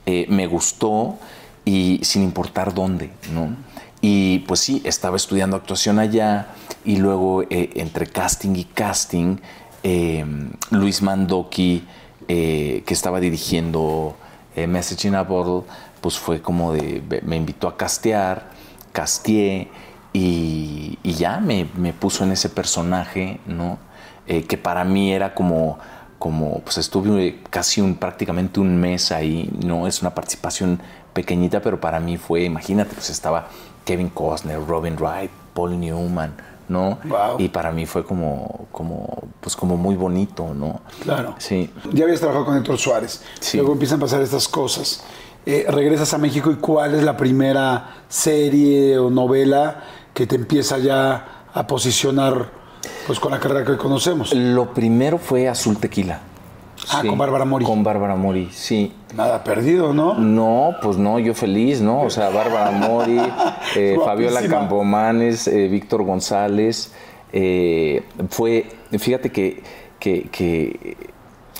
eh, 0.07 0.25
me 0.29 0.47
gustó 0.47 1.19
y 1.63 1.99
sin 2.01 2.23
importar 2.23 2.73
dónde, 2.73 3.11
¿no? 3.31 3.55
Y 4.01 4.39
pues 4.39 4.61
sí, 4.61 4.81
estaba 4.83 5.15
estudiando 5.15 5.55
actuación 5.55 5.99
allá 5.99 6.47
y 6.83 6.97
luego 6.97 7.43
eh, 7.43 7.69
entre 7.75 8.07
casting 8.07 8.55
y 8.55 8.63
casting, 8.63 9.37
eh, 9.83 10.25
Luis 10.71 11.03
Mandoki, 11.03 11.83
eh, 12.31 12.83
que 12.85 12.93
estaba 12.93 13.19
dirigiendo 13.19 14.15
eh, 14.55 14.67
Message 14.67 15.07
in 15.07 15.15
a 15.15 15.23
Bottle, 15.23 15.67
pues 15.99 16.19
fue 16.19 16.43
como 16.43 16.73
de, 16.73 17.01
me 17.25 17.35
invitó 17.35 17.67
a 17.67 17.75
castear, 17.75 18.51
casteé 18.91 19.67
y, 20.13 20.99
ya 21.03 21.39
me, 21.39 21.67
me 21.75 21.91
puso 21.91 22.23
en 22.23 22.31
ese 22.31 22.49
personaje, 22.49 23.39
¿no? 23.47 23.79
Eh, 24.27 24.43
que 24.43 24.59
para 24.59 24.83
mí 24.83 25.11
era 25.11 25.33
como, 25.33 25.79
como, 26.19 26.59
pues 26.59 26.77
estuve 26.77 27.39
casi 27.49 27.81
un, 27.81 27.95
prácticamente 27.95 28.59
un 28.59 28.79
mes 28.79 29.11
ahí, 29.11 29.49
¿no? 29.65 29.87
Es 29.87 30.01
una 30.01 30.13
participación 30.13 30.79
pequeñita, 31.13 31.63
pero 31.63 31.81
para 31.81 31.99
mí 31.99 32.17
fue, 32.17 32.43
imagínate, 32.43 32.93
pues 32.93 33.09
estaba 33.09 33.47
Kevin 33.85 34.09
Costner, 34.09 34.63
Robin 34.67 34.95
Wright, 34.99 35.31
Paul 35.55 35.79
Newman, 35.79 36.35
¿no? 36.69 36.99
Wow. 37.03 37.39
Y 37.39 37.49
para 37.49 37.71
mí 37.71 37.85
fue 37.85 38.05
como, 38.05 38.67
como, 38.71 39.23
pues 39.41 39.55
como 39.55 39.75
muy 39.75 39.95
bonito, 39.95 40.53
¿no? 40.53 40.81
Claro. 41.01 41.35
Sí. 41.39 41.69
Ya 41.91 42.05
habías 42.05 42.19
trabajado 42.19 42.45
con 42.45 42.57
Héctor 42.57 42.77
Suárez. 42.77 43.23
Sí. 43.39 43.57
Luego 43.57 43.73
empiezan 43.73 43.99
a 43.99 44.01
pasar 44.01 44.21
estas 44.21 44.47
cosas. 44.47 45.03
Eh, 45.45 45.65
regresas 45.67 46.13
a 46.13 46.17
México 46.17 46.51
y 46.51 46.55
¿cuál 46.55 46.95
es 46.95 47.03
la 47.03 47.17
primera 47.17 48.03
serie 48.07 48.97
o 48.99 49.09
novela 49.09 49.83
que 50.13 50.27
te 50.27 50.35
empieza 50.35 50.77
ya 50.77 51.45
a 51.53 51.65
posicionar 51.65 52.51
pues 53.07 53.19
con 53.19 53.31
la 53.31 53.39
carrera 53.39 53.65
que 53.65 53.71
hoy 53.71 53.77
conocemos? 53.77 54.33
Lo 54.33 54.73
primero 54.73 55.17
fue 55.17 55.47
Azul 55.47 55.77
Tequila. 55.77 56.21
Ah, 56.91 57.03
con 57.05 57.17
Bárbara 57.17 57.45
Mori. 57.45 57.65
Con 57.65 57.83
Bárbara 57.83 58.15
Mori, 58.15 58.49
sí. 58.51 58.93
Nada 59.15 59.43
perdido, 59.43 59.93
¿no? 59.93 60.13
No, 60.15 60.75
pues 60.81 60.97
no, 60.97 61.19
yo 61.19 61.33
feliz, 61.33 61.81
¿no? 61.81 62.01
O 62.01 62.09
sea, 62.09 62.29
Bárbara 62.29 62.71
Mori, 62.71 63.19
eh, 63.75 63.97
Fabiola. 64.03 64.47
Campomanes, 64.47 65.47
eh, 65.47 65.67
Víctor 65.67 66.03
González. 66.03 66.91
eh, 67.33 68.03
fue, 68.29 68.69
fíjate 68.97 69.31
que, 69.31 69.61
que, 69.99 70.29
que 70.31 70.97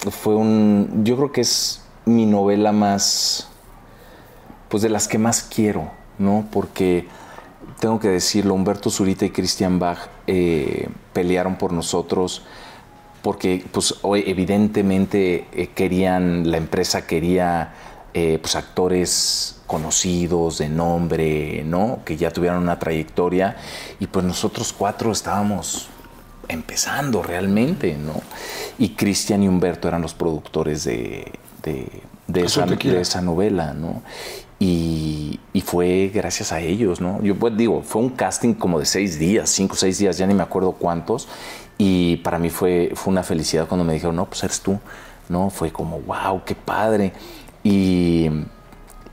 fue 0.09 0.36
un, 0.36 1.01
yo 1.03 1.17
creo 1.17 1.32
que 1.32 1.41
es 1.41 1.84
mi 2.05 2.26
novela 2.26 2.72
más, 2.72 3.49
pues 4.70 4.82
de 4.84 4.89
las 4.89 5.07
que 5.07 5.17
más 5.17 5.43
quiero, 5.43 5.91
¿no? 6.17 6.45
Porque 6.51 7.07
tengo 7.80 7.99
que 7.99 8.09
decirlo, 8.09 8.53
Humberto 8.53 8.89
Zurita 8.89 9.26
y 9.26 9.30
Christian 9.30 9.80
Bach 9.80 10.09
eh, 10.28 10.89
pelearon 11.13 11.55
por 11.57 11.72
nosotros 11.72 12.43
porque 13.22 13.63
pues 13.72 13.95
hoy 14.01 14.24
evidentemente 14.28 15.45
eh, 15.51 15.67
querían, 15.76 16.49
la 16.49 16.57
empresa 16.57 17.05
quería 17.05 17.74
eh, 18.13 18.39
pues 18.41 18.55
actores 18.55 19.61
conocidos, 19.67 20.57
de 20.57 20.67
nombre, 20.67 21.63
¿no? 21.63 21.99
Que 22.03 22.17
ya 22.17 22.32
tuvieran 22.32 22.57
una 22.57 22.80
trayectoria 22.80 23.57
y 23.99 24.07
pues 24.07 24.26
nosotros 24.26 24.74
cuatro 24.74 25.11
estábamos 25.11 25.89
empezando 26.47 27.22
realmente, 27.22 27.95
¿no? 27.95 28.22
Y 28.80 28.89
Cristian 28.95 29.43
y 29.43 29.47
Humberto 29.47 29.88
eran 29.88 30.01
los 30.01 30.15
productores 30.15 30.84
de, 30.84 31.32
de, 31.61 31.88
de 32.28 32.41
esa, 32.43 32.65
de 32.65 33.01
esa 33.01 33.22
novela, 33.22 33.74
¿no? 33.74 34.01
Y, 34.57 35.39
y 35.53 35.61
fue 35.61 36.11
gracias 36.13 36.51
a 36.51 36.59
ellos, 36.59 36.99
¿no? 36.99 37.22
Yo 37.22 37.36
pues 37.36 37.55
digo, 37.55 37.82
fue 37.84 38.01
un 38.01 38.09
casting 38.09 38.55
como 38.55 38.80
de 38.80 38.86
seis 38.86 39.20
días, 39.20 39.49
cinco 39.49 39.76
seis 39.76 39.99
días, 39.99 40.17
ya 40.17 40.28
ni 40.28 40.34
me 40.34 40.43
acuerdo 40.43 40.74
cuántos. 40.74 41.28
Y 41.82 42.17
para 42.17 42.38
mí 42.39 42.49
fue, 42.49 42.91
fue 42.93 43.11
una 43.13 43.23
felicidad 43.23 43.65
cuando 43.65 43.86
me 43.86 43.93
dijeron, 43.93 44.17
no, 44.17 44.25
pues 44.25 44.43
eres 44.43 44.59
tú, 44.59 44.77
¿no? 45.30 45.49
Fue 45.49 45.71
como, 45.71 45.99
wow, 46.01 46.41
qué 46.45 46.53
padre. 46.53 47.13
Y, 47.63 48.30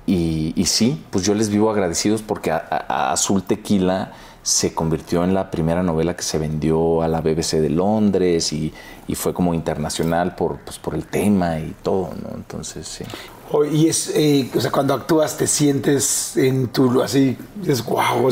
y, 0.05 0.53
sí, 0.67 1.01
pues 1.11 1.25
yo 1.25 1.33
les 1.35 1.49
vivo 1.49 1.71
agradecidos 1.71 2.23
porque 2.23 2.51
a- 2.51 3.13
Azul 3.13 3.45
Tequila 3.45 4.13
se 4.43 4.75
convirtió 4.75 5.23
en 5.23 5.33
la 5.33 5.51
primera 5.51 5.85
novela 5.85 6.17
que 6.17 6.25
se 6.25 6.39
vendió 6.39 7.03
a 7.03 7.09
la 7.09 7.21
BBC 7.21 7.61
de 7.61 7.71
Londres 7.71 8.53
y, 8.53 8.73
y 9.07 9.15
fue 9.15 9.33
como 9.33 9.55
internacional 9.55 10.35
por, 10.35 10.59
pues, 10.59 10.79
por 10.79 10.97
el 10.97 11.07
tema 11.07 11.61
y 11.61 11.73
todo, 11.85 12.11
¿no? 12.21 12.35
Entonces, 12.35 12.87
sí. 12.89 13.05
Y 13.73 13.87
es, 13.89 14.11
eh, 14.15 14.51
o 14.57 14.61
sea, 14.61 14.73
cuando 14.73 14.93
actúas 14.93 15.37
te 15.37 15.47
sientes 15.47 16.37
en 16.37 16.67
tu, 16.67 17.01
así, 17.01 17.39
es 17.65 17.85
wow, 17.85 18.27
o 18.27 18.31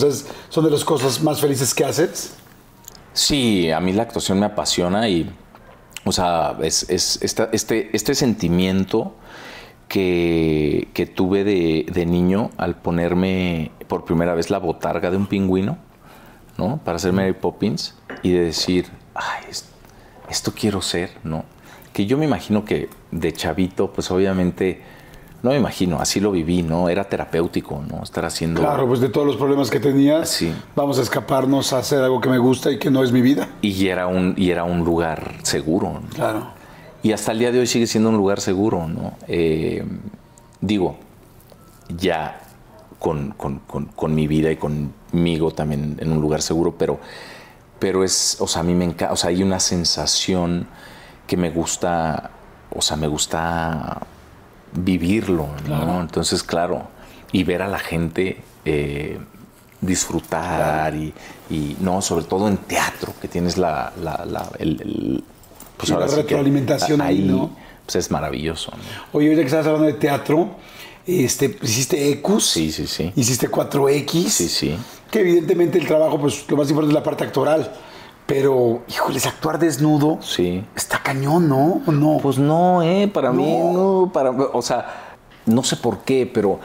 son 0.48 0.64
de 0.64 0.70
las 0.72 0.84
cosas 0.84 1.22
más 1.22 1.40
felices 1.40 1.72
que 1.72 1.84
haces. 1.84 2.34
Sí, 3.14 3.70
a 3.70 3.80
mí 3.80 3.92
la 3.92 4.02
actuación 4.02 4.40
me 4.40 4.46
apasiona 4.46 5.08
y, 5.08 5.30
o 6.04 6.12
sea, 6.12 6.56
es, 6.62 6.84
es 6.90 7.18
esta- 7.22 7.48
este, 7.52 7.90
este 7.96 8.14
sentimiento 8.14 9.14
que, 9.88 10.88
que 10.94 11.06
tuve 11.06 11.44
de, 11.44 11.86
de 11.92 12.06
niño 12.06 12.50
al 12.56 12.74
ponerme 12.76 13.70
por 13.86 14.04
primera 14.04 14.34
vez 14.34 14.50
la 14.50 14.58
botarga 14.58 15.10
de 15.10 15.16
un 15.16 15.26
pingüino, 15.26 15.78
¿no? 16.58 16.78
Para 16.84 16.96
hacer 16.96 17.12
Mary 17.12 17.34
Poppins 17.34 17.94
y 18.22 18.32
de 18.32 18.40
decir, 18.40 18.86
ay, 19.14 19.44
es- 19.48 19.68
esto 20.28 20.52
quiero 20.58 20.82
ser, 20.82 21.10
¿no? 21.22 21.44
Que 21.92 22.06
yo 22.06 22.18
me 22.18 22.24
imagino 22.24 22.64
que 22.64 22.88
de 23.12 23.32
chavito, 23.32 23.92
pues 23.92 24.10
obviamente, 24.10 24.82
no 25.44 25.50
me 25.50 25.56
imagino, 25.58 26.00
así 26.00 26.18
lo 26.20 26.32
viví, 26.32 26.62
¿no? 26.62 26.88
Era 26.88 27.04
terapéutico, 27.04 27.82
¿no? 27.88 28.02
Estar 28.02 28.24
haciendo... 28.24 28.60
Claro, 28.62 28.88
pues 28.88 28.98
de 29.00 29.10
todos 29.10 29.26
los 29.26 29.36
problemas 29.36 29.70
que 29.70 29.78
tenías, 29.78 30.28
Sí. 30.30 30.52
vamos 30.74 30.98
a 30.98 31.02
escaparnos 31.02 31.72
a 31.74 31.78
hacer 31.78 32.02
algo 32.02 32.20
que 32.20 32.30
me 32.30 32.38
gusta 32.38 32.70
y 32.72 32.78
que 32.78 32.90
no 32.90 33.04
es 33.04 33.12
mi 33.12 33.20
vida. 33.20 33.48
Y 33.60 33.86
era 33.88 34.06
un, 34.06 34.34
y 34.38 34.50
era 34.50 34.64
un 34.64 34.78
lugar 34.84 35.34
seguro, 35.42 35.92
¿no? 35.92 36.08
Claro. 36.14 36.46
Y 37.02 37.12
hasta 37.12 37.32
el 37.32 37.38
día 37.40 37.52
de 37.52 37.60
hoy 37.60 37.66
sigue 37.66 37.86
siendo 37.86 38.08
un 38.08 38.16
lugar 38.16 38.40
seguro, 38.40 38.88
¿no? 38.88 39.12
Eh, 39.28 39.84
digo, 40.62 40.96
ya 41.98 42.40
con, 42.98 43.32
con- 43.32 43.58
con- 43.66 43.86
con 43.86 44.14
mi 44.14 44.26
vida 44.26 44.50
y 44.50 44.56
conmigo 44.56 45.50
también 45.50 45.96
en 46.00 46.10
un 46.10 46.22
lugar 46.22 46.40
seguro, 46.40 46.74
pero, 46.78 46.98
pero 47.78 48.02
es, 48.02 48.38
o 48.40 48.46
sea, 48.48 48.60
a 48.62 48.64
mí 48.64 48.72
me 48.72 48.86
encanta, 48.86 49.12
o 49.12 49.16
sea, 49.16 49.28
hay 49.28 49.42
una 49.42 49.60
sensación 49.60 50.66
que 51.26 51.36
me 51.36 51.50
gusta, 51.50 52.30
o 52.74 52.80
sea, 52.80 52.96
me 52.96 53.06
gusta 53.08 54.00
vivirlo, 54.74 55.48
¿no? 55.68 56.00
Entonces, 56.00 56.42
claro, 56.42 56.88
y 57.32 57.44
ver 57.44 57.62
a 57.62 57.68
la 57.68 57.78
gente 57.78 58.40
eh, 58.64 59.18
disfrutar 59.80 60.94
y, 60.94 61.12
y, 61.50 61.76
no, 61.80 62.00
sobre 62.02 62.24
todo 62.24 62.48
en 62.48 62.56
teatro, 62.56 63.12
que 63.20 63.28
tienes 63.28 63.56
la, 63.58 63.92
la- 64.02 64.24
la- 64.24 64.48
el, 64.58 64.80
el- 64.80 65.24
pues 65.76 65.88
Sí, 65.88 65.92
la 65.92 65.96
ahora 65.96 66.08
sí 66.08 66.14
que 66.16 66.22
retroalimentación 66.22 67.00
ahí, 67.00 67.18
¿no? 67.20 67.50
Pues 67.84 67.96
es 67.96 68.10
maravilloso, 68.10 68.70
¿no? 68.72 68.78
Oye, 69.18 69.26
ahorita 69.28 69.42
que 69.42 69.46
estabas 69.46 69.66
hablando 69.66 69.86
de 69.86 69.94
teatro, 69.94 70.50
este, 71.06 71.58
hiciste 71.62 72.10
Ecus. 72.10 72.48
Sí, 72.50 72.72
sí, 72.72 72.86
sí. 72.86 73.12
Hiciste 73.14 73.50
4X. 73.50 74.28
Sí, 74.28 74.48
sí. 74.48 74.76
Que 75.10 75.20
evidentemente 75.20 75.78
el 75.78 75.86
trabajo, 75.86 76.18
pues 76.18 76.44
lo 76.48 76.56
más 76.56 76.68
importante 76.70 76.92
es 76.92 76.94
la 76.94 77.02
parte 77.02 77.24
actoral. 77.24 77.70
Pero, 78.26 78.82
híjoles, 78.88 79.26
actuar 79.26 79.58
desnudo 79.58 80.18
Sí. 80.22 80.64
está 80.74 81.02
cañón, 81.02 81.48
¿no? 81.48 81.82
¿O 81.86 81.92
no? 81.92 82.18
Pues 82.22 82.38
no, 82.38 82.82
eh, 82.82 83.06
para 83.12 83.32
mí 83.32 83.58
No. 83.72 84.10
para, 84.12 84.30
o 84.30 84.62
sea, 84.62 84.86
no 85.46 85.62
sé 85.62 85.76
por 85.76 85.98
qué, 86.00 86.30
pero 86.32 86.58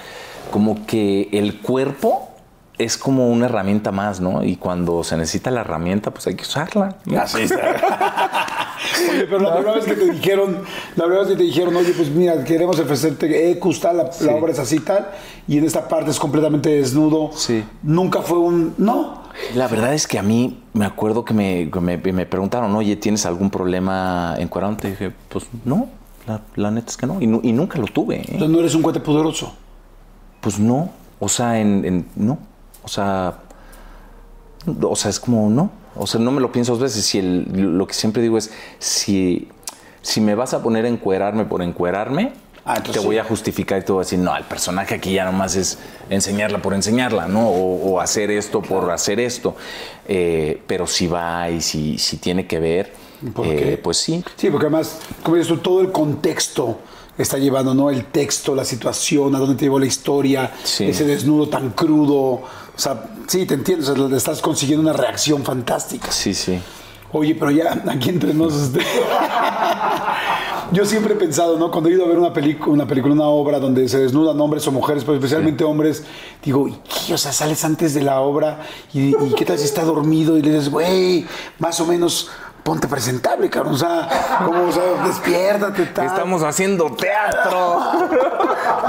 como 0.51 0.85
que 0.85 1.27
el 1.33 1.59
cuerpo 1.59 2.29
es 2.77 2.97
como 2.97 3.27
una 3.27 3.47
herramienta 3.47 3.91
más, 3.91 4.21
¿no? 4.21 4.41
Y 4.41 4.55
cuando 4.55 5.03
se 5.03 5.17
necesita 5.17 5.51
la 5.51 5.61
herramienta, 5.61 6.11
pues 6.11 6.27
hay 6.27 6.35
que 6.35 6.43
usarla. 6.43 6.95
¿no? 7.05 7.19
Así 7.19 7.41
está. 7.41 7.57
Oye, 9.11 9.25
pero 9.25 9.39
la 9.39 9.53
primera 9.55 9.75
vez 9.75 9.83
que 9.85 9.95
te 9.95 10.11
dijeron, 10.11 10.59
la 10.95 11.03
primera 11.03 11.19
vez 11.19 11.27
que 11.31 11.35
te 11.37 11.43
dijeron, 11.43 11.75
oye, 11.75 11.91
pues 11.91 12.09
mira, 12.09 12.41
queremos 12.45 12.79
ofrecerte 12.79 13.51
Ecus, 13.51 13.81
tal, 13.81 13.97
la, 13.97 14.09
la 14.21 14.35
obra 14.35 14.53
es 14.53 14.59
así, 14.59 14.79
tal, 14.79 15.09
y 15.49 15.57
en 15.57 15.65
esta 15.65 15.89
parte 15.89 16.09
es 16.11 16.17
completamente 16.19 16.69
desnudo. 16.69 17.31
Sí. 17.33 17.65
Nunca 17.83 18.21
fue 18.21 18.37
un, 18.39 18.73
no. 18.77 19.23
La 19.55 19.67
verdad 19.67 19.93
es 19.93 20.07
que 20.07 20.19
a 20.19 20.23
mí 20.23 20.61
me 20.73 20.85
acuerdo 20.85 21.25
que 21.25 21.33
me, 21.33 21.69
me- 21.81 21.97
me 21.97 22.25
preguntaron, 22.25 22.75
oye, 22.75 22.95
¿tienes 22.95 23.25
algún 23.25 23.49
problema 23.49 24.35
encuadrado? 24.37 24.75
Te 24.77 24.91
dije, 24.91 25.11
pues 25.29 25.45
no, 25.65 25.87
la, 26.27 26.41
la 26.55 26.71
neta 26.71 26.89
es 26.89 26.97
que 26.97 27.07
no. 27.07 27.19
Y, 27.21 27.25
y 27.25 27.53
nunca 27.53 27.77
lo 27.79 27.85
tuve. 27.87 28.17
¿eh? 28.17 28.25
Entonces 28.27 28.49
no 28.49 28.59
eres 28.59 28.75
un 28.75 28.81
cuate 28.81 28.99
poderoso. 28.99 29.53
Pues 30.41 30.59
no, 30.59 30.91
o 31.19 31.27
sea, 31.29 31.59
en, 31.59 31.83
en- 31.85 32.07
no, 32.15 32.37
o 32.83 32.87
sea, 32.87 33.39
o 34.81 34.95
sea, 34.95 35.09
es 35.09 35.19
como 35.19 35.49
no, 35.49 35.71
O 35.95 36.05
sea, 36.07 36.19
no 36.21 36.31
me 36.31 36.39
lo 36.41 36.51
pienso 36.51 36.73
dos 36.73 36.81
veces. 36.81 37.03
Si 37.05 37.17
el- 37.17 37.45
lo 37.77 37.87
que 37.87 37.93
siempre 37.93 38.21
digo 38.21 38.37
es, 38.37 38.51
si, 38.77 39.47
si 40.01 40.21
me 40.21 40.35
vas 40.35 40.53
a 40.53 40.61
poner 40.61 40.85
a 40.85 40.87
encuerarme 40.89 41.45
por 41.45 41.61
encuerarme, 41.61 42.33
Ah, 42.69 42.75
entonces 42.77 43.01
te 43.01 43.07
voy 43.07 43.17
a 43.17 43.23
justificar 43.23 43.79
y 43.79 43.83
te 43.83 43.91
voy 43.91 44.01
a 44.01 44.03
decir, 44.03 44.19
no, 44.19 44.35
el 44.37 44.43
personaje 44.43 44.93
aquí 44.95 45.13
ya 45.13 45.25
nomás 45.25 45.55
es 45.55 45.79
enseñarla 46.09 46.61
por 46.61 46.73
enseñarla, 46.75 47.27
¿no? 47.27 47.49
O, 47.49 47.93
o 47.93 47.99
hacer 47.99 48.29
esto 48.29 48.61
por 48.61 48.91
hacer 48.91 49.19
esto. 49.19 49.55
Eh, 50.07 50.61
pero 50.67 50.85
si 50.85 51.07
va 51.07 51.49
y 51.49 51.61
si, 51.61 51.97
si 51.97 52.17
tiene 52.17 52.45
que 52.45 52.59
ver, 52.59 52.93
¿Por 53.33 53.47
eh, 53.47 53.79
pues 53.83 53.97
sí. 53.97 54.23
Sí, 54.35 54.49
porque 54.49 54.67
además, 54.67 54.99
como 55.23 55.35
dices 55.35 55.49
tú, 55.51 55.57
todo 55.57 55.81
el 55.81 55.91
contexto 55.91 56.79
está 57.17 57.37
llevando, 57.37 57.73
¿no? 57.73 57.89
El 57.89 58.05
texto, 58.05 58.53
la 58.55 58.63
situación, 58.63 59.35
a 59.35 59.39
dónde 59.39 59.55
te 59.55 59.65
llevó 59.65 59.79
la 59.79 59.87
historia, 59.87 60.51
Sí. 60.63 60.85
ese 60.85 61.05
desnudo 61.05 61.49
tan 61.49 61.71
crudo. 61.71 62.15
O 62.15 62.41
sea, 62.77 63.03
sí, 63.27 63.45
te 63.45 63.55
entiendo, 63.55 63.91
o 63.91 63.95
sea, 63.95 64.07
le 64.07 64.15
estás 64.15 64.41
consiguiendo 64.41 64.89
una 64.89 64.97
reacción 64.97 65.43
fantástica. 65.43 66.11
Sí, 66.11 66.33
sí. 66.33 66.61
Oye, 67.11 67.33
pero 67.35 67.49
ya 67.51 67.81
aquí 67.89 68.09
entre 68.09 68.33
nos. 68.33 68.53
Yo 70.71 70.85
siempre 70.85 71.15
he 71.15 71.17
pensado, 71.17 71.57
¿no? 71.57 71.71
Cuando 71.71 71.89
he 71.89 71.93
ido 71.93 72.05
a 72.05 72.07
ver 72.07 72.19
una 72.19 72.31
película, 72.31 72.71
una 72.71 72.87
película, 72.87 73.13
una 73.13 73.25
obra 73.27 73.59
donde 73.59 73.89
se 73.89 73.97
desnudan 73.97 74.39
hombres 74.39 74.67
o 74.67 74.71
mujeres, 74.71 75.03
pero 75.03 75.15
especialmente 75.15 75.63
hombres, 75.63 76.03
digo, 76.43 76.67
¿y 76.67 76.73
qué? 76.73 77.13
O 77.15 77.17
sea, 77.17 77.31
sales 77.31 77.65
antes 77.65 77.95
de 77.95 78.01
la 78.01 78.21
obra 78.21 78.59
y, 78.93 79.15
y 79.15 79.33
qué 79.35 79.45
tal 79.45 79.57
si 79.57 79.65
está 79.65 79.83
dormido 79.83 80.37
y 80.37 80.43
le 80.43 80.51
dices, 80.51 80.69
güey, 80.69 81.25
más 81.57 81.79
o 81.79 81.87
menos 81.87 82.29
ponte 82.63 82.87
presentable, 82.87 83.49
cabrón. 83.49 83.73
O 83.73 83.77
sea, 83.77 84.07
como, 84.45 84.67
o 84.67 84.71
sea, 84.71 85.03
despiértate, 85.07 85.87
tal. 85.87 86.05
Estamos 86.05 86.43
haciendo 86.43 86.91
teatro. 86.91 87.81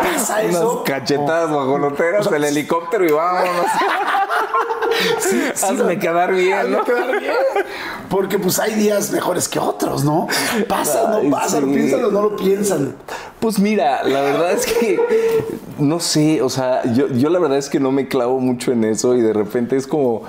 Pasa 0.03 0.43
eso. 0.43 0.73
Unas 0.73 0.85
cachetadas 0.85 1.51
guajoloteras 1.51 2.31
del 2.31 2.45
helicóptero 2.45 3.05
y 3.07 3.13
vámonos. 3.13 3.67
Hazme 5.63 5.99
quedar 5.99 6.33
bien, 6.35 6.59
Hazme 6.59 6.77
¿no? 6.77 6.85
quedar 6.85 7.21
bien. 7.21 7.35
Porque 8.09 8.39
pues 8.39 8.59
hay 8.59 8.75
días 8.75 9.11
mejores 9.13 9.49
que 9.49 9.59
otros, 9.59 10.05
¿no? 10.05 10.27
Pasa, 10.69 11.17
Ay, 11.17 11.29
no 11.29 11.37
pasa, 11.37 11.61
lo 11.61 11.69
sí. 11.69 11.75
piensan 11.75 12.05
o 12.05 12.11
no 12.11 12.23
lo 12.23 12.37
piensan. 12.37 12.95
Pues 13.39 13.59
mira, 13.59 14.03
la 14.05 14.21
verdad 14.21 14.53
es 14.53 14.67
que 14.67 15.01
no 15.79 16.01
sé, 16.01 16.43
o 16.43 16.49
sea, 16.51 16.83
yo, 16.93 17.09
yo 17.09 17.31
la 17.31 17.39
verdad 17.39 17.59
es 17.59 17.69
que 17.71 17.81
no 17.81 17.93
me 17.93 18.09
clavo 18.09 18.39
mucho 18.41 18.73
en 18.73 18.85
eso 18.85 19.15
y 19.15 19.21
de 19.21 19.33
repente 19.33 19.77
es 19.77 19.87
como, 19.87 20.23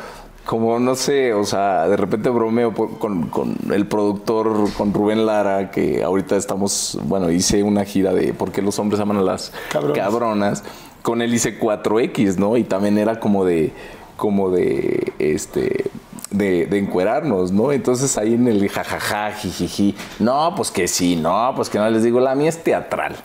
como 0.45 0.79
no 0.79 0.95
sé, 0.95 1.33
o 1.33 1.43
sea, 1.43 1.87
de 1.87 1.97
repente 1.97 2.29
bromeo 2.29 2.73
con, 2.73 3.29
con 3.29 3.55
el 3.71 3.85
productor, 3.87 4.71
con 4.73 4.93
Rubén 4.93 5.25
Lara, 5.25 5.71
que 5.71 6.03
ahorita 6.03 6.35
estamos, 6.35 6.97
bueno, 7.03 7.31
hice 7.31 7.63
una 7.63 7.85
gira 7.85 8.13
de 8.13 8.33
por 8.33 8.51
qué 8.51 8.61
los 8.61 8.77
hombres 8.79 8.99
aman 8.99 9.17
a 9.17 9.21
las 9.21 9.51
Cabronas. 9.71 9.97
cabronas. 9.97 10.63
Con 11.03 11.21
él 11.21 11.33
hice 11.33 11.59
4X, 11.59 12.37
¿no? 12.37 12.57
Y 12.57 12.63
también 12.63 12.97
era 12.97 13.19
como 13.19 13.43
de, 13.43 13.71
como 14.17 14.51
de, 14.51 15.13
este, 15.19 15.89
de, 16.31 16.65
de 16.65 16.77
encuerarnos, 16.77 17.51
¿no? 17.51 17.71
Entonces 17.71 18.17
ahí 18.17 18.33
en 18.35 18.47
el 18.47 18.67
jajaja, 18.69 19.31
jijiji, 19.31 19.95
no, 20.19 20.53
pues 20.55 20.69
que 20.69 20.87
sí, 20.87 21.15
no, 21.15 21.53
pues 21.55 21.69
que 21.69 21.79
no 21.79 21.89
les 21.89 22.03
digo, 22.03 22.19
la 22.19 22.35
mía 22.35 22.49
es 22.49 22.63
teatral. 22.63 23.15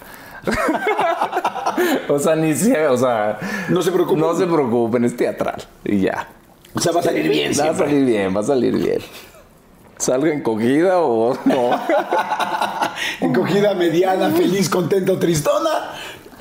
o 2.08 2.18
sea, 2.18 2.36
ni 2.36 2.54
se, 2.54 2.86
o 2.86 2.96
sea, 2.96 3.38
No 3.68 3.82
se 3.82 3.90
preocupen. 3.90 4.20
No 4.20 4.34
se 4.34 4.46
preocupen, 4.46 5.04
es 5.04 5.16
teatral 5.16 5.62
y 5.84 6.00
ya. 6.00 6.28
O 6.76 6.80
sea, 6.80 6.92
va 6.92 7.00
a 7.00 7.02
salir 7.04 7.28
bien 7.28 7.52
Va 7.58 7.70
a 7.70 7.74
salir 7.74 8.04
bien, 8.04 8.36
va 8.36 8.40
a 8.40 8.44
salir 8.44 8.76
bien. 8.76 8.98
Salga 9.98 10.32
encogida 10.32 10.98
o 11.00 11.34
no. 11.46 11.70
encogida, 13.20 13.74
mediana, 13.74 14.30
feliz, 14.30 14.68
contenta 14.68 15.12
o 15.12 15.18
tristona, 15.18 15.92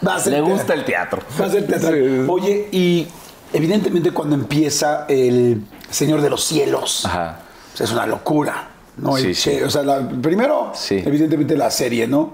va 0.05 0.15
a 0.15 0.19
ser 0.19 0.33
Le 0.33 0.41
gusta 0.41 0.73
el 0.73 0.83
teatro. 0.83 1.21
Va 1.39 1.45
a 1.45 1.49
ser 1.49 1.65
teatral. 1.65 1.93
Sí. 1.93 2.25
Oye, 2.29 2.67
y 2.71 3.07
evidentemente 3.53 4.11
cuando 4.11 4.35
empieza 4.35 5.05
el 5.07 5.61
Señor 5.89 6.21
de 6.21 6.29
los 6.29 6.43
Cielos, 6.43 7.05
Ajá. 7.05 7.39
o 7.73 7.77
sea, 7.77 7.85
es 7.85 7.91
una 7.93 8.05
locura, 8.05 8.69
¿no? 8.97 9.17
El 9.17 9.33
Sí, 9.35 9.61
O 9.61 9.69
sea, 9.69 9.83
la- 9.83 10.07
primero, 10.21 10.71
Sí. 10.73 11.01
evidentemente 11.05 11.55
la 11.55 11.71
serie, 11.71 12.07
¿no? 12.07 12.33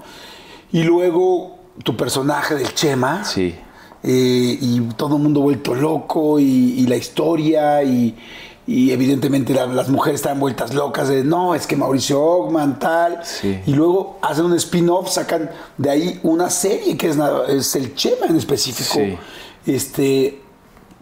Y 0.71 0.83
luego 0.83 1.59
tu 1.83 1.95
personaje 1.95 2.55
del 2.55 2.73
Chema. 2.73 3.23
Sí. 3.25 3.55
Eh, 4.03 4.57
y 4.59 4.79
todo 4.97 5.17
el 5.17 5.21
mundo 5.23 5.41
vuelto 5.41 5.75
loco 5.75 6.39
y, 6.39 6.43
y 6.79 6.87
la 6.87 6.95
historia 6.97 7.83
y, 7.83 8.15
y 8.67 8.91
evidentemente 8.91 9.53
la- 9.53 9.65
las 9.67 9.89
mujeres 9.89 10.21
están 10.21 10.39
vueltas 10.39 10.73
locas 10.73 11.07
de 11.09 11.23
no, 11.23 11.53
es 11.55 11.67
que 11.67 11.75
Mauricio 11.75 12.21
Ogman 12.21 12.79
tal 12.79 13.19
Sí. 13.23 13.59
y 13.65 13.73
luego 13.73 14.17
hacen 14.21 14.45
un 14.45 14.53
spin-off, 14.55 15.09
sacan 15.09 15.49
de 15.77 15.89
ahí 15.89 16.19
una 16.23 16.49
serie 16.49 16.97
que 16.97 17.09
es, 17.09 17.17
es 17.49 17.75
el 17.75 17.95
Chema 17.95 18.27
en 18.27 18.37
específico. 18.37 18.93
Sí. 18.95 19.17
Este, 19.71 20.41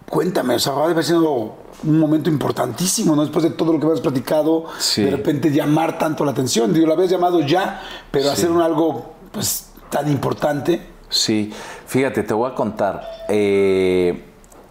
cuéntame, 0.09 0.55
o 0.55 0.59
sea, 0.59 0.73
va 0.73 0.85
a 0.87 0.89
haber 0.89 1.03
sido 1.03 1.55
un 1.83 1.97
momento 1.99 2.29
importantísimo, 2.29 3.15
¿no? 3.15 3.21
Después 3.21 3.43
de 3.43 3.51
todo 3.51 3.71
lo 3.73 3.79
que 3.79 3.87
has 3.93 4.01
platicado, 4.01 4.65
Sí. 4.79 5.03
de 5.03 5.11
repente 5.11 5.49
llamar 5.51 5.97
tanto 5.97 6.25
la 6.25 6.31
atención. 6.31 6.73
Digo, 6.73 6.87
lo 6.87 6.93
habías 6.93 7.09
llamado 7.09 7.39
ya, 7.41 7.81
pero 8.11 8.29
hacer 8.31 8.51
un 8.51 8.61
algo 8.61 9.13
pues 9.31 9.67
tan 9.89 10.11
importante. 10.11 10.81
Sí, 11.09 11.51
fíjate, 11.87 12.23
te 12.23 12.33
voy 12.33 12.51
a 12.51 12.55
contar. 12.55 13.01
Eh, 13.29 14.21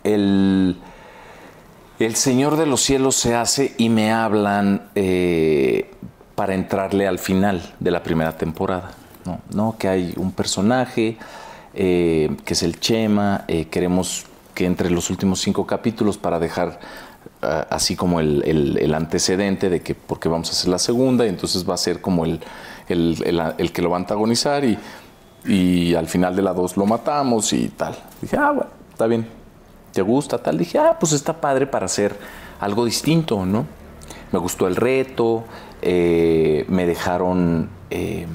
el, 0.05 0.77
el 1.99 2.15
Señor 2.17 2.57
de 2.57 2.67
los 2.67 2.81
Cielos 2.81 3.17
se 3.17 3.35
hace 3.35 3.75
y 3.77 3.89
me 3.89 4.13
hablan 4.13 4.89
eh, 4.95 5.91
para 6.35 6.55
entrarle 6.55 7.09
al 7.09 7.19
final 7.19 7.75
de 7.81 7.91
la 7.91 8.03
primera 8.03 8.37
temporada. 8.37 8.93
No, 9.25 9.41
No, 9.53 9.77
que 9.79 9.89
hay 9.89 10.15
un 10.17 10.31
personaje 10.33 11.17
eh, 11.75 12.31
que 12.45 12.55
es 12.55 12.63
el 12.63 12.79
Chema, 12.81 13.45
eh, 13.49 13.67
queremos 13.67 14.25
que 14.55 14.65
entre 14.65 14.91
los 14.91 15.11
últimos 15.11 15.41
cinco 15.41 15.67
capítulos 15.67 16.19
para 16.19 16.39
dejar 16.39 16.79
ah, 17.43 17.67
así 17.71 17.95
como 17.97 18.21
el, 18.21 18.43
el- 18.45 18.95
antecedente 18.95 19.69
de 19.69 19.81
que 19.83 19.95
porque 19.95 20.29
vamos 20.29 20.49
a 20.49 20.53
hacer 20.53 20.69
la 20.71 20.79
segunda 20.79 21.27
y 21.27 21.29
entonces 21.29 21.69
va 21.69 21.75
a 21.75 21.79
ser 21.79 22.01
como 22.01 22.25
el- 22.25 22.41
el 22.89 23.73
que 23.73 23.83
lo 23.83 23.91
va 23.91 23.97
a 23.97 24.01
antagonizar 24.01 24.65
y, 24.65 24.79
y 25.49 25.95
al 25.95 26.07
final 26.07 26.37
de 26.37 26.43
la 26.43 26.53
dos 26.53 26.77
lo 26.77 26.85
matamos 26.85 27.53
y 27.55 27.69
tal. 27.69 27.97
Dije, 28.21 28.37
ah, 28.37 28.51
bueno, 28.51 28.71
está 28.93 29.07
bien. 29.07 29.27
¿Te 29.93 30.03
gusta 30.03 30.39
tal? 30.39 30.59
Dije, 30.59 30.79
ah, 30.79 30.97
pues 31.01 31.13
está 31.13 31.41
padre 31.41 31.67
para 31.67 31.87
hacer 31.87 32.15
algo 32.61 32.85
distinto, 32.85 33.45
¿no? 33.47 33.67
Me 34.31 34.39
gustó 34.39 34.69
el 34.69 34.77
reto, 34.77 35.45
eh, 35.81 36.67
me 36.69 36.87
dejaron, 36.87 37.71
eh, 37.89 38.27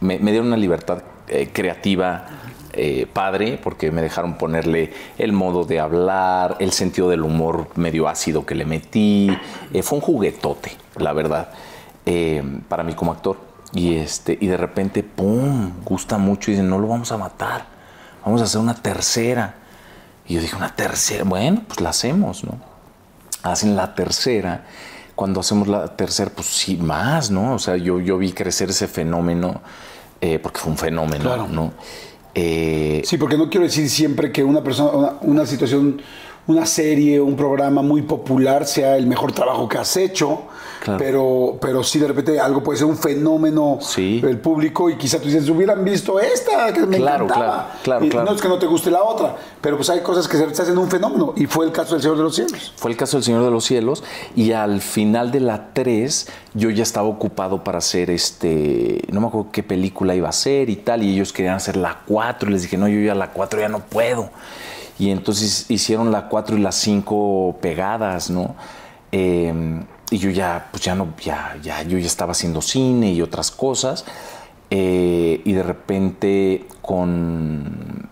me, 0.00 0.18
dieron 0.18 0.48
una 0.48 0.58
libertad 0.58 1.02
eh, 1.28 1.48
creativa 1.52 2.26
padre, 3.12 3.58
porque 3.60 3.90
me 3.90 4.02
dejaron 4.02 4.38
ponerle 4.38 4.92
el 5.16 5.32
modo 5.32 5.64
de 5.64 5.80
hablar, 5.80 6.58
el 6.60 6.70
sentido 6.70 7.08
del 7.08 7.22
humor 7.22 7.66
medio 7.74 8.06
ácido 8.06 8.46
que 8.46 8.54
le 8.54 8.64
metí. 8.64 9.36
Fue 9.82 9.98
un 9.98 10.00
juguetote, 10.00 10.76
la 10.94 11.12
verdad, 11.12 11.48
para 12.68 12.84
mí 12.84 12.92
como 12.92 13.10
actor. 13.10 13.47
Y, 13.72 13.96
este, 13.96 14.38
y 14.40 14.46
de 14.46 14.56
repente, 14.56 15.02
¡pum!, 15.02 15.72
gusta 15.84 16.16
mucho 16.18 16.50
y 16.50 16.54
dicen, 16.54 16.70
no 16.70 16.78
lo 16.78 16.88
vamos 16.88 17.12
a 17.12 17.18
matar, 17.18 17.66
vamos 18.24 18.40
a 18.40 18.44
hacer 18.44 18.60
una 18.60 18.74
tercera. 18.74 19.56
Y 20.26 20.34
yo 20.34 20.40
dije, 20.40 20.56
una 20.56 20.74
tercera, 20.74 21.24
bueno, 21.24 21.62
pues 21.66 21.80
la 21.80 21.90
hacemos, 21.90 22.44
¿no? 22.44 22.58
Hacen 23.42 23.76
la 23.76 23.94
tercera. 23.94 24.64
Cuando 25.14 25.40
hacemos 25.40 25.68
la 25.68 25.96
tercera, 25.96 26.30
pues 26.34 26.46
sí, 26.48 26.76
más, 26.76 27.30
¿no? 27.30 27.54
O 27.54 27.58
sea, 27.58 27.76
yo, 27.76 28.00
yo 28.00 28.18
vi 28.18 28.32
crecer 28.32 28.70
ese 28.70 28.88
fenómeno, 28.88 29.60
eh, 30.20 30.38
porque 30.38 30.60
fue 30.60 30.70
un 30.72 30.78
fenómeno, 30.78 31.24
Claro. 31.24 31.48
¿no? 31.48 31.72
Eh, 32.34 33.02
Sí, 33.04 33.16
porque 33.16 33.36
no 33.36 33.48
quiero 33.50 33.64
decir 33.66 33.88
siempre 33.90 34.30
que 34.32 34.44
una 34.44 34.62
persona, 34.62 34.90
una, 34.90 35.12
una 35.22 35.46
situación, 35.46 36.00
una 36.48 36.66
serie, 36.66 37.20
un 37.20 37.36
programa 37.36 37.82
muy 37.82 38.02
popular 38.02 38.66
sea 38.66 38.96
el 38.96 39.06
mejor 39.06 39.32
trabajo 39.32 39.68
que 39.68 39.78
has 39.78 39.96
hecho, 39.96 40.42
Claro. 40.80 40.98
pero, 40.98 41.58
pero 41.60 41.82
sí 41.82 41.98
de 41.98 42.06
repente 42.06 42.38
algo 42.40 42.62
puede 42.62 42.78
ser 42.78 42.86
un 42.86 42.96
fenómeno 42.96 43.78
Sí. 43.80 44.20
del 44.20 44.38
público 44.38 44.88
y 44.88 44.96
quizá 44.96 45.18
tú 45.18 45.26
dices, 45.26 45.48
hubieran 45.50 45.84
visto 45.84 46.18
esta 46.20 46.72
que 46.72 46.86
me 46.86 46.96
Claro, 46.98 47.24
encantaba. 47.24 47.52
claro, 47.56 47.82
claro, 47.82 48.04
Y 48.04 48.08
claro. 48.08 48.26
No 48.30 48.34
es 48.36 48.40
que 48.40 48.48
no 48.48 48.58
te 48.58 48.66
guste 48.66 48.90
la 48.90 49.02
otra, 49.02 49.36
pero 49.60 49.76
pues 49.76 49.90
hay 49.90 50.00
cosas 50.00 50.26
que 50.28 50.36
se 50.38 50.44
hacen 50.62 50.78
un 50.78 50.88
fenómeno 50.88 51.34
y 51.36 51.46
fue 51.46 51.66
el 51.66 51.72
caso 51.72 51.94
del 51.94 52.02
Señor 52.02 52.16
de 52.16 52.22
los 52.22 52.34
Cielos. 52.36 52.72
Fue 52.76 52.90
el 52.92 52.96
caso 52.96 53.16
del 53.18 53.24
Señor 53.24 53.44
de 53.44 53.50
los 53.50 53.64
Cielos 53.64 54.02
y 54.34 54.52
al 54.52 54.80
final 54.80 55.30
de 55.32 55.40
la 55.40 55.70
3 55.74 56.28
yo 56.54 56.70
ya 56.70 56.82
estaba 56.84 57.08
ocupado 57.08 57.62
para 57.64 57.78
hacer 57.78 58.08
este, 58.10 59.02
no 59.10 59.20
me 59.20 59.26
acuerdo 59.26 59.48
qué 59.52 59.62
película 59.62 60.14
iba 60.14 60.28
a 60.28 60.30
hacer 60.30 60.70
y 60.70 60.76
tal, 60.76 61.02
y 61.02 61.12
ellos 61.12 61.32
querían 61.34 61.56
hacer 61.56 61.76
la 61.76 61.98
4 62.06 62.48
y 62.48 62.52
les 62.52 62.62
dije, 62.62 62.78
no, 62.78 62.88
yo 62.88 63.00
ya 63.00 63.14
la 63.14 63.32
4 63.32 63.60
ya 63.60 63.68
no 63.68 63.80
puedo. 63.80 64.30
Y 64.98 65.10
entonces 65.10 65.66
hicieron 65.70 66.10
la 66.12 66.28
4 66.28 66.56
y 66.56 66.60
la 66.60 66.72
5 66.72 67.58
pegadas, 67.60 68.30
¿no? 68.30 68.56
Eh, 69.12 69.84
y 70.10 70.18
yo 70.18 70.30
ya, 70.30 70.68
pues 70.70 70.82
ya 70.82 70.94
no, 70.94 71.14
ya, 71.22 71.56
ya, 71.62 71.82
yo 71.82 71.98
ya 71.98 72.06
estaba 72.06 72.32
haciendo 72.32 72.60
cine 72.62 73.12
y 73.12 73.22
otras 73.22 73.50
cosas. 73.50 74.04
eh, 74.70 75.40
y 75.44 75.52
de 75.52 75.62
repente 75.62 76.66
con 76.82 78.08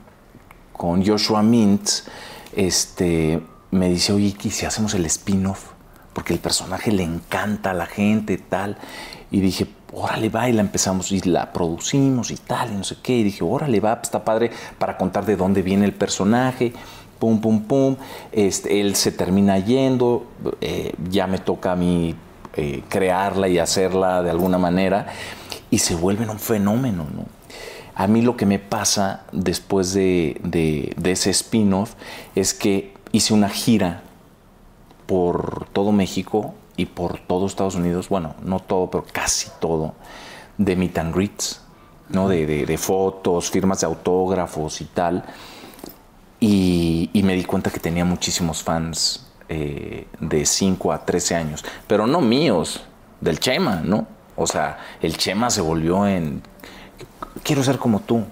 con 0.73 1.05
Joshua 1.05 1.43
Mintz, 1.43 2.05
este, 2.55 3.41
me 3.71 3.89
dice, 3.89 4.13
oye, 4.13 4.37
¿y 4.43 4.51
si 4.51 4.67
hacemos 4.67 4.95
el 4.95 5.07
spin-off? 5.07 5.71
Porque 6.13 6.35
el 6.35 6.39
personaje 6.39 6.93
le 6.93 7.03
encanta 7.03 7.71
a 7.71 7.75
la 7.75 7.87
gente, 7.87 8.37
tal. 8.39 8.77
Y 9.31 9.41
dije, 9.41 9.67
órale, 9.97 10.29
va, 10.29 10.49
y 10.49 10.53
la 10.53 10.61
empezamos 10.61 11.11
y 11.11 11.21
la 11.23 11.53
producimos 11.53 12.31
y 12.31 12.37
tal, 12.37 12.73
y 12.73 12.77
no 12.77 12.85
sé 12.85 12.97
qué. 13.03 13.17
Y 13.17 13.25
dije, 13.25 13.43
órale, 13.43 13.81
va, 13.81 13.97
pues 13.97 14.09
está 14.09 14.25
padre 14.25 14.51
para 14.79 14.99
contar 14.99 15.25
de 15.25 15.37
dónde 15.37 15.63
viene 15.63 15.87
el 15.87 15.95
personaje. 15.95 16.73
pum, 17.19 17.41
pum, 17.41 17.63
pum. 17.63 17.97
Este, 18.31 18.81
él 18.81 18.95
se 18.95 19.11
termina 19.11 19.59
yendo, 19.59 20.27
eh, 20.61 20.93
ya 21.11 21.27
me 21.27 21.39
toca 21.39 21.73
a 21.73 21.77
mí 21.77 22.15
eh, 22.57 22.83
crearla 22.89 23.49
y 23.49 23.59
hacerla 23.59 24.23
de 24.23 24.31
alguna 24.31 24.59
manera, 24.59 25.07
y 25.71 25.79
se 25.79 25.95
vuelven 25.95 26.29
un 26.29 26.39
fenómeno, 26.39 27.07
¿no? 27.15 27.25
A 27.95 28.07
mí 28.07 28.21
lo 28.21 28.37
que 28.37 28.45
me 28.45 28.59
pasa 28.59 29.25
después 29.33 29.95
de, 29.95 30.39
de 30.43 31.11
ese 31.11 31.31
spin-off 31.31 31.95
es 32.35 32.53
que 32.53 32.93
hice 33.13 33.33
una 33.33 33.49
gira 33.49 34.03
por 35.07 35.67
todo 35.73 35.93
México 35.93 36.53
y 36.77 36.87
por 36.87 37.19
todo 37.19 37.47
Estados 37.47 37.75
Unidos, 37.75 38.09
bueno, 38.09 38.35
no 38.43 38.61
todo, 38.61 38.91
pero 38.91 39.05
casi 39.11 39.49
todo, 39.61 39.95
de 40.59 40.77
meet 40.77 40.99
and 40.99 41.15
greets, 41.15 41.61
¿no? 42.09 42.29
de, 42.29 42.47
de, 42.47 42.79
fotos, 42.79 43.51
firmas 43.51 43.81
de 43.81 43.87
autógrafos 43.87 44.81
y 44.81 44.85
tal. 44.85 45.25
Y, 46.39 47.11
y, 47.13 47.23
me 47.23 47.35
di 47.35 47.45
cuenta 47.45 47.71
que 47.71 47.81
tenía 47.81 48.05
muchísimos 48.05 48.63
fans 48.63 49.27
eh, 49.49 50.07
de 50.21 50.45
5 50.45 50.93
a 50.93 51.05
13 51.05 51.35
años, 51.35 51.65
pero 51.87 52.07
no 52.07 52.21
míos, 52.21 52.83
del 53.21 53.41
Chema, 53.41 53.77
¿no? 53.77 54.07
O 54.37 54.47
sea, 54.47 54.79
el 55.01 55.17
Chema 55.17 55.49
se 55.49 55.63
volvió 55.63 56.07
en, 56.07 56.43
quiero 57.43 57.63
ser 57.63 57.79
como 57.79 58.01
tú, 58.01 58.25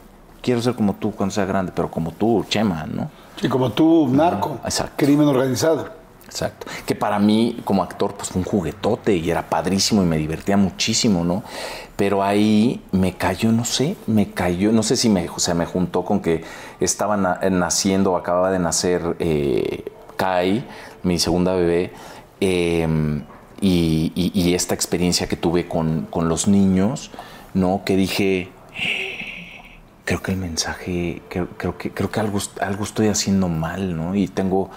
quiero 0.43 0.61
ser 0.61 0.75
como 0.75 0.95
tú 0.95 1.13
cuando 1.13 1.35
sea 1.35 1.47
grande, 1.47 1.73
pero 1.75 1.91
como 1.91 2.13
tú, 2.13 2.45
Chema, 2.49 2.85
¿no? 2.87 3.11
Sí, 3.41 3.49
como 3.49 3.73
tú, 3.73 4.09
narco, 4.11 4.59
Exacto. 4.65 4.95
crimen 4.97 5.27
organizado. 5.29 6.04
Exacto. 6.35 6.67
Que 6.85 6.97
para 6.97 7.21
mí, 7.21 7.61
como 7.65 7.85
actor, 7.85 8.15
pues 8.15 8.31
fue 8.31 8.41
un 8.41 8.45
juguetote 8.45 9.15
y 9.15 9.31
era 9.31 9.49
padrísimo 9.49 10.03
y 10.03 10.07
me 10.07 10.19
divertía 10.19 10.57
muchísimo, 10.57 11.23
¿no? 11.23 11.45
Pero 11.95 12.25
ahí 12.25 12.83
me 12.91 13.13
cayó, 13.17 13.53
no 13.53 13.65
sé, 13.65 13.97
me 14.09 14.33
cayó, 14.33 14.73
no 14.73 14.83
sé 14.83 14.97
si 14.97 15.09
me, 15.09 15.31
me 15.55 15.67
juntó 15.67 16.05
con 16.05 16.19
que 16.19 16.43
estaba 16.81 17.17
naciendo, 17.17 18.17
acababa 18.17 18.51
de 18.51 18.59
nacer 18.59 19.15
eh, 19.21 19.85
Kai, 20.17 20.67
mi 21.05 21.21
segunda 21.21 21.55
bebé, 21.55 21.93
em, 22.41 23.23
y, 23.61 24.55
esta 24.57 24.75
experiencia 24.75 25.29
que 25.29 25.37
tuve 25.37 25.69
con, 25.69 26.09
los 26.13 26.49
niños, 26.49 27.13
¿no? 27.55 27.83
Que 27.85 27.95
dije, 27.95 28.49
creo 30.05 30.21
que 30.21 30.33
el 30.33 30.39
mensaje, 30.39 31.23
creo, 31.29 31.49
que, 31.79 31.93
creo 31.93 32.11
que 32.11 32.19
algo, 32.19 32.41
algo 32.61 32.83
estoy 32.83 33.07
haciendo 33.07 33.49
mal, 33.49 33.97
¿no? 33.97 34.17
Y 34.17 34.27
tengo 34.27 34.71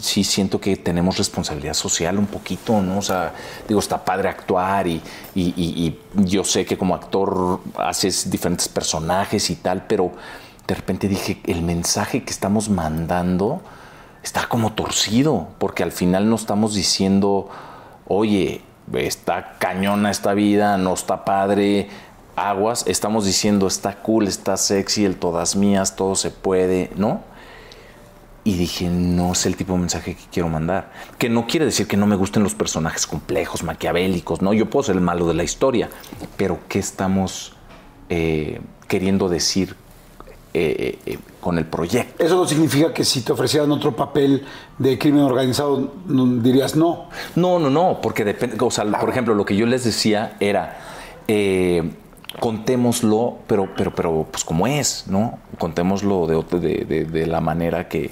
sí 0.00 0.24
siento 0.24 0.60
que 0.60 0.76
tenemos 0.76 1.18
responsabilidad 1.18 1.74
social 1.74 2.18
un 2.18 2.26
poquito, 2.26 2.80
¿no? 2.80 2.98
O 2.98 3.02
sea, 3.02 3.32
digo, 3.66 3.80
está 3.80 4.04
padre 4.04 4.28
actuar 4.28 4.86
y, 4.86 5.02
yo 6.14 6.44
sé 6.44 6.64
que 6.64 6.76
como 6.76 6.94
actor 6.94 7.60
haces 7.76 8.30
diferentes 8.30 8.68
personajes 8.68 9.50
y 9.50 9.56
tal, 9.56 9.86
pero 9.86 10.12
de 10.66 10.74
repente 10.74 11.08
dije, 11.08 11.40
el 11.44 11.62
mensaje 11.62 12.24
que 12.24 12.30
estamos 12.30 12.68
mandando 12.68 13.62
está 14.22 14.48
como 14.48 14.72
torcido, 14.72 15.48
porque 15.58 15.82
al 15.82 15.92
final 15.92 16.28
no 16.28 16.36
estamos 16.36 16.74
diciendo, 16.74 17.48
oye, 18.06 18.62
está 18.92 19.56
cañona 19.58 20.10
esta 20.10 20.34
vida, 20.34 20.76
no 20.76 20.94
está 20.94 21.24
padre, 21.24 21.88
aguas, 22.36 22.84
estamos 22.86 23.24
diciendo, 23.24 23.66
está 23.66 23.96
cool, 24.02 24.28
está 24.28 24.56
sexy, 24.56 25.04
el 25.04 25.16
todas 25.16 25.56
mías, 25.56 25.96
todo 25.96 26.14
se 26.14 26.30
puede, 26.30 26.90
¿no? 26.96 27.22
Y 28.48 28.54
dije, 28.54 28.88
no 28.88 29.32
es 29.32 29.44
el 29.44 29.56
tipo 29.56 29.74
de 29.74 29.80
mensaje 29.80 30.14
que 30.14 30.22
quiero 30.32 30.48
mandar. 30.48 30.90
Que 31.18 31.28
no 31.28 31.46
quiere 31.46 31.66
decir 31.66 31.86
que 31.86 31.98
no 31.98 32.06
me 32.06 32.16
gusten 32.16 32.42
los 32.42 32.54
personajes 32.54 33.06
complejos, 33.06 33.62
maquiavélicos, 33.62 34.40
¿no? 34.40 34.54
Yo 34.54 34.70
puedo 34.70 34.84
ser 34.84 34.94
el 34.94 35.02
malo 35.02 35.28
de 35.28 35.34
la 35.34 35.44
historia, 35.44 35.90
pero 36.38 36.58
¿qué 36.66 36.78
estamos 36.78 37.52
eh, 38.08 38.62
queriendo 38.88 39.28
decir 39.28 39.76
eh, 40.54 40.98
eh, 41.04 41.18
con 41.42 41.58
el 41.58 41.66
proyecto? 41.66 42.24
Eso 42.24 42.36
no 42.36 42.46
significa 42.46 42.94
que 42.94 43.04
si 43.04 43.20
te 43.20 43.32
ofrecieran 43.32 43.70
otro 43.70 43.94
papel 43.94 44.46
de 44.78 44.98
crimen 44.98 45.24
organizado, 45.24 45.92
dirías 46.06 46.74
no. 46.74 47.10
No, 47.36 47.58
no, 47.58 47.68
no, 47.68 48.00
porque 48.00 48.24
depende, 48.24 48.56
o 48.58 48.70
sea, 48.70 48.86
por 48.86 49.10
ejemplo, 49.10 49.34
lo 49.34 49.44
que 49.44 49.56
yo 49.56 49.66
les 49.66 49.84
decía 49.84 50.38
era 50.40 50.78
contémoslo, 52.40 53.40
pero, 53.46 53.68
pero, 53.76 53.94
pero, 53.94 54.26
pues 54.30 54.42
como 54.42 54.66
es, 54.66 55.04
¿no? 55.06 55.38
Contémoslo 55.58 56.26
de, 56.26 57.04
de 57.04 57.26
la 57.26 57.42
manera 57.42 57.88
que, 57.88 58.10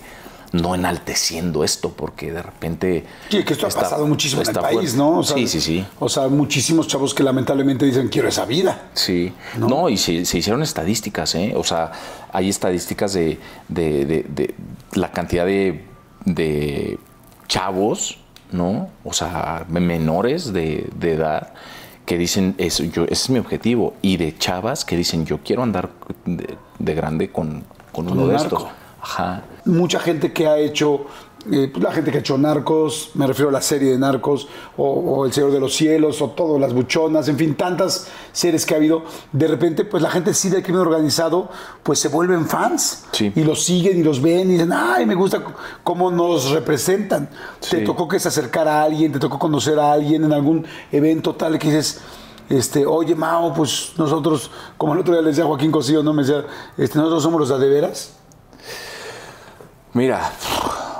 no 0.53 0.74
enalteciendo 0.74 1.64
esto, 1.64 1.90
porque 1.90 2.32
de 2.32 2.42
repente. 2.42 3.07
Sí, 3.28 3.44
que 3.44 3.53
esto 3.53 3.66
ha 3.66 3.70
pasado 3.70 4.07
muchísimo 4.07 4.42
en 4.42 4.49
el 4.49 4.55
país, 4.55 4.94
¿no? 4.94 5.22
sí, 5.22 5.47
sí, 5.47 5.61
sí. 5.61 5.86
O 5.99 6.09
sea, 6.09 6.28
muchísimos 6.28 6.86
chavos 6.86 7.14
que 7.14 7.22
lamentablemente 7.22 7.84
dicen 7.86 8.09
quiero 8.09 8.28
esa 8.28 8.44
vida. 8.44 8.90
Sí. 8.94 9.32
No, 9.59 9.88
y 9.88 9.97
se, 9.97 10.12
hicieron 10.12 10.62
estadísticas, 10.62 11.34
¿eh? 11.34 11.55
O 11.57 11.64
sea, 11.64 11.92
hay 12.32 12.49
estadísticas 12.49 13.12
de, 13.12 13.38
de, 13.68 14.55
la 14.92 15.12
cantidad 15.12 15.47
de, 15.47 15.84
de 16.24 16.99
chavos, 17.49 18.18
¿no? 18.53 18.88
O 19.05 19.12
sea, 19.12 19.64
menores 19.68 20.53
de, 20.53 20.88
edad 21.01 21.53
que 22.05 22.18
dicen 22.18 22.55
eso, 22.59 22.84
yo, 22.84 23.05
ese 23.05 23.12
es 23.12 23.30
mi 23.30 23.38
objetivo. 23.38 23.94
Y 24.01 24.16
de 24.16 24.36
chavas 24.38 24.84
que 24.84 24.97
dicen 24.97 25.26
yo 25.26 25.38
quiero 25.38 25.62
andar 25.62 25.90
de, 26.24 26.94
grande 26.94 27.30
con, 27.30 27.64
con 27.92 28.09
uno 28.09 28.28
de 28.28 28.36
estos. 28.36 28.66
Ajá. 29.07 29.44
Mucha 29.64 30.00
gente 30.00 30.32
que 30.32 30.48
ha 30.48 30.59
hecho, 30.59 31.07
eh, 31.50 31.70
pues, 31.72 31.82
la 31.82 31.92
gente 31.92 32.11
que 32.11 32.18
ha 32.18 32.20
hecho 32.20 32.36
Narcos, 32.36 33.11
me 33.14 33.24
refiero 33.26 33.50
a 33.50 33.52
la 33.52 33.62
serie 33.62 33.92
de 33.92 33.98
Narcos, 33.98 34.48
o, 34.76 35.24
El 35.24 35.32
Señor 35.32 35.52
de 35.52 35.61
los 35.61 35.74
Cielos, 35.76 36.20
o 36.20 36.30
todo, 36.30 36.59
Las 36.59 36.72
Buchonas, 36.74 37.28
en 37.28 37.36
fin, 37.36 37.54
tantas 37.54 38.09
series 38.32 38.66
que 38.66 38.74
ha 38.74 38.78
habido, 38.78 39.04
de 39.30 39.46
repente, 39.46 39.84
pues 39.84 40.02
la 40.02 40.11
gente 40.11 40.34
sí 40.34 40.50
del 40.50 40.64
crimen 40.64 40.80
organizado, 40.80 41.48
pues 41.84 42.00
se 42.00 42.09
vuelven 42.09 42.46
fans 42.46 43.04
y 43.20 43.44
los 43.44 43.62
siguen 43.62 43.98
y 43.98 44.02
los 44.02 44.20
ven 44.20 44.50
y 44.50 44.54
dicen, 44.54 44.72
ay, 44.72 45.07
me 45.07 45.14
gusta 45.14 45.40
cómo 45.84 46.11
nos 46.11 46.50
representan. 46.50 47.28
Te 47.70 47.82
tocó 47.82 48.09
que 48.09 48.18
se 48.18 48.28
acercara 48.28 48.80
a 48.80 48.82
alguien, 48.82 49.12
te 49.12 49.20
tocó 49.20 49.38
conocer 49.38 49.78
a 49.78 49.92
alguien 49.92 50.24
en 50.24 50.32
algún 50.32 50.66
evento 50.90 51.36
tal 51.36 51.61
que 51.61 51.68
dices, 51.68 52.00
este, 52.48 52.86
oye 52.86 53.14
Mao, 53.14 53.54
pues 53.54 53.92
nosotros, 53.96 54.50
como 54.76 54.94
el 54.94 55.00
otro 55.00 55.14
día 55.14 55.22
le 55.22 55.28
decía 55.28 55.44
Joaquín 55.44 55.70
Cosío, 55.70 56.02
¿no? 56.02 56.12
Me 56.12 56.22
decía, 56.22 56.44
este, 56.76 56.98
nosotros 56.98 57.22
somos 57.22 57.40
los 57.40 57.61
de 57.61 57.68
veras. 57.68 58.16
Mira, 59.97 60.30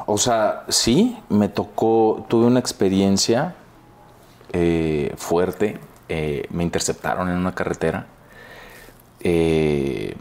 o 0.07 0.17
sea, 0.17 0.65
sí, 0.71 1.19
me 1.29 1.51
tocó, 1.51 2.25
tuve 2.31 2.47
una 2.47 2.61
experiencia 2.61 3.55
eh, 4.55 5.13
fuerte. 5.19 5.79
Eh, 6.09 6.47
me 6.49 6.63
interceptaron 6.63 7.29
en 7.29 7.37
una 7.37 7.55
carretera. 7.55 8.07
Eh, 9.21 10.17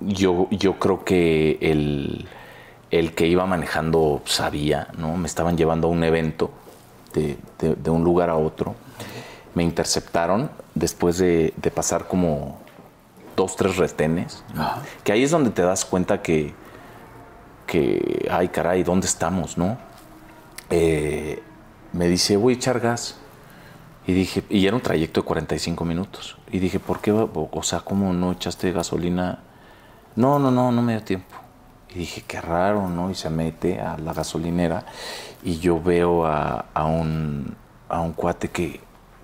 yo, 0.00 0.48
yo 0.50 0.78
creo 0.78 1.02
que 1.02 1.56
el, 1.62 2.28
que 3.14 3.26
iba 3.26 3.46
manejando 3.46 4.20
sabía, 4.26 4.88
¿no? 4.98 5.16
Me 5.16 5.26
estaban 5.26 5.56
llevando 5.56 5.88
a 5.88 5.90
un 5.90 6.04
evento 6.04 6.50
de, 7.14 7.38
un 7.90 8.04
lugar 8.04 8.28
a 8.28 8.36
otro. 8.36 8.74
Me 9.54 9.62
interceptaron 9.62 10.50
después 10.74 11.16
de, 11.16 11.54
pasar 11.74 12.06
como 12.06 12.58
dos, 13.34 13.56
tres 13.56 13.78
retenes. 13.78 14.44
Que 15.04 15.12
ahí 15.12 15.22
es 15.22 15.30
donde 15.30 15.48
te 15.48 15.62
das 15.62 15.86
cuenta 15.86 16.20
que 16.20 16.52
que, 17.66 18.28
ay 18.30 18.48
caray, 18.48 18.82
¿dónde 18.82 19.06
estamos, 19.06 19.58
no? 19.58 19.78
Eh, 20.70 21.42
me 21.92 22.08
dice, 22.08 22.36
voy 22.36 22.54
a 22.54 22.56
echar 22.56 22.80
gas. 22.80 23.16
Y 24.06 24.12
dije, 24.12 24.44
y 24.50 24.66
era 24.66 24.76
un 24.76 24.82
trayecto 24.82 25.22
de 25.22 25.26
45 25.26 25.84
minutos. 25.84 26.36
Y 26.50 26.58
dije, 26.58 26.78
¿por 26.78 27.00
qué? 27.00 27.10
O 27.12 27.62
sea, 27.62 27.80
¿cómo 27.80 28.12
no 28.12 28.32
echaste 28.32 28.70
gasolina? 28.70 29.40
No, 30.16 30.38
no, 30.38 30.50
no, 30.50 30.70
no 30.70 30.82
me 30.82 30.92
dio 30.92 31.02
tiempo. 31.02 31.34
Y 31.90 32.00
dije, 32.00 32.24
qué 32.26 32.40
raro, 32.40 32.88
¿no? 32.88 33.10
Y 33.10 33.14
se 33.14 33.30
mete 33.30 33.80
a 33.80 33.96
la 33.96 34.12
gasolinera 34.12 34.84
y 35.42 35.58
yo 35.58 35.80
veo 35.80 36.26
a, 36.26 36.66
a, 36.74 36.84
un, 36.84 37.56
a 37.88 38.00
un 38.00 38.12
cuate 38.12 38.50
que 38.50 38.80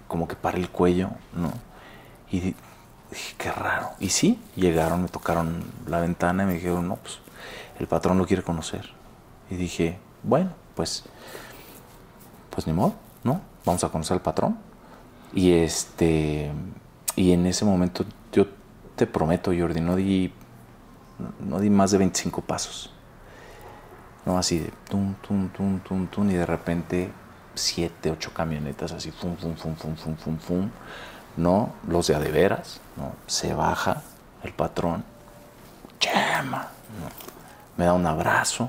como 0.06 0.28
que 0.28 0.36
para 0.36 0.56
el 0.56 0.70
cuello, 0.70 1.10
¿no? 1.34 1.52
Y 2.30 2.40
dije, 2.40 2.54
qué 3.38 3.50
raro. 3.50 3.90
Y 3.98 4.10
sí, 4.10 4.40
llegaron, 4.56 5.02
me 5.02 5.08
tocaron 5.08 5.64
la 5.86 6.00
ventana 6.00 6.44
y 6.44 6.46
me 6.46 6.54
dijeron, 6.54 6.88
no, 6.88 6.96
pues 6.96 7.18
el 7.80 7.86
patrón 7.86 8.18
lo 8.18 8.26
quiere 8.26 8.42
conocer. 8.42 8.90
Y 9.50 9.56
dije, 9.56 9.98
bueno, 10.22 10.50
pues, 10.76 11.04
pues 12.50 12.66
ni 12.66 12.74
modo, 12.74 12.94
¿no? 13.24 13.40
Vamos 13.64 13.82
a 13.82 13.88
conocer 13.88 14.14
al 14.14 14.22
patrón. 14.22 14.58
Y 15.32 15.52
este, 15.52 16.52
y 17.16 17.32
en 17.32 17.46
ese 17.46 17.64
momento 17.64 18.04
yo 18.32 18.46
te 18.96 19.06
prometo, 19.06 19.50
Jordi, 19.58 19.80
no 19.80 19.96
di, 19.96 20.32
no 21.40 21.58
di 21.58 21.70
más 21.70 21.90
de 21.90 21.98
25 21.98 22.42
pasos. 22.42 22.92
No 24.26 24.36
así 24.36 24.58
de 24.58 24.70
tum, 24.90 25.14
tum, 25.26 25.48
tum, 25.48 25.80
tum, 25.80 26.06
tum, 26.06 26.30
y 26.30 26.34
de 26.34 26.44
repente 26.44 27.10
siete, 27.54 28.10
ocho 28.10 28.32
camionetas 28.34 28.92
así, 28.92 29.10
fum, 29.10 29.36
fum, 29.36 29.56
fum, 29.56 29.74
fum, 29.74 29.96
fum, 29.96 30.16
fum, 30.16 30.38
fum, 30.38 30.70
¿no? 31.38 31.72
Los 31.88 32.08
de 32.08 32.18
veras, 32.30 32.80
¿no? 32.98 33.14
Se 33.26 33.54
baja 33.54 34.02
el 34.42 34.52
patrón, 34.52 35.02
chema, 35.98 36.68
¿no? 37.00 37.29
Me 37.80 37.86
da 37.86 37.94
un 37.94 38.04
abrazo. 38.04 38.68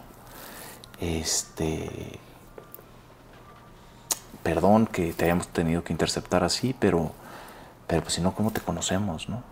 Este, 1.02 2.18
perdón 4.42 4.88
que 4.88 5.12
te 5.12 5.26
hayamos 5.26 5.50
tenido 5.50 5.84
que 5.84 5.92
interceptar 5.92 6.46
así, 6.46 6.74
pero, 6.80 7.12
pero 7.88 8.04
pues 8.04 8.14
si 8.14 8.22
no, 8.22 8.34
¿cómo 8.34 8.52
te 8.52 8.62
conocemos, 8.62 9.28
no? 9.28 9.44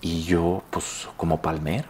Y 0.00 0.24
yo, 0.24 0.64
pues 0.70 1.08
como 1.16 1.40
Palmer, 1.40 1.86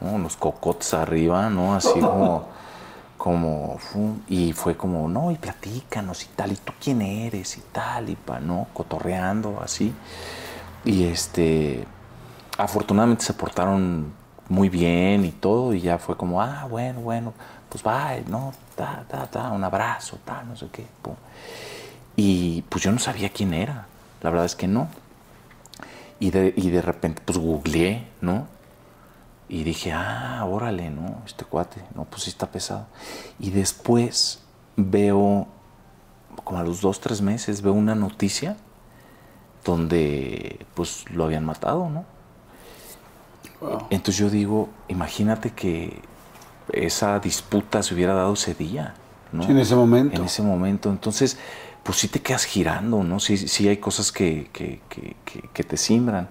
¿no? 0.00 0.10
Unos 0.14 0.36
cocotes 0.36 0.94
arriba, 0.94 1.48
¿no? 1.48 1.76
Así 1.76 2.00
como, 2.00 2.48
como, 3.16 3.78
y 4.26 4.52
fue 4.52 4.76
como, 4.76 5.08
no, 5.08 5.30
y 5.30 5.36
platícanos 5.36 6.24
y 6.24 6.26
tal, 6.34 6.50
y 6.50 6.56
tú 6.56 6.72
quién 6.82 7.02
eres 7.02 7.56
y 7.56 7.60
tal, 7.70 8.10
y 8.10 8.16
pa, 8.16 8.40
¿no? 8.40 8.66
Cotorreando, 8.74 9.60
así. 9.62 9.94
Y 10.84 11.04
este, 11.04 11.86
afortunadamente 12.58 13.24
se 13.24 13.34
portaron 13.34 14.23
muy 14.48 14.68
bien 14.68 15.24
y 15.24 15.30
todo, 15.30 15.74
y 15.74 15.80
ya 15.80 15.98
fue 15.98 16.16
como, 16.16 16.42
ah, 16.42 16.66
bueno, 16.68 17.00
bueno, 17.00 17.32
pues 17.68 17.82
bye, 17.82 18.24
¿no? 18.28 18.52
Ta, 18.76 19.04
ta, 19.08 19.26
ta, 19.26 19.50
un 19.50 19.64
abrazo, 19.64 20.18
tal, 20.24 20.48
no 20.48 20.56
sé 20.56 20.68
qué. 20.70 20.86
Y 22.16 22.62
pues 22.62 22.84
yo 22.84 22.92
no 22.92 22.98
sabía 22.98 23.30
quién 23.30 23.54
era, 23.54 23.86
la 24.22 24.30
verdad 24.30 24.46
es 24.46 24.54
que 24.54 24.68
no. 24.68 24.88
Y 26.20 26.30
de, 26.30 26.54
y 26.56 26.70
de 26.70 26.82
repente, 26.82 27.22
pues 27.24 27.38
googleé, 27.38 28.06
¿no? 28.20 28.46
Y 29.48 29.64
dije, 29.64 29.92
ah, 29.92 30.44
órale, 30.48 30.90
¿no? 30.90 31.22
Este 31.26 31.44
cuate, 31.44 31.82
no, 31.94 32.04
pues 32.04 32.22
sí 32.22 32.30
está 32.30 32.46
pesado. 32.50 32.86
Y 33.38 33.50
después 33.50 34.42
veo, 34.76 35.46
como 36.44 36.58
a 36.58 36.62
los 36.62 36.80
dos, 36.80 37.00
tres 37.00 37.20
meses, 37.20 37.60
veo 37.60 37.72
una 37.72 37.94
noticia 37.94 38.56
donde, 39.64 40.64
pues, 40.74 41.10
lo 41.10 41.24
habían 41.24 41.44
matado, 41.44 41.88
¿no? 41.88 42.04
Entonces 43.90 44.16
yo 44.18 44.30
digo, 44.30 44.68
imagínate 44.88 45.50
que 45.52 46.00
esa 46.72 47.18
disputa 47.20 47.82
se 47.82 47.94
hubiera 47.94 48.14
dado 48.14 48.34
ese 48.34 48.54
día, 48.54 48.94
¿no? 49.32 49.42
Sí, 49.44 49.52
en 49.52 49.58
ese 49.58 49.74
momento. 49.76 50.16
En 50.16 50.24
ese 50.24 50.42
momento. 50.42 50.90
Entonces, 50.90 51.38
pues 51.82 51.98
sí 51.98 52.08
te 52.08 52.20
quedas 52.22 52.44
girando, 52.44 53.02
¿no? 53.04 53.20
Sí, 53.20 53.36
sí 53.36 53.68
hay 53.68 53.76
cosas 53.78 54.12
que, 54.12 54.50
que, 54.52 54.80
que- 54.88 55.16
que- 55.24 55.48
que 55.52 55.64
te 55.64 55.76
simbran. 55.76 56.28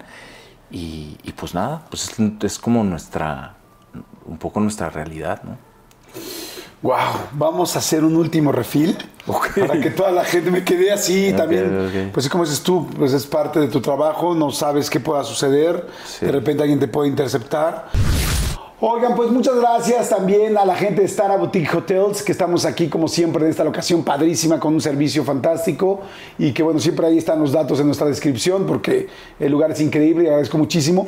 Y, 0.72 1.18
y 1.24 1.32
pues 1.34 1.54
nada, 1.54 1.84
pues 1.90 2.10
es, 2.10 2.20
es 2.44 2.60
como 2.60 2.84
nuestra, 2.84 3.56
un 4.26 4.38
poco 4.38 4.60
nuestra 4.60 4.90
realidad, 4.90 5.44
¿no? 5.44 5.58
Wow, 6.84 6.98
vamos 7.32 7.76
a 7.78 7.80
hacer 7.80 8.04
un 8.04 8.16
último 8.18 8.52
refil 8.52 8.98
para 9.58 9.80
que 9.80 9.90
toda 9.90 10.12
la 10.12 10.26
gente 10.26 10.52
me 10.52 10.66
quede 10.66 10.92
así 10.92 11.32
también. 11.32 12.12
Pues 12.14 12.28
como 12.28 12.44
dices 12.44 12.62
tú, 12.62 12.88
pues 12.98 13.14
es 13.14 13.26
parte 13.26 13.62
de 13.62 13.70
tu 13.70 13.80
trabajo, 13.80 14.36
no 14.36 14.52
sabes 14.52 14.90
qué 14.90 15.00
pueda 15.00 15.24
suceder, 15.24 15.88
Sí. 16.06 16.26
de 16.26 16.32
repente 16.34 16.62
alguien 16.62 16.82
te 16.82 16.90
puede 16.90 17.08
interceptar. 17.08 17.88
Oigan, 18.82 19.16
pues 19.16 19.32
muchas 19.32 19.56
gracias 19.56 20.10
también 20.10 20.58
a 20.58 20.66
la 20.66 20.76
gente 20.76 21.04
de 21.04 21.08
Stara 21.08 21.38
Boutique 21.38 21.74
Hotels, 21.74 22.22
que 22.22 22.34
estamos 22.34 22.66
aquí 22.66 22.90
como 22.90 23.08
siempre 23.08 23.46
en 23.46 23.50
esta 23.52 23.64
locación 23.64 24.04
padrísima 24.04 24.60
con 24.60 24.74
un 24.74 24.82
servicio 24.82 25.24
fantástico 25.24 26.02
y 26.38 26.52
que 26.52 26.64
bueno, 26.64 26.82
siempre 26.82 27.08
ahí 27.08 27.18
están 27.18 27.40
los 27.40 27.54
datos 27.54 27.80
en 27.80 27.86
nuestra 27.86 28.08
descripción 28.08 28.66
porque 28.66 29.08
el 29.40 29.50
lugar 29.54 29.72
es 29.72 29.80
increíble 29.80 30.26
y 30.26 30.28
agradezco 30.28 30.58
muchísimo. 30.58 31.08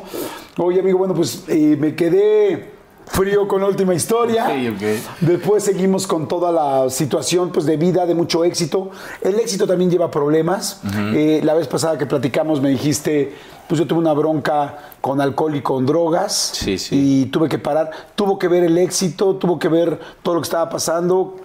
Oye 0.56 0.80
amigo, 0.80 0.96
bueno, 0.96 1.12
pues 1.12 1.44
eh, 1.48 1.76
me 1.78 1.94
quedé 1.94 2.75
frío 3.06 3.46
con 3.48 3.60
la 3.60 3.68
última 3.68 3.94
historia. 3.94 4.44
Ok, 4.44 4.74
ok. 4.76 4.82
Después 5.20 5.64
seguimos 5.64 6.06
con 6.06 6.28
toda 6.28 6.52
la 6.52 6.90
situación 6.90 7.50
pues, 7.50 7.64
de 7.66 7.76
vida, 7.76 8.04
de 8.06 8.14
mucho 8.14 8.44
éxito. 8.44 8.90
El 9.22 9.36
éxito 9.40 9.66
también 9.66 9.90
lleva 9.90 10.10
problemas. 10.10 10.80
Eh, 11.14 11.40
la 11.44 11.54
vez 11.54 11.66
pasada 11.68 11.96
que 11.96 12.06
platicamos 12.06 12.60
me 12.60 12.68
dijiste, 12.70 13.34
pues 13.68 13.78
yo 13.78 13.86
tuve 13.86 14.00
una 14.00 14.12
bronca 14.12 14.78
con 15.00 15.20
alcohol 15.20 15.54
y 15.56 15.62
con 15.62 15.86
drogas. 15.86 16.50
Sí, 16.54 16.78
sí. 16.78 17.22
Y 17.22 17.26
tuve 17.26 17.48
que 17.48 17.58
parar. 17.58 17.90
Tuvo 18.14 18.38
que 18.38 18.48
ver 18.48 18.64
el 18.64 18.76
éxito, 18.78 19.36
tuvo 19.36 19.58
que 19.58 19.68
ver 19.68 19.98
todo 20.22 20.34
lo 20.34 20.40
que 20.40 20.46
estaba 20.46 20.68
pasando. 20.68 21.36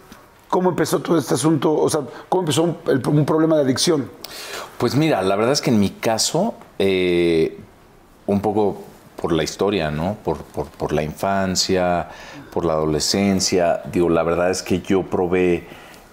¿Cómo 0.49 0.69
empezó 0.71 0.99
todo 0.99 1.17
este 1.17 1.35
asunto? 1.35 1.73
O 1.73 1.89
sea, 1.89 2.01
¿cómo 2.27 2.41
empezó 2.41 2.63
un, 2.63 2.77
el- 2.87 3.07
un 3.07 3.25
problema 3.25 3.55
de 3.55 3.61
adicción? 3.63 4.09
Pues 4.77 4.95
mira, 4.95 5.21
la 5.21 5.37
verdad 5.37 5.53
es 5.53 5.61
que 5.61 5.69
en 5.69 5.79
mi 5.79 5.91
caso, 5.91 6.55
eh, 6.77 7.57
un 8.25 8.41
poco 8.41 8.81
por 9.21 9.31
la 9.33 9.43
historia, 9.43 9.91
¿no? 9.91 10.17
Por, 10.23 10.39
por- 10.43 10.67
por 10.67 10.91
la 10.93 11.03
infancia, 11.03 12.09
por 12.51 12.65
la 12.65 12.73
adolescencia. 12.73 13.81
Digo, 13.91 14.09
la 14.09 14.23
verdad 14.23 14.49
es 14.49 14.63
que 14.63 14.81
yo 14.81 15.03
probé 15.03 15.67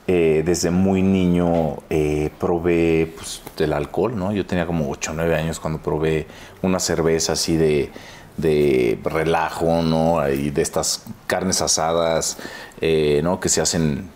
eh, 0.06 0.42
desde 0.44 0.70
muy 0.70 1.02
niño, 1.02 1.78
eh, 1.90 2.30
probé 2.38 3.12
pues, 3.16 3.42
del 3.56 3.72
alcohol, 3.72 4.16
¿no? 4.16 4.32
Yo 4.32 4.46
tenía 4.46 4.66
como 4.66 4.88
8 4.90 5.12
o 5.12 5.14
9 5.14 5.34
años 5.36 5.58
cuando 5.60 5.80
probé 5.80 6.26
una 6.62 6.80
cerveza 6.80 7.32
así 7.32 7.56
de, 7.56 7.90
de 8.36 8.98
relajo, 9.04 9.82
¿no? 9.82 10.26
Y 10.30 10.50
de 10.50 10.62
estas 10.62 11.04
carnes 11.26 11.60
asadas, 11.62 12.38
eh, 12.80 13.20
¿no? 13.22 13.40
Que 13.40 13.48
se 13.48 13.60
hacen 13.60 14.10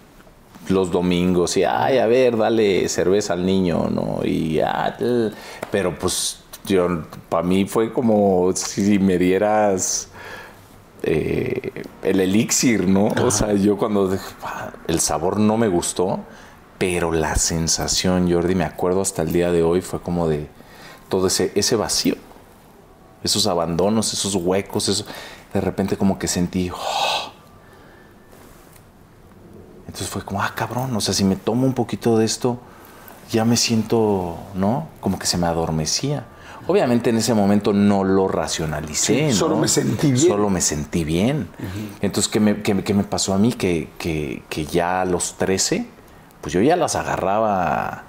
los 0.69 0.93
domingos 0.93 1.57
y 1.57 1.65
ay 1.65 1.99
a 1.99 2.07
ver 2.07 2.37
dale 2.37 2.89
cerveza 2.89 3.33
al 3.33 3.45
niño 3.45 3.89
no 3.91 4.21
y 4.25 4.61
ah, 4.61 4.97
pero 5.73 5.99
pues 5.99 6.39
yo 6.65 7.03
para 7.29 7.43
mí 7.43 7.65
fue 7.67 7.93
como 7.93 8.53
si 8.55 8.99
me 8.99 9.19
dieras 9.19 10.09
eh, 11.03 11.85
el 12.03 12.21
elixir 12.21 12.87
no 12.87 13.07
o 13.09 13.31
sea 13.31 13.53
yo 13.55 13.77
cuando 13.77 14.09
dije, 14.09 14.25
"Ah", 14.43 14.71
el 14.87 15.01
sabor 15.01 15.39
no 15.41 15.57
me 15.57 15.69
gustó 15.69 16.21
pero 16.79 17.13
la 17.13 17.35
sensación 17.37 18.31
Jordi 18.33 18.55
me 18.55 18.65
acuerdo 18.65 19.01
hasta 19.01 19.23
el 19.23 19.33
día 19.33 19.51
de 19.51 19.63
hoy 19.63 19.81
fue 19.81 20.01
como 20.01 20.29
de 20.29 20.49
todo 21.09 21.27
ese 21.27 21.51
ese 21.55 21.75
vacío 21.77 22.17
esos 23.25 23.47
abandonos 23.47 24.13
esos 24.13 24.35
huecos 24.37 24.89
eso 24.89 25.05
de 25.53 25.61
repente 25.61 25.97
como 25.97 26.19
que 26.19 26.29
sentí 26.29 26.71
"Oh". 26.71 27.33
Entonces 29.93 30.09
fue 30.09 30.23
como, 30.25 30.41
ah, 30.41 30.51
cabrón, 30.55 30.97
o 30.97 31.03
sea, 31.03 31.13
si 31.13 31.23
me 31.23 31.37
tomo 31.37 31.67
un 31.67 31.75
poquito 31.75 32.17
de 32.17 32.25
esto, 32.25 32.59
ya 33.31 33.45
me 33.45 33.59
siento, 33.59 34.39
¿no? 34.55 34.89
Como 35.03 35.19
que 35.19 35.27
se 35.27 35.37
me 35.37 35.47
adormecía. 35.47 36.25
Obviamente 36.67 37.11
en 37.11 37.17
ese 37.17 37.35
momento 37.35 37.73
no 37.73 38.05
lo 38.05 38.29
racionalicé. 38.29 39.31
Sí, 39.31 39.37
solo 39.37 39.57
¿no? 39.57 39.63
me 39.63 39.69
sentí 39.69 40.13
bien. 40.13 40.29
Solo 40.29 40.49
me 40.51 40.61
sentí 40.61 41.05
bien. 41.05 41.49
Entonces, 42.01 42.31
¿qué 42.31 42.39
me, 42.41 42.63
qué 42.63 42.83
qué 42.85 42.95
me 42.95 43.05
pasó 43.05 43.35
a 43.35 43.39
mí? 43.39 43.53
Que, 43.53 43.89
que- 43.99 44.43
que 44.49 44.65
ya 44.67 45.01
a 45.03 45.05
los 45.05 45.35
13, 45.39 45.87
pues 46.41 46.53
yo 46.53 46.61
ya 46.61 46.77
las 46.77 46.95
agarraba 46.97 48.05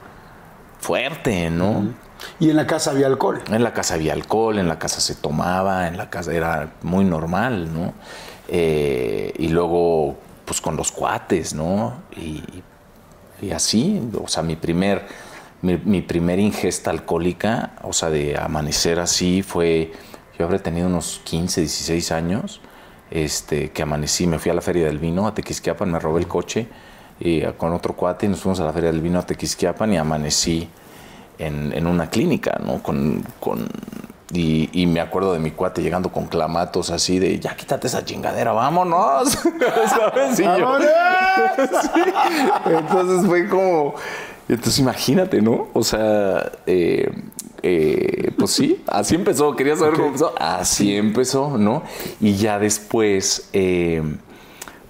fuerte, 0.79 1.49
¿no? 1.49 1.93
Y 2.39 2.49
en 2.49 2.55
la 2.55 2.67
casa 2.67 2.91
había 2.91 3.07
alcohol. 3.07 3.41
En 3.49 3.63
la 3.63 3.73
casa 3.73 3.95
había 3.95 4.13
alcohol, 4.13 4.57
en 4.59 4.67
la 4.67 4.79
casa 4.79 5.01
se 5.01 5.15
tomaba, 5.15 5.87
en 5.87 5.97
la 5.97 6.09
casa 6.09 6.33
era 6.33 6.73
muy 6.83 7.03
normal, 7.05 7.73
¿no? 7.73 7.93
Eh, 8.47 9.33
y 9.37 9.47
luego, 9.49 10.17
pues 10.45 10.61
con 10.61 10.75
los 10.77 10.91
cuates, 10.91 11.53
¿no? 11.53 11.95
Y, 12.15 12.43
y 13.41 13.51
así, 13.51 14.01
o 14.21 14.27
sea, 14.27 14.43
mi 14.43 14.55
primer, 14.55 15.05
mi, 15.63 15.77
mi 15.77 16.01
primer 16.01 16.37
ingesta 16.39 16.91
alcohólica, 16.91 17.71
o 17.81 17.91
sea, 17.93 18.11
de 18.11 18.37
amanecer 18.37 18.99
así, 18.99 19.41
fue, 19.41 19.91
yo 20.37 20.45
habré 20.45 20.59
tenido 20.59 20.85
unos 20.87 21.21
15, 21.23 21.61
16 21.61 22.11
años, 22.11 22.61
este, 23.09 23.71
que 23.71 23.81
amanecí, 23.81 24.27
me 24.27 24.37
fui 24.39 24.51
a 24.51 24.53
la 24.53 24.61
Feria 24.61 24.85
del 24.85 24.99
Vino, 24.99 25.25
a 25.27 25.33
Tequisquiapan, 25.33 25.91
me 25.91 25.99
robé 25.99 26.19
el 26.21 26.27
coche 26.27 26.67
y, 27.19 27.41
con 27.57 27.73
otro 27.73 27.95
cuate 27.95 28.25
y 28.25 28.29
nos 28.29 28.41
fuimos 28.41 28.59
a 28.59 28.65
la 28.65 28.73
Feria 28.73 28.91
del 28.91 29.01
Vino 29.01 29.19
a 29.19 29.25
Tequisquiapan 29.25 29.91
y 29.93 29.97
amanecí 29.97 30.69
en, 31.39 31.73
en 31.73 31.87
una 31.87 32.09
clínica, 32.09 32.59
¿no? 32.63 32.81
Con, 32.83 33.23
con- 33.39 33.67
y, 34.35 34.67
y 34.73 34.87
me 34.87 34.99
acuerdo 34.99 35.31
de 35.33 35.39
mi 35.39 35.51
cuate 35.51 35.83
llegando 35.83 36.11
con 36.11 36.25
clamatos 36.25 36.89
así 36.89 37.19
de, 37.19 37.39
ya 37.39 37.55
quítate 37.55 37.85
esa 37.85 38.03
chingadera, 38.03 38.51
vámonos. 38.51 39.29
¿Sabes? 39.89 40.39
Y 40.39 40.43
yo- 40.43 40.77
Sí. 41.83 42.01
Entonces 42.65 43.25
fue 43.27 43.47
como, 43.47 43.93
entonces 44.49 44.79
imagínate, 44.79 45.41
¿no? 45.41 45.69
O 45.73 45.83
sea, 45.83 46.51
eh, 46.65 47.09
eh, 47.65 48.31
pues 48.37 48.51
sí, 48.51 48.83
así 48.87 49.15
empezó. 49.15 49.55
Quería 49.55 49.77
saber 49.77 49.93
cómo 49.93 50.07
empezó. 50.07 50.33
Así 50.37 50.95
empezó, 50.97 51.57
¿no? 51.57 51.83
Y 52.19 52.35
ya 52.35 52.59
después, 52.59 53.49
eh, 53.53 54.03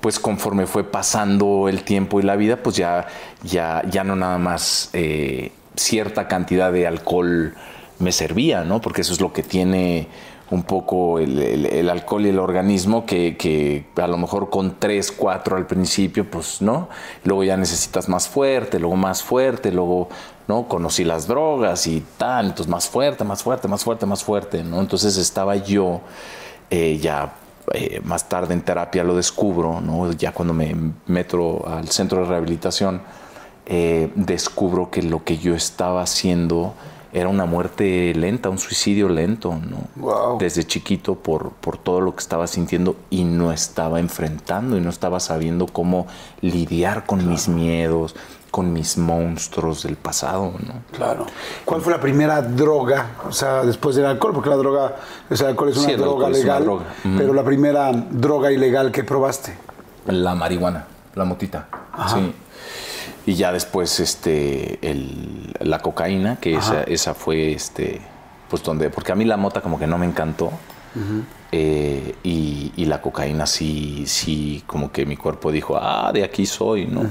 pues 0.02 0.20
conforme 0.20 0.66
fue 0.66 0.84
pasando 0.84 1.70
el 1.70 1.84
tiempo 1.84 2.20
y 2.20 2.24
la 2.24 2.36
vida, 2.36 2.58
pues 2.58 2.76
ya, 2.76 3.08
ya, 3.44 3.84
ya 3.90 4.04
no 4.04 4.16
nada 4.16 4.40
más 4.40 4.90
eh, 4.94 5.52
cierta 5.76 6.28
cantidad 6.28 6.74
de 6.74 6.88
alcohol 6.88 7.54
me 8.00 8.12
servía, 8.12 8.64
¿no? 8.64 8.82
Porque 8.82 9.02
eso 9.02 9.14
es 9.14 9.22
lo 9.22 9.34
que 9.34 9.44
tiene 9.44 10.08
un 10.50 10.64
poco 10.64 11.20
el, 11.20 11.90
alcohol 11.90 12.26
y 12.26 12.30
el 12.30 12.40
organismo, 12.40 13.06
que, 13.06 13.38
que 13.38 13.86
a 14.02 14.08
lo 14.08 14.18
mejor 14.18 14.50
con 14.50 14.80
3, 14.80 15.12
4 15.12 15.58
al 15.58 15.66
principio, 15.66 16.30
pues 16.30 16.62
no. 16.62 16.90
Luego 17.24 17.44
ya 17.44 17.58
necesitas 17.58 18.10
más 18.10 18.28
fuerte, 18.28 18.80
luego 18.80 18.96
más 18.96 19.24
fuerte, 19.24 19.72
luego, 19.72 20.10
¿no? 20.48 20.68
Conocí 20.68 21.04
las 21.04 21.28
drogas 21.28 21.88
y 21.88 22.04
tal, 22.18 22.48
entonces 22.48 22.68
más 22.68 22.88
fuerte, 22.88 23.24
más 23.24 23.42
fuerte, 23.44 23.68
más 23.68 23.84
fuerte, 23.84 24.06
más 24.06 24.24
fuerte, 24.24 24.64
¿no? 24.64 24.80
Entonces 24.80 25.18
estaba 25.18 25.56
yo 25.56 26.02
eh, 26.70 26.98
ya 26.98 27.34
eh, 27.72 28.02
más 28.04 28.28
tarde 28.28 28.54
en 28.54 28.62
terapia 28.62 29.04
lo 29.04 29.16
descubro, 29.16 29.80
¿no? 29.80 30.12
ya 30.12 30.34
cuando 30.34 30.54
me 30.54 30.76
meto 31.06 31.66
al 31.68 31.88
centro 31.88 32.22
de 32.22 32.26
rehabilitación, 32.26 33.02
eh, 33.66 34.12
descubro 34.16 34.92
que 34.92 35.02
lo 35.02 35.24
que 35.24 35.38
yo 35.38 35.56
estaba 35.56 36.02
haciendo 36.02 36.74
era 37.14 37.30
una 37.30 37.46
muerte 37.46 38.14
lenta, 38.16 38.50
un 38.50 38.58
suicidio 38.58 39.08
lento, 39.08 39.54
¿no? 39.54 39.88
Wow. 39.96 40.40
Desde 40.40 40.64
chiquito 40.66 41.16
por, 41.16 41.52
por 41.52 41.78
todo 41.78 42.02
lo 42.02 42.16
que 42.16 42.20
estaba 42.22 42.48
sintiendo 42.48 42.96
y 43.12 43.24
no 43.24 43.52
estaba 43.52 44.00
enfrentando 44.00 44.78
y 44.78 44.82
no 44.82 44.90
estaba 44.90 45.20
sabiendo 45.20 45.68
cómo 45.68 46.08
lidiar 46.42 47.06
con 47.06 47.30
mis 47.30 47.48
miedos, 47.48 48.16
con 48.50 48.74
mis 48.74 48.98
monstruos 48.98 49.84
del 49.84 49.96
pasado, 49.96 50.54
¿no? 50.66 50.74
Claro. 50.92 51.28
¿Cuál 51.66 51.82
fue 51.82 51.94
la 51.94 52.02
primera 52.02 52.42
droga? 52.42 53.12
O 53.28 53.32
sea, 53.32 53.64
después 53.64 53.96
del 53.96 54.06
alcohol, 54.06 54.34
porque 54.34 54.50
la 54.50 54.58
droga, 54.58 54.96
o 55.30 55.36
sea, 55.36 55.48
el 55.48 55.52
alcohol 55.52 55.70
es 55.70 55.78
una 55.78 55.88
Sí, 55.88 55.96
droga 55.96 56.28
una 56.28 56.38
legal, 56.38 56.64
droga. 56.64 56.84
Pero 57.18 57.34
la 57.34 57.44
primera 57.44 57.92
droga 57.92 58.52
ilegal 58.52 58.92
que 58.92 59.04
probaste. 59.04 59.56
La 60.08 60.36
marihuana, 60.36 60.86
la 61.16 61.26
motita. 61.26 61.68
Sí. 62.08 62.34
Y 63.26 63.36
ya 63.36 63.52
después 63.52 64.00
este 64.00 64.80
el- 64.82 65.54
la 65.60 65.80
cocaína, 65.80 66.38
que 66.38 66.56
esa, 66.56 66.84
esa 66.84 67.14
fue 67.14 67.54
este 67.54 68.02
pues 68.50 68.62
donde 68.64 68.90
porque 68.90 69.12
a 69.12 69.16
mí 69.16 69.26
la 69.26 69.38
mota 69.38 69.62
como 69.62 69.80
que 69.80 69.88
no 69.88 69.98
me 69.98 70.06
encantó. 70.06 70.52
Eh, 71.52 72.16
y, 72.24 72.72
y 72.76 72.86
la 72.86 73.02
cocaína 73.02 73.46
sí, 73.48 74.04
sí, 74.08 74.64
como 74.68 74.92
que 74.92 75.06
mi 75.06 75.18
cuerpo 75.18 75.52
dijo, 75.52 75.78
ah, 75.80 76.12
de 76.14 76.24
aquí 76.24 76.46
soy, 76.46 76.86
¿no? 76.88 77.02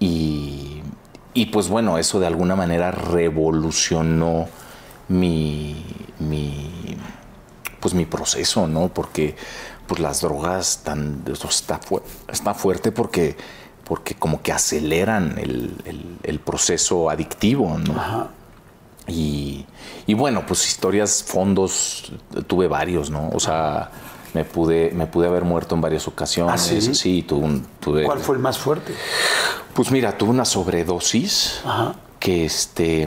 y, 0.00 0.82
y 1.34 1.46
pues 1.46 1.68
bueno, 1.68 1.96
eso 1.98 2.18
de 2.20 2.26
alguna 2.26 2.54
manera 2.56 2.90
revolucionó 2.90 4.46
mi, 5.08 5.84
mi, 6.18 6.96
pues 7.80 7.94
mi 7.94 8.04
proceso, 8.06 8.66
¿no? 8.66 8.88
Porque 8.88 9.34
pues 9.86 10.00
las 10.00 10.20
drogas 10.20 10.82
tan, 10.84 11.22
está, 11.48 11.78
fu- 11.78 12.02
está 12.28 12.54
fuerte 12.54 12.92
porque, 12.92 13.36
porque 13.92 14.14
como 14.14 14.40
que 14.40 14.52
aceleran 14.52 15.36
el, 15.38 15.74
el- 15.84 16.16
el 16.22 16.38
proceso 16.40 17.10
adictivo, 17.10 17.76
¿no? 17.78 18.28
Y, 19.06 19.66
y 20.06 20.14
bueno, 20.14 20.46
pues 20.46 20.66
historias, 20.66 21.22
fondos, 21.22 22.10
tuve 22.46 22.68
varios, 22.68 23.10
¿no? 23.10 23.28
O 23.34 23.38
sea, 23.38 23.90
me 24.32 24.44
pude, 24.46 24.92
me 24.94 25.06
pude 25.06 25.26
haber 25.26 25.44
muerto 25.44 25.74
en 25.74 25.82
varias 25.82 26.08
ocasiones. 26.08 26.54
¿Ah, 26.54 26.94
sí? 26.94 27.22
tuve, 27.22 27.44
un- 27.44 27.66
tuve 27.80 28.04
¿Cuál 28.04 28.20
fue 28.20 28.36
el 28.36 28.40
más 28.40 28.56
fuerte? 28.58 28.94
pues 29.74 29.90
mira, 29.90 30.16
tuve 30.16 30.30
una 30.30 30.46
sobredosis 30.46 31.60
Ajá. 31.62 31.94
que 32.18 32.46
este 32.46 33.06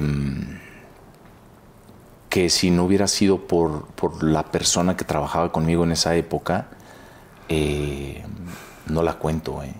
que 2.29 2.51
si 2.51 2.69
no 2.69 2.83
hubiera 2.83 3.07
sido 3.07 3.47
por, 3.47 3.88
por 3.95 4.23
la 4.23 4.43
persona 4.43 4.95
que 4.95 5.03
trabajaba 5.03 5.51
conmigo 5.51 5.83
en 5.83 5.93
esa 5.93 6.15
época, 6.15 6.67
eh, 7.49 8.23
no 8.86 9.01
la 9.01 9.13
cuento. 9.15 9.63
eh. 9.63 9.73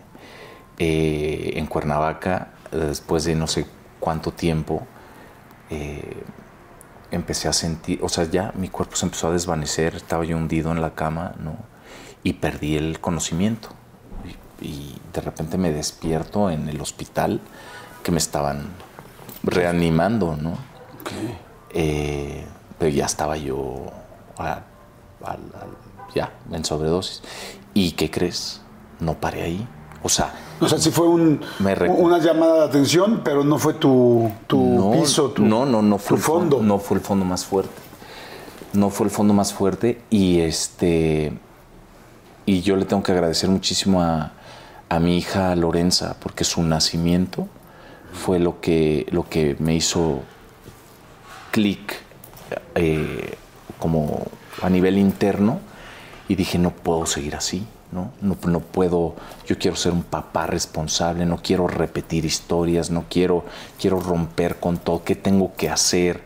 Eh, 0.78 1.54
en 1.56 1.68
Cuernavaca, 1.68 2.50
después 2.72 3.24
de 3.24 3.36
no 3.36 3.48
sé 3.48 3.66
cuánto 4.00 4.32
tiempo, 4.32 4.86
eh, 5.70 6.24
empecé 7.12 7.48
a 7.48 7.54
sentir, 7.54 8.00
o 8.04 8.10
sea, 8.10 8.26
ya 8.26 8.52
mi 8.56 8.68
cuerpo 8.70 8.96
se 8.96 9.06
empezó 9.06 9.30
a 9.30 9.32
desvanecer, 9.32 9.96
estaba 9.96 10.26
yo 10.26 10.36
hundido 10.38 10.72
en 10.72 10.82
la 10.82 10.94
cama, 10.94 11.34
¿no? 11.40 11.56
Y 12.24 12.34
perdí 12.34 12.76
el 12.76 13.00
conocimiento. 13.00 13.70
Y, 14.60 14.66
y 14.66 15.02
de 15.14 15.22
repente 15.22 15.58
me 15.58 15.72
despierto 15.72 16.50
en 16.50 16.68
el 16.68 16.82
hospital 16.82 17.40
que 18.04 18.12
me 18.12 18.18
estaban 18.18 18.68
reanimando, 19.44 20.36
¿no? 20.36 20.58
Eh, 21.72 22.46
pero 22.78 22.92
ya 22.92 23.06
estaba 23.06 23.38
yo 23.38 23.86
a- 24.38 24.62
ya 26.14 26.32
en 26.52 26.64
sobredosis. 26.66 27.22
¿Y 27.74 27.92
qué 27.94 28.10
crees? 28.12 28.62
No 29.00 29.16
paré 29.16 29.44
ahí. 29.44 29.68
O 30.04 30.10
sea, 30.10 30.34
O 30.62 30.70
sea, 30.70 30.78
sí 30.78 30.90
fue 30.92 31.08
un, 31.08 31.42
una 31.98 32.20
llamada 32.20 32.60
de 32.60 32.64
atención, 32.66 33.22
pero 33.24 33.44
no 33.44 33.60
fue 33.60 33.74
tu, 33.74 34.32
tu 34.48 34.58
no, 34.58 34.92
piso, 34.92 35.30
tu, 35.32 35.44
no, 35.46 35.66
no, 35.66 35.82
no 35.82 35.98
fue 35.98 36.10
tu 36.10 36.16
el 36.16 36.22
fon- 36.22 36.26
fondo. 36.40 36.62
No 36.64 36.80
fue 36.80 36.98
el 36.98 37.04
fondo 37.04 37.26
más 37.26 37.46
fuerte. 37.46 37.74
No 38.74 38.90
fue 38.90 39.06
el 39.08 39.12
fondo 39.12 39.34
más 39.34 39.54
fuerte 39.54 40.02
y 40.10 40.40
este 40.40 41.34
y 42.46 42.62
yo 42.62 42.76
le 42.76 42.86
tengo 42.86 43.02
que 43.04 43.12
agradecer 43.12 43.50
muchísimo 43.50 44.02
a, 44.02 44.34
a 44.90 45.00
mi 45.00 45.18
hija 45.18 45.56
Lorenza 45.56 46.16
porque 46.20 46.44
su 46.44 46.62
nacimiento 46.62 47.48
fue 48.14 48.38
lo 48.40 48.60
que 48.62 49.08
lo 49.12 49.28
que 49.30 49.56
me 49.60 49.76
hizo 49.76 50.22
clic 51.52 51.96
eh, 52.76 53.36
como 53.80 54.26
a 54.62 54.70
nivel 54.70 54.98
interno 54.98 55.60
y 56.28 56.36
dije 56.36 56.58
no 56.58 56.72
puedo 56.72 57.06
seguir 57.06 57.36
así 57.36 57.66
¿no? 57.96 58.12
No, 58.22 58.38
no 58.48 58.60
puedo 58.60 59.16
yo 59.48 59.58
quiero 59.58 59.76
ser 59.76 59.94
un 59.94 60.04
papá 60.04 60.46
responsable 60.46 61.26
no 61.26 61.38
quiero 61.42 61.68
repetir 61.68 62.26
historias 62.26 62.92
no 62.92 63.06
quiero 63.10 63.46
quiero 63.80 64.00
romper 64.00 64.58
con 64.60 64.78
todo 64.78 65.04
qué 65.04 65.16
tengo 65.16 65.56
que 65.56 65.70
hacer 65.70 66.22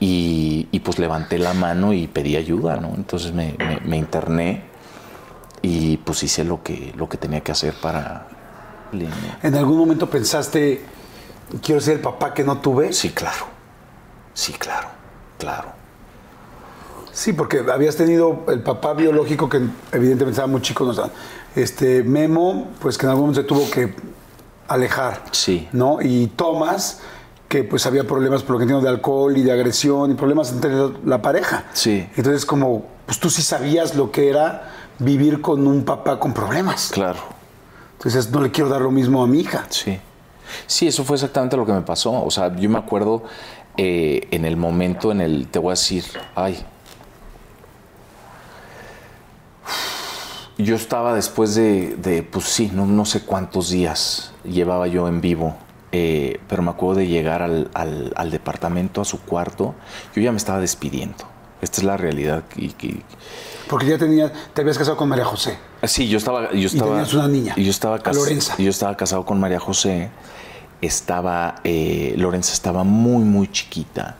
y, 0.00 0.68
y, 0.70 0.80
pues 0.80 0.98
levanté 0.98 1.38
la 1.38 1.54
mano 1.54 1.92
y 1.92 2.06
pedí 2.06 2.36
ayuda 2.36 2.76
no 2.76 2.92
entonces 2.94 3.32
me, 3.32 3.54
me- 3.58 3.80
me 3.84 3.96
interné 3.96 4.62
y 5.62 5.96
pues 5.98 6.22
hice 6.22 6.44
lo 6.44 6.62
que 6.62 6.92
lo 6.96 7.08
que 7.08 7.16
tenía 7.16 7.40
que 7.40 7.52
hacer 7.52 7.74
para 7.80 8.26
¿En 9.42 9.54
algún 9.54 9.76
momento 9.76 10.08
pensaste, 10.08 10.82
quiero 11.62 11.80
ser 11.80 11.96
el 11.96 12.00
papá 12.00 12.32
que 12.34 12.42
no 12.44 12.58
tuve? 12.58 12.92
sí 12.92 13.10
claro 13.10 13.46
sí 14.34 14.52
claro 14.54 14.88
claro 15.38 15.77
Sí, 17.18 17.32
porque 17.32 17.64
habías 17.72 17.96
tenido 17.96 18.44
el 18.46 18.60
papá 18.60 18.94
biológico 18.94 19.48
que 19.48 19.56
evidentemente 19.90 20.30
estaba 20.30 20.46
muy 20.46 20.62
chico, 20.62 20.84
¿no? 20.84 20.90
O 20.90 20.94
sea, 20.94 21.10
este 21.56 22.04
Memo, 22.04 22.68
pues 22.80 22.96
que 22.96 23.06
en 23.06 23.10
algún 23.10 23.22
momento 23.30 23.40
se 23.40 23.46
tuvo 23.48 23.68
que 23.68 23.92
alejar, 24.68 25.24
Sí. 25.32 25.68
¿no? 25.72 26.00
Y 26.00 26.28
Tomás, 26.28 27.00
que 27.48 27.64
pues 27.64 27.86
había 27.86 28.04
problemas 28.04 28.44
por 28.44 28.52
lo 28.52 28.58
que 28.58 28.62
entiendo 28.62 28.84
de 28.84 28.90
alcohol 28.90 29.36
y 29.36 29.42
de 29.42 29.50
agresión 29.50 30.12
y 30.12 30.14
problemas 30.14 30.52
entre 30.52 30.70
la 31.04 31.20
pareja. 31.20 31.64
Sí. 31.72 32.08
Entonces 32.16 32.46
como, 32.46 32.86
pues 33.04 33.18
tú 33.18 33.30
sí 33.30 33.42
sabías 33.42 33.96
lo 33.96 34.12
que 34.12 34.28
era 34.30 34.70
vivir 35.00 35.40
con 35.40 35.66
un 35.66 35.84
papá 35.84 36.20
con 36.20 36.32
problemas. 36.32 36.90
claro 36.92 37.18
Entonces 37.94 38.30
no 38.30 38.40
le 38.42 38.52
quiero 38.52 38.70
dar 38.70 38.82
lo 38.82 38.92
mismo 38.92 39.24
a 39.24 39.26
mi 39.26 39.40
hija. 39.40 39.66
Sí. 39.70 39.98
Sí, 40.68 40.86
eso 40.86 41.02
fue 41.02 41.16
exactamente 41.16 41.56
lo 41.56 41.66
que 41.66 41.72
me 41.72 41.82
pasó. 41.82 42.12
O 42.12 42.30
sea, 42.30 42.54
yo 42.54 42.70
me 42.70 42.78
acuerdo 42.78 43.24
eh, 43.76 44.28
en 44.30 44.44
el 44.44 44.56
momento 44.56 45.10
en 45.10 45.20
el, 45.20 45.48
te 45.48 45.58
voy 45.58 45.70
a 45.70 45.72
decir, 45.72 46.04
ay. 46.36 46.64
Yo 50.58 50.74
estaba 50.74 51.14
después 51.14 51.54
de, 51.54 51.94
de, 51.96 52.22
pues 52.24 52.46
sí, 52.46 52.70
no, 52.74 52.84
no 52.84 53.04
sé 53.04 53.22
cuántos 53.24 53.70
días 53.70 54.32
llevaba 54.44 54.88
yo 54.88 55.06
en 55.06 55.20
vivo, 55.20 55.56
eh, 55.92 56.40
pero 56.48 56.62
me 56.62 56.70
acuerdo 56.70 56.98
de 57.00 57.06
llegar 57.06 57.42
al, 57.42 57.70
al- 57.74 58.12
al 58.16 58.30
departamento, 58.32 59.00
a 59.00 59.04
su 59.04 59.20
cuarto, 59.20 59.74
yo 60.16 60.22
ya 60.22 60.32
me 60.32 60.38
estaba 60.38 60.58
despidiendo. 60.60 61.24
Esta 61.62 61.80
es 61.80 61.84
la 61.84 61.96
realidad. 61.96 62.42
Y, 62.56 62.70
que- 62.70 63.02
Porque 63.68 63.86
ya 63.86 63.98
tenía, 63.98 64.32
te 64.52 64.62
habías 64.62 64.76
casado 64.78 64.96
con 64.96 65.08
María 65.08 65.24
José. 65.24 65.58
Sí, 65.84 66.08
yo 66.08 66.18
estaba, 66.18 66.52
yo 66.52 66.66
estaba. 66.66 66.90
tenías 66.92 67.14
una 67.14 67.28
niña, 67.28 67.54
y 67.56 67.62
Yo 67.64 67.70
estaba 67.70 68.00
cas- 68.00 68.16
Lorenza. 68.16 68.54
y 68.58 68.64
Yo 68.64 68.70
estaba 68.70 68.96
casado 68.96 69.24
con 69.24 69.38
María 69.38 69.60
José. 69.60 70.10
Estaba, 70.80 71.56
eh, 71.64 72.14
Lorenza 72.16 72.52
estaba 72.52 72.82
muy, 72.84 73.22
muy 73.24 73.48
chiquita. 73.50 74.16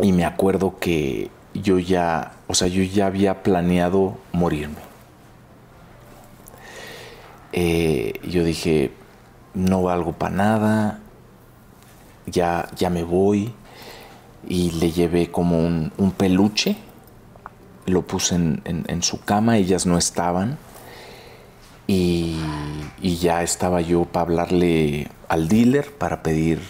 Y 0.00 0.12
me 0.12 0.24
acuerdo 0.24 0.76
que 0.78 1.30
yo 1.54 1.78
ya, 1.80 2.32
o 2.46 2.54
sea, 2.54 2.68
yo 2.68 2.82
ya 2.84 3.06
había 3.06 3.42
planeado 3.42 4.16
morirme. 4.32 4.86
Eh, 7.52 8.20
yo 8.28 8.44
dije, 8.44 8.92
no 9.54 9.82
valgo 9.82 10.12
para 10.12 10.34
nada, 10.34 11.00
ya, 12.26 12.68
ya 12.76 12.90
me 12.90 13.02
voy. 13.04 13.52
Y 14.48 14.70
le 14.72 14.92
llevé 14.92 15.30
como 15.30 15.58
un, 15.58 15.92
un 15.98 16.12
peluche 16.12 16.76
lo 17.86 18.02
puse 18.02 18.34
en, 18.34 18.60
en- 18.66 18.84
en 18.88 19.02
su 19.02 19.20
cama, 19.24 19.56
ellas 19.56 19.86
no 19.86 19.96
estaban. 19.96 20.58
Y, 21.86 22.36
y 23.00 23.16
ya 23.16 23.42
estaba 23.42 23.80
yo 23.80 24.04
para 24.04 24.24
hablarle 24.24 25.08
al 25.28 25.48
dealer 25.48 25.90
para 25.96 26.22
pedir 26.22 26.60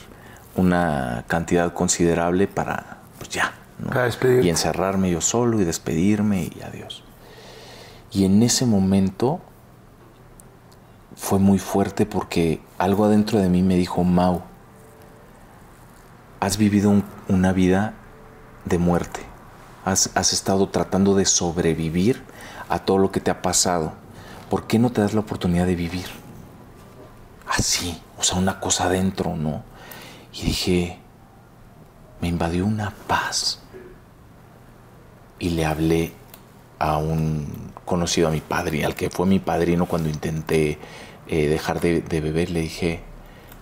una 0.55 1.25
cantidad 1.27 1.73
considerable 1.73 2.47
para, 2.47 2.99
pues 3.19 3.31
ya, 3.31 3.53
¿no? 3.81 3.89
Para 3.89 4.05
despedirte. 4.05 4.47
y 4.47 4.51
encerrarme 4.51 5.11
yo 5.11 5.21
solo 5.21 5.61
y 5.61 5.65
despedirme 5.65 6.45
y 6.45 6.63
adiós. 6.63 7.03
Y 8.13 8.25
en 8.25 8.41
ese 8.45 8.65
momento 8.65 9.41
fue 11.19 11.39
muy 11.41 11.59
fuerte 11.59 12.07
porque 12.07 12.61
algo 12.79 13.05
adentro 13.05 13.41
de 13.41 13.49
mí 13.49 13.63
me 13.63 13.75
dijo, 13.77 14.05
Mau, 14.05 14.43
has 16.41 16.57
vivido 16.57 16.91
un- 16.91 17.05
una 17.29 17.53
vida 17.53 17.95
de 18.65 18.79
muerte. 18.79 19.21
Has, 19.85 20.11
has 20.15 20.33
estado 20.33 20.69
tratando 20.69 21.15
de 21.17 21.25
sobrevivir 21.25 22.23
a 22.69 22.79
todo 22.81 22.99
lo 22.99 23.11
que 23.11 23.21
te 23.21 23.31
ha 23.31 23.43
pasado. 23.43 23.93
¿Por 24.49 24.67
qué 24.67 24.79
no 24.79 24.91
te 24.91 25.01
das 25.01 25.13
la 25.15 25.21
oportunidad 25.21 25.67
de 25.67 25.75
vivir? 25.75 26.07
Así, 27.49 28.01
o 28.19 28.23
sea, 28.23 28.39
una 28.39 28.61
cosa 28.61 28.85
adentro, 28.85 29.35
¿no? 29.37 29.63
Y 30.33 30.43
dije, 30.45 30.99
me 32.21 32.29
invadió 32.29 32.65
una 32.65 32.93
paz. 33.07 33.61
Y 35.41 35.51
le 35.51 35.65
hablé 35.65 36.13
a 36.79 36.99
un 36.99 37.73
conocido 37.85 38.29
a 38.29 38.31
mi 38.31 38.41
padre, 38.41 38.85
al 38.85 38.95
que 38.95 39.11
fue 39.11 39.27
mi 39.27 39.39
padrino 39.39 39.87
cuando 39.87 40.09
intenté 40.11 40.79
eh, 41.29 41.49
dejar 41.49 41.81
de, 41.81 42.01
beber, 42.01 42.51
le 42.51 42.61
dije, 42.61 43.03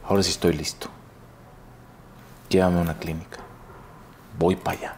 ahora 0.04 0.22
sí 0.22 0.30
estoy 0.30 0.52
listo. 0.52 0.88
Llévame 2.48 2.78
a 2.78 2.82
una 2.82 2.98
clínica. 2.98 3.38
Voy 4.38 4.54
para 4.56 4.78
allá. 4.78 4.96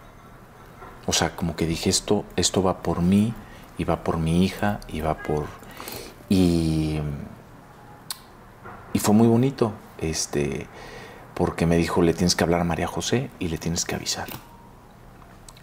O 1.06 1.12
sea, 1.12 1.34
como 1.34 1.56
que 1.56 1.66
dije, 1.66 1.88
esto, 1.88 2.24
esto 2.36 2.62
va 2.62 2.82
por 2.82 3.00
mí, 3.00 3.32
y 3.78 3.84
va 3.84 4.04
por 4.04 4.18
mi 4.18 4.44
hija, 4.44 4.80
y 4.88 5.00
va 5.00 5.14
por... 5.14 5.46
Y, 6.28 7.00
y 8.92 8.98
fue 8.98 9.14
muy 9.14 9.28
bonito, 9.28 9.72
este, 9.96 10.66
porque 11.34 11.64
me 11.64 11.76
dijo, 11.76 12.02
le 12.02 12.12
tienes 12.12 12.34
que 12.34 12.44
hablar 12.44 12.60
a 12.60 12.64
María 12.64 12.86
José 12.86 13.30
y 13.38 13.48
le 13.48 13.56
tienes 13.56 13.86
que 13.86 13.94
avisar. 13.94 14.28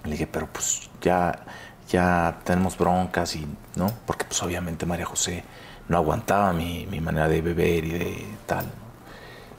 Le 0.03 0.11
dije, 0.11 0.25
pero 0.25 0.47
pues 0.47 0.89
ya, 1.01 1.45
ya 1.89 2.39
tenemos 2.43 2.77
broncas 2.77 3.35
y, 3.35 3.47
¿no? 3.75 3.91
Porque 4.07 4.25
pues 4.25 4.41
obviamente 4.41 4.85
María 4.87 5.05
José 5.05 5.43
no 5.87 5.97
aguantaba 5.97 6.53
mi, 6.53 6.85
mi 6.87 6.99
manera 6.99 7.27
de 7.27 7.41
beber 7.41 7.85
y 7.85 7.91
de 7.91 8.25
tal. 8.45 8.65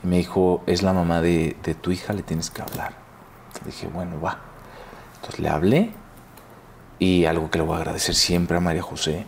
Y 0.03 0.07
me 0.07 0.17
dijo, 0.19 0.63
es 0.67 0.83
la 0.83 0.93
mamá 0.93 1.21
de, 1.21 1.57
de 1.63 1.75
tu 1.75 1.91
hija, 1.91 2.13
le 2.13 2.23
tienes 2.23 2.51
que 2.51 2.63
hablar. 2.63 2.93
Le 3.61 3.71
dije, 3.71 3.87
bueno, 3.89 4.21
va. 4.21 4.39
Entonces 5.17 5.41
le 5.41 5.49
hablé 5.49 5.91
y 6.99 7.25
algo 7.27 7.51
que 7.51 7.59
le 7.59 7.65
voy 7.65 7.75
a 7.77 7.79
agradecer 7.79 8.15
siempre 8.15 8.57
a 8.57 8.61
María 8.61 8.83
José 8.83 9.27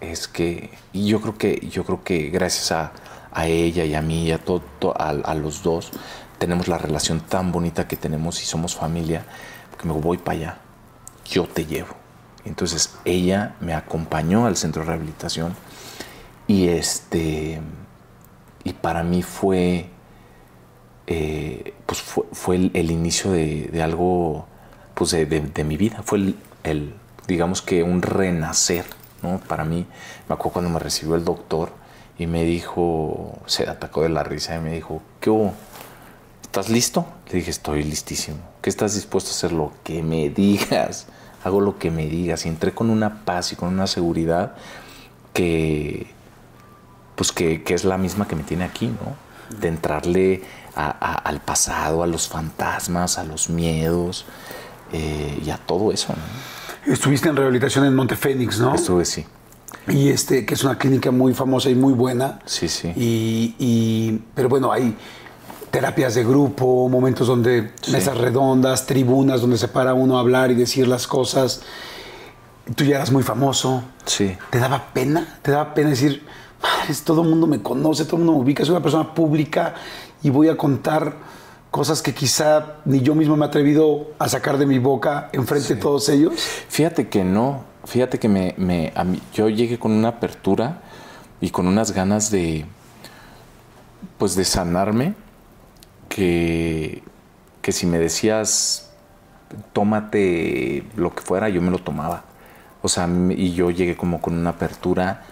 es 0.00 0.28
que, 0.28 0.70
y 0.92 1.06
yo 1.06 1.20
creo 1.20 1.38
que, 1.38 1.68
yo 1.70 1.84
creo 1.84 2.04
que 2.04 2.28
gracias 2.28 2.72
a, 2.72 2.92
a 3.32 3.46
ella 3.46 3.84
y 3.84 3.94
a 3.94 4.02
mí 4.02 4.24
y 4.24 4.32
a, 4.32 4.38
todo, 4.38 4.62
a, 4.98 5.08
a, 5.08 5.34
los 5.34 5.62
dos, 5.62 5.92
tenemos 6.38 6.68
la 6.68 6.78
relación 6.78 7.20
tan 7.20 7.52
bonita 7.52 7.88
que 7.88 7.96
tenemos 7.96 8.42
y 8.42 8.46
somos 8.46 8.76
familia, 8.76 9.24
porque 9.70 9.86
me 9.88 9.94
voy 9.94 10.18
para 10.18 10.38
allá, 10.38 10.58
yo 11.24 11.44
te 11.46 11.64
llevo. 11.64 11.94
Entonces 12.44 12.96
ella 13.04 13.56
me 13.60 13.74
acompañó 13.74 14.46
al 14.46 14.56
centro 14.56 14.82
de 14.82 14.88
rehabilitación 14.88 15.54
y 16.46 16.68
este, 16.68 17.60
y 18.64 18.72
para 18.72 19.02
mí 19.02 19.22
fue, 19.22 19.86
eh, 21.06 21.74
pues 21.86 22.00
fue, 22.00 22.56
el, 22.56 22.90
inicio 22.90 23.32
de, 23.32 23.80
algo, 23.82 24.46
pues 24.94 25.10
de, 25.10 25.26
de, 25.26 25.64
mi 25.64 25.76
vida, 25.76 26.02
fue 26.04 26.18
el, 26.18 26.36
el, 26.64 26.94
digamos 27.26 27.62
que 27.62 27.82
un 27.82 28.02
renacer, 28.02 28.86
¿no? 29.22 29.38
Para 29.38 29.64
mí, 29.64 29.86
me 30.28 30.34
acuerdo 30.34 30.52
cuando 30.52 30.70
me 30.70 30.78
recibió 30.78 31.14
el 31.16 31.24
doctor 31.24 31.70
y 32.18 32.26
me 32.26 32.44
dijo, 32.44 33.38
se 33.46 33.68
atacó 33.68 34.02
de 34.02 34.08
la 34.08 34.22
risa 34.22 34.56
y 34.56 34.60
me 34.60 34.72
dijo, 34.72 35.02
¿qué 35.20 35.30
hubo? 35.30 35.52
¿Estás 36.42 36.70
listo? 36.70 37.06
Le 37.28 37.34
dije, 37.34 37.50
estoy 37.50 37.82
listísimo. 37.82 38.38
¿Qué 38.62 38.70
estás 38.70 38.94
dispuesto 38.94 39.30
a 39.30 39.34
hacer? 39.34 39.52
Lo 39.52 39.72
que 39.84 40.02
me 40.02 40.30
digas. 40.30 41.06
Hago 41.44 41.60
lo 41.60 41.78
que 41.78 41.90
me 41.90 42.06
digas. 42.06 42.46
Y 42.46 42.48
entré 42.48 42.72
con 42.72 42.88
una 42.88 43.24
paz 43.26 43.52
y 43.52 43.56
con 43.56 43.68
una 43.68 43.86
seguridad 43.86 44.54
que, 45.34 46.06
pues 47.16 47.32
que, 47.32 47.64
que 47.64 47.74
es 47.74 47.84
la 47.84 47.98
misma 47.98 48.28
que 48.28 48.36
me 48.36 48.44
tiene 48.44 48.64
aquí, 48.64 48.86
¿no? 48.86 49.16
De 49.58 49.68
entrarle 49.68 50.42
a, 50.76 50.86
a, 50.86 51.14
al 51.14 51.40
pasado, 51.40 52.02
a 52.02 52.06
los 52.06 52.28
fantasmas, 52.28 53.18
a 53.18 53.24
los 53.24 53.50
miedos 53.50 54.26
eh, 54.92 55.42
y 55.44 55.50
a 55.50 55.56
todo 55.56 55.90
eso, 55.90 56.12
¿no? 56.12 56.92
Estuviste 56.92 57.28
en 57.28 57.34
rehabilitación 57.34 57.84
en 57.84 57.96
Montefénix, 57.96 58.60
¿no? 58.60 58.74
Estuve, 58.74 59.04
sí. 59.04 59.26
Y 59.88 60.08
este, 60.08 60.46
que 60.46 60.54
es 60.54 60.62
una 60.62 60.78
clínica 60.78 61.10
muy 61.10 61.34
famosa 61.34 61.68
y 61.68 61.74
muy 61.74 61.94
buena. 61.94 62.38
Sí, 62.44 62.68
sí. 62.68 62.92
Y, 62.94 63.56
y 63.58 64.22
pero 64.34 64.48
bueno, 64.48 64.70
hay 64.70 64.96
terapias 65.70 66.14
de 66.14 66.24
grupo, 66.24 66.88
momentos 66.88 67.26
donde 67.26 67.72
sí. 67.82 67.90
mesas 67.90 68.16
redondas, 68.16 68.86
tribunas 68.86 69.40
donde 69.40 69.58
se 69.58 69.68
para 69.68 69.94
uno 69.94 70.16
a 70.16 70.20
hablar 70.20 70.50
y 70.50 70.54
decir 70.54 70.86
las 70.86 71.06
cosas. 71.06 71.62
Tú 72.74 72.84
ya 72.84 72.96
eras 72.96 73.12
muy 73.12 73.22
famoso. 73.22 73.82
Sí. 74.04 74.36
¿Te 74.50 74.58
daba 74.58 74.92
pena? 74.92 75.38
¿Te 75.42 75.50
daba 75.50 75.74
pena 75.74 75.90
decir, 75.90 76.24
madres, 76.62 77.02
todo 77.02 77.22
el 77.22 77.28
mundo 77.28 77.46
me 77.46 77.62
conoce, 77.62 78.04
todo 78.04 78.16
el 78.16 78.24
mundo 78.24 78.38
me 78.38 78.44
ubica, 78.44 78.64
soy 78.64 78.72
una 78.74 78.82
persona 78.82 79.14
pública 79.14 79.74
y 80.22 80.30
voy 80.30 80.48
a 80.48 80.56
contar 80.56 81.14
cosas 81.70 82.00
que 82.00 82.14
quizá 82.14 82.76
ni 82.84 83.00
yo 83.00 83.14
mismo 83.14 83.36
me 83.36 83.44
he 83.44 83.48
atrevido 83.48 84.12
a 84.18 84.28
sacar 84.28 84.56
de 84.58 84.66
mi 84.66 84.78
boca 84.78 85.28
enfrente 85.32 85.68
sí. 85.68 85.74
de 85.74 85.80
todos 85.80 86.08
ellos? 86.08 86.34
Fíjate 86.68 87.08
que 87.08 87.24
no. 87.24 87.64
Fíjate 87.84 88.18
que 88.18 88.28
me, 88.28 88.54
me 88.56 88.92
a 88.96 89.04
mí, 89.04 89.20
yo 89.32 89.48
llegué 89.48 89.78
con 89.78 89.92
una 89.92 90.08
apertura 90.08 90.82
y 91.40 91.50
con 91.50 91.66
unas 91.66 91.92
ganas 91.92 92.30
de, 92.30 92.64
pues 94.18 94.34
de 94.34 94.44
sanarme, 94.44 95.14
que, 96.08 97.02
que 97.62 97.72
si 97.72 97.86
me 97.86 97.98
decías, 97.98 98.90
tómate 99.72 100.84
lo 100.96 101.14
que 101.14 101.20
fuera, 101.20 101.48
yo 101.48 101.60
me 101.62 101.70
lo 101.70 101.78
tomaba. 101.78 102.24
O 102.82 102.88
sea, 102.88 103.08
y 103.30 103.52
yo 103.52 103.70
llegué 103.70 103.96
como 103.96 104.20
con 104.20 104.34
una 104.34 104.50
apertura 104.50 105.24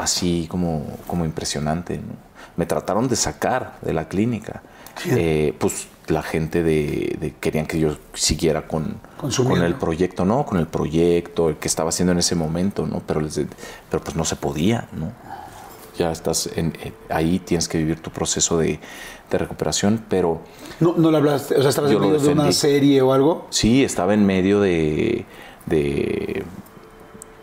así 0.00 0.46
como, 0.48 0.86
como 1.06 1.24
impresionante. 1.24 1.98
¿no? 1.98 2.14
Me 2.56 2.66
trataron 2.66 3.08
de 3.08 3.16
sacar 3.16 3.78
de 3.82 3.92
la 3.92 4.08
clínica. 4.08 4.62
Eh, 5.06 5.54
pues 5.58 5.88
la 6.08 6.22
gente 6.22 6.62
de, 6.62 7.16
de, 7.20 7.34
querían 7.40 7.66
que 7.66 7.78
yo 7.78 7.96
siguiera 8.12 8.66
con, 8.66 8.96
con 9.18 9.62
el 9.62 9.74
proyecto, 9.76 10.24
no, 10.24 10.44
con 10.44 10.58
el 10.58 10.66
proyecto 10.66 11.56
que 11.58 11.68
estaba 11.68 11.90
haciendo 11.90 12.12
en 12.12 12.18
ese 12.18 12.34
momento, 12.34 12.86
¿no? 12.86 13.00
Pero, 13.06 13.20
les, 13.20 13.40
pero 13.88 14.02
pues 14.02 14.16
no 14.16 14.24
se 14.24 14.36
podía, 14.36 14.88
¿no? 14.92 15.12
Ya 15.96 16.10
estás 16.10 16.50
en, 16.54 16.76
en, 16.82 16.94
ahí, 17.08 17.38
tienes 17.38 17.68
que 17.68 17.78
vivir 17.78 18.00
tu 18.00 18.10
proceso 18.10 18.58
de, 18.58 18.80
de 19.30 19.38
recuperación, 19.38 20.04
pero... 20.08 20.42
¿No, 20.80 20.94
no 20.96 21.10
le 21.10 21.18
hablaste? 21.18 21.54
O 21.54 21.60
sea, 21.60 21.70
¿estabas 21.70 21.92
en 21.92 22.00
medio 22.00 22.18
de 22.18 22.28
una 22.28 22.52
serie 22.52 23.00
o 23.00 23.12
algo? 23.12 23.46
Sí, 23.50 23.84
estaba 23.84 24.12
en 24.12 24.26
medio 24.26 24.60
de... 24.60 25.24
de 25.66 26.44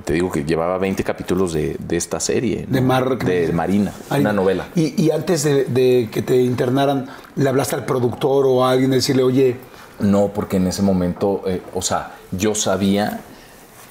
te 0.08 0.14
digo 0.14 0.32
que 0.32 0.46
llevaba 0.46 0.78
20 0.78 1.04
capítulos 1.04 1.52
de, 1.52 1.76
de 1.78 1.98
esta 1.98 2.22
serie. 2.22 2.64
¿no? 2.66 2.76
De, 2.76 2.80
Mar, 2.80 3.18
de 3.18 3.52
Marina, 3.52 3.92
Marina, 4.10 4.30
una 4.30 4.32
novela. 4.32 4.68
Y, 4.74 5.04
y 5.04 5.12
antes 5.12 5.44
de, 5.44 5.66
de, 5.66 6.08
que 6.10 6.22
te 6.22 6.38
internaran, 6.38 7.10
¿le 7.36 7.50
hablaste 7.50 7.76
al 7.76 7.84
productor 7.84 8.46
o 8.48 8.64
a 8.64 8.72
alguien 8.72 8.92
decirle, 8.92 9.24
oye... 9.24 9.58
No, 10.00 10.30
porque 10.30 10.58
en 10.58 10.68
ese 10.68 10.82
momento, 10.82 11.44
eh, 11.46 11.62
o 11.74 11.82
sea, 11.82 12.14
yo 12.32 12.56
sabía 12.56 13.20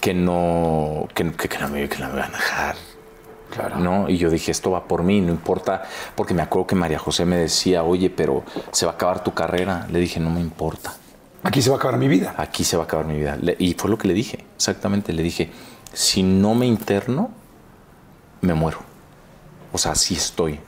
que 0.00 0.14
no, 0.14 1.06
que, 1.12 1.30
que, 1.32 1.50
que, 1.50 1.58
no, 1.58 1.68
me, 1.68 1.86
que 1.86 1.98
no 1.98 2.06
me 2.06 2.14
iban 2.14 2.34
a 2.34 2.38
dejar. 2.38 2.76
Claro. 3.50 3.78
¿no? 3.78 4.08
Y 4.08 4.16
yo 4.16 4.30
dije, 4.30 4.50
esto 4.52 4.70
va 4.70 4.84
por 4.84 5.02
mí, 5.02 5.20
no 5.20 5.30
importa, 5.30 5.82
porque 6.14 6.32
me 6.32 6.40
acuerdo 6.40 6.66
que 6.66 6.76
María 6.76 6.98
José 6.98 7.26
me 7.26 7.36
decía, 7.36 7.82
oye, 7.82 8.08
pero 8.08 8.42
se 8.72 8.86
va 8.86 8.92
a 8.92 8.94
acabar 8.94 9.22
tu 9.22 9.34
carrera. 9.34 9.86
Le 9.90 9.98
dije, 9.98 10.18
no 10.18 10.30
me 10.30 10.40
importa. 10.40 10.94
Aquí 11.42 11.60
se 11.60 11.68
va 11.68 11.76
a 11.76 11.78
acabar 11.78 11.98
mi 11.98 12.08
vida. 12.08 12.34
Aquí 12.38 12.64
se 12.64 12.78
va 12.78 12.84
a 12.84 12.86
acabar 12.86 13.04
mi 13.04 13.18
vida. 13.18 13.36
Y 13.58 13.74
fue 13.74 13.90
lo 13.90 13.98
que 13.98 14.08
le 14.08 14.14
dije, 14.14 14.46
exactamente. 14.56 15.12
Le 15.12 15.22
dije, 15.22 15.50
si 15.96 16.22
no 16.22 16.54
me 16.54 16.66
interno, 16.66 17.30
me 18.42 18.52
muero. 18.52 18.80
O 19.72 19.78
sea, 19.78 19.92
así 19.92 20.14
estoy. 20.14 20.60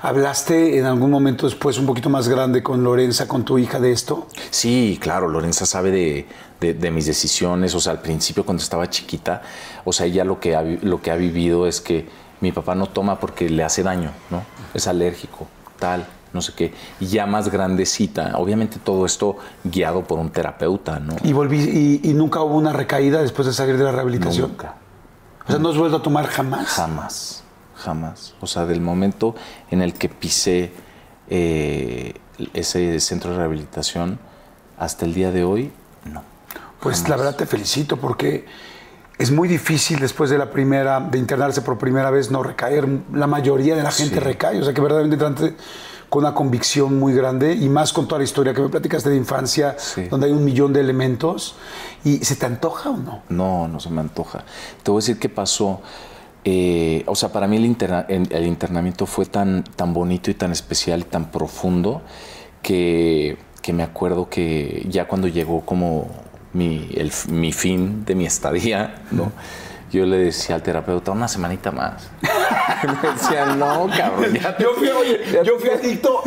¿Hablaste 0.00 0.78
en 0.78 0.84
algún 0.84 1.10
momento 1.10 1.46
después, 1.46 1.76
un 1.76 1.86
poquito 1.86 2.08
más 2.08 2.28
grande, 2.28 2.62
con 2.62 2.84
Lorenza, 2.84 3.26
con 3.26 3.44
tu 3.44 3.58
hija 3.58 3.80
de 3.80 3.90
esto? 3.90 4.28
Sí, 4.50 4.96
claro, 5.02 5.28
Lorenza 5.28 5.66
sabe 5.66 5.90
de, 5.90 6.26
de, 6.60 6.72
de 6.72 6.90
mis 6.92 7.04
decisiones. 7.06 7.74
O 7.74 7.80
sea, 7.80 7.94
al 7.94 8.00
principio 8.00 8.44
cuando 8.44 8.62
estaba 8.62 8.88
chiquita, 8.88 9.42
o 9.84 9.92
sea, 9.92 10.06
ella 10.06 10.22
lo 10.22 10.38
que, 10.38 10.54
ha, 10.54 10.62
lo 10.62 11.02
que 11.02 11.10
ha 11.10 11.16
vivido 11.16 11.66
es 11.66 11.80
que 11.80 12.08
mi 12.40 12.52
papá 12.52 12.76
no 12.76 12.86
toma 12.86 13.18
porque 13.18 13.50
le 13.50 13.64
hace 13.64 13.82
daño, 13.82 14.12
¿no? 14.30 14.44
Es 14.72 14.86
alérgico, 14.86 15.48
tal, 15.80 16.06
no 16.34 16.42
sé 16.42 16.52
qué. 16.54 16.74
Ya 17.00 17.24
más 17.24 17.50
grandecita, 17.50 18.36
obviamente 18.36 18.78
todo 18.78 19.06
esto 19.06 19.38
guiado 19.64 20.04
por 20.04 20.18
un 20.18 20.30
terapeuta, 20.30 21.00
¿no? 21.00 21.16
¿Y, 21.22 21.32
volví, 21.32 21.60
y, 21.60 22.10
y 22.10 22.12
nunca 22.12 22.42
hubo 22.42 22.56
una 22.56 22.74
recaída 22.74 23.22
después 23.22 23.46
de 23.46 23.54
salir 23.54 23.78
de 23.78 23.84
la 23.84 23.92
rehabilitación? 23.92 24.50
Nunca. 24.50 24.74
O 25.46 25.50
sea, 25.50 25.58
¿no 25.58 25.70
has 25.70 25.78
vuelto 25.78 25.96
a 25.96 26.02
tomar 26.02 26.26
jamás? 26.26 26.68
Jamás 26.68 27.44
jamás. 27.84 28.34
O 28.40 28.46
sea, 28.46 28.66
del 28.66 28.80
momento 28.80 29.34
en 29.70 29.82
el 29.82 29.94
que 29.94 30.08
pisé 30.08 30.72
eh, 31.28 32.14
ese 32.54 32.98
centro 33.00 33.30
de 33.30 33.36
rehabilitación 33.38 34.18
hasta 34.78 35.04
el 35.04 35.14
día 35.14 35.30
de 35.30 35.44
hoy, 35.44 35.72
no. 36.10 36.22
Pues 36.80 36.96
jamás. 36.96 37.10
la 37.10 37.16
verdad 37.16 37.36
te 37.36 37.46
felicito 37.46 37.96
porque 37.98 38.46
es 39.18 39.30
muy 39.30 39.48
difícil 39.48 40.00
después 40.00 40.30
de 40.30 40.38
la 40.38 40.50
primera, 40.50 41.00
de 41.00 41.18
internarse 41.18 41.62
por 41.62 41.78
primera 41.78 42.10
vez, 42.10 42.30
no 42.30 42.42
recaer. 42.42 42.86
La 43.12 43.26
mayoría 43.26 43.76
de 43.76 43.82
la 43.82 43.92
gente 43.92 44.14
sí. 44.16 44.20
recae. 44.20 44.60
O 44.60 44.64
sea, 44.64 44.74
que 44.74 44.80
verdaderamente 44.80 45.54
con 46.14 46.22
una 46.22 46.32
convicción 46.32 46.96
muy 46.96 47.12
grande 47.12 47.54
y 47.54 47.68
más 47.68 47.92
con 47.92 48.06
toda 48.06 48.20
la 48.20 48.24
historia 48.24 48.54
que 48.54 48.62
me 48.62 48.68
platicaste 48.68 49.10
de 49.10 49.16
infancia, 49.16 49.74
sí. 49.76 50.02
donde 50.02 50.28
hay 50.28 50.32
un 50.32 50.44
millón 50.44 50.72
de 50.72 50.78
elementos. 50.78 51.56
¿Y 52.04 52.18
se 52.18 52.36
te 52.36 52.46
antoja 52.46 52.90
o 52.90 52.96
no? 52.96 53.22
No, 53.30 53.66
no 53.66 53.80
se 53.80 53.90
me 53.90 54.00
antoja. 54.00 54.44
Te 54.84 54.92
voy 54.92 54.98
a 54.98 55.02
decir 55.02 55.18
qué 55.18 55.28
pasó. 55.28 55.80
Eh, 56.44 57.02
o 57.08 57.16
sea, 57.16 57.32
para 57.32 57.48
mí 57.48 57.56
el, 57.56 57.64
interna 57.64 58.06
el, 58.08 58.32
el, 58.32 58.46
internamiento 58.46 59.06
fue 59.06 59.26
tan, 59.26 59.64
tan 59.64 59.92
bonito 59.92 60.30
y 60.30 60.34
tan 60.34 60.52
especial 60.52 61.00
y 61.00 61.02
tan 61.02 61.32
profundo 61.32 62.02
que, 62.62 63.36
que 63.60 63.72
me 63.72 63.82
acuerdo 63.82 64.28
que 64.28 64.86
ya 64.88 65.08
cuando 65.08 65.26
llegó 65.26 65.62
como 65.62 66.06
mi, 66.52 66.90
el, 66.94 67.10
mi 67.28 67.50
fin 67.50 68.04
de 68.04 68.14
mi 68.14 68.24
estadía, 68.24 69.02
¿no? 69.10 69.32
Yo 69.94 70.06
le 70.06 70.18
decía 70.18 70.56
al 70.56 70.62
terapeuta 70.62 71.12
una 71.12 71.28
semanita 71.28 71.70
más. 71.70 72.10
me 73.02 73.10
decía, 73.12 73.46
no, 73.54 73.88
cabrón. 73.96 74.34
Ya 74.34 74.56
yo, 74.58 74.74
fui, 74.76 74.88
oye, 74.88 75.20
yo 75.44 75.58
fui 75.58 75.70
adicto 75.70 76.20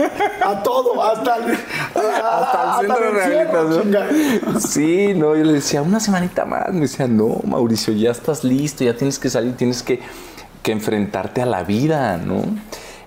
a 0.44 0.64
todo, 0.64 1.04
hasta 1.04 1.36
el, 1.38 1.54
a, 1.96 2.40
hasta 2.40 2.82
el 2.82 2.88
centro 2.88 3.06
hasta 3.06 3.20
de 3.20 3.92
rehabilitación. 3.92 4.62
Sí, 4.62 5.14
no, 5.14 5.36
yo 5.36 5.44
le 5.44 5.54
decía, 5.54 5.82
una 5.82 6.00
semanita 6.00 6.46
más. 6.46 6.72
Me 6.72 6.82
decía, 6.82 7.08
no, 7.08 7.42
Mauricio, 7.44 7.94
ya 7.94 8.12
estás 8.12 8.44
listo, 8.44 8.84
ya 8.84 8.96
tienes 8.96 9.20
que 9.20 9.30
salir, 9.30 9.56
tienes 9.58 9.84
que, 9.84 10.00
que 10.64 10.72
enfrentarte 10.72 11.42
a 11.42 11.46
la 11.46 11.64
vida, 11.64 12.18
¿no? 12.18 12.44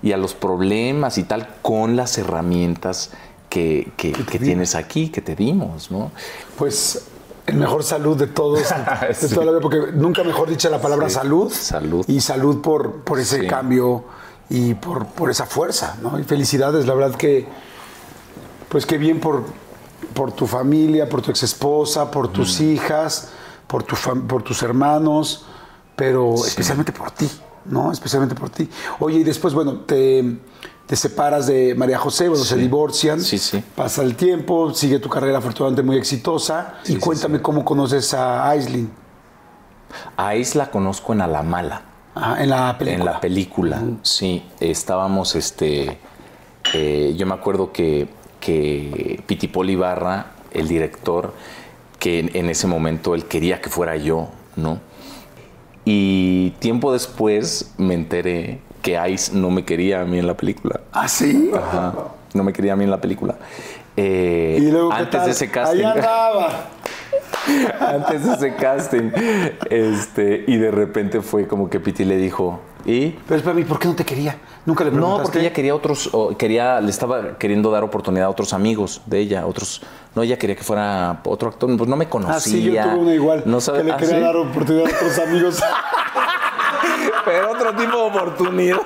Y 0.03 0.13
a 0.13 0.19
los 0.19 0.35
problemas 0.35 1.17
y 1.19 1.25
tal, 1.25 1.49
con 1.63 1.97
las 1.97 2.19
herramientas 2.19 3.13
que, 3.49 3.93
que, 3.97 4.13
que 4.13 4.39
tienes 4.39 4.75
aquí, 4.75 5.09
que 5.09 5.21
te 5.21 5.35
dimos, 5.35 5.91
¿no? 5.91 6.13
Pues 6.57 7.10
el 7.51 7.57
mejor 7.57 7.83
salud 7.83 8.17
de 8.17 8.27
todos, 8.27 8.61
sí. 8.61 8.75
de 9.27 9.35
toda 9.35 9.47
la 9.47 9.53
vida, 9.53 9.61
porque 9.61 9.93
nunca 9.93 10.23
mejor 10.25 10.49
dicha 10.49 10.71
la 10.71 10.81
palabra 10.81 11.09
sí. 11.09 11.17
salud. 11.17 11.53
Salud. 11.53 12.05
Y 12.09 12.21
salud 12.21 12.61
por, 12.61 13.03
por 13.03 13.19
ese 13.19 13.41
sí. 13.41 13.47
cambio 13.47 14.05
y 14.49 14.75
por, 14.75 15.07
por 15.07 15.31
esa 15.31 15.47
fuerza, 15.47 15.97
¿no? 16.03 16.19
Y 16.19 16.25
felicidades, 16.25 16.87
la 16.87 16.95
verdad 16.95 17.17
que, 17.17 17.47
pues 18.69 18.87
qué 18.87 18.99
bien 18.99 19.21
por, 19.21 19.45
por 20.15 20.33
tu 20.33 20.47
familia, 20.47 21.09
por 21.09 21.23
tu 21.23 21.31
ex 21.31 21.43
esposa, 21.43 22.11
por 22.11 22.29
tus 22.29 22.61
hijas, 22.61 23.31
por, 23.67 23.83
tu 23.83 23.97
por 24.27 24.43
tus 24.43 24.63
hermanos, 24.63 25.47
pero 25.95 26.35
especialmente 26.47 26.93
por 26.93 27.11
ti, 27.13 27.31
¿no? 27.67 27.93
Especialmente 27.93 28.35
por 28.35 28.51
ti. 28.51 28.69
Oye, 28.99 29.19
y 29.19 29.25
después, 29.25 29.55
bueno, 29.55 29.81
te, 29.81 30.39
te 30.91 30.97
separas 30.97 31.47
de 31.47 31.73
María 31.77 31.99
José, 31.99 32.29
bueno, 32.29 32.43
se 32.43 32.57
divorcian, 32.57 33.21
Sí, 33.21 33.39
sí. 33.39 33.63
pasa 33.77 34.03
el 34.03 34.17
tiempo, 34.17 34.75
sigue 34.75 34.99
tu 34.99 35.09
carrera 35.09 35.39
afortunadamente 35.39 35.85
muy 35.85 35.97
exitosa, 35.97 36.81
y 36.85 36.97
cuéntame 36.97 37.41
cómo 37.41 37.65
conoces 37.65 38.13
a 38.13 38.49
Aislinn 38.51 38.91
A 40.17 40.35
Isla 40.35 40.69
conozco 40.69 41.13
en 41.13 41.21
Alamala. 41.21 41.83
Ajá, 42.17 42.43
en 42.43 42.51
la 42.51 42.77
película. 42.77 42.99
En 42.99 43.05
la 43.15 43.21
película, 43.21 43.83
sí. 44.03 44.43
Estábamos, 44.59 45.37
este. 45.37 45.97
eh, 46.75 47.15
yo 47.17 47.25
me 47.25 47.35
acuerdo 47.35 47.71
que, 47.71 48.09
que 48.41 49.23
Pitipol 49.29 49.71
Ibarra, 49.71 50.33
el 50.51 50.67
director, 50.67 51.35
que 52.01 52.19
en, 52.19 52.31
en 52.35 52.51
ese 52.51 52.67
momento 52.67 53.15
él 53.15 53.27
quería 53.27 53.61
que 53.61 53.71
fuera 53.71 53.95
yo, 53.97 54.29
¿no? 54.57 54.81
Y 55.85 56.51
tiempo 56.59 56.93
después 56.93 57.75
me 57.79 57.95
enteré 57.95 58.61
que 58.83 58.99
Ice 59.11 59.33
no 59.35 59.51
me 59.51 59.65
quería 59.65 60.01
a 60.03 60.05
mí 60.05 60.19
en 60.19 60.27
la 60.27 60.35
película. 60.35 60.81
¿Ah, 60.93 61.09
sí? 61.09 61.51
Ajá, 61.55 61.95
no 62.35 62.45
me 62.45 62.53
quería 62.53 62.73
a 62.73 62.77
mí 62.77 62.85
en 62.85 62.91
la 62.91 63.01
película. 63.01 63.37
Eh, 63.97 64.57
Y 64.61 64.71
luego, 64.71 64.91
¿qué 64.91 64.97
antes 64.97 65.25
de 65.25 65.31
ese 65.33 65.51
casting. 65.51 65.79
Ahí 65.79 65.85
andaba. 65.97 66.49
antes 67.81 68.25
de 68.27 68.33
ese 68.35 68.55
casting. 68.57 69.11
Este, 69.69 70.45
y 70.47 70.57
de 70.57 70.71
repente 70.71 71.21
fue 71.23 71.47
como 71.47 71.69
que 71.69 71.81
Piti 71.81 72.05
le 72.05 72.17
dijo, 72.17 72.61
¿y? 72.85 73.11
Pero 73.27 73.37
espérame, 73.39 73.65
¿por 73.67 73.79
qué 73.79 73.89
no 73.89 73.95
te 73.95 74.05
quería? 74.05 74.37
Nunca 74.65 74.85
le 74.85 74.91
preguntaste. 74.91 75.19
No, 75.19 75.25
porque 75.25 75.41
ella 75.41 75.53
quería 75.53 75.75
otros, 75.75 76.09
o 76.13 76.37
quería, 76.37 76.81
le 76.81 76.91
estaba 76.91 77.37
queriendo 77.39 77.71
dar 77.71 77.83
oportunidad 77.83 78.27
a 78.27 78.31
otros 78.31 78.53
amigos 78.53 79.03
de 79.07 79.19
ella, 79.19 79.47
otros, 79.47 79.83
no, 80.15 80.23
ella 80.23 80.39
quería 80.39 80.55
que 80.57 80.63
fuera 80.63 81.21
otro 81.25 81.49
actor, 81.49 81.75
pues 81.77 81.89
no 81.89 81.97
me 81.97 82.09
conocía. 82.09 82.37
Ah, 82.37 82.41
sí, 82.41 82.63
yo 82.63 82.83
tuve 82.83 82.95
una 82.95 83.15
igual. 83.15 83.43
No 83.47 83.61
sabe- 83.61 83.79
que 83.79 83.85
le 83.85 83.93
¿Ah, 83.93 83.97
quería 83.97 84.15
sí? 84.17 84.21
dar 84.21 84.37
oportunidad 84.37 84.87
a 84.87 84.97
otros 84.97 85.19
amigos. 85.19 85.61
Pero 87.31 87.53
otro 87.53 87.75
tipo 87.77 87.97
de 87.97 88.03
oportunidad. 88.03 88.81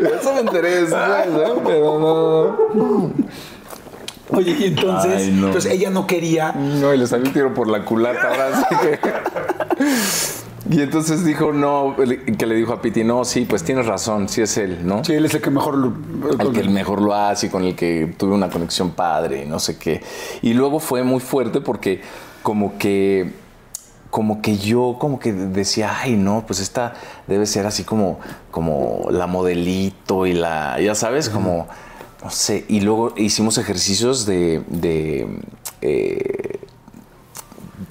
De 0.00 0.16
Eso 0.16 0.34
me 0.34 0.40
¿eh? 0.40 1.52
Pero 1.64 1.98
no. 2.00 3.12
Oye, 4.36 4.56
y 4.58 4.64
entonces, 4.64 5.12
Ay, 5.16 5.30
no. 5.30 5.46
entonces 5.48 5.70
ella 5.72 5.90
no 5.90 6.06
quería. 6.06 6.52
No, 6.52 6.92
y 6.92 6.98
le 6.98 7.06
salió 7.06 7.26
un 7.26 7.32
tiro 7.32 7.54
por 7.54 7.68
la 7.68 7.84
culata 7.84 8.28
ahora 8.28 8.56
sí 8.56 8.76
que. 8.80 8.98
Y 10.70 10.80
entonces 10.80 11.24
dijo, 11.24 11.52
no, 11.52 11.94
que 12.38 12.46
le 12.46 12.54
dijo 12.54 12.72
a 12.72 12.80
Piti, 12.80 13.04
no, 13.04 13.24
sí, 13.24 13.44
pues 13.48 13.62
tienes 13.62 13.84
razón, 13.84 14.28
sí 14.28 14.40
es 14.40 14.56
él, 14.56 14.86
¿no? 14.86 15.04
Sí, 15.04 15.12
él 15.12 15.24
es 15.26 15.34
el 15.34 15.42
que 15.42 15.50
mejor 15.50 15.76
lo. 15.76 15.92
al 16.38 16.52
que 16.52 16.60
el 16.60 16.70
mejor 16.70 17.02
lo 17.02 17.14
hace 17.14 17.46
y 17.46 17.50
con 17.50 17.64
el 17.64 17.76
que 17.76 18.14
tuve 18.16 18.32
una 18.32 18.48
conexión 18.48 18.92
padre, 18.92 19.44
no 19.44 19.58
sé 19.58 19.76
qué. 19.76 20.02
Y 20.40 20.54
luego 20.54 20.80
fue 20.80 21.02
muy 21.02 21.20
fuerte 21.20 21.60
porque 21.60 22.00
como 22.42 22.78
que 22.78 23.32
como 24.10 24.42
que 24.42 24.58
yo 24.58 24.96
como 24.98 25.18
que 25.18 25.32
decía, 25.32 26.00
ay, 26.00 26.16
no, 26.16 26.44
pues 26.46 26.60
esta 26.60 26.94
debe 27.26 27.46
ser 27.46 27.66
así 27.66 27.82
como 27.84 28.20
como 28.50 29.06
la 29.10 29.26
modelito 29.26 30.26
y 30.26 30.34
la 30.34 30.78
ya 30.80 30.94
sabes, 30.94 31.30
como 31.30 31.66
no 32.22 32.30
sé, 32.30 32.64
y 32.68 32.80
luego 32.80 33.14
hicimos 33.16 33.58
ejercicios 33.58 34.26
de, 34.26 34.62
de, 34.68 35.26
eh, 35.80 36.41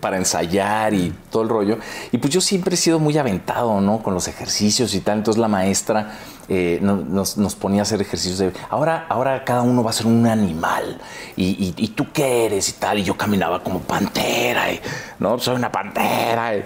para 0.02 0.18
ensayar 0.18 0.94
y 0.94 1.14
todo 1.30 1.44
el 1.44 1.49
rollo. 1.49 1.78
Y 2.11 2.18
pues 2.18 2.34
yo 2.34 2.41
siempre 2.41 2.73
he 2.73 2.78
sido 2.78 2.99
muy 2.99 3.18
aventado, 3.18 3.80
¿no? 3.80 4.03
Con 4.03 4.14
los 4.14 4.28
ejercicios 4.28 4.94
y 4.95 4.99
tal. 4.99 5.19
Entonces 5.19 5.40
la 5.40 5.48
maestra 5.48 6.18
eh, 6.49 6.80
no- 6.82 6.98
nos, 6.98 7.38
nos 7.38 7.56
ponía 7.56 7.82
a 7.82 7.84
hacer 7.84 8.02
ejercicios 8.02 8.40
de, 8.40 8.52
ahora, 8.69 9.06
ahora 9.07 9.45
cada 9.45 9.61
uno 9.61 9.84
va 9.84 9.91
a 9.91 9.94
ser 9.94 10.07
un 10.07 10.28
animal. 10.28 10.99
Y, 11.38 11.45
y- 11.49 11.73
y 11.78 11.88
tú 11.90 12.07
qué 12.11 12.48
eres 12.48 12.68
y 12.69 12.73
tal. 12.73 12.99
Y 12.99 13.03
yo 13.03 13.15
caminaba 13.15 13.64
como 13.64 13.80
pantera, 13.80 14.72
y, 14.73 14.82
¿no? 15.19 15.40
Soy 15.40 15.56
una 15.56 15.72
pantera. 15.72 16.57
y 16.57 16.64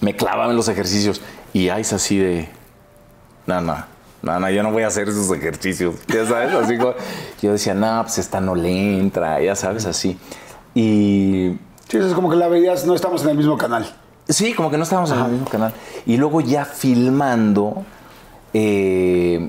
me 0.00 0.14
clavaba 0.14 0.50
en 0.50 0.56
los 0.56 0.68
ejercicios. 0.68 1.20
Y 1.52 1.70
ahí 1.70 1.80
es 1.80 1.92
así 1.92 2.16
de, 2.18 2.48
no, 3.46 3.60
no, 3.60 3.84
no, 4.22 4.38
no, 4.38 4.50
yo 4.50 4.62
no 4.62 4.70
voy 4.70 4.82
a 4.84 4.88
hacer 4.88 5.08
esos 5.08 5.30
ejercicios. 5.36 5.94
Ya 6.06 6.24
sabes, 6.26 6.52
así 6.54 6.76
como, 6.76 6.94
yo 7.42 7.52
decía, 7.52 7.74
no, 7.74 8.02
pues 8.02 8.18
esta 8.18 8.40
no 8.40 8.54
le 8.54 8.98
entra, 8.98 9.40
ya 9.42 9.56
sabes, 9.56 9.86
así. 9.86 10.18
Y 10.74 11.56
Sí, 11.90 11.98
es 11.98 12.12
como 12.14 12.30
que 12.30 12.36
la 12.36 12.48
veías, 12.48 12.86
no 12.86 12.94
estamos 12.94 13.22
en 13.24 13.30
el 13.30 13.36
mismo 13.36 13.58
canal. 13.58 13.84
Sí, 14.28 14.54
como 14.54 14.70
que 14.70 14.76
no 14.76 14.84
estábamos 14.84 15.10
en 15.10 15.18
el 15.18 15.30
mismo 15.32 15.48
canal. 15.48 15.72
Y 16.06 16.16
luego 16.16 16.40
ya 16.40 16.64
filmando, 16.64 17.84
eh, 18.52 19.48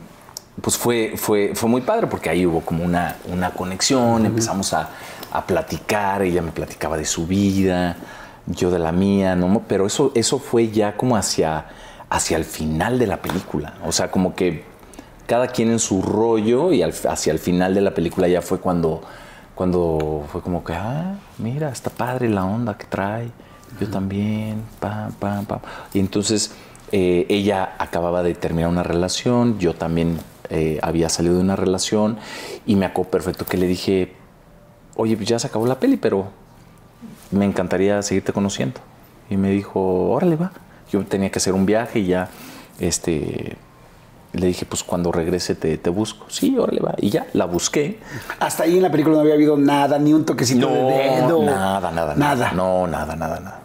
pues 0.61 0.77
fue, 0.77 1.13
fue, 1.18 1.51
fue 1.55 1.69
muy 1.69 1.81
padre 1.81 2.07
porque 2.07 2.30
ahí 2.30 2.45
hubo 2.45 2.61
como 2.61 2.84
una, 2.84 3.15
una 3.31 3.51
conexión, 3.51 4.26
empezamos 4.26 4.73
a, 4.73 4.89
a 5.31 5.45
platicar, 5.45 6.22
ella 6.23 6.41
me 6.41 6.51
platicaba 6.51 6.97
de 6.97 7.05
su 7.05 7.27
vida, 7.27 7.95
yo 8.47 8.69
de 8.72 8.80
la 8.80 8.91
mía, 8.91 9.35
¿no? 9.35 9.61
Pero 9.68 9.85
eso, 9.85 10.11
eso 10.15 10.39
fue 10.39 10.69
ya 10.69 10.97
como 10.97 11.15
hacia, 11.15 11.65
hacia 12.09 12.38
el 12.38 12.45
final 12.45 12.97
de 12.99 13.07
la 13.07 13.18
película. 13.22 13.76
O 13.85 13.91
sea, 13.91 14.09
como 14.11 14.35
que 14.35 14.63
cada 15.27 15.47
quien 15.47 15.72
en 15.72 15.80
su 15.80 16.01
rollo 16.01 16.72
y 16.73 16.81
al- 16.81 16.93
hacia 17.09 17.31
el 17.31 17.39
final 17.39 17.73
de 17.73 17.81
la 17.81 17.91
película 17.93 18.27
ya 18.27 18.41
fue 18.41 18.59
cuando, 18.59 19.01
cuando 19.56 20.26
fue 20.32 20.41
como 20.41 20.64
que, 20.64 20.73
ah, 20.73 21.15
mira, 21.38 21.69
está 21.69 21.90
padre 21.90 22.30
la 22.30 22.45
onda 22.45 22.78
que 22.78 22.86
trae, 22.86 23.30
yo 23.80 23.90
también, 23.90 24.64
pam, 24.80 25.11
pam, 25.14 25.45
pam. 25.45 25.60
Y 25.94 25.99
entonces 25.99 26.53
eh, 26.91 27.26
ella 27.30 27.76
acababa 27.78 28.23
de 28.23 28.34
terminar 28.36 28.69
una 28.69 28.84
relación, 28.84 29.60
yo 29.60 29.73
también 29.73 30.19
eh, 30.49 30.80
había 30.82 31.10
salido 31.10 31.36
de 31.36 31.41
una 31.41 31.56
relación 31.56 32.18
y 32.65 32.76
me 32.76 32.86
acuerdo 32.86 33.11
perfecto 33.11 33.45
que 33.45 33.57
le 33.57 33.68
dije, 33.68 34.14
oye, 34.95 35.15
pues 35.15 35.30
ya 35.30 35.40
se 35.40 35.48
acabó 35.48 35.65
la 35.68 35.80
peli, 35.80 35.98
pero 35.98 36.28
me 37.32 37.45
encantaría 37.45 38.02
seguirte 38.02 38.34
conociendo. 38.34 38.82
Y 39.30 39.38
me 39.38 39.49
dijo, 39.49 40.10
órale, 40.11 40.36
va. 40.36 40.52
Yo 40.91 41.06
tenía 41.06 41.32
que 41.32 41.40
hacer 41.40 41.53
un 41.53 41.65
viaje 41.65 41.99
y 41.99 42.07
ya, 42.07 42.30
este, 42.80 43.56
le 44.33 44.47
dije, 44.47 44.65
pues 44.65 44.83
cuando 44.83 45.11
regrese 45.11 45.55
te, 45.55 45.77
te 45.77 45.89
busco. 45.89 46.25
Sí, 46.29 46.57
órale, 46.57 46.79
va. 46.81 46.93
Y 46.99 47.09
ya, 47.09 47.27
la 47.33 47.45
busqué. 47.45 47.99
Hasta 48.39 48.63
ahí 48.63 48.77
en 48.77 48.83
la 48.83 48.91
película 48.91 49.15
no 49.15 49.21
había 49.21 49.33
habido 49.33 49.57
nada, 49.57 49.99
ni 49.99 50.13
un 50.13 50.25
toquecito 50.25 50.67
de 50.67 50.73
dedo. 50.83 51.43
nada, 51.43 51.91
nada, 51.91 52.15
nada. 52.15 52.15
Nada. 52.15 52.51
No, 52.53 52.87
nada, 52.87 53.15
nada, 53.15 53.39
nada. 53.39 53.57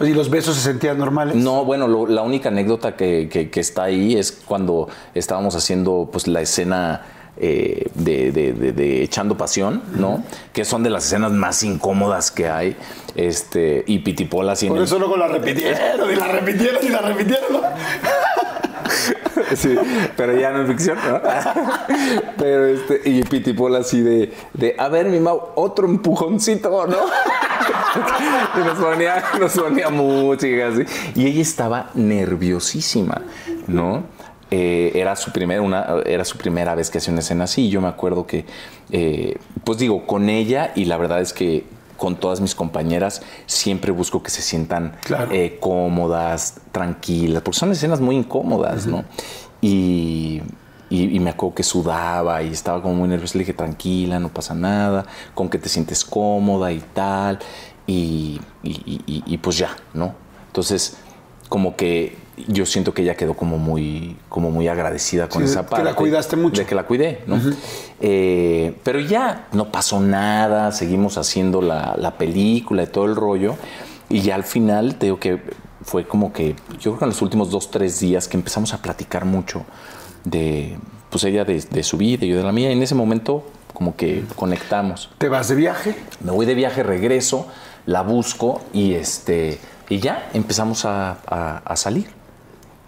¿y 0.00 0.12
los 0.12 0.28
besos 0.28 0.56
se 0.56 0.60
sentían 0.62 0.98
normales? 0.98 1.34
No, 1.36 1.64
bueno, 1.64 1.88
lo- 1.88 2.06
la 2.06 2.20
única 2.22 2.50
anécdota 2.50 2.96
que, 2.96 3.28
que- 3.30 3.48
que 3.50 3.60
está 3.60 3.84
ahí 3.84 4.14
es 4.16 4.30
cuando 4.30 4.88
estábamos 5.14 5.54
haciendo 5.56 6.08
pues 6.12 6.26
la 6.28 6.42
escena 6.42 7.00
eh, 7.38 7.88
de, 7.94 8.32
de- 8.32 8.52
de- 8.52 8.72
de 8.72 9.02
echando 9.02 9.36
pasión, 9.36 9.82
¿no? 9.96 10.22
Que 10.52 10.64
son 10.64 10.82
de 10.82 10.90
las 10.90 11.04
escenas 11.06 11.32
más 11.32 11.62
incómodas 11.62 12.30
que 12.30 12.48
hay. 12.48 12.76
Este, 13.14 13.82
y 13.86 14.00
Pitipola 14.00 14.52
así 14.52 14.66
en 14.66 14.74
Por 14.74 14.82
eso 14.82 14.98
luego 14.98 15.16
la 15.16 15.28
repitieron, 15.28 16.10
y 16.10 16.16
la 16.16 16.28
repitieron, 16.28 16.84
y 16.84 16.88
la 16.88 17.00
repitieron. 17.00 17.52
¿no? 17.52 17.60
Sí, 19.54 19.76
pero 20.16 20.36
ya 20.36 20.50
no 20.50 20.62
es 20.62 20.68
ficción, 20.68 20.98
¿no? 21.06 21.20
Pero 22.38 22.66
este, 22.66 23.00
y 23.08 23.22
Pitipol 23.22 23.76
así 23.76 24.00
de, 24.00 24.32
de, 24.54 24.74
a 24.78 24.88
ver, 24.88 25.06
mi 25.06 25.20
Mau, 25.20 25.40
otro 25.54 25.86
empujoncito, 25.86 26.86
¿no? 26.86 26.96
Y 28.56 28.64
nos 28.64 28.78
ponía, 28.78 29.22
nos 29.38 29.52
ponía 29.52 29.88
música 29.90 30.68
así. 30.68 30.82
Y 31.14 31.26
ella 31.26 31.42
estaba 31.42 31.90
nerviosísima, 31.94 33.22
¿no? 33.66 34.04
Eh, 34.50 34.92
era, 34.94 35.16
su 35.16 35.32
primer, 35.32 35.60
una, 35.60 35.86
era 36.06 36.24
su 36.24 36.38
primera 36.38 36.74
vez 36.76 36.88
que 36.90 36.98
hacía 36.98 37.12
una 37.12 37.20
escena 37.20 37.44
así. 37.44 37.66
Y 37.66 37.70
yo 37.70 37.80
me 37.80 37.88
acuerdo 37.88 38.26
que, 38.26 38.44
eh, 38.92 39.36
pues 39.64 39.78
digo, 39.78 40.06
con 40.06 40.28
ella, 40.28 40.72
y 40.76 40.84
la 40.84 40.96
verdad 40.96 41.20
es 41.20 41.32
que 41.32 41.64
con 41.96 42.14
todas 42.16 42.40
mis 42.40 42.54
compañeras 42.54 43.22
siempre 43.46 43.90
busco 43.90 44.22
que 44.22 44.30
se 44.30 44.42
sientan 44.42 44.96
Claro. 45.02 45.32
eh, 45.32 45.56
cómodas, 45.60 46.60
tranquilas, 46.70 47.42
porque 47.42 47.58
son 47.58 47.72
escenas 47.72 48.00
muy 48.00 48.16
incómodas, 48.16 48.86
¿no? 48.86 49.04
Y, 49.62 50.42
y- 50.90 51.16
y 51.16 51.20
me 51.20 51.30
acuerdo 51.30 51.54
que 51.56 51.62
sudaba 51.62 52.42
y 52.42 52.48
estaba 52.52 52.82
como 52.82 52.94
muy 52.94 53.08
nerviosa. 53.08 53.34
Le 53.38 53.40
dije, 53.44 53.54
tranquila, 53.54 54.20
no 54.20 54.28
pasa 54.28 54.54
nada, 54.54 55.06
con 55.34 55.48
que 55.48 55.58
te 55.58 55.68
sientes 55.68 56.04
cómoda 56.04 56.70
y 56.70 56.80
tal. 56.94 57.38
Y- 57.86 58.40
y 58.62 59.38
pues 59.38 59.58
ya, 59.58 59.74
¿no? 59.94 60.14
Entonces, 60.48 60.98
como 61.48 61.76
que 61.76 62.16
yo 62.48 62.66
siento 62.66 62.92
que 62.92 63.02
ella 63.02 63.14
quedó 63.16 63.34
como 63.34 63.56
muy, 63.58 64.16
como 64.28 64.50
muy 64.50 64.68
agradecida 64.68 65.28
con 65.28 65.42
Sí, 65.46 65.50
esa 65.50 65.62
que 65.64 65.70
parte. 65.70 65.84
la 65.84 65.94
cuidaste 65.94 66.36
mucho. 66.36 66.60
De 66.60 66.66
que 66.66 66.74
la 66.74 66.84
cuidé, 66.84 67.22
¿no? 67.26 67.38
Eh, 68.00 68.76
pero 68.82 69.00
ya 69.00 69.46
no 69.52 69.70
pasó 69.72 70.00
nada, 70.00 70.72
seguimos 70.72 71.16
haciendo 71.18 71.62
la, 71.62 71.94
la 71.98 72.18
película 72.18 72.82
y 72.82 72.86
todo 72.88 73.06
el 73.06 73.16
rollo. 73.16 73.54
Y 74.08 74.20
ya 74.20 74.34
al 74.34 74.44
final, 74.44 74.96
te 74.96 75.06
digo 75.06 75.18
que 75.18 75.40
fue 75.82 76.06
como 76.06 76.32
que, 76.32 76.54
yo 76.78 76.90
creo 76.92 76.98
que 76.98 77.04
en 77.06 77.10
los 77.10 77.22
últimos 77.22 77.50
dos, 77.50 77.70
tres 77.70 78.00
días 78.00 78.28
que 78.28 78.36
empezamos 78.36 78.74
a 78.74 78.78
platicar 78.82 79.24
mucho 79.24 79.64
de, 80.24 80.76
pues 81.10 81.24
ella 81.24 81.44
de, 81.44 81.60
de 81.70 81.82
su 81.82 81.96
vida 81.96 82.24
y 82.24 82.28
yo 82.28 82.36
de 82.38 82.42
la 82.44 82.52
mía. 82.52 82.68
Y 82.70 82.72
en 82.74 82.82
ese 82.82 82.94
momento, 82.94 83.44
como 83.72 83.96
que 83.96 84.24
conectamos. 84.36 85.10
¿Te 85.18 85.28
vas 85.28 85.48
de 85.48 85.54
viaje? 85.54 85.94
Me 86.20 86.32
voy 86.32 86.44
de 86.46 86.54
viaje, 86.54 86.82
regreso, 86.82 87.46
la 87.86 88.02
busco 88.02 88.60
y 88.72 88.92
este 88.94 89.58
Y 89.88 90.00
ya 90.00 90.28
empezamos 90.34 90.84
a, 90.84 91.18
a- 91.26 91.62
a 91.64 91.76
salir. 91.76 92.08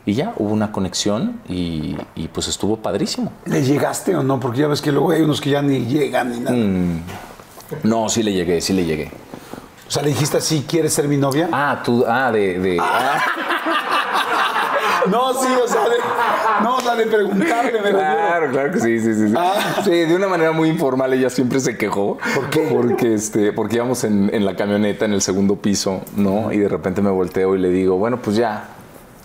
Y 0.08 0.14
ya 0.14 0.32
hubo 0.38 0.54
una 0.54 0.72
conexión 0.72 1.38
y, 1.50 1.94
y, 2.14 2.28
pues 2.28 2.48
estuvo 2.48 2.78
padrísimo. 2.78 3.30
¿Le 3.44 3.62
llegaste 3.62 4.16
o 4.16 4.22
no? 4.22 4.40
Porque 4.40 4.60
ya 4.60 4.66
ves 4.66 4.80
que 4.80 4.90
luego 4.90 5.10
hay 5.10 5.20
unos 5.20 5.38
que 5.38 5.50
ya 5.50 5.60
ni 5.60 5.80
llegan 5.80 6.30
ni 6.30 6.40
nada. 6.40 6.56
Mm. 6.56 7.02
No, 7.82 8.08
sí 8.08 8.22
le 8.22 8.32
llegué, 8.32 8.62
sí 8.62 8.72
le 8.72 8.86
llegué. 8.86 9.10
O 9.86 9.90
sea, 9.90 10.02
le 10.02 10.08
dijiste 10.08 10.38
así, 10.38 10.64
¿quieres 10.66 10.94
ser 10.94 11.08
mi 11.08 11.18
novia? 11.18 11.50
Ah, 11.52 11.82
tú, 11.84 12.06
ah, 12.08 12.32
de... 12.32 12.58
de 12.58 12.78
ah, 12.80 13.22
No, 15.10 15.34
sí, 15.34 15.48
o 15.62 15.68
sea, 15.68 15.82
de, 15.90 15.96
no, 16.62 16.76
o 16.76 16.80
sea, 16.80 16.96
de 16.96 17.06
preguntarle, 17.06 17.82
me. 17.82 17.90
Claro, 17.90 18.50
claro 18.50 18.72
que 18.72 18.80
sí, 18.80 19.00
sí, 19.00 19.14
sí. 19.14 19.28
Sí. 19.28 19.34
Ah. 19.36 19.82
Sí, 19.84 19.90
de 19.90 20.16
una 20.16 20.28
manera 20.28 20.52
muy 20.52 20.70
informal 20.70 21.12
ella 21.12 21.28
siempre 21.28 21.60
se 21.60 21.76
quejó. 21.76 22.16
¿Por 22.34 22.48
qué? 22.48 22.70
Porque, 22.72 23.12
este, 23.12 23.52
porque 23.52 23.76
íbamos 23.76 24.04
en, 24.04 24.30
en 24.32 24.46
la 24.46 24.56
camioneta 24.56 25.04
en 25.04 25.12
el 25.12 25.20
segundo 25.20 25.56
piso, 25.56 26.00
¿no? 26.16 26.50
Y 26.50 26.56
de 26.58 26.68
repente 26.68 27.02
me 27.02 27.10
volteo 27.10 27.54
y 27.56 27.58
le 27.58 27.68
digo, 27.68 27.96
bueno, 27.96 28.20
pues 28.22 28.36
ya, 28.36 28.68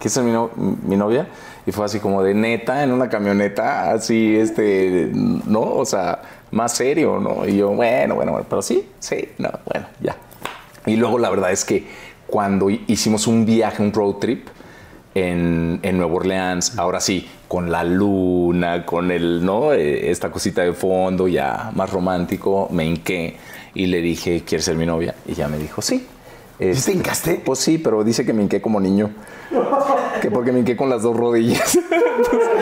¿quieres 0.03 0.13
ser 0.13 0.23
mi, 0.25 0.31
no- 0.31 0.51
mi 0.55 0.97
novia? 0.97 1.27
Y 1.65 1.71
fue 1.71 1.85
así 1.85 1.99
como 2.01 2.21
de 2.21 2.33
neta, 2.33 2.83
en 2.83 2.91
una 2.91 3.07
camioneta, 3.07 3.91
así, 3.91 4.35
este, 4.35 5.09
¿no? 5.13 5.61
O 5.61 5.85
sea, 5.85 6.21
más 6.51 6.73
serio, 6.73 7.19
¿no? 7.21 7.47
Y 7.47 7.55
yo, 7.57 7.69
bueno, 7.69 8.15
bueno, 8.15 8.33
bueno, 8.33 8.45
pero 8.49 8.61
sí, 8.61 8.85
sí, 8.99 9.29
no, 9.37 9.49
bueno, 9.71 9.87
ya. 10.01 10.17
Y 10.85 10.97
luego 10.97 11.17
la 11.19 11.29
verdad 11.29 11.51
es 11.53 11.63
que 11.63 11.87
cuando 12.27 12.69
hi- 12.69 12.83
hicimos 12.87 13.27
un 13.27 13.45
viaje, 13.45 13.81
un 13.81 13.93
road 13.93 14.15
trip 14.15 14.47
en, 15.15 15.79
en 15.83 15.97
Nueva 15.97 16.13
Orleans, 16.15 16.77
ahora 16.77 16.99
sí, 16.99 17.29
con 17.47 17.71
la 17.71 17.83
luna, 17.85 18.85
con 18.85 19.09
el, 19.11 19.45
¿no? 19.45 19.71
Eh, 19.73 20.11
Esta 20.11 20.31
cosita 20.31 20.63
de 20.63 20.73
fondo 20.73 21.27
ya 21.29 21.71
más 21.75 21.89
romántico, 21.91 22.67
me 22.71 22.85
hinqué 22.85 23.37
y 23.73 23.85
le 23.85 24.01
dije, 24.01 24.43
¿quieres 24.45 24.65
ser 24.65 24.75
mi 24.75 24.85
novia? 24.85 25.15
Y 25.25 25.33
ya 25.33 25.47
me 25.47 25.57
dijo, 25.57 25.81
sí. 25.81 26.07
Este, 26.59 26.91
te 26.91 26.97
hincaste? 26.97 27.41
Pues 27.45 27.59
sí, 27.59 27.77
pero 27.77 28.03
dice 28.03 28.25
que 28.25 28.33
me 28.33 28.43
hinqué 28.43 28.61
como 28.61 28.79
niño. 28.79 29.09
Que 30.21 30.29
porque 30.31 30.51
me 30.51 30.59
hinqué 30.59 30.75
con 30.77 30.89
las 30.89 31.01
dos 31.01 31.15
rodillas. 31.17 31.77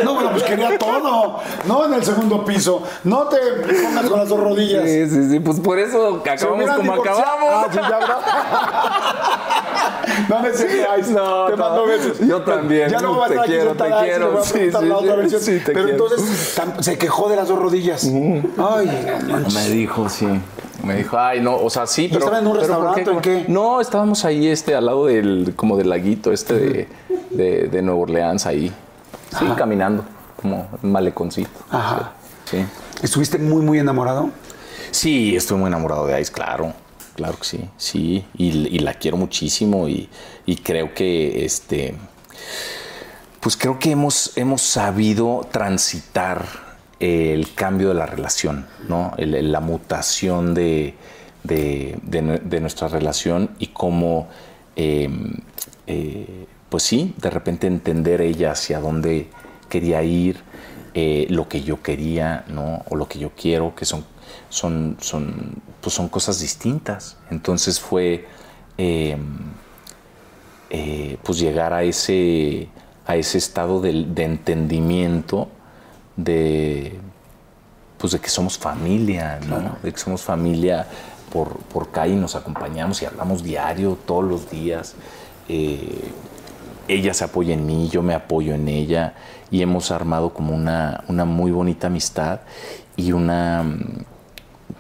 No, 0.05 0.13
bueno, 0.15 0.31
pues 0.31 0.43
quería 0.43 0.77
todo. 0.79 1.39
No 1.67 1.85
en 1.85 1.93
el 1.93 2.03
segundo 2.03 2.43
piso. 2.45 2.81
No 3.03 3.25
te 3.25 3.37
pongas 3.37 4.05
con 4.09 4.19
las 4.19 4.29
dos 4.29 4.39
rodillas. 4.39 4.83
Sí, 4.85 5.09
sí, 5.09 5.29
sí, 5.29 5.39
pues 5.41 5.59
por 5.59 5.77
eso 5.77 6.23
acabamos 6.25 6.69
como 6.71 6.81
divorciado. 6.93 7.19
acabamos. 7.19 7.49
Ah, 7.51 7.67
sí, 7.69 7.77
ya. 7.77 7.99
No 10.29 10.39
me 10.41 10.53
sientas. 10.53 11.09
No, 11.09 11.45
te 11.47 11.57
no. 11.57 11.57
mando 11.57 11.85
besos. 11.85 12.19
Yo 12.19 12.41
también. 12.43 12.89
Ya 12.89 12.99
no 13.01 13.23
a 13.23 13.27
Te 13.27 13.37
quiero, 13.45 13.75
te 13.75 13.83
quiero. 14.03 14.31
voy 14.31 14.41
a 14.41 14.43
Sí, 14.43 14.59
sí, 14.71 14.87
la 14.87 14.97
otra 14.97 15.11
sí, 15.13 15.17
versión. 15.19 15.41
sí, 15.41 15.51
te 15.59 15.73
Pero 15.73 15.83
quiero. 15.85 15.89
entonces 16.07 16.59
se 16.79 16.97
quejó 16.97 17.29
de 17.29 17.35
las 17.35 17.47
dos 17.49 17.59
rodillas. 17.59 18.03
Ay, 18.05 18.47
no. 19.27 19.49
Me 19.53 19.69
dijo, 19.69 20.09
sí. 20.09 20.27
Me 20.83 20.95
dijo, 20.95 21.17
ay, 21.17 21.41
no, 21.41 21.57
o 21.57 21.69
sea, 21.69 21.85
sí, 21.85 22.07
pero. 22.07 22.19
estaba 22.19 22.39
en 22.39 22.47
un 22.47 22.57
pero 22.57 22.67
¿por 22.67 22.95
restaurante 22.95 23.09
o 23.11 23.21
qué? 23.21 23.45
No, 23.47 23.81
estábamos 23.81 24.25
ahí, 24.25 24.47
este, 24.47 24.75
al 24.75 24.85
lado 24.85 25.05
del, 25.05 25.53
como 25.55 25.77
del 25.77 25.89
laguito, 25.89 26.31
este 26.31 26.53
de, 26.53 26.87
de, 27.29 27.67
de 27.67 27.81
Nueva 27.81 28.01
Orleans, 28.01 28.45
ahí. 28.45 28.71
Sí, 29.37 29.45
caminando, 29.55 30.03
como 30.41 30.67
un 30.81 30.91
maleconcito. 30.91 31.49
Ajá. 31.69 32.13
Sí. 32.45 32.65
¿Estuviste 33.01 33.37
muy, 33.37 33.61
muy 33.61 33.79
enamorado? 33.79 34.29
Sí, 34.91 35.35
estoy 35.35 35.57
muy 35.57 35.67
enamorado 35.67 36.05
de 36.07 36.19
Ice, 36.19 36.31
claro. 36.31 36.73
Claro 37.15 37.37
que 37.37 37.43
sí, 37.45 37.69
sí. 37.77 38.25
Y, 38.37 38.49
y 38.75 38.79
la 38.79 38.93
quiero 38.95 39.17
muchísimo 39.17 39.87
y, 39.87 40.09
y 40.45 40.57
creo 40.57 40.93
que 40.93 41.45
este. 41.45 41.95
Pues 43.39 43.57
creo 43.57 43.79
que 43.79 43.91
hemos, 43.91 44.37
hemos 44.37 44.61
sabido 44.61 45.47
transitar 45.51 46.70
el 47.01 47.53
cambio 47.55 47.89
de 47.89 47.95
la 47.95 48.05
relación, 48.05 48.67
¿no? 48.87 49.13
La 49.17 49.59
mutación 49.59 50.53
de, 50.53 50.93
de- 51.43 51.97
de 52.03 52.21
nue- 52.23 52.41
de 52.41 52.59
nuestra 52.61 52.87
relación 52.87 53.49
y 53.57 53.67
cómo, 53.67 54.27
eh, 54.75 55.09
eh, 55.87 56.45
pues 56.69 56.83
sí, 56.83 57.15
de 57.17 57.29
repente 57.31 57.65
entender 57.67 58.21
ella 58.21 58.51
hacia 58.51 58.79
dónde 58.79 59.27
quería 59.67 60.03
ir, 60.03 60.37
eh, 60.93 61.25
lo 61.29 61.47
que 61.49 61.63
yo 61.63 61.81
quería, 61.81 62.45
¿no? 62.49 62.83
O 62.89 62.95
lo 62.95 63.07
que 63.07 63.17
yo 63.17 63.31
quiero, 63.35 63.73
que 63.75 63.85
son, 63.85 64.05
son, 64.49 64.97
son, 65.01 65.55
pues 65.81 65.95
son 65.95 66.07
cosas 66.07 66.39
distintas. 66.39 67.17
Entonces 67.31 67.79
fue, 67.79 68.27
eh, 68.77 69.17
eh, 70.69 71.17
pues 71.23 71.39
llegar 71.39 71.73
a 71.73 71.83
ese, 71.83 72.67
a 73.07 73.15
ese 73.15 73.37
estado 73.39 73.81
de 73.81 74.23
entendimiento 74.23 75.49
de, 76.23 76.99
pues 77.97 78.13
de 78.13 78.19
que 78.19 78.29
somos 78.29 78.57
familia, 78.57 79.39
¿no? 79.47 79.77
De 79.83 79.91
que 79.91 79.99
somos 79.99 80.21
familia 80.21 80.87
por, 81.31 81.57
por 81.57 81.91
Kai, 81.91 82.15
nos 82.15 82.35
acompañamos 82.35 83.01
y 83.01 83.05
hablamos 83.05 83.43
diario, 83.43 83.97
todos 84.05 84.23
los 84.23 84.49
días. 84.49 84.95
Eh, 85.47 86.11
ella 86.87 87.13
se 87.13 87.23
apoya 87.23 87.53
en 87.53 87.65
mí, 87.65 87.89
yo 87.89 88.01
me 88.01 88.13
apoyo 88.13 88.53
en 88.53 88.67
ella 88.67 89.13
y 89.49 89.61
hemos 89.61 89.91
armado 89.91 90.33
como 90.33 90.53
una, 90.53 91.03
una 91.07 91.25
muy 91.25 91.51
bonita 91.51 91.87
amistad 91.87 92.41
y 92.95 93.11
una, 93.11 93.63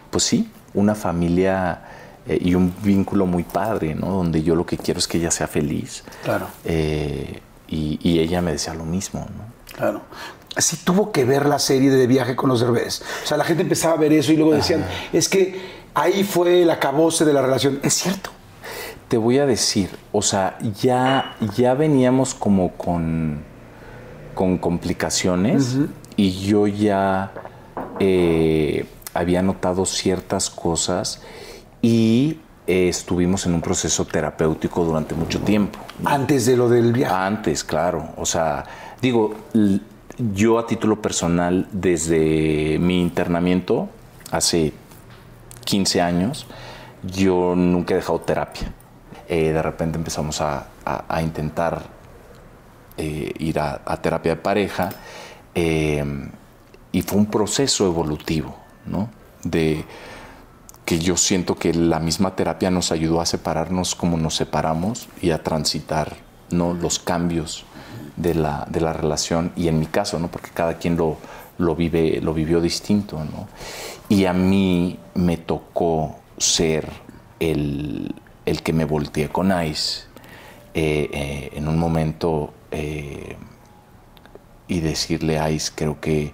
pues 0.09 0.23
sí, 0.23 0.51
una 0.73 0.95
familia 0.95 1.81
eh, 2.27 2.39
y 2.41 2.55
un 2.55 2.73
vínculo 2.83 3.25
muy 3.25 3.43
padre, 3.43 3.95
¿no? 3.95 4.07
Donde 4.07 4.43
yo 4.43 4.55
lo 4.55 4.65
que 4.65 4.77
quiero 4.77 4.99
es 4.99 5.07
que 5.07 5.17
ella 5.17 5.31
sea 5.31 5.47
feliz. 5.47 6.03
Claro. 6.23 6.47
Eh, 6.65 7.39
y, 7.67 7.99
y 8.01 8.19
ella 8.19 8.41
me 8.41 8.51
decía 8.51 8.73
lo 8.73 8.85
mismo, 8.85 9.21
¿no? 9.21 9.77
Claro. 9.77 10.01
Sí 10.57 10.77
tuvo 10.83 11.11
que 11.11 11.23
ver 11.23 11.45
la 11.45 11.59
serie 11.59 11.89
de 11.89 12.07
Viaje 12.07 12.35
con 12.35 12.49
los 12.49 12.59
Derbez. 12.59 13.01
O 13.23 13.27
sea, 13.27 13.37
la 13.37 13.43
gente 13.45 13.63
empezaba 13.63 13.93
a 13.93 13.97
ver 13.97 14.11
eso 14.11 14.33
y 14.33 14.37
luego 14.37 14.53
decían, 14.53 14.85
es 15.13 15.29
que 15.29 15.61
ahí 15.93 16.23
fue 16.23 16.63
el 16.63 16.69
acabose 16.69 17.23
de 17.25 17.33
la 17.33 17.41
relación. 17.41 17.79
Es 17.83 17.93
cierto. 17.93 18.31
Te 19.07 19.17
voy 19.17 19.39
a 19.39 19.45
decir, 19.45 19.89
o 20.11 20.21
sea, 20.21 20.57
ya, 20.81 21.35
ya 21.55 21.73
veníamos 21.73 22.33
como 22.33 22.71
con, 22.73 23.43
con 24.33 24.57
complicaciones 24.57 25.77
y 26.15 26.31
yo 26.31 26.67
ya 26.67 27.33
eh, 27.99 28.85
había 29.13 29.41
notado 29.41 29.85
ciertas 29.85 30.49
cosas 30.49 31.21
y 31.81 32.39
eh, 32.67 32.87
estuvimos 32.87 33.45
en 33.45 33.53
un 33.53 33.61
proceso 33.61 34.05
terapéutico 34.05 34.85
durante 34.85 35.13
mucho 35.15 35.39
tiempo. 35.39 35.79
Antes 36.05 36.45
de 36.45 36.55
lo 36.55 36.69
del 36.69 36.93
viaje. 36.93 37.13
Antes, 37.13 37.63
claro. 37.63 38.09
O 38.17 38.25
sea, 38.25 38.63
digo, 39.01 39.33
yo 40.33 40.59
a 40.59 40.67
título 40.67 41.01
personal, 41.01 41.67
desde 41.71 42.77
mi 42.79 43.01
internamiento, 43.01 43.89
hace 44.31 44.73
15 45.65 46.01
años, 46.01 46.45
yo 47.03 47.55
nunca 47.55 47.93
he 47.93 47.97
dejado 47.97 48.19
terapia. 48.21 48.73
Eh, 49.27 49.51
de 49.51 49.61
repente 49.61 49.97
empezamos 49.97 50.41
a, 50.41 50.67
a- 50.85 51.21
intentar 51.21 51.83
eh, 52.97 53.33
ir 53.39 53.59
a, 53.59 53.81
a 53.85 53.97
terapia 54.01 54.35
de 54.35 54.41
pareja 54.41 54.89
eh, 55.55 56.03
y 56.91 57.01
fue 57.01 57.17
un 57.17 57.25
proceso 57.27 57.85
evolutivo, 57.87 58.55
¿no? 58.85 59.09
De 59.43 59.85
que 60.85 60.99
yo 60.99 61.15
siento 61.15 61.55
que 61.55 61.73
la 61.73 61.99
misma 61.99 62.35
terapia 62.35 62.69
nos 62.69 62.91
ayudó 62.91 63.21
a 63.21 63.25
separarnos 63.25 63.95
como 63.95 64.17
nos 64.17 64.35
separamos 64.35 65.07
y 65.21 65.31
a 65.31 65.41
transitar 65.41 66.17
¿no? 66.49 66.73
los 66.73 66.99
cambios 66.99 67.63
de 68.15 68.35
la, 68.35 68.65
de 68.69 68.81
la 68.81 68.93
relación 68.93 69.51
y 69.55 69.67
en 69.67 69.79
mi 69.79 69.85
caso, 69.85 70.19
¿no? 70.19 70.29
porque 70.29 70.49
cada 70.51 70.77
quien 70.77 70.97
lo, 70.97 71.17
lo, 71.57 71.75
vive, 71.75 72.19
lo 72.21 72.33
vivió 72.33 72.61
distinto. 72.61 73.17
¿no? 73.17 73.47
Y 74.09 74.25
a 74.25 74.33
mí 74.33 74.99
me 75.15 75.37
tocó 75.37 76.17
ser 76.37 76.89
el, 77.39 78.13
el 78.45 78.61
que 78.61 78.73
me 78.73 78.85
volteé 78.85 79.29
con 79.29 79.51
Ice 79.65 80.03
eh, 80.73 81.09
eh, 81.11 81.49
en 81.53 81.67
un 81.67 81.77
momento 81.77 82.53
eh, 82.71 83.35
y 84.67 84.79
decirle 84.79 85.37
a 85.39 85.49
Ice, 85.51 85.71
creo 85.75 85.99
que, 85.99 86.33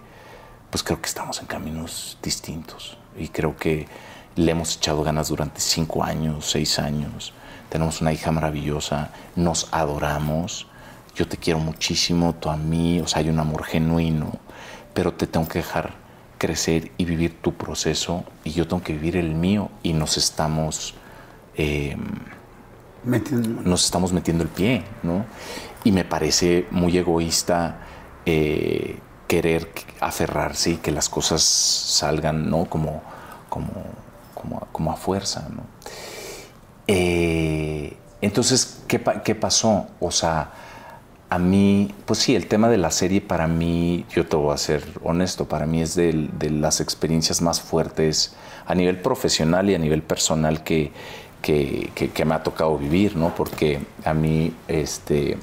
pues 0.69 0.83
creo 0.83 1.01
que 1.01 1.07
estamos 1.07 1.39
en 1.39 1.47
caminos 1.47 2.17
distintos 2.21 2.97
y 3.17 3.29
creo 3.29 3.57
que 3.57 3.87
le 4.35 4.51
hemos 4.51 4.77
echado 4.77 5.03
ganas 5.03 5.29
durante 5.29 5.59
cinco 5.59 6.03
años, 6.03 6.49
seis 6.49 6.77
años. 6.77 7.33
Tenemos 7.69 7.99
una 8.01 8.13
hija 8.13 8.31
maravillosa, 8.31 9.09
nos 9.35 9.67
adoramos. 9.71 10.67
Yo 11.17 11.27
te 11.27 11.37
quiero 11.37 11.59
muchísimo, 11.59 12.35
tú 12.35 12.49
a 12.49 12.55
mí, 12.57 13.01
o 13.01 13.07
sea, 13.07 13.19
hay 13.21 13.29
un 13.29 13.39
amor 13.39 13.63
genuino, 13.63 14.31
pero 14.93 15.13
te 15.13 15.25
tengo 15.27 15.47
que 15.47 15.59
dejar 15.59 15.95
crecer 16.37 16.91
y 16.97 17.05
vivir 17.05 17.41
tu 17.41 17.53
proceso 17.55 18.23
y 18.43 18.51
yo 18.51 18.67
tengo 18.67 18.83
que 18.83 18.93
vivir 18.93 19.17
el 19.17 19.33
mío 19.33 19.69
y 19.81 19.93
nos 19.93 20.17
estamos, 20.17 20.93
eh, 21.55 21.97
Metiendo- 23.03 23.61
nos 23.63 23.85
estamos 23.85 24.11
metiendo 24.13 24.43
el 24.43 24.49
pie, 24.49 24.83
¿no? 25.01 25.25
Y 25.83 25.91
me 25.91 26.03
parece 26.05 26.67
muy 26.71 26.97
egoísta 26.97 27.79
eh, 28.25 28.99
querer 29.27 29.71
aferrarse 30.01 30.71
y 30.71 30.77
que 30.77 30.91
las 30.91 31.07
cosas 31.09 31.41
salgan, 31.41 32.49
¿no? 32.49 32.65
Como, 32.65 33.01
como, 33.49 33.71
como, 34.35 34.57
a- 34.57 34.67
como 34.71 34.91
a 34.91 34.97
fuerza, 34.97 35.47
¿no? 35.49 35.63
Eh, 36.87 37.95
entonces, 38.21 38.83
¿qué, 38.87 39.01
qué 39.23 39.35
pasó? 39.35 39.87
O 39.99 40.11
sea, 40.11 40.51
a 41.29 41.39
mí, 41.39 41.93
pues 42.05 42.19
sí, 42.19 42.35
el 42.35 42.47
tema 42.47 42.69
de 42.69 42.77
la 42.77 42.89
serie 42.91 43.19
para 43.19 43.47
mí, 43.47 44.05
yo 44.09 44.25
te 44.25 44.37
voy 44.37 44.53
a 44.53 44.57
ser 44.57 44.83
honesto, 45.03 45.45
para 45.45 45.65
mí 45.65 45.81
es 45.81 45.95
de, 45.95 46.29
las 46.49 46.79
experiencias 46.79 47.41
más 47.41 47.59
fuertes 47.59 48.35
a 48.65 48.73
nivel 48.75 48.99
profesional 49.01 49.69
y 49.69 49.75
a 49.75 49.77
nivel 49.77 50.03
personal 50.03 50.63
que, 50.63 50.91
que, 51.41 51.91
que, 51.95 52.25
me 52.25 52.33
ha 52.33 52.43
tocado 52.43 52.77
vivir, 52.77 53.17
¿no? 53.17 53.35
Porque 53.35 53.79
a 54.05 54.13
mí, 54.13 54.53
este, 54.69 55.37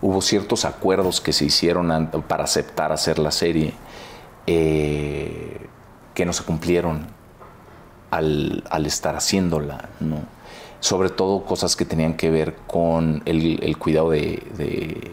hubo 0.00 0.22
ciertos 0.22 0.64
acuerdos 0.64 1.20
que 1.20 1.32
se 1.32 1.44
hicieron 1.44 2.10
para 2.28 2.44
aceptar 2.44 2.92
hacer 2.92 3.18
la 3.18 3.32
serie 3.32 3.74
eh, 4.46 5.66
que 6.14 6.24
no 6.24 6.32
se 6.32 6.44
cumplieron 6.44 7.06
al, 8.10 8.64
al, 8.70 8.86
estar 8.86 9.16
haciéndola, 9.16 9.88
¿no? 9.98 10.39
Sobre 10.80 11.10
todo 11.10 11.44
cosas 11.44 11.76
que 11.76 11.84
tenían 11.84 12.14
que 12.14 12.30
ver 12.30 12.56
con 12.66 13.22
el, 13.26 13.62
el 13.62 13.76
cuidado 13.76 14.10
de, 14.10 14.42
de, 14.56 15.12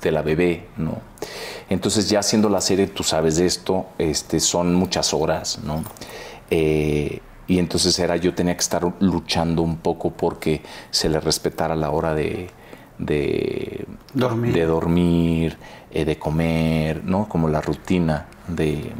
de, 0.00 0.10
la 0.10 0.22
bebé, 0.22 0.68
¿no? 0.76 0.98
Entonces 1.68 2.08
ya 2.08 2.20
haciendo 2.20 2.48
la 2.48 2.60
serie, 2.60 2.86
tú 2.86 3.02
sabes 3.02 3.36
de 3.36 3.46
esto, 3.46 3.86
este, 3.98 4.40
son 4.40 4.74
muchas 4.74 5.12
horas, 5.12 5.60
¿no? 5.62 5.84
Eh, 6.50 7.20
y 7.46 7.58
entonces 7.58 7.98
era 7.98 8.16
yo 8.16 8.34
tenía 8.34 8.54
que 8.54 8.60
estar 8.60 8.90
luchando 9.00 9.62
un 9.62 9.76
poco 9.76 10.10
porque 10.10 10.62
se 10.90 11.08
le 11.08 11.20
respetara 11.20 11.76
la 11.76 11.90
hora 11.90 12.14
de, 12.14 12.48
de 12.98 13.86
dormir, 14.14 14.54
de, 14.54 14.64
dormir, 14.64 15.58
eh, 15.90 16.04
de 16.04 16.18
comer, 16.18 17.04
¿no? 17.04 17.28
Como 17.28 17.48
la 17.48 17.60
rutina 17.60 18.28
de, 18.48 18.92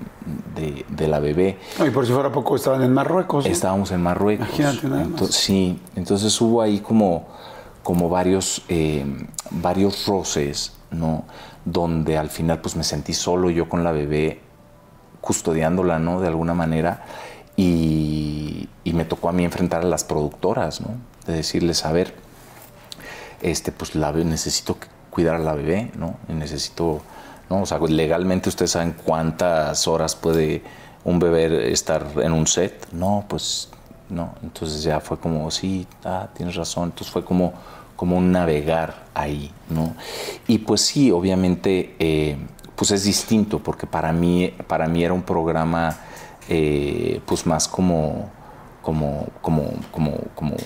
de, 0.89 1.09
la 1.09 1.21
bebé. 1.21 1.59
y 1.87 1.91
por 1.91 2.07
si 2.07 2.13
fuera 2.13 2.33
poco 2.33 2.57
estaban 2.57 2.83
en 2.83 2.93
Marruecos. 2.93 3.47
Estábamos 3.47 3.91
en 3.91 4.03
Marruecos. 4.03 4.49
Imagínate 4.59 4.89
nada 4.89 5.03
entonces, 5.03 5.37
Sí, 5.37 5.81
entonces 5.97 6.41
hubo 6.41 6.63
ahí 6.63 6.81
como, 6.81 7.29
como 7.83 8.09
varios, 8.09 8.63
eh, 8.69 9.05
varios 9.51 10.07
roces, 10.07 10.73
¿no? 10.91 11.25
Donde 11.65 12.17
al 12.17 12.31
final 12.31 12.61
pues 12.61 12.77
me 12.77 12.85
sentí 12.85 13.13
solo 13.13 13.51
yo 13.51 13.69
con 13.69 13.85
la 13.85 13.93
bebé 13.93 14.41
custodiándola, 15.21 15.99
¿no? 15.99 16.21
De 16.21 16.29
alguna 16.29 16.55
manera. 16.55 17.05
Y, 17.57 18.69
y 18.83 18.93
me 18.93 19.05
tocó 19.05 19.29
a 19.29 19.33
mí 19.33 19.45
enfrentar 19.45 19.83
a 19.83 19.87
las 19.87 20.05
productoras, 20.05 20.81
¿no? 20.81 20.89
De 21.27 21.35
decirles, 21.35 21.85
a 21.87 21.93
ver, 21.93 22.15
este, 23.41 23.73
pues 23.73 23.95
la 23.95 24.13
necesito 24.13 24.77
cuidar 25.11 25.37
a 25.37 25.39
la 25.39 25.55
bebé, 25.55 25.91
¿no? 25.97 26.17
Y 26.29 26.33
necesito, 26.33 27.03
¿no? 27.51 27.63
O 27.63 27.67
sea, 27.67 27.79
legalmente 27.79 28.49
ustedes 28.49 28.73
saben 28.73 28.95
cuántas 29.05 29.87
horas 29.87 30.17
puede 30.17 30.63
un 31.05 31.19
bebé 31.19 31.73
estar 31.73 32.07
en 32.17 32.33
un 32.33 32.47
set. 32.47 32.87
No, 32.93 33.25
pues 33.29 33.69
no. 34.09 34.35
Entonces 34.43 34.83
ya 34.83 35.01
fue 35.01 35.19
como, 35.19 35.51
sí, 35.51 35.87
ah, 36.05 36.29
tienes 36.35 36.57
razón. 36.57 36.85
Entonces 36.85 37.13
fue 37.13 37.25
como, 37.25 37.53
como 37.97 38.17
un 38.17 38.33
navegar 38.33 39.05
ahí, 39.15 39.53
¿no? 39.69 39.95
Y 40.47 40.59
pues 40.59 40.81
sí, 40.81 41.11
obviamente, 41.11 41.95
eh, 41.99 42.37
pues 42.75 42.91
es 42.91 43.05
distinto, 43.05 43.59
porque 43.59 43.87
para 43.87 44.13
mí, 44.13 44.53
para 44.67 44.89
mí 44.89 45.05
era 45.05 45.13
un 45.13 45.23
programa, 45.23 45.97
eh, 46.49 47.21
pues 47.27 47.47
más 47.47 47.69
como, 47.69 48.31
como, 48.83 49.27
como, 49.41 49.71
como, 49.91 50.13
como 50.35 50.57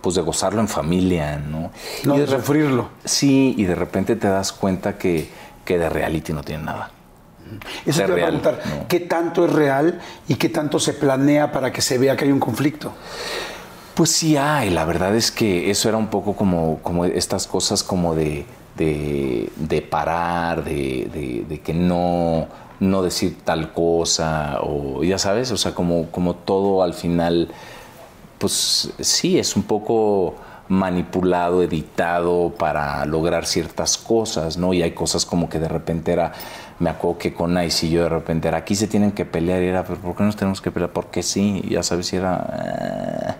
pues 0.00 0.14
de 0.14 0.22
gozarlo 0.22 0.60
en 0.60 0.68
familia, 0.68 1.36
¿no? 1.36 1.72
No, 2.04 2.16
y 2.16 2.20
de 2.20 2.28
sufrirlo. 2.28 2.90
Sí, 3.04 3.56
y 3.58 3.64
de 3.64 3.74
repente 3.74 4.14
te 4.14 4.28
das 4.28 4.52
cuenta 4.52 4.96
que, 4.98 5.28
que 5.66 5.76
de 5.78 5.90
reality 5.90 6.32
no 6.32 6.42
tiene 6.42 6.64
nada. 6.64 6.90
Eso 7.84 8.00
te 8.02 8.12
voy 8.12 8.22
a 8.22 8.26
preguntar, 8.26 8.60
¿qué 8.88 9.00
tanto 9.00 9.44
es 9.44 9.52
real 9.52 10.00
y 10.26 10.36
qué 10.36 10.48
tanto 10.48 10.80
se 10.80 10.94
planea 10.94 11.52
para 11.52 11.70
que 11.70 11.82
se 11.82 11.98
vea 11.98 12.16
que 12.16 12.24
hay 12.24 12.32
un 12.32 12.40
conflicto? 12.40 12.94
Pues 13.94 14.10
sí 14.10 14.36
hay, 14.36 14.70
la 14.70 14.86
verdad 14.86 15.14
es 15.14 15.30
que 15.30 15.70
eso 15.70 15.88
era 15.88 15.98
un 15.98 16.08
poco 16.08 16.34
como, 16.34 16.78
como 16.82 17.04
estas 17.04 17.46
cosas 17.46 17.82
como 17.82 18.14
de, 18.14 18.46
de, 18.74 19.86
parar, 19.88 20.64
de, 20.64 21.44
de, 21.48 21.60
que 21.60 21.74
no, 21.74 22.48
no 22.80 23.02
decir 23.02 23.38
tal 23.44 23.72
cosa, 23.72 24.58
o 24.62 25.04
ya 25.04 25.18
sabes, 25.18 25.50
o 25.52 25.56
sea, 25.56 25.74
como, 25.74 26.10
como 26.10 26.34
todo 26.34 26.82
al 26.82 26.94
final 26.94 27.48
pues 28.38 28.90
sí, 29.00 29.38
es 29.38 29.56
un 29.56 29.62
poco 29.62 30.34
manipulado, 30.68 31.62
editado 31.62 32.52
para 32.58 33.04
lograr 33.06 33.46
ciertas 33.46 33.96
cosas, 33.96 34.56
¿no? 34.56 34.74
Y 34.74 34.82
hay 34.82 34.92
cosas 34.92 35.24
como 35.24 35.48
que 35.48 35.58
de 35.58 35.68
repente 35.68 36.12
era, 36.12 36.32
me 36.78 36.90
acuerdo 36.90 37.18
que 37.18 37.34
con 37.34 37.54
Nice 37.54 37.86
y 37.86 37.90
yo 37.90 38.02
de 38.02 38.08
repente 38.08 38.48
era, 38.48 38.58
aquí 38.58 38.74
se 38.74 38.88
tienen 38.88 39.12
que 39.12 39.24
pelear 39.24 39.62
y 39.62 39.66
era, 39.66 39.84
pero 39.84 40.00
¿por 40.00 40.16
qué 40.16 40.24
nos 40.24 40.36
tenemos 40.36 40.60
que 40.60 40.70
pelear? 40.70 40.92
Porque 40.92 41.22
sí, 41.22 41.62
ya 41.68 41.82
sabes 41.82 42.08
si 42.08 42.16
era, 42.16 42.34
ah, 42.34 43.36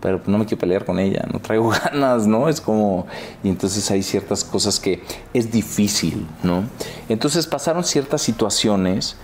pero 0.00 0.20
no 0.26 0.38
me 0.38 0.44
quiero 0.44 0.60
pelear 0.60 0.84
con 0.84 0.98
ella, 0.98 1.24
no 1.32 1.40
traigo 1.40 1.70
ganas, 1.84 2.26
¿no? 2.26 2.48
Es 2.48 2.60
como, 2.60 3.06
y 3.42 3.48
entonces 3.48 3.90
hay 3.90 4.02
ciertas 4.02 4.44
cosas 4.44 4.78
que 4.78 5.02
es 5.32 5.50
difícil, 5.50 6.26
¿no? 6.42 6.64
Entonces 7.08 7.46
pasaron 7.46 7.82
ciertas 7.82 8.22
situaciones 8.22 9.16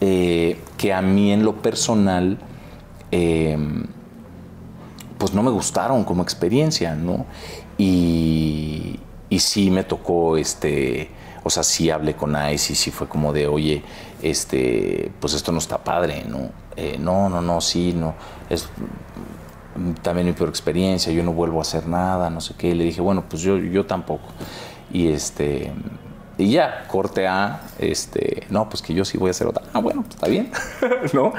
eh, 0.00 0.60
que 0.78 0.92
a 0.92 1.02
mí 1.02 1.32
en 1.32 1.44
lo 1.44 1.56
personal, 1.62 2.38
eh, 3.12 3.56
pues 5.18 5.32
no 5.32 5.42
me 5.42 5.50
gustaron 5.50 6.04
como 6.04 6.22
experiencia, 6.22 6.94
¿no? 6.94 7.26
Y, 7.78 9.00
y 9.28 9.38
sí 9.38 9.70
me 9.70 9.84
tocó, 9.84 10.36
este, 10.36 11.10
o 11.42 11.50
sea, 11.50 11.62
sí 11.62 11.90
hablé 11.90 12.14
con 12.14 12.36
Ice 12.52 12.72
y 12.72 12.76
sí 12.76 12.90
fue 12.90 13.08
como 13.08 13.32
de, 13.32 13.46
oye, 13.46 13.82
este, 14.22 15.12
pues 15.20 15.34
esto 15.34 15.52
no 15.52 15.58
está 15.58 15.82
padre, 15.82 16.24
¿no? 16.28 16.50
Eh, 16.76 16.96
no, 16.98 17.28
no, 17.28 17.40
no, 17.40 17.60
sí, 17.60 17.92
no, 17.92 18.14
es 18.50 18.68
también 20.02 20.26
mi 20.26 20.32
peor 20.32 20.48
experiencia, 20.48 21.12
yo 21.12 21.22
no 21.22 21.32
vuelvo 21.32 21.58
a 21.58 21.62
hacer 21.62 21.86
nada, 21.86 22.30
no 22.30 22.40
sé 22.40 22.54
qué. 22.56 22.68
Y 22.68 22.74
le 22.74 22.84
dije, 22.84 23.00
bueno, 23.00 23.24
pues 23.28 23.42
yo, 23.42 23.58
yo 23.58 23.86
tampoco. 23.86 24.24
Y 24.92 25.08
este, 25.08 25.72
y 26.38 26.50
ya, 26.50 26.84
corte 26.88 27.26
A, 27.26 27.62
este, 27.78 28.46
no, 28.50 28.68
pues 28.68 28.82
que 28.82 28.92
yo 28.92 29.04
sí 29.04 29.16
voy 29.16 29.28
a 29.28 29.30
hacer 29.30 29.46
otra. 29.46 29.64
Ah, 29.72 29.80
bueno, 29.80 30.02
pues 30.02 30.16
está 30.16 30.28
bien, 30.28 30.50
¿no? 31.14 31.32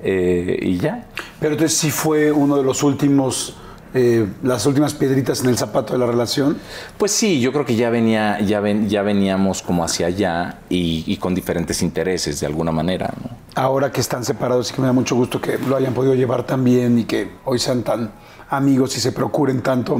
Eh, 0.00 0.58
y 0.60 0.76
ya. 0.76 1.06
Pero 1.40 1.52
entonces 1.52 1.78
sí 1.78 1.90
fue 1.90 2.30
uno 2.30 2.56
de 2.56 2.62
los 2.62 2.82
últimos, 2.82 3.56
eh, 3.94 4.26
las 4.42 4.66
últimas 4.66 4.92
piedritas 4.92 5.40
en 5.40 5.48
el 5.48 5.56
zapato 5.56 5.94
de 5.94 5.98
la 5.98 6.04
relación. 6.06 6.58
Pues 6.98 7.12
sí, 7.12 7.40
yo 7.40 7.52
creo 7.52 7.64
que 7.64 7.74
ya 7.74 7.88
venía, 7.88 8.38
ya, 8.40 8.60
ven, 8.60 8.90
ya 8.90 9.00
veníamos 9.02 9.62
como 9.62 9.82
hacia 9.82 10.08
allá 10.08 10.58
y, 10.68 11.16
con 11.16 11.34
diferentes 11.34 11.80
intereses 11.80 12.38
de 12.40 12.46
alguna 12.46 12.70
manera, 12.70 13.14
¿no? 13.22 13.30
Ahora 13.54 13.92
que 13.92 14.02
están 14.02 14.24
separados, 14.24 14.68
sí 14.68 14.74
que 14.74 14.82
me 14.82 14.88
da 14.88 14.92
mucho 14.92 15.16
gusto 15.16 15.40
que 15.40 15.56
lo 15.56 15.76
hayan 15.76 15.94
podido 15.94 16.14
llevar 16.14 16.42
tan 16.42 16.64
bien 16.64 16.98
y 16.98 17.04
que 17.04 17.30
hoy 17.44 17.58
sean 17.58 17.82
tan 17.82 18.12
amigos 18.50 18.94
y 18.96 19.00
se 19.00 19.12
procuren 19.12 19.62
tanto 19.62 19.98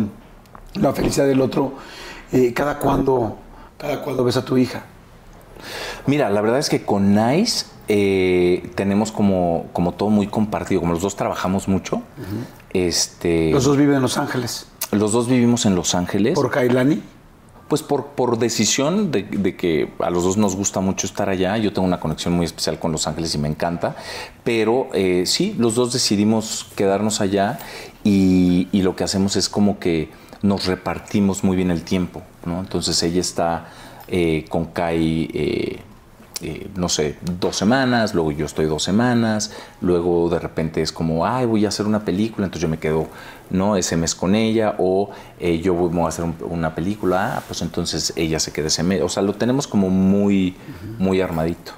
la 0.75 0.93
felicidad 0.93 1.27
del 1.27 1.41
otro. 1.41 1.75
Eh, 2.33 2.53
¿Cada 2.53 2.79
cuándo 2.79 3.39
cada 3.79 4.03
cuándo 4.03 4.25
ves 4.25 4.37
a 4.37 4.45
tu 4.45 4.57
hija? 4.57 4.85
Mira, 6.07 6.31
la 6.31 6.41
verdad 6.41 6.59
es 6.59 6.69
que 6.69 6.85
con 6.85 7.15
Nice 7.15 7.67
eh, 7.89 8.71
tenemos 8.75 9.13
como, 9.13 9.67
como 9.73 9.93
todo 9.93 10.11
muy 10.11 10.27
compartido, 10.27 10.81
como 10.81 10.93
los 10.93 11.03
dos 11.03 11.17
trabajamos 11.17 11.69
mucho. 11.69 12.03
este, 12.71 13.51
los 13.51 13.65
dos 13.65 13.77
viven 13.77 13.97
en 13.97 14.03
Los 14.03 14.19
Ángeles. 14.19 14.67
Los 14.91 15.13
dos 15.13 15.29
vivimos 15.29 15.67
en 15.67 15.75
Los 15.75 15.95
Ángeles. 15.95 16.35
¿Por 16.35 16.51
Kailani? 16.51 17.03
Pues 17.69 17.83
por, 17.83 18.09
por 18.09 18.39
decisión 18.39 19.11
de, 19.11 19.57
que 19.57 19.91
a 19.99 20.11
los 20.11 20.23
dos 20.23 20.37
nos 20.37 20.55
gusta 20.55 20.81
mucho 20.81 21.07
estar 21.07 21.29
allá. 21.29 21.57
Yo 21.57 21.73
tengo 21.73 21.87
una 21.89 21.99
conexión 21.99 22.35
muy 22.35 22.45
especial 22.45 22.79
con 22.79 22.93
Los 22.93 23.07
Ángeles 23.07 23.35
y 23.35 23.39
me 23.39 23.49
encanta. 23.49 23.97
Pero 24.45 24.89
eh, 24.93 25.25
sí, 25.27 25.55
los 25.59 25.75
dos 25.75 25.93
decidimos 25.93 26.67
quedarnos 26.77 27.21
allá 27.23 27.59
y, 28.05 28.69
y 28.71 28.83
lo 28.83 28.95
que 28.97 29.05
hacemos 29.05 29.37
es 29.37 29.49
como 29.49 29.79
que 29.79 30.11
nos 30.45 30.66
repartimos 30.66 31.43
muy 31.43 31.57
bien 31.57 31.71
el 31.71 31.83
tiempo. 31.83 32.23
¿no? 32.45 32.61
Entonces 32.61 33.03
ella 33.03 33.21
está 33.21 33.69
eh, 34.09 34.45
con 34.51 34.66
Kai, 34.66 35.31
eh, 35.33 35.81
eh, 36.43 36.69
no 36.77 36.91
sé, 36.91 37.16
dos 37.41 37.57
semanas, 37.57 38.12
luego 38.12 38.31
yo 38.31 38.45
estoy 38.45 38.66
dos 38.66 38.83
semanas, 38.83 39.53
luego 39.81 40.29
de 40.29 40.39
repente 40.39 40.83
es 40.83 40.93
como, 40.93 41.25
ay, 41.25 41.47
voy 41.47 41.65
a 41.65 41.69
hacer 41.69 41.87
una 41.87 42.05
película, 42.05 42.45
entonces 42.45 42.61
yo 42.61 42.69
me 42.69 42.79
quedo 42.79 43.07
¿no? 43.49 43.77
ese 43.77 43.97
mes 43.97 44.15
con 44.15 44.35
ella, 44.35 44.75
o 44.79 45.09
yo 45.41 45.73
voy 45.73 46.05
a 46.05 46.09
hacer 46.09 46.27
una 46.43 46.75
película, 46.75 47.39
ah, 47.39 47.43
pues 47.49 47.62
entonces 47.62 48.12
ella 48.15 48.39
se 48.39 48.53
queda 48.53 48.66
ese 48.66 48.83
mes. 48.83 49.01
O 49.01 49.09
sea, 49.09 49.23
lo 49.23 49.33
tenemos 49.33 49.66
como 49.66 49.89
muy, 49.89 50.57
muy 50.99 51.23
armadito. 51.23 51.73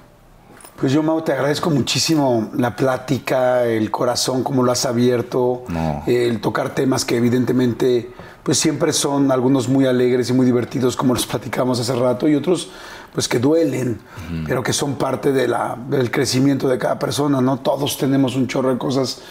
Pues 0.80 0.92
yo, 0.92 1.02
Mau, 1.02 1.22
te 1.22 1.32
agradezco 1.32 1.70
muchísimo 1.70 2.50
la 2.54 2.74
plática, 2.74 3.64
el 3.64 3.90
corazón, 3.90 4.42
como 4.42 4.62
lo 4.62 4.72
has 4.72 4.84
abierto, 4.84 5.64
el 6.06 6.40
tocar 6.40 6.74
temas 6.74 7.04
que 7.04 7.16
evidentemente 7.16 8.10
pues 8.46 8.58
siempre 8.58 8.92
son 8.92 9.32
algunos 9.32 9.68
muy 9.68 9.86
alegres 9.86 10.30
y 10.30 10.32
muy 10.32 10.46
divertidos, 10.46 10.96
como 10.96 11.14
los 11.14 11.26
platicamos 11.26 11.80
hace 11.80 11.92
rato, 11.96 12.28
y 12.28 12.36
otros 12.36 12.68
pues 13.12 13.26
que 13.26 13.40
duelen, 13.40 13.98
pero 14.46 14.62
que 14.62 14.72
son 14.72 14.94
parte 14.94 15.32
de 15.32 15.48
la, 15.48 15.76
del 15.88 16.12
crecimiento 16.12 16.68
de 16.68 16.78
cada 16.78 16.96
persona, 16.98 17.40
¿no? 17.40 17.58
Todos 17.58 17.98
tenemos 17.98 18.36
un 18.36 18.46
chorro 18.46 18.68
de 18.68 18.78
cosas 18.78 19.22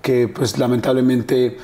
que 0.00 0.26
pues 0.28 0.56
lamentablemente, 0.58 1.58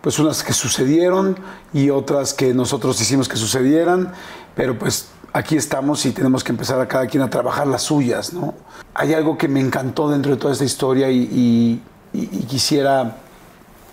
pues 0.00 0.18
unas 0.18 0.42
que 0.42 0.52
sucedieron 0.52 1.36
y 1.72 1.90
otras 1.90 2.34
que 2.34 2.52
nosotros 2.54 3.00
hicimos 3.00 3.28
que 3.28 3.36
sucedieran, 3.36 4.12
pero 4.56 4.76
pues 4.76 5.10
aquí 5.34 5.56
estamos 5.56 6.04
y 6.06 6.12
tenemos 6.12 6.42
que 6.42 6.50
empezar 6.50 6.80
a 6.80 6.88
cada 6.88 7.06
quien 7.06 7.22
a 7.22 7.30
trabajar 7.30 7.68
las 7.68 7.82
suyas, 7.82 8.32
¿no? 8.32 8.54
Hay 8.94 9.14
algo 9.14 9.38
que 9.38 9.46
me 9.46 9.60
encantó 9.60 10.08
dentro 10.08 10.32
de 10.32 10.38
toda 10.38 10.54
esta 10.54 10.64
historia 10.64 11.08
y, 11.08 11.80
y 12.12 12.44
quisiera 12.48 13.18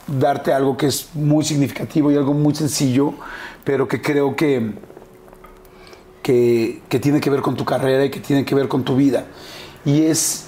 darte 0.08 0.54
algo 0.54 0.78
que 0.78 0.88
es 0.88 1.10
muy 1.14 1.44
significativo 1.44 2.12
y 2.12 2.16
algo 2.16 2.34
muy 2.34 2.56
sencillo, 2.56 3.14
pero 3.64 3.88
que 3.88 4.02
creo 4.02 4.36
que, 4.36 4.74
que, 6.22 7.00
tiene 7.02 7.20
que 7.20 7.30
ver 7.30 7.42
con 7.42 7.56
tu 7.56 7.66
carrera 7.66 8.06
y 8.06 8.10
que 8.10 8.20
tiene 8.20 8.46
que 8.46 8.56
ver 8.56 8.68
con 8.68 8.84
tu 8.84 8.96
vida. 8.96 9.26
Y 9.84 10.04
es, 10.04 10.46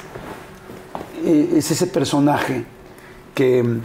eh, 1.25 1.53
es 1.55 1.71
ese 1.71 1.87
personaje 1.87 2.65
que, 3.33 3.79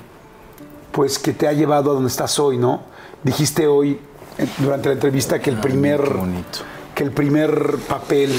pues 0.92 1.18
que 1.18 1.32
te 1.32 1.48
ha 1.48 1.52
llevado 1.52 1.90
a 1.90 1.94
donde 1.94 2.08
estás 2.08 2.38
hoy, 2.38 2.58
¿no? 2.58 2.82
Dijiste 3.22 3.66
hoy 3.66 3.98
eh, 4.38 4.46
durante 4.58 4.88
la 4.88 4.94
entrevista 4.94 5.40
que 5.40 5.50
el 5.50 5.58
primer 5.58 6.00
que 6.94 7.04
el 7.04 7.10
primer 7.10 7.76
papel 7.88 8.30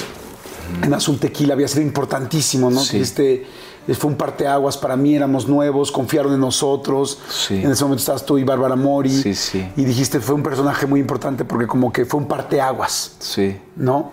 en 0.84 0.94
Azul 0.94 1.20
Tequila 1.20 1.54
había 1.54 1.68
sido 1.68 1.82
importantísimo, 1.82 2.70
¿no? 2.70 2.80
Sí. 2.80 2.98
Dijiste, 2.98 3.46
fue 3.94 4.10
un 4.12 4.16
parteaguas 4.18 4.78
para 4.78 4.96
mí, 4.96 5.16
éramos 5.16 5.48
nuevos, 5.48 5.92
confiaron 5.92 6.34
en 6.34 6.40
nosotros. 6.40 7.20
Sí. 7.30 7.56
En 7.64 7.72
ese 7.72 7.84
momento 7.84 8.00
estabas 8.02 8.26
tú 8.26 8.38
y 8.38 8.44
Bárbara 8.44 8.76
Mori. 8.76 9.10
Sí, 9.10 9.36
sí. 9.36 9.68
Y 9.76 9.84
dijiste, 9.84 10.20
fue 10.22 10.36
un 10.36 10.44
personaje 10.44 10.86
muy 10.88 11.00
importante 11.02 11.44
porque 11.44 11.68
como 11.68 11.92
que 11.92 12.06
fue 12.06 12.20
un 12.22 12.28
parteaguas, 12.28 13.16
Sí. 13.20 13.58
¿no? 13.76 14.12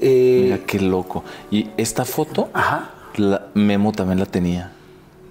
Eh, 0.00 0.40
Mira 0.44 0.58
qué 0.66 0.80
loco. 0.80 1.22
Y 1.50 1.70
esta 1.76 2.04
foto, 2.04 2.48
Ajá. 2.52 2.90
la, 3.16 3.46
Memo 3.54 3.92
también 3.92 4.18
la 4.18 4.26
tenía. 4.26 4.72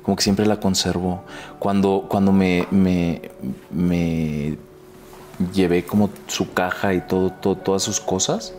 Como 0.03 0.15
que 0.15 0.23
siempre 0.23 0.45
la 0.45 0.59
conservó. 0.59 1.23
Cuando, 1.59 2.05
cuando 2.07 2.31
me, 2.31 2.65
me, 2.71 3.21
me 3.69 4.57
llevé 5.53 5.83
como 5.85 6.09
su 6.27 6.53
caja 6.53 6.93
y 6.93 7.01
todo, 7.01 7.29
todo- 7.31 7.55
todas 7.57 7.83
sus 7.83 7.99
cosas, 7.99 8.53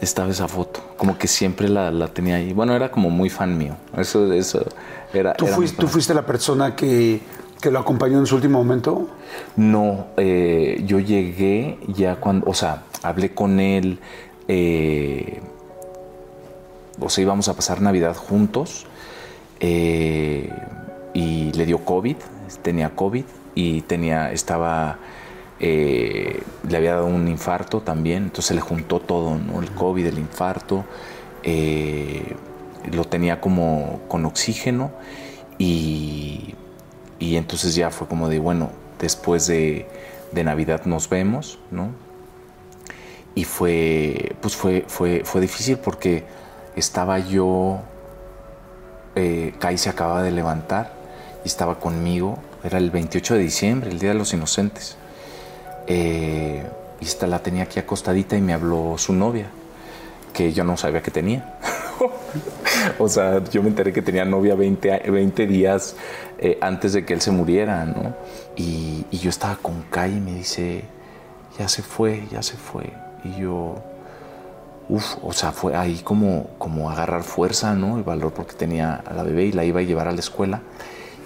estaba 0.00 0.30
esa 0.30 0.48
foto. 0.48 0.80
Como 0.96 1.18
que 1.18 1.28
siempre 1.28 1.68
la, 1.68 1.90
la 1.90 2.08
tenía 2.08 2.36
ahí. 2.36 2.52
Bueno, 2.52 2.74
era 2.74 2.90
como 2.90 3.10
muy 3.10 3.30
fan 3.30 3.56
mío. 3.56 3.76
Eso, 3.96 4.32
eso 4.32 4.64
era. 5.12 5.34
¿Tú, 5.34 5.46
era 5.46 5.54
fuiste, 5.54 5.80
¿Tú 5.80 5.88
fuiste 5.88 6.14
la 6.14 6.26
persona 6.26 6.74
que, 6.76 7.20
que 7.60 7.70
lo 7.70 7.78
acompañó 7.78 8.18
en 8.18 8.26
su 8.26 8.36
último 8.36 8.58
momento? 8.58 9.08
No, 9.56 10.06
eh, 10.16 10.82
yo 10.86 10.98
llegué 10.98 11.78
ya 11.88 12.16
cuando, 12.16 12.48
o 12.48 12.54
sea, 12.54 12.84
hablé 13.02 13.34
con 13.34 13.60
él, 13.60 13.98
eh, 14.48 15.40
o 17.00 17.08
sea, 17.08 17.22
íbamos 17.22 17.48
a 17.48 17.54
pasar 17.54 17.80
Navidad 17.80 18.16
juntos 18.16 18.86
eh, 19.60 20.50
y 21.14 21.52
le 21.52 21.66
dio 21.66 21.84
COVID, 21.84 22.16
tenía 22.62 22.90
COVID 22.90 23.24
y 23.54 23.82
tenía, 23.82 24.32
estaba, 24.32 24.98
eh, 25.58 26.42
le 26.68 26.76
había 26.76 26.92
dado 26.92 27.06
un 27.06 27.28
infarto 27.28 27.80
también, 27.80 28.24
entonces 28.24 28.54
le 28.54 28.60
juntó 28.60 29.00
todo, 29.00 29.36
¿no? 29.36 29.62
El 29.62 29.70
COVID, 29.70 30.06
el 30.06 30.18
infarto, 30.18 30.84
eh, 31.42 32.36
lo 32.92 33.04
tenía 33.04 33.40
como 33.40 34.00
con 34.08 34.26
oxígeno 34.26 34.90
y, 35.58 36.54
y 37.18 37.36
entonces 37.36 37.74
ya 37.74 37.90
fue 37.90 38.06
como 38.06 38.28
de, 38.28 38.38
bueno, 38.38 38.70
después 38.98 39.46
de, 39.46 39.88
de 40.32 40.44
Navidad 40.44 40.84
nos 40.84 41.08
vemos, 41.08 41.58
¿no? 41.70 41.90
Y 43.34 43.44
fue, 43.44 44.34
pues 44.40 44.56
fue, 44.56 44.84
fue, 44.88 45.22
fue 45.24 45.40
difícil 45.40 45.78
porque 45.78 46.24
estaba 46.74 47.18
yo, 47.18 47.80
eh, 49.14 49.54
Kai 49.58 49.78
se 49.78 49.88
acababa 49.88 50.22
de 50.22 50.30
levantar 50.30 50.94
y 51.44 51.48
estaba 51.48 51.78
conmigo, 51.78 52.38
era 52.64 52.78
el 52.78 52.90
28 52.90 53.34
de 53.34 53.40
diciembre, 53.40 53.90
el 53.90 53.98
Día 53.98 54.10
de 54.10 54.14
los 54.16 54.32
Inocentes. 54.32 54.96
Eh, 55.86 56.64
y 57.00 57.26
la 57.26 57.38
tenía 57.40 57.64
aquí 57.64 57.78
acostadita 57.78 58.36
y 58.36 58.40
me 58.40 58.52
habló 58.52 58.96
su 58.98 59.12
novia, 59.12 59.46
que 60.32 60.52
yo 60.52 60.64
no 60.64 60.76
sabía 60.76 61.02
que 61.02 61.10
tenía. 61.10 61.58
o 62.98 63.08
sea, 63.08 63.42
yo 63.44 63.62
me 63.62 63.68
enteré 63.68 63.92
que 63.92 64.02
tenía 64.02 64.24
novia 64.24 64.54
20, 64.54 64.92
a- 64.92 65.10
20 65.10 65.46
días 65.46 65.96
eh, 66.38 66.58
antes 66.60 66.92
de 66.92 67.04
que 67.04 67.14
él 67.14 67.20
se 67.20 67.30
muriera, 67.30 67.84
¿no? 67.84 68.14
Y, 68.56 69.06
yo 69.10 69.30
estaba 69.30 69.56
con 69.56 69.82
Kai 69.90 70.16
y 70.16 70.20
me 70.20 70.34
dice, 70.34 70.84
ya 71.58 71.68
se 71.68 71.82
fue, 71.82 72.26
ya 72.30 72.42
se 72.42 72.56
fue. 72.56 72.92
Y 73.24 73.40
yo, 73.40 73.76
uff, 74.88 75.16
o 75.22 75.32
sea, 75.32 75.52
fue 75.52 75.74
ahí 75.74 76.00
como, 76.04 76.48
como 76.58 76.90
agarrar 76.90 77.22
fuerza, 77.22 77.74
¿no? 77.74 77.98
Y 77.98 78.02
valor 78.02 78.32
porque 78.32 78.52
tenía 78.54 78.94
a 78.94 79.14
la 79.14 79.22
bebé 79.22 79.46
y 79.46 79.52
la 79.52 79.64
iba 79.64 79.80
a 79.80 79.82
llevar 79.82 80.06
a 80.08 80.12
la 80.12 80.20
escuela. 80.20 80.60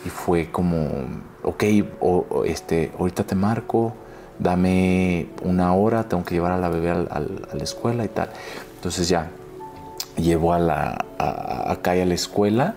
Y 0.06 0.08
fue 0.08 0.50
como, 0.50 0.88
ok, 1.42 1.64
o, 2.00 2.44
este, 2.46 2.92
ahorita 2.98 3.24
te 3.24 3.34
marco, 3.34 3.92
dame 4.40 5.28
una 5.42 5.74
hora, 5.74 6.08
tengo 6.08 6.24
que 6.24 6.34
llevar 6.34 6.52
a 6.52 6.58
la 6.58 6.68
bebé 6.68 6.90
al- 6.90 7.08
al- 7.10 7.48
a 7.52 7.54
la 7.54 7.62
escuela 7.64 8.04
y 8.04 8.08
tal. 8.08 8.30
Entonces 8.76 9.08
ya, 9.08 9.30
llevo 10.16 10.52
a 10.52 10.58
la 10.58 11.04
a, 11.18 11.72
a 11.72 11.72
a 11.72 12.04
la 12.04 12.14
escuela 12.14 12.74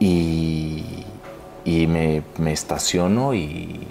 y, 0.00 0.84
y 1.64 1.86
me, 1.86 2.22
me 2.38 2.52
estaciono 2.52 3.34
y 3.34 3.86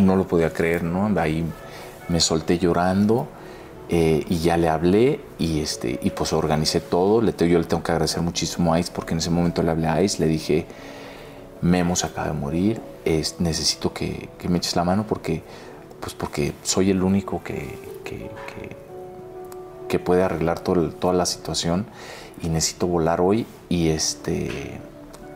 no 0.00 0.16
lo 0.16 0.26
podía 0.26 0.52
creer, 0.52 0.82
¿no? 0.82 1.08
Ahí 1.20 1.44
me 2.08 2.20
solté 2.20 2.58
llorando 2.58 3.28
eh, 3.88 4.24
y 4.28 4.38
ya 4.38 4.56
le 4.56 4.68
hablé 4.68 5.20
y, 5.38 5.60
este, 5.60 5.98
y 6.02 6.10
pues 6.10 6.32
organicé 6.32 6.80
todo. 6.80 7.20
Le, 7.20 7.32
yo 7.32 7.58
le 7.58 7.64
tengo 7.64 7.82
que 7.82 7.92
agradecer 7.92 8.22
muchísimo 8.22 8.74
a 8.74 8.80
Ice 8.80 8.90
porque 8.94 9.12
en 9.12 9.18
ese 9.18 9.30
momento 9.30 9.62
le 9.62 9.70
hablé 9.70 9.86
a 9.88 10.02
Ice, 10.02 10.18
le 10.20 10.26
dije, 10.26 10.66
Memo 11.60 11.94
se 11.96 12.06
acaba 12.06 12.28
de 12.28 12.32
morir, 12.34 12.80
es, 13.04 13.40
necesito 13.40 13.92
que, 13.92 14.28
me 14.48 14.58
eches 14.58 14.76
la 14.76 14.84
mano 14.84 15.06
porque, 15.06 15.42
pues 16.00 16.14
porque 16.14 16.52
soy 16.62 16.90
el 16.90 17.02
único 17.02 17.42
que, 17.42 17.78
que- 18.04 18.30
puede 19.98 20.22
arreglar 20.22 20.60
toda 20.60 21.12
la 21.12 21.26
situación 21.26 21.84
y 22.42 22.48
necesito 22.48 22.86
volar 22.86 23.20
hoy 23.20 23.46
y 23.68 23.88
este 23.88 24.80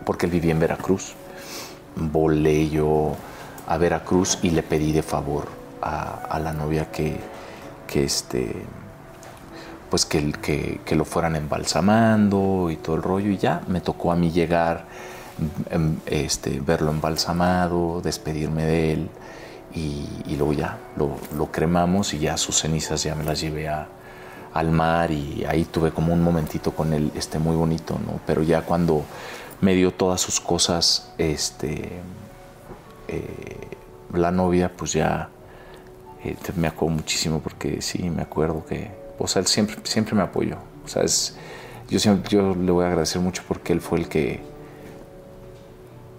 porque 0.06 0.26
él 0.26 0.32
vivía 0.32 0.52
en 0.52 0.60
Veracruz. 0.60 1.14
Volé 1.94 2.68
yo 2.70 3.16
a 3.66 3.76
Veracruz 3.76 4.38
y 4.42 4.50
le 4.50 4.62
pedí 4.62 4.92
de 4.92 5.02
favor 5.02 5.48
a, 5.82 6.38
la 6.42 6.52
novia 6.52 6.90
que, 6.90 7.18
que 7.86 8.04
este 8.04 8.54
pues 9.90 10.04
que, 10.06 10.32
que, 10.32 10.80
que 10.84 10.96
lo 10.96 11.04
fueran 11.04 11.36
embalsamando 11.36 12.70
y 12.70 12.76
todo 12.76 12.96
el 12.96 13.02
rollo 13.02 13.30
y 13.30 13.38
ya 13.38 13.62
me 13.68 13.80
tocó 13.80 14.10
a 14.10 14.16
mí 14.16 14.30
llegar 14.30 14.84
este, 16.06 16.60
verlo 16.60 16.90
embalsamado 16.90 18.00
despedirme 18.02 18.64
de 18.64 18.92
él 18.92 19.10
y, 19.74 20.36
luego 20.36 20.54
ya 20.54 20.78
lo, 20.96 21.46
cremamos 21.52 22.14
y 22.14 22.18
ya 22.18 22.36
sus 22.36 22.60
cenizas 22.60 23.02
ya 23.02 23.14
me 23.14 23.24
las 23.24 23.40
llevé 23.40 23.68
a, 23.68 23.88
al 24.54 24.70
mar 24.70 25.10
y 25.10 25.44
ahí 25.44 25.64
tuve 25.64 25.90
como 25.90 26.14
un 26.14 26.22
momentito 26.22 26.72
con 26.72 26.94
él 26.94 27.12
este, 27.14 27.38
muy 27.38 27.56
bonito, 27.56 27.98
¿no? 28.06 28.20
Pero 28.26 28.42
ya 28.42 28.62
cuando 28.62 29.04
me 29.60 29.74
dio 29.74 29.92
todas 29.92 30.20
sus 30.20 30.40
cosas, 30.40 31.12
este, 31.18 31.90
eh, 33.08 33.68
la 34.14 34.30
novia, 34.30 34.72
pues 34.74 34.94
ya 34.94 35.28
eh, 36.24 36.36
me 36.56 36.68
acuerdo 36.68 36.96
muchísimo 36.96 37.40
porque 37.40 37.82
sí, 37.82 38.08
me 38.08 38.22
acuerdo 38.22 38.64
que, 38.64 38.90
o 39.18 39.26
sea, 39.26 39.40
él 39.40 39.46
siempre, 39.46 39.76
siempre 39.84 40.14
me 40.14 40.22
apoyó. 40.22 40.56
O 40.84 40.88
sea, 40.88 41.02
es, 41.02 41.36
yo, 41.90 41.98
siempre, 41.98 42.30
yo 42.30 42.54
le 42.54 42.70
voy 42.72 42.84
a 42.84 42.88
agradecer 42.88 43.20
mucho 43.20 43.42
porque 43.46 43.72
él 43.72 43.80
fue 43.80 43.98
el 43.98 44.08
que, 44.08 44.40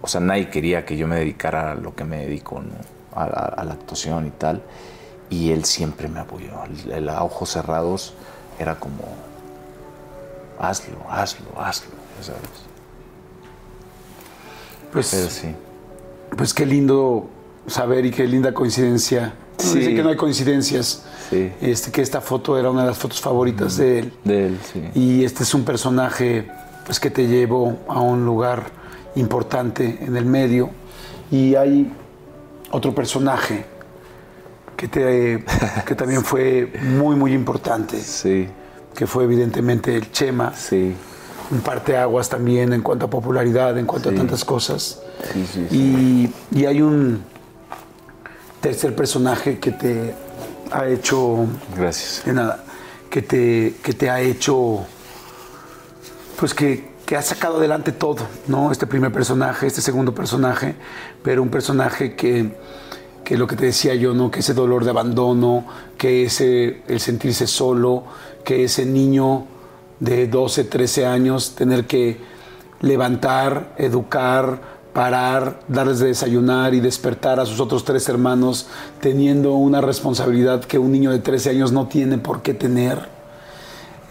o 0.02 0.08
sea, 0.08 0.22
nadie 0.22 0.50
quería 0.50 0.86
que 0.86 0.96
yo 0.98 1.08
me 1.08 1.16
dedicara 1.18 1.72
a 1.72 1.76
lo 1.76 1.96
que 1.96 2.04
me 2.04 2.18
dedico, 2.26 2.62
¿no? 2.62 2.74
a, 3.16 3.24
a- 3.24 3.46
a 3.62 3.64
la 3.64 3.74
actuación 3.74 4.28
y 4.28 4.32
tal. 4.32 4.62
Y 5.30 5.52
él 5.52 5.66
siempre 5.66 6.08
me 6.08 6.20
apoyó. 6.20 6.52
El, 6.86 6.92
el 6.92 7.10
a 7.10 7.24
ojos 7.24 7.50
cerrados 7.50 8.14
era 8.60 8.76
como, 8.80 9.04
hazlo, 10.60 10.98
hazlo, 11.10 11.48
hazlo, 11.60 11.92
¿sabes? 12.22 12.42
Pues, 14.92 15.10
Pero 15.12 15.30
sí. 15.30 15.56
pues 16.38 16.54
qué 16.54 16.66
lindo 16.66 17.28
saber 17.68 18.06
y 18.06 18.12
qué 18.12 18.26
linda 18.26 18.54
coincidencia. 18.54 19.34
Sí. 19.58 19.80
Dice 19.80 19.96
que 19.96 20.04
no 20.04 20.10
hay 20.10 20.16
coincidencias. 20.16 21.04
Sí. 21.30 21.52
Este, 21.62 21.92
que 21.92 22.02
esta 22.02 22.22
foto 22.22 22.58
era 22.58 22.70
una 22.70 22.82
de 22.82 22.88
las 22.88 22.98
fotos 22.98 23.20
favoritas 23.20 23.76
de 23.78 24.00
él. 24.00 24.14
De 24.24 24.48
él, 24.48 24.60
sí. 24.72 24.82
Y 24.96 25.26
este 25.26 25.44
es 25.44 25.54
un 25.54 25.66
personaje 25.66 26.48
pues, 26.86 27.00
que 27.00 27.10
te 27.10 27.28
llevó 27.28 27.78
a 27.90 28.00
un 28.00 28.26
lugar 28.26 28.64
importante 29.18 29.98
en 30.02 30.16
el 30.18 30.26
medio. 30.26 30.70
Y 31.32 31.56
hay 31.56 31.92
otro 32.72 32.94
personaje 32.96 33.66
que, 34.76 34.88
te, 34.88 35.44
que 35.86 35.96
también 35.96 36.24
fue 36.24 36.72
muy, 36.84 37.16
muy 37.16 37.34
importante, 37.34 38.00
Sí, 38.00 38.48
que 38.96 39.06
fue 39.08 39.24
evidentemente 39.26 39.96
el 39.96 40.12
Chema. 40.12 40.54
sí, 40.56 40.96
Un 41.52 41.60
parteaguas 41.62 42.30
también 42.30 42.74
en 42.74 42.82
cuanto 42.82 43.06
a 43.06 43.10
popularidad, 43.10 43.78
en 43.78 43.86
cuanto 43.86 44.10
Sí. 44.10 44.16
a 44.16 44.18
tantas 44.18 44.44
cosas. 44.46 45.02
sí, 45.34 45.46
sí. 45.52 45.68
sí. 45.70 45.76
Y, 46.52 46.60
y 46.60 46.66
hay 46.66 46.82
un 46.82 47.24
tercer 48.62 48.96
personaje 48.96 49.60
que 49.60 49.72
te 49.72 50.14
ha 50.72 50.86
hecho 50.88 51.46
Gracias. 51.78 52.24
de 52.26 52.34
nada, 52.34 52.64
que 53.10 53.22
te, 53.22 53.76
que 53.84 53.94
te 53.94 54.10
ha 54.10 54.20
hecho, 54.20 54.86
pues 56.40 56.54
que, 56.54 56.90
que 57.08 57.16
ha 57.16 57.22
sacado 57.22 57.56
adelante 57.56 57.94
todo, 57.94 58.28
¿no? 58.48 58.70
Este 58.70 58.86
primer 58.86 59.14
personaje, 59.14 59.66
este 59.66 59.80
segundo 59.80 60.14
personaje, 60.14 60.76
pero 61.24 61.42
un 61.42 61.48
personaje 61.48 62.18
que, 62.18 62.52
que 63.24 63.38
lo 63.38 63.48
que 63.48 63.56
te 63.56 63.68
decía 63.68 63.96
yo, 63.96 64.14
¿no? 64.14 64.30
Que 64.30 64.42
ese 64.42 64.54
dolor 64.54 64.84
de 64.84 64.90
abandono, 64.90 65.66
que 65.98 66.26
ese, 66.26 66.82
el 66.90 67.00
sentirse 67.00 67.48
solo, 67.48 68.04
que 68.44 68.66
ese 68.66 68.86
niño 68.86 69.46
de 70.02 70.28
12, 70.28 70.66
13 70.66 71.06
años, 71.06 71.56
tener 71.56 71.88
que 71.88 72.18
levantar, 72.82 73.74
educar, 73.78 74.60
parar, 74.92 75.62
darles 75.70 76.00
de 76.00 76.08
desayunar 76.08 76.74
y 76.74 76.82
despertar 76.82 77.40
a 77.40 77.46
sus 77.46 77.62
otros 77.62 77.86
tres 77.86 78.10
hermanos 78.10 78.68
teniendo 79.00 79.54
una 79.54 79.80
responsabilidad 79.80 80.66
que 80.66 80.78
un 80.78 80.92
niño 80.92 81.12
de 81.12 81.20
13 81.20 81.52
años 81.52 81.72
no 81.72 81.88
tiene 81.88 82.18
por 82.18 82.42
qué 82.42 82.54
tener. 82.54 83.08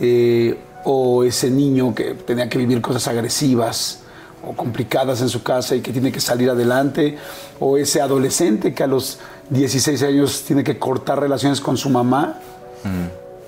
Eh, 0.01 0.59
o 0.89 1.25
ese 1.25 1.51
niño 1.51 1.93
que 1.95 2.15
tenía 2.15 2.49
que 2.49 2.59
vivir 2.59 2.81
cosas 2.81 3.09
agresivas 3.09 4.01
o 4.47 4.53
complicadas 4.55 5.21
en 5.21 5.29
su 5.29 5.43
casa 5.43 5.75
y 5.75 5.81
que 5.81 5.91
tiene 5.93 6.13
que 6.13 6.21
salir 6.21 6.49
adelante, 6.49 7.19
o 7.59 7.77
ese 7.77 8.01
adolescente 8.01 8.73
que 8.73 8.85
a 8.85 8.87
los 8.87 9.19
16 9.51 10.01
años 10.05 10.45
tiene 10.47 10.63
que 10.63 10.79
cortar 10.79 11.19
relaciones 11.21 11.61
con 11.61 11.77
su 11.77 11.91
mamá 11.91 12.39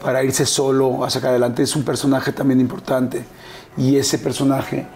para 0.02 0.24
irse 0.24 0.44
solo 0.46 1.04
a 1.04 1.10
sacar 1.10 1.30
adelante, 1.30 1.62
es 1.62 1.76
un 1.76 1.84
personaje 1.84 2.32
también 2.32 2.60
importante. 2.60 3.24
Y 3.76 3.96
ese 3.96 4.18
personaje 4.18 4.86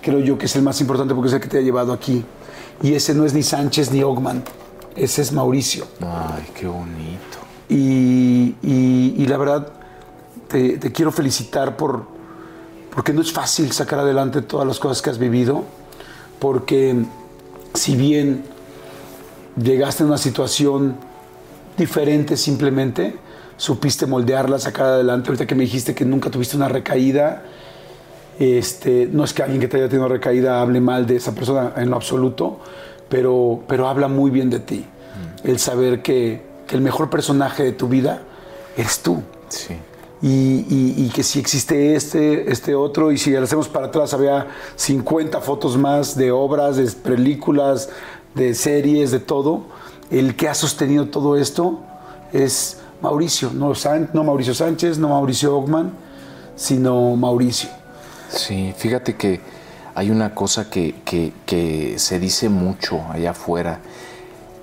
creo 0.00 0.20
yo 0.20 0.38
que 0.38 0.46
es 0.46 0.56
el 0.56 0.62
más 0.62 0.80
importante 0.80 1.14
porque 1.14 1.28
es 1.28 1.34
el 1.34 1.40
que 1.40 1.48
te 1.48 1.58
ha 1.58 1.62
llevado 1.62 1.92
aquí. 1.92 2.24
Y 2.82 2.94
ese 2.94 3.14
no 3.14 3.26
es 3.26 3.34
ni 3.34 3.42
Sánchez 3.42 3.90
ni 3.92 4.02
Ogman, 4.02 4.42
ese 4.94 5.20
es 5.20 5.32
Mauricio. 5.32 5.86
Ay, 6.00 6.44
qué 6.54 6.66
bonito. 6.66 7.36
Y, 7.68 8.54
y- 8.62 9.14
y 9.18 9.26
la 9.26 9.36
verdad, 9.36 9.68
te, 10.48 10.78
te 10.78 10.92
quiero 10.92 11.12
felicitar 11.12 11.76
por, 11.76 12.04
porque 12.94 13.12
no 13.12 13.20
es 13.20 13.32
fácil 13.32 13.72
sacar 13.72 13.98
adelante 13.98 14.42
todas 14.42 14.66
las 14.66 14.78
cosas 14.78 15.02
que 15.02 15.10
has 15.10 15.18
vivido, 15.18 15.64
porque 16.38 17.04
si 17.74 17.96
bien 17.96 18.44
llegaste 19.60 20.02
a 20.02 20.06
una 20.06 20.18
situación 20.18 20.96
diferente 21.76 22.36
simplemente, 22.36 23.16
supiste 23.56 24.06
moldearla, 24.06 24.58
sacar 24.58 24.86
adelante. 24.86 25.28
Ahorita 25.28 25.46
que 25.46 25.54
me 25.54 25.64
dijiste 25.64 25.94
que 25.94 26.04
nunca 26.04 26.30
tuviste 26.30 26.56
una 26.56 26.68
recaída, 26.68 27.42
este, 28.38 29.08
no 29.10 29.24
es 29.24 29.32
que 29.32 29.42
alguien 29.42 29.60
que 29.60 29.68
te 29.68 29.78
haya 29.78 29.88
tenido 29.88 30.08
recaída 30.08 30.60
hable 30.60 30.80
mal 30.80 31.06
de 31.06 31.16
esa 31.16 31.34
persona 31.34 31.72
en 31.76 31.90
lo 31.90 31.96
absoluto, 31.96 32.60
pero, 33.08 33.62
pero 33.66 33.88
habla 33.88 34.08
muy 34.08 34.30
bien 34.30 34.50
de 34.50 34.60
ti. 34.60 34.86
El 35.44 35.58
saber 35.58 36.02
que, 36.02 36.42
que 36.66 36.76
el 36.76 36.82
mejor 36.82 37.08
personaje 37.08 37.62
de 37.62 37.72
tu 37.72 37.88
vida 37.88 38.22
eres 38.76 39.00
tú. 39.00 39.22
Sí. 39.48 39.76
Y, 40.22 41.10
que 41.14 41.22
si 41.22 41.38
existe 41.38 41.94
este, 41.94 42.50
este 42.50 42.74
otro, 42.74 43.12
y 43.12 43.18
si 43.18 43.30
le 43.30 43.38
hacemos 43.38 43.68
para 43.68 43.86
atrás, 43.86 44.14
había 44.14 44.46
50 44.76 45.40
fotos 45.40 45.76
más 45.76 46.16
de 46.16 46.30
obras, 46.32 46.76
de 46.76 46.90
películas, 46.90 47.90
de 48.34 48.54
series, 48.54 49.10
de 49.10 49.20
todo. 49.20 49.62
El 50.10 50.34
que 50.36 50.48
ha 50.48 50.54
sostenido 50.54 51.08
todo 51.08 51.36
esto 51.36 51.80
es 52.32 52.78
Mauricio, 53.02 53.50
no, 53.52 53.74
San- 53.74 54.08
no 54.14 54.24
Mauricio 54.24 54.54
Sánchez, 54.54 54.98
no 54.98 55.08
Mauricio 55.10 55.56
Ogman, 55.56 55.92
sino 56.56 57.14
Mauricio. 57.16 57.68
Sí, 58.30 58.72
fíjate 58.76 59.16
que 59.16 59.40
hay 59.94 60.10
una 60.10 60.34
cosa 60.34 60.68
que, 60.70 60.94
que- 61.04 61.94
se 61.98 62.18
dice 62.18 62.48
mucho 62.48 63.02
allá 63.10 63.30
afuera 63.30 63.80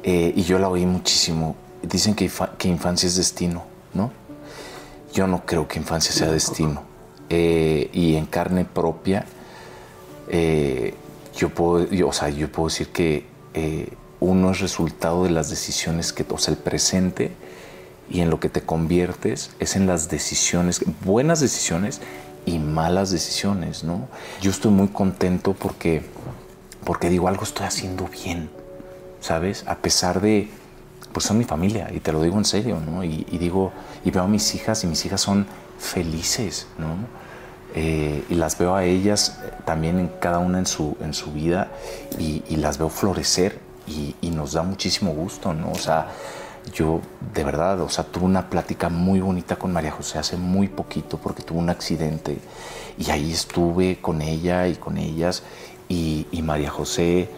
eh, 0.04 0.34
y 0.36 0.44
yo 0.44 0.58
la 0.60 0.68
oí 0.70 0.86
muchísimo. 0.86 1.56
Dicen 1.82 2.16
que, 2.16 2.30
que 2.58 2.68
infancia 2.68 3.08
es 3.08 3.16
destino, 3.18 3.64
¿no? 3.94 4.12
Yo 5.14 5.28
no 5.28 5.46
creo 5.46 5.68
que 5.68 5.80
infancia 5.80 6.12
sea 6.12 6.32
destino. 6.32 6.84
Eh, 7.30 7.90
y 7.94 8.16
en 8.16 8.26
carne 8.26 8.66
propia, 8.66 9.26
eh, 10.28 10.94
yo, 11.36 11.50
puedo, 11.50 11.90
yo, 11.90 12.10
o 12.10 12.14
sea, 12.14 12.30
yo 12.30 12.52
puedo 12.52 12.68
decir 12.68 12.90
que 12.90 13.26
eh, 13.54 13.90
uno 14.20 14.52
es 14.52 14.60
resultado 14.60 15.24
de 15.24 15.30
las 15.30 15.50
decisiones 15.50 16.14
que, 16.14 16.26
o 16.30 16.38
sea, 16.38 16.54
el 16.54 16.60
presente 16.60 17.32
y 18.10 18.22
en 18.22 18.30
lo 18.30 18.40
que 18.40 18.50
te 18.50 18.62
conviertes 18.62 19.52
es 19.60 19.76
en 19.76 19.88
las 19.88 20.10
decisiones, 20.10 20.82
buenas 21.04 21.40
decisiones 21.40 22.02
y 22.46 22.60
malas 22.60 23.12
decisiones, 23.12 23.84
¿no? 23.84 24.08
Yo 24.42 24.52
estoy 24.52 24.72
muy 24.72 24.90
contento 24.90 25.54
porque, 25.54 26.04
porque 26.84 27.10
digo, 27.10 27.28
algo 27.28 27.44
estoy 27.44 27.66
haciendo 27.66 28.08
bien, 28.08 28.50
¿sabes? 29.22 29.64
A 29.68 29.78
pesar 29.78 30.22
de, 30.22 30.50
pues 31.14 31.26
son 31.26 31.38
mi 31.38 31.46
familia, 31.46 31.90
y 31.94 32.00
te 32.00 32.12
lo 32.12 32.22
digo 32.22 32.38
en 32.38 32.46
serio, 32.46 32.80
¿no? 32.80 33.04
Y, 33.04 33.26
y 33.32 33.38
digo, 33.38 33.72
y 34.04 34.12
veo 34.12 34.24
a 34.24 34.28
mis 34.28 34.54
hijas, 34.56 34.84
y 34.84 34.88
mis 34.88 35.06
hijas 35.06 35.22
son 35.22 35.46
felices, 35.80 36.68
¿no? 36.78 36.96
Eh, 37.76 38.24
y 38.30 38.36
las 38.36 38.58
veo 38.58 38.76
a 38.76 38.84
ellas 38.84 39.40
eh, 39.44 39.52
también 39.66 39.98
en 40.00 40.08
cada 40.20 40.38
una 40.40 40.60
en 40.60 40.66
su, 40.68 40.96
en 41.02 41.14
su 41.14 41.32
vida, 41.32 41.72
y, 42.20 42.44
y 42.48 42.58
las 42.58 42.78
veo 42.78 42.90
florecer, 42.90 43.60
y, 43.88 44.16
y 44.22 44.30
nos 44.30 44.54
da 44.54 44.64
muchísimo 44.64 45.12
gusto, 45.14 45.54
¿no? 45.54 45.72
O 45.72 45.76
sea, 45.78 46.08
yo 46.74 47.02
de 47.34 47.44
verdad, 47.44 47.82
o 47.82 47.90
sea, 47.90 48.06
tuve 48.06 48.24
una 48.26 48.50
plática 48.50 48.88
muy 48.90 49.20
bonita 49.20 49.58
con 49.58 49.74
María 49.74 49.92
José 49.92 50.20
hace 50.20 50.38
muy 50.38 50.70
poquito 50.70 51.18
porque 51.18 51.44
tuvo 51.44 51.60
un 51.60 51.70
accidente 51.70 52.38
y 52.98 53.12
ahí 53.12 53.34
estuve 53.34 54.00
con 54.00 54.22
ella 54.22 54.68
y 54.70 54.76
con 54.76 54.98
ellas 54.98 55.44
y, 55.90 56.26
y 56.32 56.42
María 56.42 56.70
José, 56.70 57.30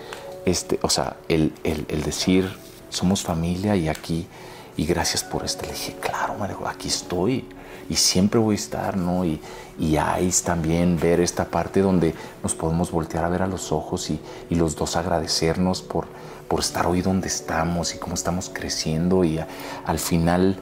este, 0.46 0.78
o 0.84 0.90
sea, 0.90 1.16
el, 1.28 1.54
el- 1.64 1.86
el 1.90 2.04
decir 2.04 2.56
somos 2.90 3.24
familia 3.24 3.76
y 3.76 3.90
aquí 3.90 4.28
y 4.78 4.86
gracias 4.86 5.24
por 5.24 5.46
esto, 5.46 5.66
le 5.66 5.72
dije, 5.74 5.96
claro, 6.00 6.36
aquí 6.68 6.88
estoy 6.88 7.46
y 7.90 7.96
siempre 7.96 8.40
voy 8.40 8.56
a 8.56 8.60
estar, 8.60 8.98
¿no? 8.98 9.24
Y, 9.26 9.40
y 9.80 9.98
ahí 9.98 10.32
también 10.44 10.98
ver 11.00 11.20
esta 11.20 11.46
parte 11.46 11.82
donde 11.82 12.14
nos 12.44 12.56
podemos 12.56 12.92
voltear 12.92 13.24
a 13.26 13.30
ver 13.30 13.42
a 13.44 13.48
los 13.48 13.72
ojos 13.72 14.10
y, 14.10 14.20
y 14.50 14.56
los 14.56 14.76
dos 14.76 14.96
agradecernos 14.96 15.82
por, 15.82 16.08
por 16.48 16.60
estar 16.62 16.88
hoy 16.88 17.02
donde 17.02 17.28
estamos 17.28 17.94
y 17.94 17.98
cómo 18.00 18.16
estamos 18.16 18.50
creciendo 18.54 19.24
y 19.24 19.40
al 19.86 20.00
final 20.00 20.58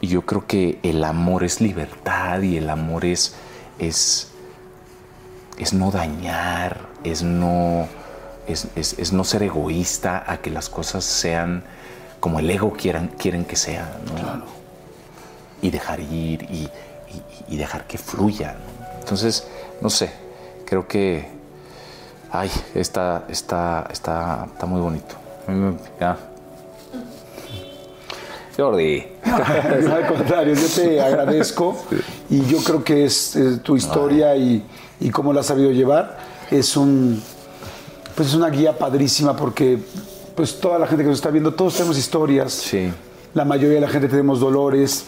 yo 0.00 0.22
creo 0.22 0.46
que 0.46 0.78
el 0.82 1.02
amor 1.04 1.44
es 1.44 1.60
libertad 1.60 2.40
y 2.42 2.56
el 2.58 2.68
amor 2.70 3.04
es, 3.04 3.34
es, 3.78 4.28
es 5.58 5.72
no 5.72 5.90
dañar, 5.90 6.88
es 7.04 7.22
no, 7.22 7.86
es, 8.46 8.68
es- 8.76 8.98
es 8.98 9.12
no 9.12 9.24
ser 9.24 9.42
egoísta 9.42 10.22
a 10.26 10.38
que 10.38 10.50
las 10.50 10.68
cosas 10.68 11.04
sean 11.04 11.64
como 12.24 12.38
el 12.38 12.48
ego 12.50 12.72
quieran, 12.72 13.08
quieren 13.18 13.44
que 13.44 13.54
sean. 13.54 13.86
¿no? 14.06 14.42
Y 15.60 15.68
dejar 15.70 16.00
ir 16.00 16.42
y, 16.44 16.54
y- 16.56 16.70
y 17.48 17.56
dejar 17.58 17.86
que 17.86 17.98
fluya. 17.98 18.54
¿no? 18.54 18.98
Entonces, 19.00 19.46
no 19.82 19.90
sé, 19.90 20.10
creo 20.64 20.88
que 20.88 21.28
Ay, 22.32 22.50
está, 22.74 23.24
está, 23.28 23.86
está, 23.92 24.46
está 24.52 24.64
muy 24.66 24.80
bonito. 24.80 25.14
Ya. 26.00 26.16
Jordi. 28.56 29.04
No, 29.26 29.36
al 29.94 30.06
contrario, 30.06 30.54
yo 30.54 30.66
te 30.74 31.00
agradezco 31.02 31.76
y 32.30 32.44
yo 32.46 32.58
creo 32.64 32.82
que 32.82 33.04
es, 33.04 33.36
eh, 33.36 33.58
tu 33.62 33.76
historia 33.76 34.34
y, 34.34 34.64
y 35.00 35.10
cómo 35.10 35.32
la 35.34 35.40
has 35.40 35.46
sabido 35.46 35.70
llevar 35.72 36.16
es 36.50 36.76
un 36.76 37.22
pues 38.16 38.28
es 38.28 38.34
una 38.34 38.48
guía 38.48 38.78
padrísima 38.78 39.36
porque 39.36 39.78
pues 40.34 40.60
toda 40.60 40.78
la 40.78 40.86
gente 40.86 41.02
que 41.04 41.08
nos 41.10 41.18
está 41.18 41.30
viendo, 41.30 41.54
todos 41.54 41.74
tenemos 41.74 41.98
historias. 41.98 42.52
Sí. 42.52 42.90
La 43.34 43.44
mayoría 43.44 43.76
de 43.76 43.80
la 43.80 43.88
gente 43.88 44.08
tenemos 44.08 44.40
dolores, 44.40 45.04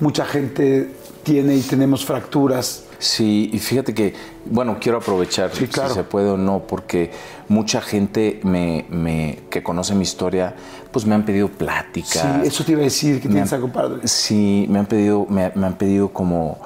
mucha 0.00 0.24
gente 0.24 0.90
tiene 1.22 1.56
y 1.56 1.60
tenemos 1.62 2.04
fracturas. 2.04 2.84
Sí, 2.98 3.50
y 3.52 3.58
fíjate 3.58 3.92
que, 3.92 4.14
bueno, 4.46 4.78
quiero 4.80 4.96
aprovechar 4.98 5.50
Sí, 5.54 5.66
claro. 5.66 5.90
si 5.90 5.96
se 5.96 6.04
puede 6.04 6.30
o 6.30 6.38
no, 6.38 6.60
porque 6.66 7.10
mucha 7.48 7.82
gente 7.82 8.40
me, 8.42 8.86
me- 8.88 9.40
que 9.50 9.62
conoce 9.62 9.94
mi 9.94 10.02
historia, 10.02 10.54
pues 10.92 11.04
me 11.04 11.14
han 11.14 11.26
pedido 11.26 11.48
pláticas. 11.48 12.22
Sí, 12.42 12.48
eso 12.48 12.64
te 12.64 12.72
iba 12.72 12.80
a 12.80 12.84
decir, 12.84 13.20
que 13.20 13.28
tienes 13.28 13.52
han- 13.52 13.56
algo 13.60 13.70
padre. 13.72 14.08
Sí, 14.08 14.66
me 14.70 14.78
han 14.78 14.86
pedido, 14.86 15.26
me, 15.28 15.52
me 15.54 15.66
han 15.66 15.76
pedido 15.76 16.08
como, 16.08 16.58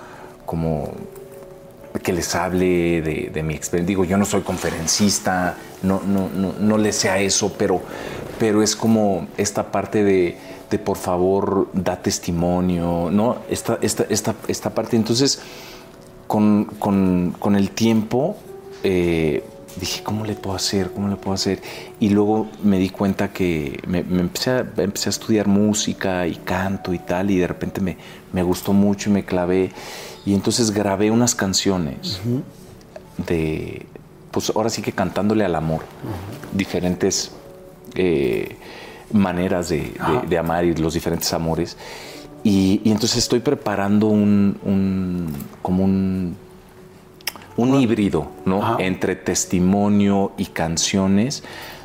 como 0.47 0.91
que 2.03 2.13
les 2.13 2.35
hable 2.35 3.03
de, 3.03 3.43
mi 3.43 3.55
experiencia. 3.55 3.89
Digo, 3.89 4.05
yo 4.05 4.17
no 4.17 4.25
soy 4.25 4.43
conferencista, 4.43 5.57
no, 5.83 6.01
no, 6.07 6.29
no, 6.29 6.53
no 6.59 6.79
le 6.79 6.93
sé 6.93 7.09
a 7.09 7.19
eso, 7.19 7.53
pero, 7.59 7.81
pero 8.39 8.63
es 8.63 8.77
como 8.77 9.27
esta 9.37 9.73
parte 9.73 10.05
de, 10.05 10.37
de 10.71 10.79
por 10.79 10.97
favor, 10.97 11.69
da 11.73 11.97
testimonio, 12.01 13.11
¿no? 13.11 13.39
Esta, 13.51 13.79
esta, 13.83 14.05
esta, 14.09 14.35
esta 14.47 14.71
parte. 14.71 14.97
Entonces, 14.97 15.41
con, 16.27 16.67
con- 16.79 17.35
con 17.39 17.57
el 17.57 17.71
tiempo 17.71 18.37
eh, 18.85 19.43
dije, 19.79 20.03
¿cómo 20.03 20.25
le 20.25 20.35
puedo 20.35 20.57
hacer? 20.57 20.91
¿Cómo 20.93 21.09
le 21.09 21.17
puedo 21.17 21.35
hacer? 21.35 21.61
Y 22.01 22.09
luego 22.11 22.49
me 22.63 22.79
di 22.79 22.89
cuenta 22.91 23.33
que 23.33 23.81
me, 23.87 24.03
me 24.03 24.21
empecé, 24.21 24.51
a, 24.51 24.59
empecé 24.79 25.09
a 25.09 25.11
estudiar 25.11 25.47
música 25.49 26.27
y 26.27 26.37
canto 26.37 26.93
y 26.95 26.99
tal, 26.99 27.31
y 27.31 27.39
de 27.39 27.47
repente 27.47 27.81
me, 27.81 27.97
me 28.33 28.43
gustó 28.43 28.73
mucho 28.73 29.11
y 29.11 29.13
me 29.13 29.25
clavé. 29.25 29.71
Y 30.27 30.35
entonces 30.35 30.71
grabé 30.71 31.11
unas 31.11 31.35
canciones 31.35 32.21
de, 33.27 33.87
pues 34.31 34.53
ahora 34.55 34.71
sí 34.71 34.83
que 34.83 34.93
cantándole 34.93 35.45
al 35.45 35.55
amor, 35.55 35.83
diferentes 36.53 37.33
eh, 37.95 38.57
maneras 39.13 39.69
de, 39.69 39.79
de- 40.23 40.27
de 40.29 40.39
amar 40.39 40.65
y 40.65 40.75
los 40.75 40.95
diferentes 40.95 41.33
amores. 41.33 41.77
Y, 42.43 42.81
y 42.85 42.91
entonces 42.91 43.19
estoy 43.19 43.41
preparando 43.41 44.07
un, 44.07 44.59
un- 44.65 45.33
como 45.63 45.85
un, 45.85 46.37
un 47.61 47.75
híbrido, 47.81 48.29
¿no? 48.45 48.63
Ajá. 48.63 48.77
Entre 48.81 49.17
testimonio 49.17 50.33
y 50.37 50.47
canciones, 50.47 51.43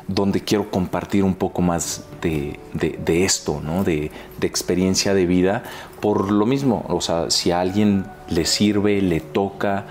donde 0.08 0.40
quiero 0.42 0.70
compartir 0.70 1.24
un 1.24 1.34
poco 1.34 1.62
más 1.62 2.04
de, 2.22 2.58
de- 2.74 2.98
de 3.04 3.24
esto, 3.24 3.60
¿no? 3.64 3.82
De, 3.84 4.10
de 4.38 4.46
experiencia 4.46 5.14
de 5.14 5.26
vida. 5.26 5.62
Por 6.00 6.30
lo 6.30 6.46
mismo, 6.46 6.84
o 6.88 7.00
sea, 7.00 7.30
si 7.30 7.50
a 7.50 7.60
alguien 7.60 8.06
le 8.28 8.44
sirve, 8.44 9.02
le 9.02 9.20
toca, 9.20 9.84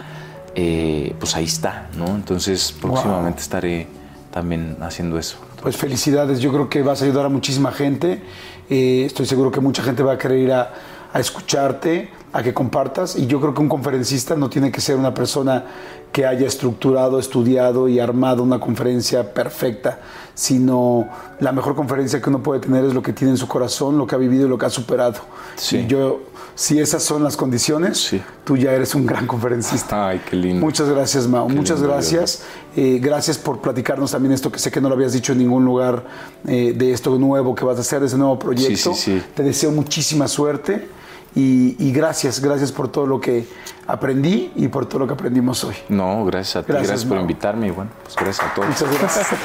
eh, 0.56 1.14
pues 1.20 1.36
ahí 1.36 1.44
está, 1.46 1.90
¿no? 1.98 2.08
Entonces 2.16 2.74
próximamente 2.82 3.42
estaré 3.42 3.88
también 4.32 4.78
haciendo 4.82 5.20
eso. 5.20 5.38
Pues 5.62 5.76
felicidades, 5.76 6.40
yo 6.40 6.52
creo 6.54 6.70
que 6.70 6.82
vas 6.82 7.02
a 7.02 7.06
ayudar 7.06 7.26
a 7.26 7.30
muchísima 7.30 7.72
gente. 7.72 8.22
Eh, 8.70 9.04
estoy 9.06 9.26
seguro 9.26 9.52
que 9.52 9.60
mucha 9.60 9.84
gente 9.84 10.02
va 10.04 10.14
a 10.14 10.18
querer 10.18 10.40
ir 10.40 10.54
a, 10.54 10.72
a 11.14 11.20
escucharte, 11.20 12.10
a 12.36 12.44
que 12.44 12.54
compartas 12.54 13.16
y 13.16 13.28
yo 13.28 13.40
creo 13.40 13.54
que 13.54 13.62
un 13.62 13.70
conferencista 13.70 14.36
no 14.36 14.50
tiene 14.50 14.70
que 14.70 14.82
ser 14.82 14.98
una 14.98 15.14
persona 15.14 15.64
que 16.12 16.26
haya 16.26 16.46
estructurado, 16.46 17.18
estudiado 17.18 17.88
y 17.88 18.02
armado 18.02 18.44
una 18.44 18.60
conferencia 18.60 19.34
perfecta, 19.34 20.00
sino 20.34 21.08
la 21.40 21.54
mejor 21.54 21.76
conferencia 21.76 22.22
que 22.22 22.30
uno 22.30 22.44
puede 22.44 22.60
tener 22.60 22.84
es 22.84 22.94
lo 22.94 23.02
que 23.02 23.14
tiene 23.14 23.32
en 23.32 23.38
su 23.38 23.48
corazón, 23.48 23.98
lo 23.98 24.06
que 24.06 24.16
ha 24.16 24.18
vivido 24.18 24.48
y 24.48 24.50
lo 24.50 24.58
que 24.58 24.66
ha 24.66 24.70
superado. 24.70 25.16
Sí. 25.56 25.78
Y 25.78 25.88
yo, 25.88 26.24
si 26.56 26.78
esas 26.78 27.04
son 27.04 27.24
las 27.24 27.38
condiciones, 27.38 28.00
Sí. 28.00 28.22
tú 28.44 28.58
ya 28.58 28.74
eres 28.74 28.96
un 28.96 29.06
gran 29.06 29.28
conferencista. 29.28 30.10
Ay, 30.10 30.22
qué 30.30 30.36
lindo. 30.36 30.60
Muchas 30.60 30.90
gracias, 30.90 31.28
Mao. 31.30 31.48
Muchas 31.48 31.82
gracias. 31.82 32.44
Eh, 32.76 33.00
gracias 33.02 33.38
por 33.38 33.62
platicarnos 33.62 34.12
también 34.12 34.34
esto 34.34 34.52
que 34.52 34.60
sé 34.60 34.72
que 34.72 34.82
no 34.82 34.90
lo 34.90 34.96
habías 34.96 35.14
dicho 35.14 35.32
en 35.32 35.38
ningún 35.38 35.64
lugar 35.64 36.04
eh, 36.46 36.74
de 36.76 36.92
esto 36.92 37.18
nuevo 37.18 37.56
que 37.56 37.64
vas 37.64 37.78
a 37.78 37.82
hacer, 37.82 38.02
de 38.02 38.08
ese 38.08 38.18
nuevo 38.18 38.38
proyecto. 38.38 38.94
Sí. 38.94 39.24
Te 39.34 39.42
deseo 39.42 39.72
muchísima 39.72 40.28
suerte 40.28 41.05
y, 41.36 41.76
y 41.80 41.92
gracias, 41.92 42.40
gracias 42.40 42.72
por 42.72 42.88
todo 42.88 43.06
lo 43.06 43.20
que 43.20 43.46
aprendí 43.88 44.52
y 44.56 44.68
por 44.70 44.86
todo 44.86 45.00
lo 45.00 45.08
que 45.08 45.14
aprendimos 45.14 45.64
hoy. 45.64 45.76
No, 45.90 46.26
gracias 46.26 46.56
a 46.56 46.64
ti, 46.64 46.72
Gracias, 46.72 46.90
gracias, 46.90 47.10
por 47.10 47.20
invitarme 47.20 47.68
y 47.68 47.72
bueno, 47.72 47.92
pues 48.04 48.16
gracias 48.16 48.48
a 48.48 48.54
todos. 48.54 48.70
Muchas 48.70 49.00
gracias. 49.00 49.28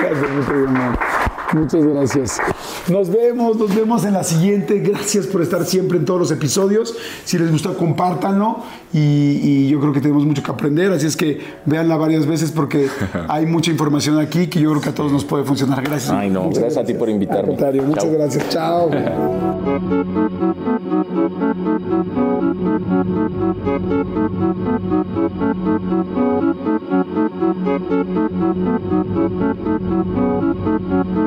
gracias, 0.00 0.30
mi 0.30 0.44
querido. 0.44 1.15
Muchas 1.52 1.84
gracias. 1.84 2.38
Nos 2.88 3.08
vemos, 3.10 3.56
nos 3.56 3.74
vemos 3.74 4.04
en 4.04 4.14
la 4.14 4.24
siguiente. 4.24 4.80
Gracias 4.80 5.26
por 5.26 5.42
estar 5.42 5.64
siempre 5.64 5.98
en 5.98 6.04
todos 6.04 6.20
los 6.20 6.30
episodios. 6.30 6.94
Si 7.24 7.38
les 7.38 7.50
gustó, 7.50 7.76
compártanlo. 7.76 8.58
Y, 8.92 9.40
y 9.42 9.68
yo 9.68 9.80
creo 9.80 9.92
que 9.92 10.00
tenemos 10.00 10.24
mucho 10.26 10.42
que 10.42 10.50
aprender. 10.50 10.92
Así 10.92 11.06
es 11.06 11.16
que 11.16 11.40
véanla 11.64 11.96
varias 11.96 12.26
veces 12.26 12.50
porque 12.50 12.88
hay 13.28 13.46
mucha 13.46 13.70
información 13.70 14.18
aquí 14.18 14.48
que 14.48 14.60
yo 14.60 14.70
creo 14.70 14.82
que 14.82 14.88
a 14.88 14.94
todos 14.94 15.12
nos 15.12 15.24
puede 15.24 15.44
funcionar. 15.44 15.82
Gracias. 15.82 16.10
Ay, 16.10 16.30
no, 16.30 16.50
gracias 16.50 16.76
a 16.78 16.84
ti 16.84 16.94
por 16.94 17.08
invitarme. 17.08 17.40
Al 17.40 17.46
contrario, 17.46 17.82
muchas 17.82 18.04
Chao. 18.04 18.12
gracias. 18.12 18.48
Chao. 18.48 18.90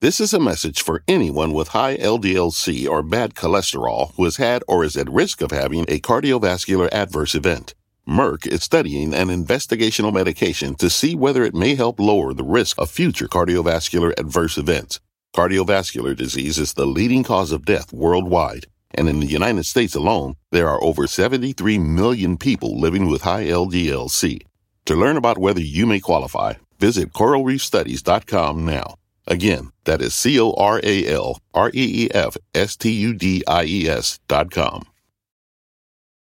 This 0.00 0.20
is 0.20 0.32
a 0.32 0.38
message 0.38 0.80
for 0.80 1.02
anyone 1.08 1.52
with 1.52 1.74
high 1.74 1.96
LDLC 1.96 2.88
or 2.88 3.02
bad 3.02 3.34
cholesterol 3.34 4.14
who 4.14 4.22
has 4.26 4.36
had 4.36 4.62
or 4.68 4.84
is 4.84 4.96
at 4.96 5.10
risk 5.10 5.42
of 5.42 5.50
having 5.50 5.86
a 5.88 5.98
cardiovascular 5.98 6.88
adverse 6.92 7.34
event. 7.34 7.74
Merck 8.08 8.46
is 8.46 8.62
studying 8.62 9.12
an 9.12 9.26
investigational 9.26 10.12
medication 10.14 10.76
to 10.76 10.88
see 10.88 11.16
whether 11.16 11.42
it 11.42 11.52
may 11.52 11.74
help 11.74 11.98
lower 11.98 12.32
the 12.32 12.44
risk 12.44 12.78
of 12.78 12.92
future 12.92 13.26
cardiovascular 13.26 14.16
adverse 14.16 14.56
events. 14.56 15.00
Cardiovascular 15.34 16.16
disease 16.16 16.58
is 16.58 16.74
the 16.74 16.86
leading 16.86 17.24
cause 17.24 17.50
of 17.50 17.64
death 17.66 17.92
worldwide, 17.92 18.66
and 18.92 19.08
in 19.08 19.18
the 19.18 19.26
United 19.26 19.66
States 19.66 19.96
alone, 19.96 20.36
there 20.52 20.68
are 20.68 20.80
over 20.80 21.08
73 21.08 21.76
million 21.80 22.36
people 22.36 22.78
living 22.78 23.08
with 23.08 23.22
high 23.22 23.46
LDLC. 23.46 24.42
To 24.84 24.94
learn 24.94 25.16
about 25.16 25.38
whether 25.38 25.60
you 25.60 25.86
may 25.86 25.98
qualify, 25.98 26.54
visit 26.78 27.12
coralreefstudies.com 27.12 28.64
now. 28.64 28.94
Again, 29.30 29.72
that 29.84 30.00
is 30.00 30.14
C 30.14 30.40
O 30.40 30.52
R 30.54 30.80
A 30.82 31.06
L 31.06 31.38
R 31.52 31.68
E 31.74 32.04
E 32.04 32.10
F 32.12 32.38
S 32.54 32.76
T 32.76 32.90
U 32.90 33.12
D 33.12 33.44
I 33.46 33.64
E 33.64 33.88
S 33.88 34.20
dot 34.26 34.50
com. 34.50 34.86